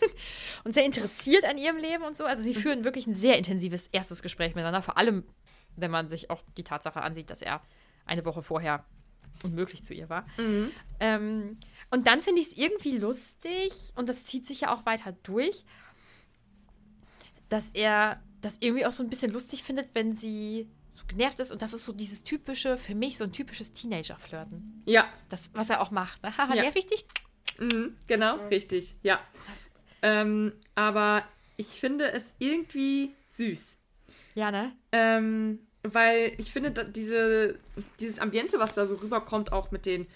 und 0.64 0.72
sehr 0.72 0.84
interessiert 0.84 1.44
an 1.44 1.58
ihrem 1.58 1.76
Leben 1.76 2.04
und 2.04 2.16
so. 2.16 2.24
Also 2.24 2.42
sie 2.42 2.54
führen 2.54 2.84
wirklich 2.84 3.06
ein 3.06 3.14
sehr 3.14 3.36
intensives 3.38 3.88
erstes 3.88 4.22
Gespräch 4.22 4.54
miteinander, 4.54 4.82
vor 4.82 4.96
allem 4.98 5.24
wenn 5.76 5.90
man 5.90 6.08
sich 6.08 6.30
auch 6.30 6.42
die 6.56 6.64
Tatsache 6.64 7.02
ansieht, 7.02 7.30
dass 7.30 7.42
er 7.42 7.60
eine 8.06 8.24
Woche 8.24 8.40
vorher 8.42 8.84
unmöglich 9.42 9.84
zu 9.84 9.92
ihr 9.92 10.08
war. 10.08 10.24
Ähm, 11.00 11.58
und 11.90 12.06
dann 12.06 12.22
finde 12.22 12.40
ich 12.40 12.48
es 12.48 12.56
irgendwie 12.56 12.96
lustig 12.96 13.72
und 13.94 14.08
das 14.08 14.24
zieht 14.24 14.46
sich 14.46 14.62
ja 14.62 14.74
auch 14.74 14.86
weiter 14.86 15.12
durch, 15.22 15.64
dass 17.48 17.70
er 17.72 18.22
das 18.40 18.56
irgendwie 18.60 18.86
auch 18.86 18.92
so 18.92 19.02
ein 19.02 19.10
bisschen 19.10 19.32
lustig 19.32 19.62
findet, 19.62 19.94
wenn 19.94 20.14
sie 20.14 20.68
so 20.94 21.04
genervt 21.06 21.38
ist 21.40 21.52
und 21.52 21.60
das 21.62 21.74
ist 21.74 21.84
so 21.84 21.92
dieses 21.92 22.24
typische, 22.24 22.78
für 22.78 22.94
mich 22.94 23.18
so 23.18 23.24
ein 23.24 23.32
typisches 23.32 23.72
Teenager-Flirten. 23.72 24.82
Ja, 24.86 25.04
Das, 25.28 25.50
was 25.54 25.68
er 25.68 25.82
auch 25.82 25.90
macht. 25.90 26.22
Ne? 26.22 26.30
Haha, 26.38 26.54
Ja. 26.54 26.62
nerv 26.62 26.76
ich 26.76 26.86
dich? 26.86 27.04
mhm, 27.58 27.96
genau, 28.06 28.36
richtig. 28.48 28.96
Ja. 29.02 29.20
Ähm, 30.02 30.52
aber 30.74 31.24
ich 31.56 31.80
finde 31.80 32.12
es 32.12 32.24
irgendwie 32.38 33.12
süß. 33.28 33.76
Ja, 34.34 34.50
ne? 34.50 34.72
Ähm, 34.92 35.60
weil 35.82 36.32
ich 36.38 36.52
finde, 36.52 36.84
diese, 36.84 37.58
dieses 38.00 38.18
Ambiente, 38.18 38.58
was 38.58 38.74
da 38.74 38.86
so 38.86 38.96
rüberkommt, 38.96 39.52
auch 39.52 39.70
mit 39.70 39.86
den 39.86 40.06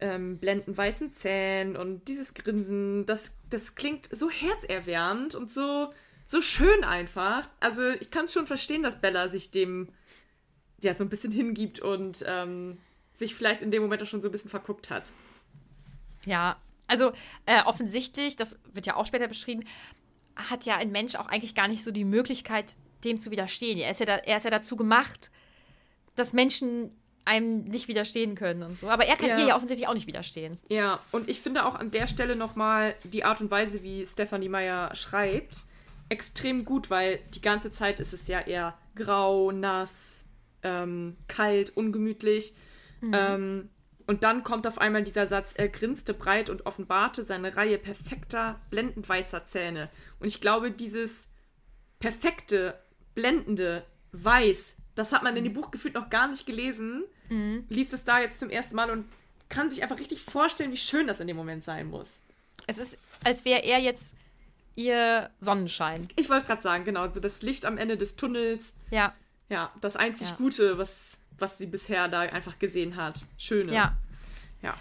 ähm, 0.00 0.38
blenden 0.38 0.76
weißen 0.76 1.12
Zähnen 1.12 1.76
und 1.76 2.06
dieses 2.08 2.34
Grinsen, 2.34 3.06
das, 3.06 3.34
das 3.50 3.74
klingt 3.74 4.06
so 4.06 4.30
herzerwärmend 4.30 5.34
und 5.34 5.52
so, 5.52 5.92
so 6.26 6.40
schön 6.40 6.84
einfach. 6.84 7.48
Also 7.60 7.88
ich 7.88 8.10
kann 8.10 8.26
es 8.26 8.32
schon 8.32 8.46
verstehen, 8.46 8.82
dass 8.82 9.00
Bella 9.00 9.28
sich 9.28 9.50
dem 9.50 9.88
ja 10.82 10.94
so 10.94 11.04
ein 11.04 11.08
bisschen 11.08 11.32
hingibt 11.32 11.80
und 11.80 12.24
ähm, 12.26 12.78
sich 13.14 13.34
vielleicht 13.34 13.62
in 13.62 13.70
dem 13.70 13.82
Moment 13.82 14.02
auch 14.02 14.06
schon 14.06 14.22
so 14.22 14.28
ein 14.28 14.32
bisschen 14.32 14.50
verguckt 14.50 14.90
hat. 14.90 15.10
Ja, 16.24 16.56
also 16.88 17.12
äh, 17.46 17.62
offensichtlich, 17.64 18.34
das 18.36 18.58
wird 18.72 18.86
ja 18.86 18.96
auch 18.96 19.06
später 19.06 19.28
beschrieben, 19.28 19.62
hat 20.34 20.64
ja 20.64 20.76
ein 20.76 20.90
Mensch 20.90 21.14
auch 21.14 21.26
eigentlich 21.28 21.54
gar 21.54 21.68
nicht 21.68 21.84
so 21.84 21.90
die 21.92 22.04
Möglichkeit, 22.04 22.76
dem 23.04 23.20
zu 23.20 23.30
widerstehen. 23.30 23.78
Er 23.78 23.90
ist 23.92 24.00
ja, 24.00 24.06
da, 24.06 24.16
er 24.16 24.38
ist 24.38 24.44
ja 24.44 24.50
dazu 24.50 24.76
gemacht, 24.76 25.30
dass 26.16 26.32
Menschen 26.32 26.90
einem 27.24 27.64
nicht 27.64 27.88
widerstehen 27.88 28.34
können 28.34 28.62
und 28.62 28.78
so. 28.78 28.88
Aber 28.88 29.04
er 29.04 29.16
kann 29.16 29.28
Ja. 29.28 29.38
ihr 29.38 29.46
ja 29.48 29.56
offensichtlich 29.56 29.86
auch 29.86 29.94
nicht 29.94 30.06
widerstehen. 30.06 30.58
Ja, 30.70 30.98
und 31.12 31.28
ich 31.28 31.40
finde 31.40 31.66
auch 31.66 31.74
an 31.74 31.90
der 31.90 32.06
Stelle 32.06 32.34
nochmal 32.36 32.94
die 33.04 33.22
Art 33.24 33.40
und 33.40 33.50
Weise, 33.50 33.82
wie 33.82 34.06
Stephanie 34.06 34.48
Meyer 34.48 34.94
schreibt, 34.94 35.64
extrem 36.08 36.64
gut, 36.64 36.88
weil 36.88 37.18
die 37.34 37.42
ganze 37.42 37.70
Zeit 37.70 38.00
ist 38.00 38.14
es 38.14 38.26
ja 38.28 38.40
eher 38.40 38.78
grau, 38.94 39.52
nass, 39.52 40.24
ähm, 40.62 41.16
kalt, 41.28 41.76
ungemütlich. 41.76 42.54
Ähm, 43.12 43.68
und 44.08 44.24
dann 44.24 44.42
kommt 44.42 44.66
auf 44.66 44.78
einmal 44.78 45.04
dieser 45.04 45.28
Satz, 45.28 45.52
er 45.54 45.68
grinste 45.68 46.14
breit 46.14 46.48
und 46.48 46.64
offenbarte 46.66 47.22
seine 47.22 47.54
Reihe 47.56 47.76
perfekter, 47.78 48.58
blendend 48.70 49.06
weißer 49.06 49.44
Zähne. 49.46 49.90
Und 50.18 50.26
ich 50.26 50.40
glaube, 50.40 50.70
dieses 50.70 51.28
perfekte, 52.00 52.78
blendende 53.14 53.84
Weiß, 54.12 54.74
das 54.94 55.12
hat 55.12 55.22
man 55.22 55.36
in 55.36 55.44
dem 55.44 55.52
Buch 55.52 55.70
gefühlt 55.70 55.92
noch 55.94 56.08
gar 56.08 56.26
nicht 56.26 56.46
gelesen, 56.46 57.04
liest 57.68 57.92
es 57.92 58.04
da 58.04 58.20
jetzt 58.20 58.40
zum 58.40 58.48
ersten 58.48 58.74
Mal 58.74 58.90
und 58.90 59.04
kann 59.50 59.68
sich 59.68 59.82
einfach 59.82 60.00
richtig 60.00 60.22
vorstellen, 60.22 60.72
wie 60.72 60.78
schön 60.78 61.06
das 61.06 61.20
in 61.20 61.26
dem 61.26 61.36
Moment 61.36 61.62
sein 61.62 61.88
muss. 61.88 62.20
Es 62.66 62.78
ist, 62.78 62.96
als 63.22 63.44
wäre 63.44 63.62
er 63.62 63.78
jetzt 63.78 64.14
ihr 64.74 65.28
Sonnenschein. 65.38 66.08
Ich 66.16 66.30
wollte 66.30 66.46
gerade 66.46 66.62
sagen, 66.62 66.84
genau, 66.84 67.10
so 67.10 67.20
das 67.20 67.42
Licht 67.42 67.66
am 67.66 67.76
Ende 67.76 67.98
des 67.98 68.16
Tunnels. 68.16 68.72
Ja. 68.90 69.14
Ja, 69.50 69.70
das 69.82 69.96
einzig 69.96 70.30
Ja. 70.30 70.36
Gute, 70.36 70.78
was, 70.78 71.17
was 71.38 71.58
sie 71.58 71.66
bisher 71.66 72.08
da 72.08 72.20
einfach 72.20 72.58
gesehen 72.58 72.96
hat. 72.96 73.26
Schöne. 73.36 73.72
Ja. 73.72 73.96
Ja. 74.62 74.74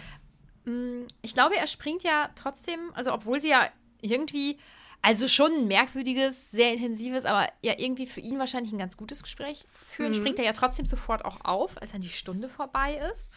Ich 1.22 1.34
glaube, 1.34 1.55
er 1.55 1.68
springt 1.68 2.03
ja 2.03 2.30
trotzdem, 2.36 2.91
also 2.93 3.14
obwohl 3.14 3.39
sie 3.39 3.49
ja 3.49 3.70
irgendwie, 4.01 4.60
also 5.01 5.28
schon 5.28 5.51
ein 5.53 5.68
merkwürdiges, 5.68 6.51
sehr 6.51 6.74
intensives, 6.74 7.24
aber 7.26 7.47
ja 7.62 7.76
irgendwie 7.78 8.08
für 8.08 8.20
ihn 8.20 8.38
wahrscheinlich 8.38 8.74
ein 8.74 8.80
ganz 8.80 8.97
gutes 8.97 9.24
Gespräch 9.24 9.66
führen, 9.72 10.14
springt 10.14 10.39
er 10.39 10.45
ja 10.45 10.53
trotzdem 10.53 10.86
sofort 10.86 11.24
auch 11.24 11.39
auf, 11.45 11.82
als 11.82 11.93
dann 11.93 12.01
die 12.01 12.10
Stunde 12.10 12.49
vorbei 12.49 12.99
ist. 13.12 13.32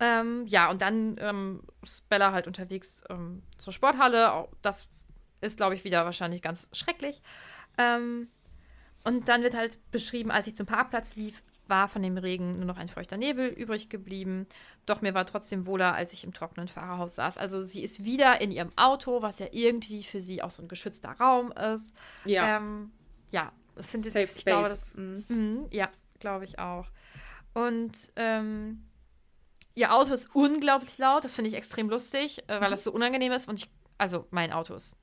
Ähm, 0.00 0.46
ja, 0.46 0.70
und 0.70 0.80
dann 0.82 1.16
ähm, 1.20 1.62
ist 1.82 2.08
Bella 2.08 2.32
halt 2.32 2.46
unterwegs 2.46 3.02
ähm, 3.10 3.42
zur 3.58 3.72
Sporthalle. 3.72 4.32
Auch 4.32 4.48
Das 4.62 4.88
ist, 5.40 5.56
glaube 5.56 5.74
ich, 5.74 5.84
wieder 5.84 6.04
wahrscheinlich 6.04 6.42
ganz 6.42 6.68
schrecklich. 6.72 7.22
Ähm, 7.78 8.28
und 9.04 9.28
dann 9.28 9.42
wird 9.42 9.54
halt 9.54 9.78
beschrieben, 9.90 10.30
als 10.30 10.46
ich 10.46 10.56
zum 10.56 10.66
Parkplatz 10.66 11.14
lief, 11.14 11.42
war 11.66 11.88
von 11.88 12.02
dem 12.02 12.16
Regen 12.18 12.56
nur 12.56 12.66
noch 12.66 12.76
ein 12.76 12.88
feuchter 12.88 13.16
Nebel 13.16 13.48
übrig 13.48 13.88
geblieben. 13.88 14.46
Doch 14.86 15.00
mir 15.00 15.14
war 15.14 15.26
trotzdem 15.26 15.66
wohler, 15.66 15.94
als 15.94 16.12
ich 16.12 16.24
im 16.24 16.32
trockenen 16.32 16.68
Fahrerhaus 16.68 17.14
saß. 17.16 17.38
Also 17.38 17.62
sie 17.62 17.82
ist 17.82 18.04
wieder 18.04 18.40
in 18.40 18.50
ihrem 18.50 18.72
Auto, 18.76 19.22
was 19.22 19.38
ja 19.38 19.46
irgendwie 19.50 20.02
für 20.02 20.20
sie 20.20 20.42
auch 20.42 20.50
so 20.50 20.62
ein 20.62 20.68
geschützter 20.68 21.12
Raum 21.12 21.52
ist. 21.52 21.94
Ja. 22.24 22.58
Ähm, 22.58 22.92
ja, 23.30 23.52
das 23.76 23.90
finde 23.90 24.08
ich, 24.08 24.12
Safe 24.14 24.24
ich 24.24 24.44
glaube, 24.44 24.66
Space. 24.66 24.92
das, 24.92 24.96
Mhm. 24.96 25.24
Mhm, 25.28 25.66
ja, 25.70 25.88
glaube 26.20 26.44
ich 26.44 26.58
auch. 26.58 26.86
Und 27.54 27.92
ähm, 28.16 28.84
ihr 29.74 29.92
Auto 29.94 30.12
ist 30.12 30.34
unglaublich 30.34 30.98
laut. 30.98 31.24
Das 31.24 31.34
finde 31.34 31.50
ich 31.50 31.56
extrem 31.56 31.88
lustig, 31.88 32.42
äh, 32.48 32.60
weil 32.60 32.70
das 32.70 32.84
so 32.84 32.92
unangenehm 32.92 33.32
ist. 33.32 33.48
Und 33.48 33.60
ich, 33.60 33.70
also 33.98 34.26
mein 34.30 34.52
Auto 34.52 34.74
ist 34.74 34.96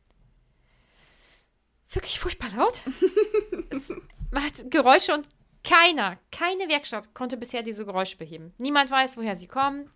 wirklich 1.90 2.20
furchtbar 2.20 2.50
laut. 2.56 2.82
es 3.70 3.94
macht 4.32 4.70
Geräusche 4.72 5.14
und 5.14 5.28
keiner, 5.64 6.18
keine 6.32 6.68
Werkstatt 6.70 7.14
konnte 7.14 7.38
bisher 7.38 7.64
diese 7.64 7.86
Geräusche 7.86 8.18
beheben. 8.18 8.54
Niemand 8.58 8.90
weiß, 8.92 9.18
woher 9.18 9.36
sie 9.36 9.48
kommen. 9.48 9.90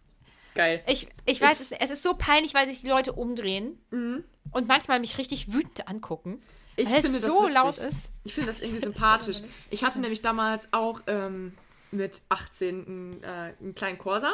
Geil. 0.54 0.84
Ich, 0.88 1.08
ich 1.26 1.42
weiß, 1.42 1.60
es, 1.60 1.72
es 1.72 1.90
ist 1.90 2.04
so 2.04 2.14
peinlich, 2.14 2.54
weil 2.54 2.68
sich 2.68 2.82
die 2.82 2.88
Leute 2.88 3.14
umdrehen 3.14 3.78
und 4.52 4.68
manchmal 4.68 5.00
mich 5.00 5.18
richtig 5.18 5.52
wütend 5.52 5.88
angucken. 5.88 6.42
Ich 6.78 6.88
weil 6.90 6.96
es 6.98 7.02
finde 7.02 7.20
das 7.20 7.30
so 7.30 7.42
witzig. 7.44 7.54
laut 7.54 7.78
ist. 7.78 8.10
Ich 8.24 8.34
finde 8.34 8.48
das 8.52 8.62
irgendwie 8.62 8.80
sympathisch. 8.84 9.38
Ich 9.70 9.84
hatte 9.84 10.00
nämlich 10.00 10.22
damals 10.22 10.72
auch 10.72 11.02
ähm, 11.08 11.54
mit 11.92 12.22
18 12.30 12.86
einen, 12.88 13.24
äh, 13.24 13.54
einen 13.60 13.76
kleinen 13.76 13.98
Corsa. 13.98 14.34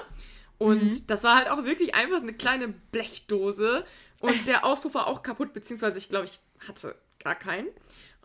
Und 0.57 0.83
Mhm. 0.83 1.07
das 1.07 1.23
war 1.23 1.35
halt 1.37 1.49
auch 1.49 1.63
wirklich 1.63 1.95
einfach 1.95 2.21
eine 2.21 2.33
kleine 2.33 2.67
Blechdose. 2.67 3.83
Und 4.19 4.47
der 4.47 4.63
Auspuff 4.65 4.93
war 4.93 5.07
auch 5.07 5.23
kaputt, 5.23 5.53
beziehungsweise 5.53 5.97
ich 5.97 6.07
glaube, 6.09 6.25
ich 6.25 6.39
hatte 6.67 6.95
gar 7.23 7.33
keinen. 7.35 7.67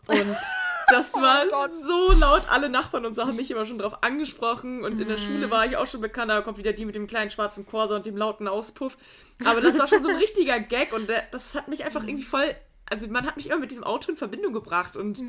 Und 0.07 0.35
das 0.89 1.13
Oh 1.13 1.21
war 1.21 1.69
so 1.69 2.11
laut. 2.13 2.43
Alle 2.49 2.69
Nachbarn 2.69 3.05
und 3.05 3.15
so 3.15 3.23
haben 3.23 3.35
mich 3.35 3.51
immer 3.51 3.65
schon 3.65 3.77
drauf 3.79 4.03
angesprochen. 4.03 4.83
Und 4.83 4.95
Mhm. 4.95 5.01
in 5.01 5.07
der 5.07 5.17
Schule 5.17 5.49
war 5.51 5.65
ich 5.65 5.77
auch 5.77 5.87
schon 5.87 6.01
bekannt. 6.01 6.29
Da 6.31 6.41
kommt 6.41 6.57
wieder 6.57 6.73
die 6.73 6.85
mit 6.85 6.95
dem 6.95 7.07
kleinen 7.07 7.29
schwarzen 7.29 7.65
Corsa 7.65 7.95
und 7.95 8.05
dem 8.05 8.17
lauten 8.17 8.47
Auspuff. 8.47 8.97
Aber 9.45 9.61
das 9.61 9.77
war 9.79 9.87
schon 9.87 10.01
so 10.03 10.09
ein 10.09 10.15
richtiger 10.15 10.59
Gag. 10.59 10.93
Und 10.93 11.09
das 11.31 11.55
hat 11.55 11.67
mich 11.67 11.83
einfach 11.85 12.03
irgendwie 12.03 12.23
voll. 12.23 12.55
Also, 12.89 13.07
man 13.09 13.25
hat 13.25 13.35
mich 13.35 13.47
immer 13.47 13.59
mit 13.59 13.69
diesem 13.71 13.83
Auto 13.83 14.09
in 14.11 14.17
Verbindung 14.17 14.53
gebracht. 14.53 14.95
Und 14.95 15.21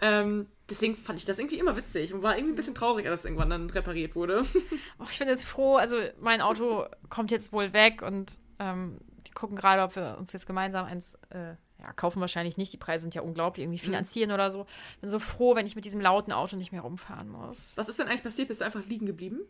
ähm, 0.00 0.48
deswegen 0.68 0.96
fand 0.96 1.18
ich 1.18 1.24
das 1.24 1.38
irgendwie 1.38 1.58
immer 1.60 1.76
witzig. 1.76 2.12
Und 2.12 2.22
war 2.22 2.36
irgendwie 2.36 2.52
ein 2.54 2.56
bisschen 2.56 2.74
traurig, 2.74 3.06
als 3.08 3.20
es 3.20 3.24
irgendwann 3.26 3.50
dann 3.50 3.70
repariert 3.70 4.14
wurde. 4.16 4.44
Oh, 4.98 5.04
ich 5.10 5.18
bin 5.18 5.28
jetzt 5.28 5.44
froh, 5.44 5.76
also 5.76 5.96
mein 6.20 6.40
Auto 6.40 6.86
kommt 7.10 7.30
jetzt 7.30 7.52
wohl 7.52 7.72
weg 7.72 8.02
und 8.02 8.32
ähm, 8.58 8.98
die 9.26 9.32
gucken 9.32 9.56
gerade, 9.56 9.82
ob 9.82 9.94
wir 9.96 10.16
uns 10.18 10.32
jetzt 10.32 10.46
gemeinsam 10.46 10.86
eins 10.86 11.14
äh, 11.30 11.54
ja, 11.84 11.92
kaufen 11.92 12.20
wahrscheinlich 12.20 12.56
nicht. 12.56 12.72
Die 12.72 12.78
Preise 12.78 13.02
sind 13.02 13.14
ja 13.14 13.22
unglaublich, 13.22 13.64
irgendwie 13.64 13.78
finanzieren 13.78 14.32
oder 14.32 14.50
so. 14.50 14.66
Bin 15.00 15.10
so 15.10 15.18
froh, 15.18 15.54
wenn 15.54 15.66
ich 15.66 15.76
mit 15.76 15.84
diesem 15.84 16.00
lauten 16.00 16.32
Auto 16.32 16.56
nicht 16.56 16.72
mehr 16.72 16.80
rumfahren 16.80 17.28
muss. 17.28 17.76
Was 17.76 17.88
ist 17.88 17.98
denn 17.98 18.08
eigentlich 18.08 18.22
passiert? 18.22 18.48
Bist 18.48 18.60
du 18.60 18.64
einfach 18.64 18.84
liegen 18.86 19.06
geblieben? 19.06 19.40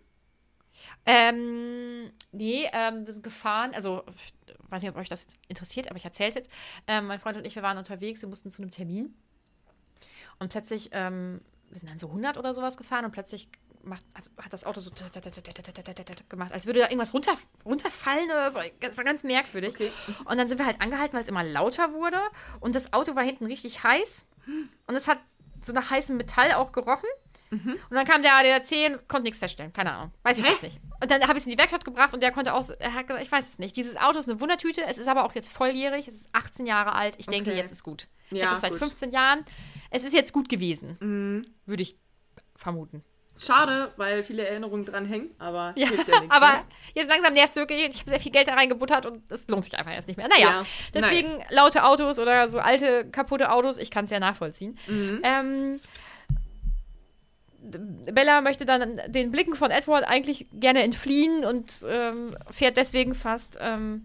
Ähm, 1.06 2.10
nee, 2.32 2.68
ähm, 2.72 3.06
wir 3.06 3.12
sind 3.12 3.22
gefahren. 3.22 3.70
Also, 3.74 4.02
ich 4.12 4.34
weiß 4.68 4.82
nicht, 4.82 4.90
ob 4.90 4.96
euch 4.96 5.08
das 5.08 5.22
jetzt 5.22 5.36
interessiert, 5.46 5.88
aber 5.88 5.96
ich 5.96 6.04
erzähle 6.04 6.30
es 6.30 6.34
jetzt. 6.34 6.50
Ähm, 6.88 7.06
mein 7.06 7.20
Freund 7.20 7.36
und 7.36 7.46
ich, 7.46 7.54
wir 7.54 7.62
waren 7.62 7.78
unterwegs, 7.78 8.22
wir 8.22 8.28
mussten 8.28 8.50
zu 8.50 8.62
einem 8.62 8.72
Termin. 8.72 9.14
Und 10.40 10.50
plötzlich, 10.50 10.90
ähm, 10.92 11.40
wir 11.70 11.78
sind 11.78 11.88
dann 11.88 12.00
so 12.00 12.08
100 12.08 12.36
oder 12.36 12.52
sowas 12.52 12.76
gefahren 12.76 13.04
und 13.04 13.12
plötzlich 13.12 13.48
macht, 13.84 14.04
also 14.14 14.30
hat 14.40 14.52
das 14.52 14.64
Auto 14.64 14.80
so 14.80 14.90
gemacht, 16.28 16.52
als 16.52 16.66
würde 16.66 16.80
da 16.80 16.86
irgendwas 16.86 17.14
runter, 17.14 17.32
runterfallen 17.64 18.24
oder 18.26 18.50
so. 18.50 18.60
Das 18.80 18.96
war 18.96 19.04
ganz 19.04 19.22
merkwürdig. 19.24 19.70
Okay. 19.74 19.90
Und 20.24 20.38
dann 20.38 20.48
sind 20.48 20.58
wir 20.58 20.66
halt 20.66 20.80
angehalten, 20.80 21.14
weil 21.14 21.22
es 21.22 21.28
immer 21.28 21.44
lauter 21.44 21.92
wurde. 21.92 22.18
Und 22.60 22.74
das 22.74 22.92
Auto 22.92 23.14
war 23.14 23.22
hinten 23.22 23.46
richtig 23.46 23.82
heiß. 23.82 24.26
Und 24.86 24.94
es 24.96 25.08
hat 25.08 25.18
so 25.62 25.72
nach 25.72 25.90
heißem 25.90 26.16
Metall 26.16 26.52
auch 26.52 26.72
gerochen. 26.72 27.08
Und 27.50 27.78
dann 27.90 28.04
kam 28.04 28.22
der 28.22 28.34
ADAC 28.34 28.90
und 28.90 29.06
konnte 29.08 29.22
nichts 29.24 29.38
feststellen. 29.38 29.72
Keine 29.72 29.92
Ahnung. 29.92 30.12
Weiß 30.24 30.38
ich 30.38 30.44
jetzt 30.44 30.62
nicht. 30.62 30.80
Und 31.00 31.08
dann 31.08 31.22
habe 31.22 31.34
ich 31.34 31.42
es 31.42 31.44
in 31.46 31.52
die 31.52 31.58
Werkstatt 31.58 31.84
gebracht 31.84 32.12
und 32.12 32.20
der 32.20 32.32
konnte 32.32 32.52
auch, 32.52 32.68
er 32.80 32.94
hat 32.94 33.06
gesagt, 33.06 33.24
ich 33.24 33.30
weiß 33.30 33.48
es 33.48 33.58
nicht. 33.60 33.76
Dieses 33.76 33.96
Auto 33.96 34.18
ist 34.18 34.28
eine 34.28 34.40
Wundertüte. 34.40 34.82
Es 34.88 34.98
ist 34.98 35.06
aber 35.06 35.24
auch 35.24 35.34
jetzt 35.36 35.52
volljährig. 35.52 36.08
Es 36.08 36.14
ist 36.14 36.28
18 36.32 36.66
Jahre 36.66 36.94
alt. 36.96 37.14
Ich 37.18 37.26
denke, 37.26 37.50
Okay. 37.50 37.58
jetzt 37.58 37.70
ist 37.70 37.84
gut. 37.84 38.08
Ich 38.30 38.38
Ja, 38.38 38.46
habe 38.46 38.56
es 38.56 38.60
seit 38.62 38.72
gut. 38.72 38.80
15 38.80 39.12
Jahren. 39.12 39.44
Es 39.90 40.02
ist 40.02 40.12
jetzt 40.14 40.32
gut 40.32 40.48
gewesen. 40.48 41.44
Würde 41.64 41.82
ich 41.82 41.96
vermuten. 42.56 43.04
Schade, 43.36 43.92
weil 43.96 44.22
viele 44.22 44.46
Erinnerungen 44.46 44.84
dran 44.84 45.04
hängen, 45.06 45.30
aber 45.40 45.74
Ja, 45.76 45.88
hilft 45.88 46.06
ja 46.06 46.20
nichts. 46.20 46.34
aber 46.36 46.48
ne? 46.52 46.64
jetzt 46.94 47.08
langsam 47.08 47.32
nervt 47.34 47.50
es 47.50 47.56
wirklich. 47.56 47.84
Ich 47.88 48.00
habe 48.00 48.10
sehr 48.10 48.20
viel 48.20 48.30
Geld 48.32 48.46
da 48.46 48.54
reingebuttert 48.54 49.06
und 49.06 49.30
es 49.32 49.48
lohnt 49.48 49.64
sich 49.64 49.76
einfach 49.76 49.92
jetzt 49.92 50.06
nicht 50.06 50.16
mehr. 50.16 50.28
Naja, 50.28 50.60
Ja, 50.60 50.64
deswegen 50.94 51.42
laute 51.50 51.84
Autos 51.84 52.18
oder 52.20 52.48
so 52.48 52.58
alte, 52.60 53.04
kaputte 53.10 53.50
Autos, 53.50 53.76
ich 53.78 53.90
kann 53.90 54.04
es 54.04 54.10
ja 54.12 54.20
nachvollziehen. 54.20 54.78
Mhm. 54.86 55.20
Ähm, 55.24 55.80
Bella 57.60 58.40
möchte 58.42 58.64
dann 58.66 59.00
den 59.06 59.30
Blicken 59.32 59.54
von 59.56 59.70
Edward 59.70 60.04
eigentlich 60.06 60.46
gerne 60.52 60.82
entfliehen 60.82 61.44
und 61.44 61.80
ähm, 61.88 62.36
fährt 62.50 62.76
deswegen 62.76 63.14
fast 63.14 63.58
ähm, 63.60 64.04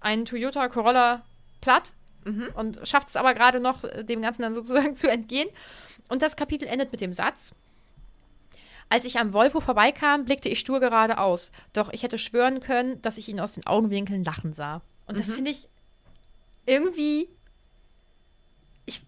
einen 0.00 0.24
Toyota 0.24 0.68
Corolla 0.68 1.22
platt 1.60 1.92
Mhm. 2.26 2.48
und 2.54 2.80
schafft 2.88 3.08
es 3.08 3.16
aber 3.16 3.34
gerade 3.34 3.60
noch, 3.60 3.84
dem 4.00 4.22
Ganzen 4.22 4.40
dann 4.40 4.54
sozusagen 4.54 4.96
zu 4.96 5.10
entgehen. 5.10 5.46
Und 6.08 6.22
das 6.22 6.36
Kapitel 6.36 6.66
endet 6.66 6.90
mit 6.90 7.02
dem 7.02 7.12
Satz. 7.12 7.54
Als 8.88 9.04
ich 9.04 9.18
am 9.18 9.32
Volvo 9.32 9.60
vorbeikam, 9.60 10.24
blickte 10.24 10.48
ich 10.48 10.60
stur 10.60 10.80
geradeaus. 10.80 11.52
Doch 11.72 11.92
ich 11.92 12.02
hätte 12.02 12.18
schwören 12.18 12.60
können, 12.60 13.00
dass 13.02 13.18
ich 13.18 13.28
ihn 13.28 13.40
aus 13.40 13.54
den 13.54 13.66
Augenwinkeln 13.66 14.24
lachen 14.24 14.54
sah. 14.54 14.82
Und 15.06 15.18
das 15.18 15.34
finde 15.34 15.50
ich 15.50 15.68
irgendwie. 16.66 17.28
Ich, 18.86 19.02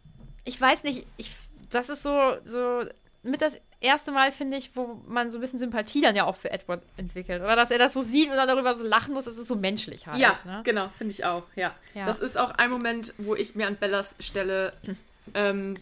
ich 0.45 0.61
weiß 0.61 0.85
nicht, 0.85 1.07
ich, 1.17 1.33
das 1.71 1.89
ist 1.89 2.03
so, 2.03 2.37
so 2.45 2.85
mit 3.23 3.43
das 3.43 3.61
erste 3.81 4.13
Mal, 4.13 4.33
finde 4.33 4.57
ich, 4.57 4.75
wo 4.75 5.01
man 5.07 5.31
so 5.31 5.39
ein 5.39 5.41
bisschen 5.41 5.59
Sympathie 5.59 6.01
dann 6.01 6.17
ja 6.17 6.25
auch 6.25 6.37
für 6.37 6.51
Edward 6.51 6.83
entwickelt. 6.97 7.43
Oder 7.43 7.57
dass 7.57 7.71
er 7.71 7.79
das 7.79 7.93
so 7.93 8.01
sieht 8.01 8.31
und 8.31 8.37
dann 8.37 8.49
darüber 8.49 8.75
so 8.75 8.85
lachen 8.85 9.15
muss, 9.15 9.25
das 9.25 9.37
ist 9.37 9.49
so 9.49 9.57
menschlich 9.57 10.07
halt. 10.07 10.19
Ja, 10.19 10.39
ne? 10.45 10.63
genau, 10.65 10.89
finde 10.97 11.13
ich 11.13 11.25
auch, 11.25 11.45
ja. 11.55 11.75
Ja. 11.95 12.07
Das 12.07 12.19
ist 12.19 12.39
auch 12.39 12.51
ein 12.53 12.71
Moment, 12.71 13.15
wo 13.19 13.35
ich 13.35 13.55
mir 13.55 13.67
an 13.67 13.77
Bellas 13.77 14.17
Stelle 14.21 14.73
ähm, 15.35 15.77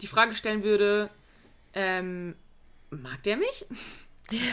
die 0.00 0.06
Frage 0.06 0.34
stellen 0.34 0.62
würde, 0.62 1.08
ähm, 1.74 2.34
mag 2.96 3.22
der 3.22 3.36
mich? 3.36 3.66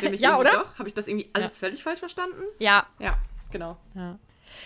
Der 0.03 0.11
mich 0.11 0.21
Ja, 0.21 0.37
oder? 0.37 0.51
Doch? 0.51 0.77
Habe 0.77 0.87
ich 0.87 0.93
das 0.93 1.07
irgendwie 1.07 1.31
alles 1.33 1.57
völlig 1.57 1.81
falsch 1.81 1.97
verstanden? 1.99 2.43
Ja, 2.59 2.85
Ja, 2.99 3.17
genau. 3.51 3.77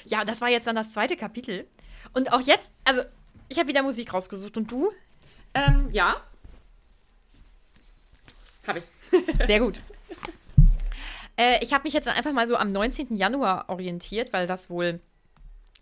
Ja, 0.04 0.26
das 0.26 0.42
war 0.42 0.50
jetzt 0.50 0.68
dann 0.68 0.76
das 0.76 0.92
zweite 0.92 1.16
Kapitel. 1.16 1.66
Und 2.14 2.34
auch 2.34 2.42
jetzt, 2.42 2.72
also, 2.84 3.04
ich 3.48 3.58
habe 3.58 3.70
wieder 3.70 3.84
Musik 3.84 4.14
rausgesucht 4.14 4.58
und 4.58 4.70
du? 4.70 4.92
Ähm, 5.54 5.88
ja. 5.92 6.18
Habe 8.68 8.80
ich. 8.80 8.86
Sehr 9.48 9.62
gut. 9.62 9.80
äh, 11.38 11.64
ich 11.64 11.74
habe 11.74 11.86
mich 11.86 11.94
jetzt 11.94 12.10
einfach 12.10 12.34
mal 12.34 12.48
so 12.50 12.58
am 12.58 12.74
19. 12.74 13.16
Januar 13.16 13.70
orientiert, 13.70 14.34
weil 14.34 14.46
das 14.46 14.70
wohl, 14.70 15.00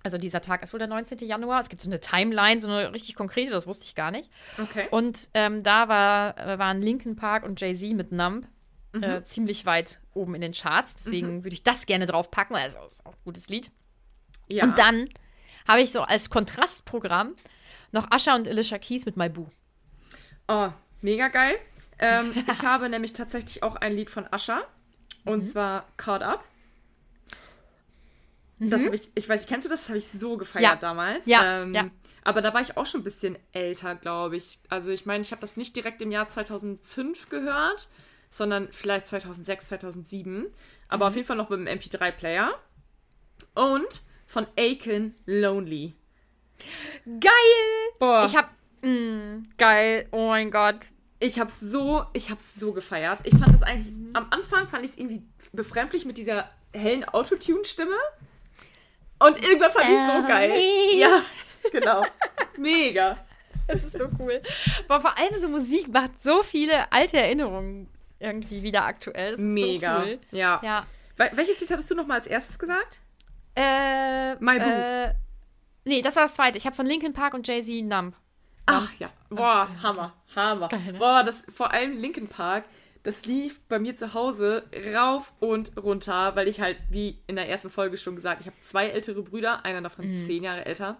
also 0.05 0.17
dieser 0.17 0.39
Tag 0.41 0.63
ist 0.63 0.71
wohl 0.71 0.77
der 0.79 0.87
19. 0.87 1.17
Januar. 1.19 1.59
Es 1.59 1.67
gibt 1.69 1.81
so 1.81 1.89
eine 1.89 1.99
Timeline, 1.99 2.61
so 2.61 2.67
eine 2.69 2.93
richtig 2.93 3.15
konkrete, 3.15 3.51
das 3.51 3.67
wusste 3.67 3.85
ich 3.85 3.95
gar 3.95 4.11
nicht. 4.11 4.31
Okay. 4.61 4.87
Und 4.91 5.29
ähm, 5.33 5.63
da 5.63 5.87
war, 5.89 6.37
äh, 6.37 6.57
waren 6.59 6.81
Linkin 6.81 7.15
Park 7.15 7.43
und 7.43 7.59
Jay-Z 7.59 7.93
mit 7.93 8.11
Numb 8.11 8.47
äh, 9.01 9.23
ziemlich 9.23 9.65
weit 9.65 9.99
oben 10.13 10.35
in 10.35 10.41
den 10.41 10.53
Charts. 10.53 10.95
Deswegen 10.95 11.43
würde 11.43 11.53
ich 11.55 11.63
das 11.63 11.85
gerne 11.85 12.05
drauf 12.05 12.31
packen, 12.31 12.53
weil 12.53 12.65
es 12.69 12.75
ist 12.75 13.05
auch 13.05 13.11
ein 13.13 13.23
gutes 13.25 13.49
Lied. 13.49 13.69
ja. 14.47 14.63
Und 14.63 14.77
dann 14.79 15.09
habe 15.67 15.81
ich 15.81 15.91
so 15.91 16.01
als 16.03 16.29
Kontrastprogramm 16.29 17.35
noch 17.91 18.09
Asha 18.11 18.35
und 18.35 18.47
Alicia 18.47 18.77
Keys 18.77 19.05
mit 19.05 19.17
My 19.17 19.27
Boo. 19.27 19.47
Oh, 20.47 20.69
mega 21.01 21.27
geil. 21.27 21.55
Ähm, 21.99 22.31
ich 22.51 22.61
habe 22.63 22.87
nämlich 22.87 23.11
tatsächlich 23.13 23.63
auch 23.63 23.75
ein 23.75 23.93
Lied 23.95 24.09
von 24.09 24.31
Ascha. 24.31 24.61
Und 25.25 25.39
Mhm. 25.43 25.47
zwar 25.47 25.85
Caught 25.97 26.21
Up. 26.21 26.43
Das 28.59 28.85
habe 28.85 28.95
ich, 28.95 29.11
ich 29.15 29.27
weiß 29.27 29.41
nicht, 29.41 29.49
kennst 29.49 29.65
du 29.65 29.69
das? 29.69 29.81
Das 29.81 29.89
habe 29.89 29.97
ich 29.97 30.07
so 30.07 30.37
gefeiert 30.37 30.63
Ja. 30.63 30.75
damals. 30.77 31.27
Ja, 31.27 31.61
ähm, 31.63 31.73
ja. 31.73 31.89
Aber 32.23 32.41
da 32.41 32.53
war 32.53 32.61
ich 32.61 32.77
auch 32.77 32.85
schon 32.85 33.01
ein 33.01 33.03
bisschen 33.03 33.37
älter, 33.51 33.95
glaube 33.95 34.37
ich. 34.37 34.59
Also 34.69 34.91
ich 34.91 35.05
meine, 35.05 35.21
ich 35.23 35.31
habe 35.31 35.41
das 35.41 35.57
nicht 35.57 35.75
direkt 35.75 36.01
im 36.01 36.11
Jahr 36.11 36.29
2005 36.29 37.29
gehört, 37.29 37.89
sondern 38.29 38.69
vielleicht 38.71 39.07
2006, 39.07 39.67
2007. 39.67 40.47
Aber 40.87 41.05
Mhm. 41.05 41.09
auf 41.09 41.15
jeden 41.15 41.27
Fall 41.27 41.37
noch 41.37 41.49
mit 41.49 41.59
dem 41.59 41.67
MP3-Player. 41.67 42.53
Und 43.55 44.03
von 44.25 44.47
Aiken 44.57 45.15
Lonely. 45.25 45.93
Geil! 47.05 47.91
Boah. 47.99 48.25
Ich 48.25 48.35
hab. 48.35 48.51
Mh, 48.81 49.43
geil, 49.57 50.07
oh 50.11 50.27
mein 50.27 50.51
Gott. 50.51 50.77
Ich 51.19 51.39
hab's 51.39 51.59
so, 51.59 52.03
ich 52.13 52.29
hab's 52.29 52.55
so 52.55 52.71
gefeiert. 52.73 53.19
Ich 53.23 53.33
fand 53.35 53.51
das 53.53 53.63
eigentlich, 53.63 53.93
am 54.13 54.27
Anfang 54.31 54.67
fand 54.67 54.83
ich 54.85 54.91
es 54.91 54.97
irgendwie 54.97 55.23
befremdlich 55.53 56.05
mit 56.05 56.17
dieser 56.17 56.49
hellen 56.73 57.03
Autotune-Stimme. 57.05 57.95
Und 59.19 59.41
irgendwann 59.43 59.71
fand 59.71 59.85
ich 59.89 59.97
so 60.21 60.27
geil. 60.27 60.51
Ellie. 60.51 60.99
Ja, 60.99 61.21
genau. 61.71 62.05
Mega. 62.57 63.17
Das 63.67 63.83
ist 63.83 63.97
so 63.97 64.07
cool. 64.19 64.41
Aber 64.87 65.01
vor 65.01 65.17
allem 65.17 65.39
so 65.39 65.47
Musik 65.47 65.87
macht 65.87 66.21
so 66.21 66.43
viele 66.43 66.91
alte 66.91 67.17
Erinnerungen 67.17 67.89
irgendwie 68.19 68.61
wieder 68.63 68.85
aktuell. 68.85 69.31
Das 69.31 69.39
ist 69.39 69.45
Mega. 69.45 69.99
So 70.01 70.05
cool. 70.05 70.19
Ja. 70.31 70.59
Ja. 70.63 70.85
Wel- 71.17 71.31
Welches 71.35 71.59
Lied 71.61 71.71
hattest 71.71 71.89
du 71.89 71.95
noch 71.95 72.05
mal 72.05 72.15
als 72.15 72.27
erstes 72.27 72.59
gesagt? 72.59 72.99
Äh, 73.55 74.35
My 74.35 74.59
Boo. 74.59 74.65
Äh, 74.69 75.13
nee, 75.85 76.01
das 76.01 76.15
war 76.15 76.23
das 76.23 76.35
zweite. 76.35 76.57
Ich 76.57 76.65
habe 76.65 76.75
von 76.75 76.85
Linkin 76.85 77.13
Park 77.13 77.33
und 77.33 77.47
Jay-Z 77.47 77.83
Numb. 77.85 78.15
Ach 78.67 78.91
ja. 78.99 79.09
Boah, 79.29 79.69
Hammer. 79.81 80.13
Hammer. 80.35 80.67
Geil, 80.69 80.79
ne? 80.91 80.97
Boah, 80.99 81.23
das 81.23 81.43
vor 81.55 81.71
allem 81.71 81.97
Linkin 81.97 82.27
Park, 82.27 82.65
das 83.05 83.25
lief 83.25 83.59
bei 83.69 83.79
mir 83.79 83.95
zu 83.95 84.13
Hause 84.13 84.63
rauf 84.93 85.33
und 85.39 85.71
runter, 85.77 86.35
weil 86.35 86.47
ich 86.49 86.59
halt, 86.59 86.77
wie 86.89 87.19
in 87.27 87.35
der 87.37 87.47
ersten 87.47 87.69
Folge 87.69 87.97
schon 87.97 88.15
gesagt, 88.15 88.41
ich 88.41 88.47
habe 88.47 88.57
zwei 88.61 88.87
ältere 88.89 89.21
Brüder, 89.21 89.63
einer 89.63 89.81
davon 89.81 90.05
Mhm. 90.05 90.25
zehn 90.27 90.43
Jahre 90.43 90.65
älter. 90.65 90.97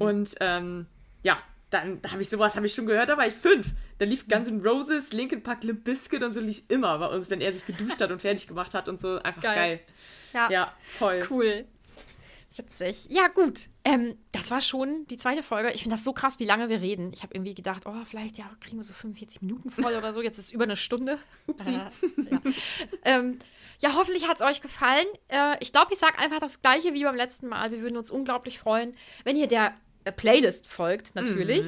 Und 0.00 0.34
ähm, 0.40 0.86
ja, 1.22 1.38
dann 1.70 2.00
habe 2.10 2.20
ich 2.22 2.28
sowas, 2.28 2.56
habe 2.56 2.66
ich 2.66 2.74
schon 2.74 2.86
gehört, 2.86 3.08
da 3.08 3.16
war 3.16 3.26
ich 3.26 3.34
fünf. 3.34 3.68
Da 3.98 4.04
lief 4.04 4.26
Guns 4.28 4.48
N' 4.48 4.60
Roses, 4.66 5.12
Linkin 5.12 5.42
Park, 5.42 5.62
Limp 5.64 5.84
Bizkit 5.84 6.22
und 6.22 6.32
so 6.32 6.40
lief 6.40 6.62
immer 6.68 6.98
bei 6.98 7.06
uns, 7.06 7.30
wenn 7.30 7.40
er 7.40 7.52
sich 7.52 7.64
geduscht 7.66 8.00
hat 8.00 8.10
und 8.10 8.20
fertig 8.20 8.46
gemacht 8.48 8.74
hat 8.74 8.88
und 8.88 9.00
so. 9.00 9.20
Einfach 9.22 9.42
geil. 9.42 9.54
Geil. 9.54 9.80
Ja, 10.32 10.50
Ja, 10.50 10.72
voll. 10.98 11.26
cool. 11.30 11.64
Witzig. 12.56 13.06
Ja, 13.10 13.28
gut. 13.28 13.68
Ähm, 13.84 14.16
das 14.32 14.50
war 14.50 14.60
schon 14.60 15.06
die 15.08 15.18
zweite 15.18 15.42
Folge. 15.42 15.70
Ich 15.72 15.82
finde 15.82 15.96
das 15.96 16.04
so 16.04 16.12
krass, 16.12 16.38
wie 16.38 16.44
lange 16.44 16.68
wir 16.68 16.80
reden. 16.80 17.12
Ich 17.12 17.22
habe 17.22 17.34
irgendwie 17.34 17.54
gedacht, 17.54 17.82
oh, 17.86 18.04
vielleicht 18.06 18.38
ja, 18.38 18.50
kriegen 18.60 18.76
wir 18.78 18.82
so 18.82 18.94
45 18.94 19.42
Minuten 19.42 19.70
voll 19.70 19.94
oder 19.94 20.12
so. 20.12 20.22
Jetzt 20.22 20.38
ist 20.38 20.46
es 20.46 20.52
über 20.52 20.64
eine 20.64 20.76
Stunde. 20.76 21.18
Upsi. 21.46 21.70
Äh, 21.70 21.74
ja. 21.74 22.40
ähm, 23.04 23.38
ja, 23.80 23.94
hoffentlich 23.94 24.26
hat 24.26 24.36
es 24.36 24.42
euch 24.42 24.62
gefallen. 24.62 25.06
Äh, 25.28 25.56
ich 25.60 25.72
glaube, 25.72 25.92
ich 25.92 25.98
sage 25.98 26.18
einfach 26.18 26.40
das 26.40 26.62
gleiche 26.62 26.94
wie 26.94 27.04
beim 27.04 27.16
letzten 27.16 27.48
Mal. 27.48 27.70
Wir 27.70 27.80
würden 27.80 27.96
uns 27.96 28.10
unglaublich 28.10 28.58
freuen, 28.58 28.96
wenn 29.24 29.36
ihr 29.36 29.48
der 29.48 29.74
äh, 30.04 30.12
Playlist 30.12 30.66
folgt, 30.66 31.14
natürlich. 31.14 31.66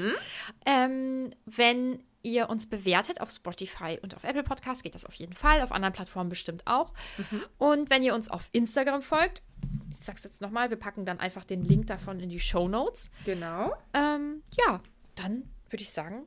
Ähm, 0.65 1.31
wenn 1.45 2.03
ihr 2.23 2.49
uns 2.49 2.69
bewertet 2.69 3.21
auf 3.21 3.31
Spotify 3.31 3.99
und 4.03 4.15
auf 4.17 4.25
Apple 4.25 4.43
Podcasts, 4.43 4.83
geht 4.83 4.95
das 4.95 5.05
auf 5.05 5.15
jeden 5.15 5.33
Fall. 5.35 5.63
Auf 5.63 5.73
anderen 5.73 5.95
Plattformen 5.95 6.29
bestimmt 6.29 6.67
auch. 6.67 6.93
Und 7.59 7.91
wenn 7.91 8.03
ihr 8.03 8.15
uns 8.15 8.29
auf 8.29 8.49
Instagram 8.53 9.03
folgt, 9.03 9.43
ich 9.99 10.05
sag's 10.05 10.25
jetzt 10.25 10.41
nochmal, 10.41 10.71
wir 10.71 10.77
packen 10.77 11.05
dann 11.05 11.21
einfach 11.21 11.45
den 11.45 11.63
Link 11.63 11.87
davon 11.87 12.21
in 12.21 12.29
die 12.29 12.41
Show 12.41 12.69
Notes. 12.69 13.11
Genau. 13.25 13.75
Ähm, 13.95 14.43
ja, 14.67 14.81
dann 15.17 15.51
würde 15.69 15.83
ich 15.83 15.93
sagen, 15.93 16.25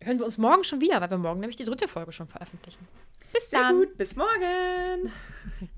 hören 0.00 0.18
wir 0.18 0.24
uns 0.24 0.38
morgen 0.38 0.64
schon 0.64 0.80
wieder, 0.80 1.00
weil 1.00 1.10
wir 1.10 1.18
morgen 1.18 1.40
nämlich 1.40 1.56
die 1.56 1.64
dritte 1.64 1.88
Folge 1.88 2.12
schon 2.12 2.28
veröffentlichen. 2.28 2.86
Bis 3.32 3.50
Sehr 3.50 3.60
dann. 3.60 3.76
gut. 3.78 3.98
Bis 3.98 4.16
morgen. 4.16 5.12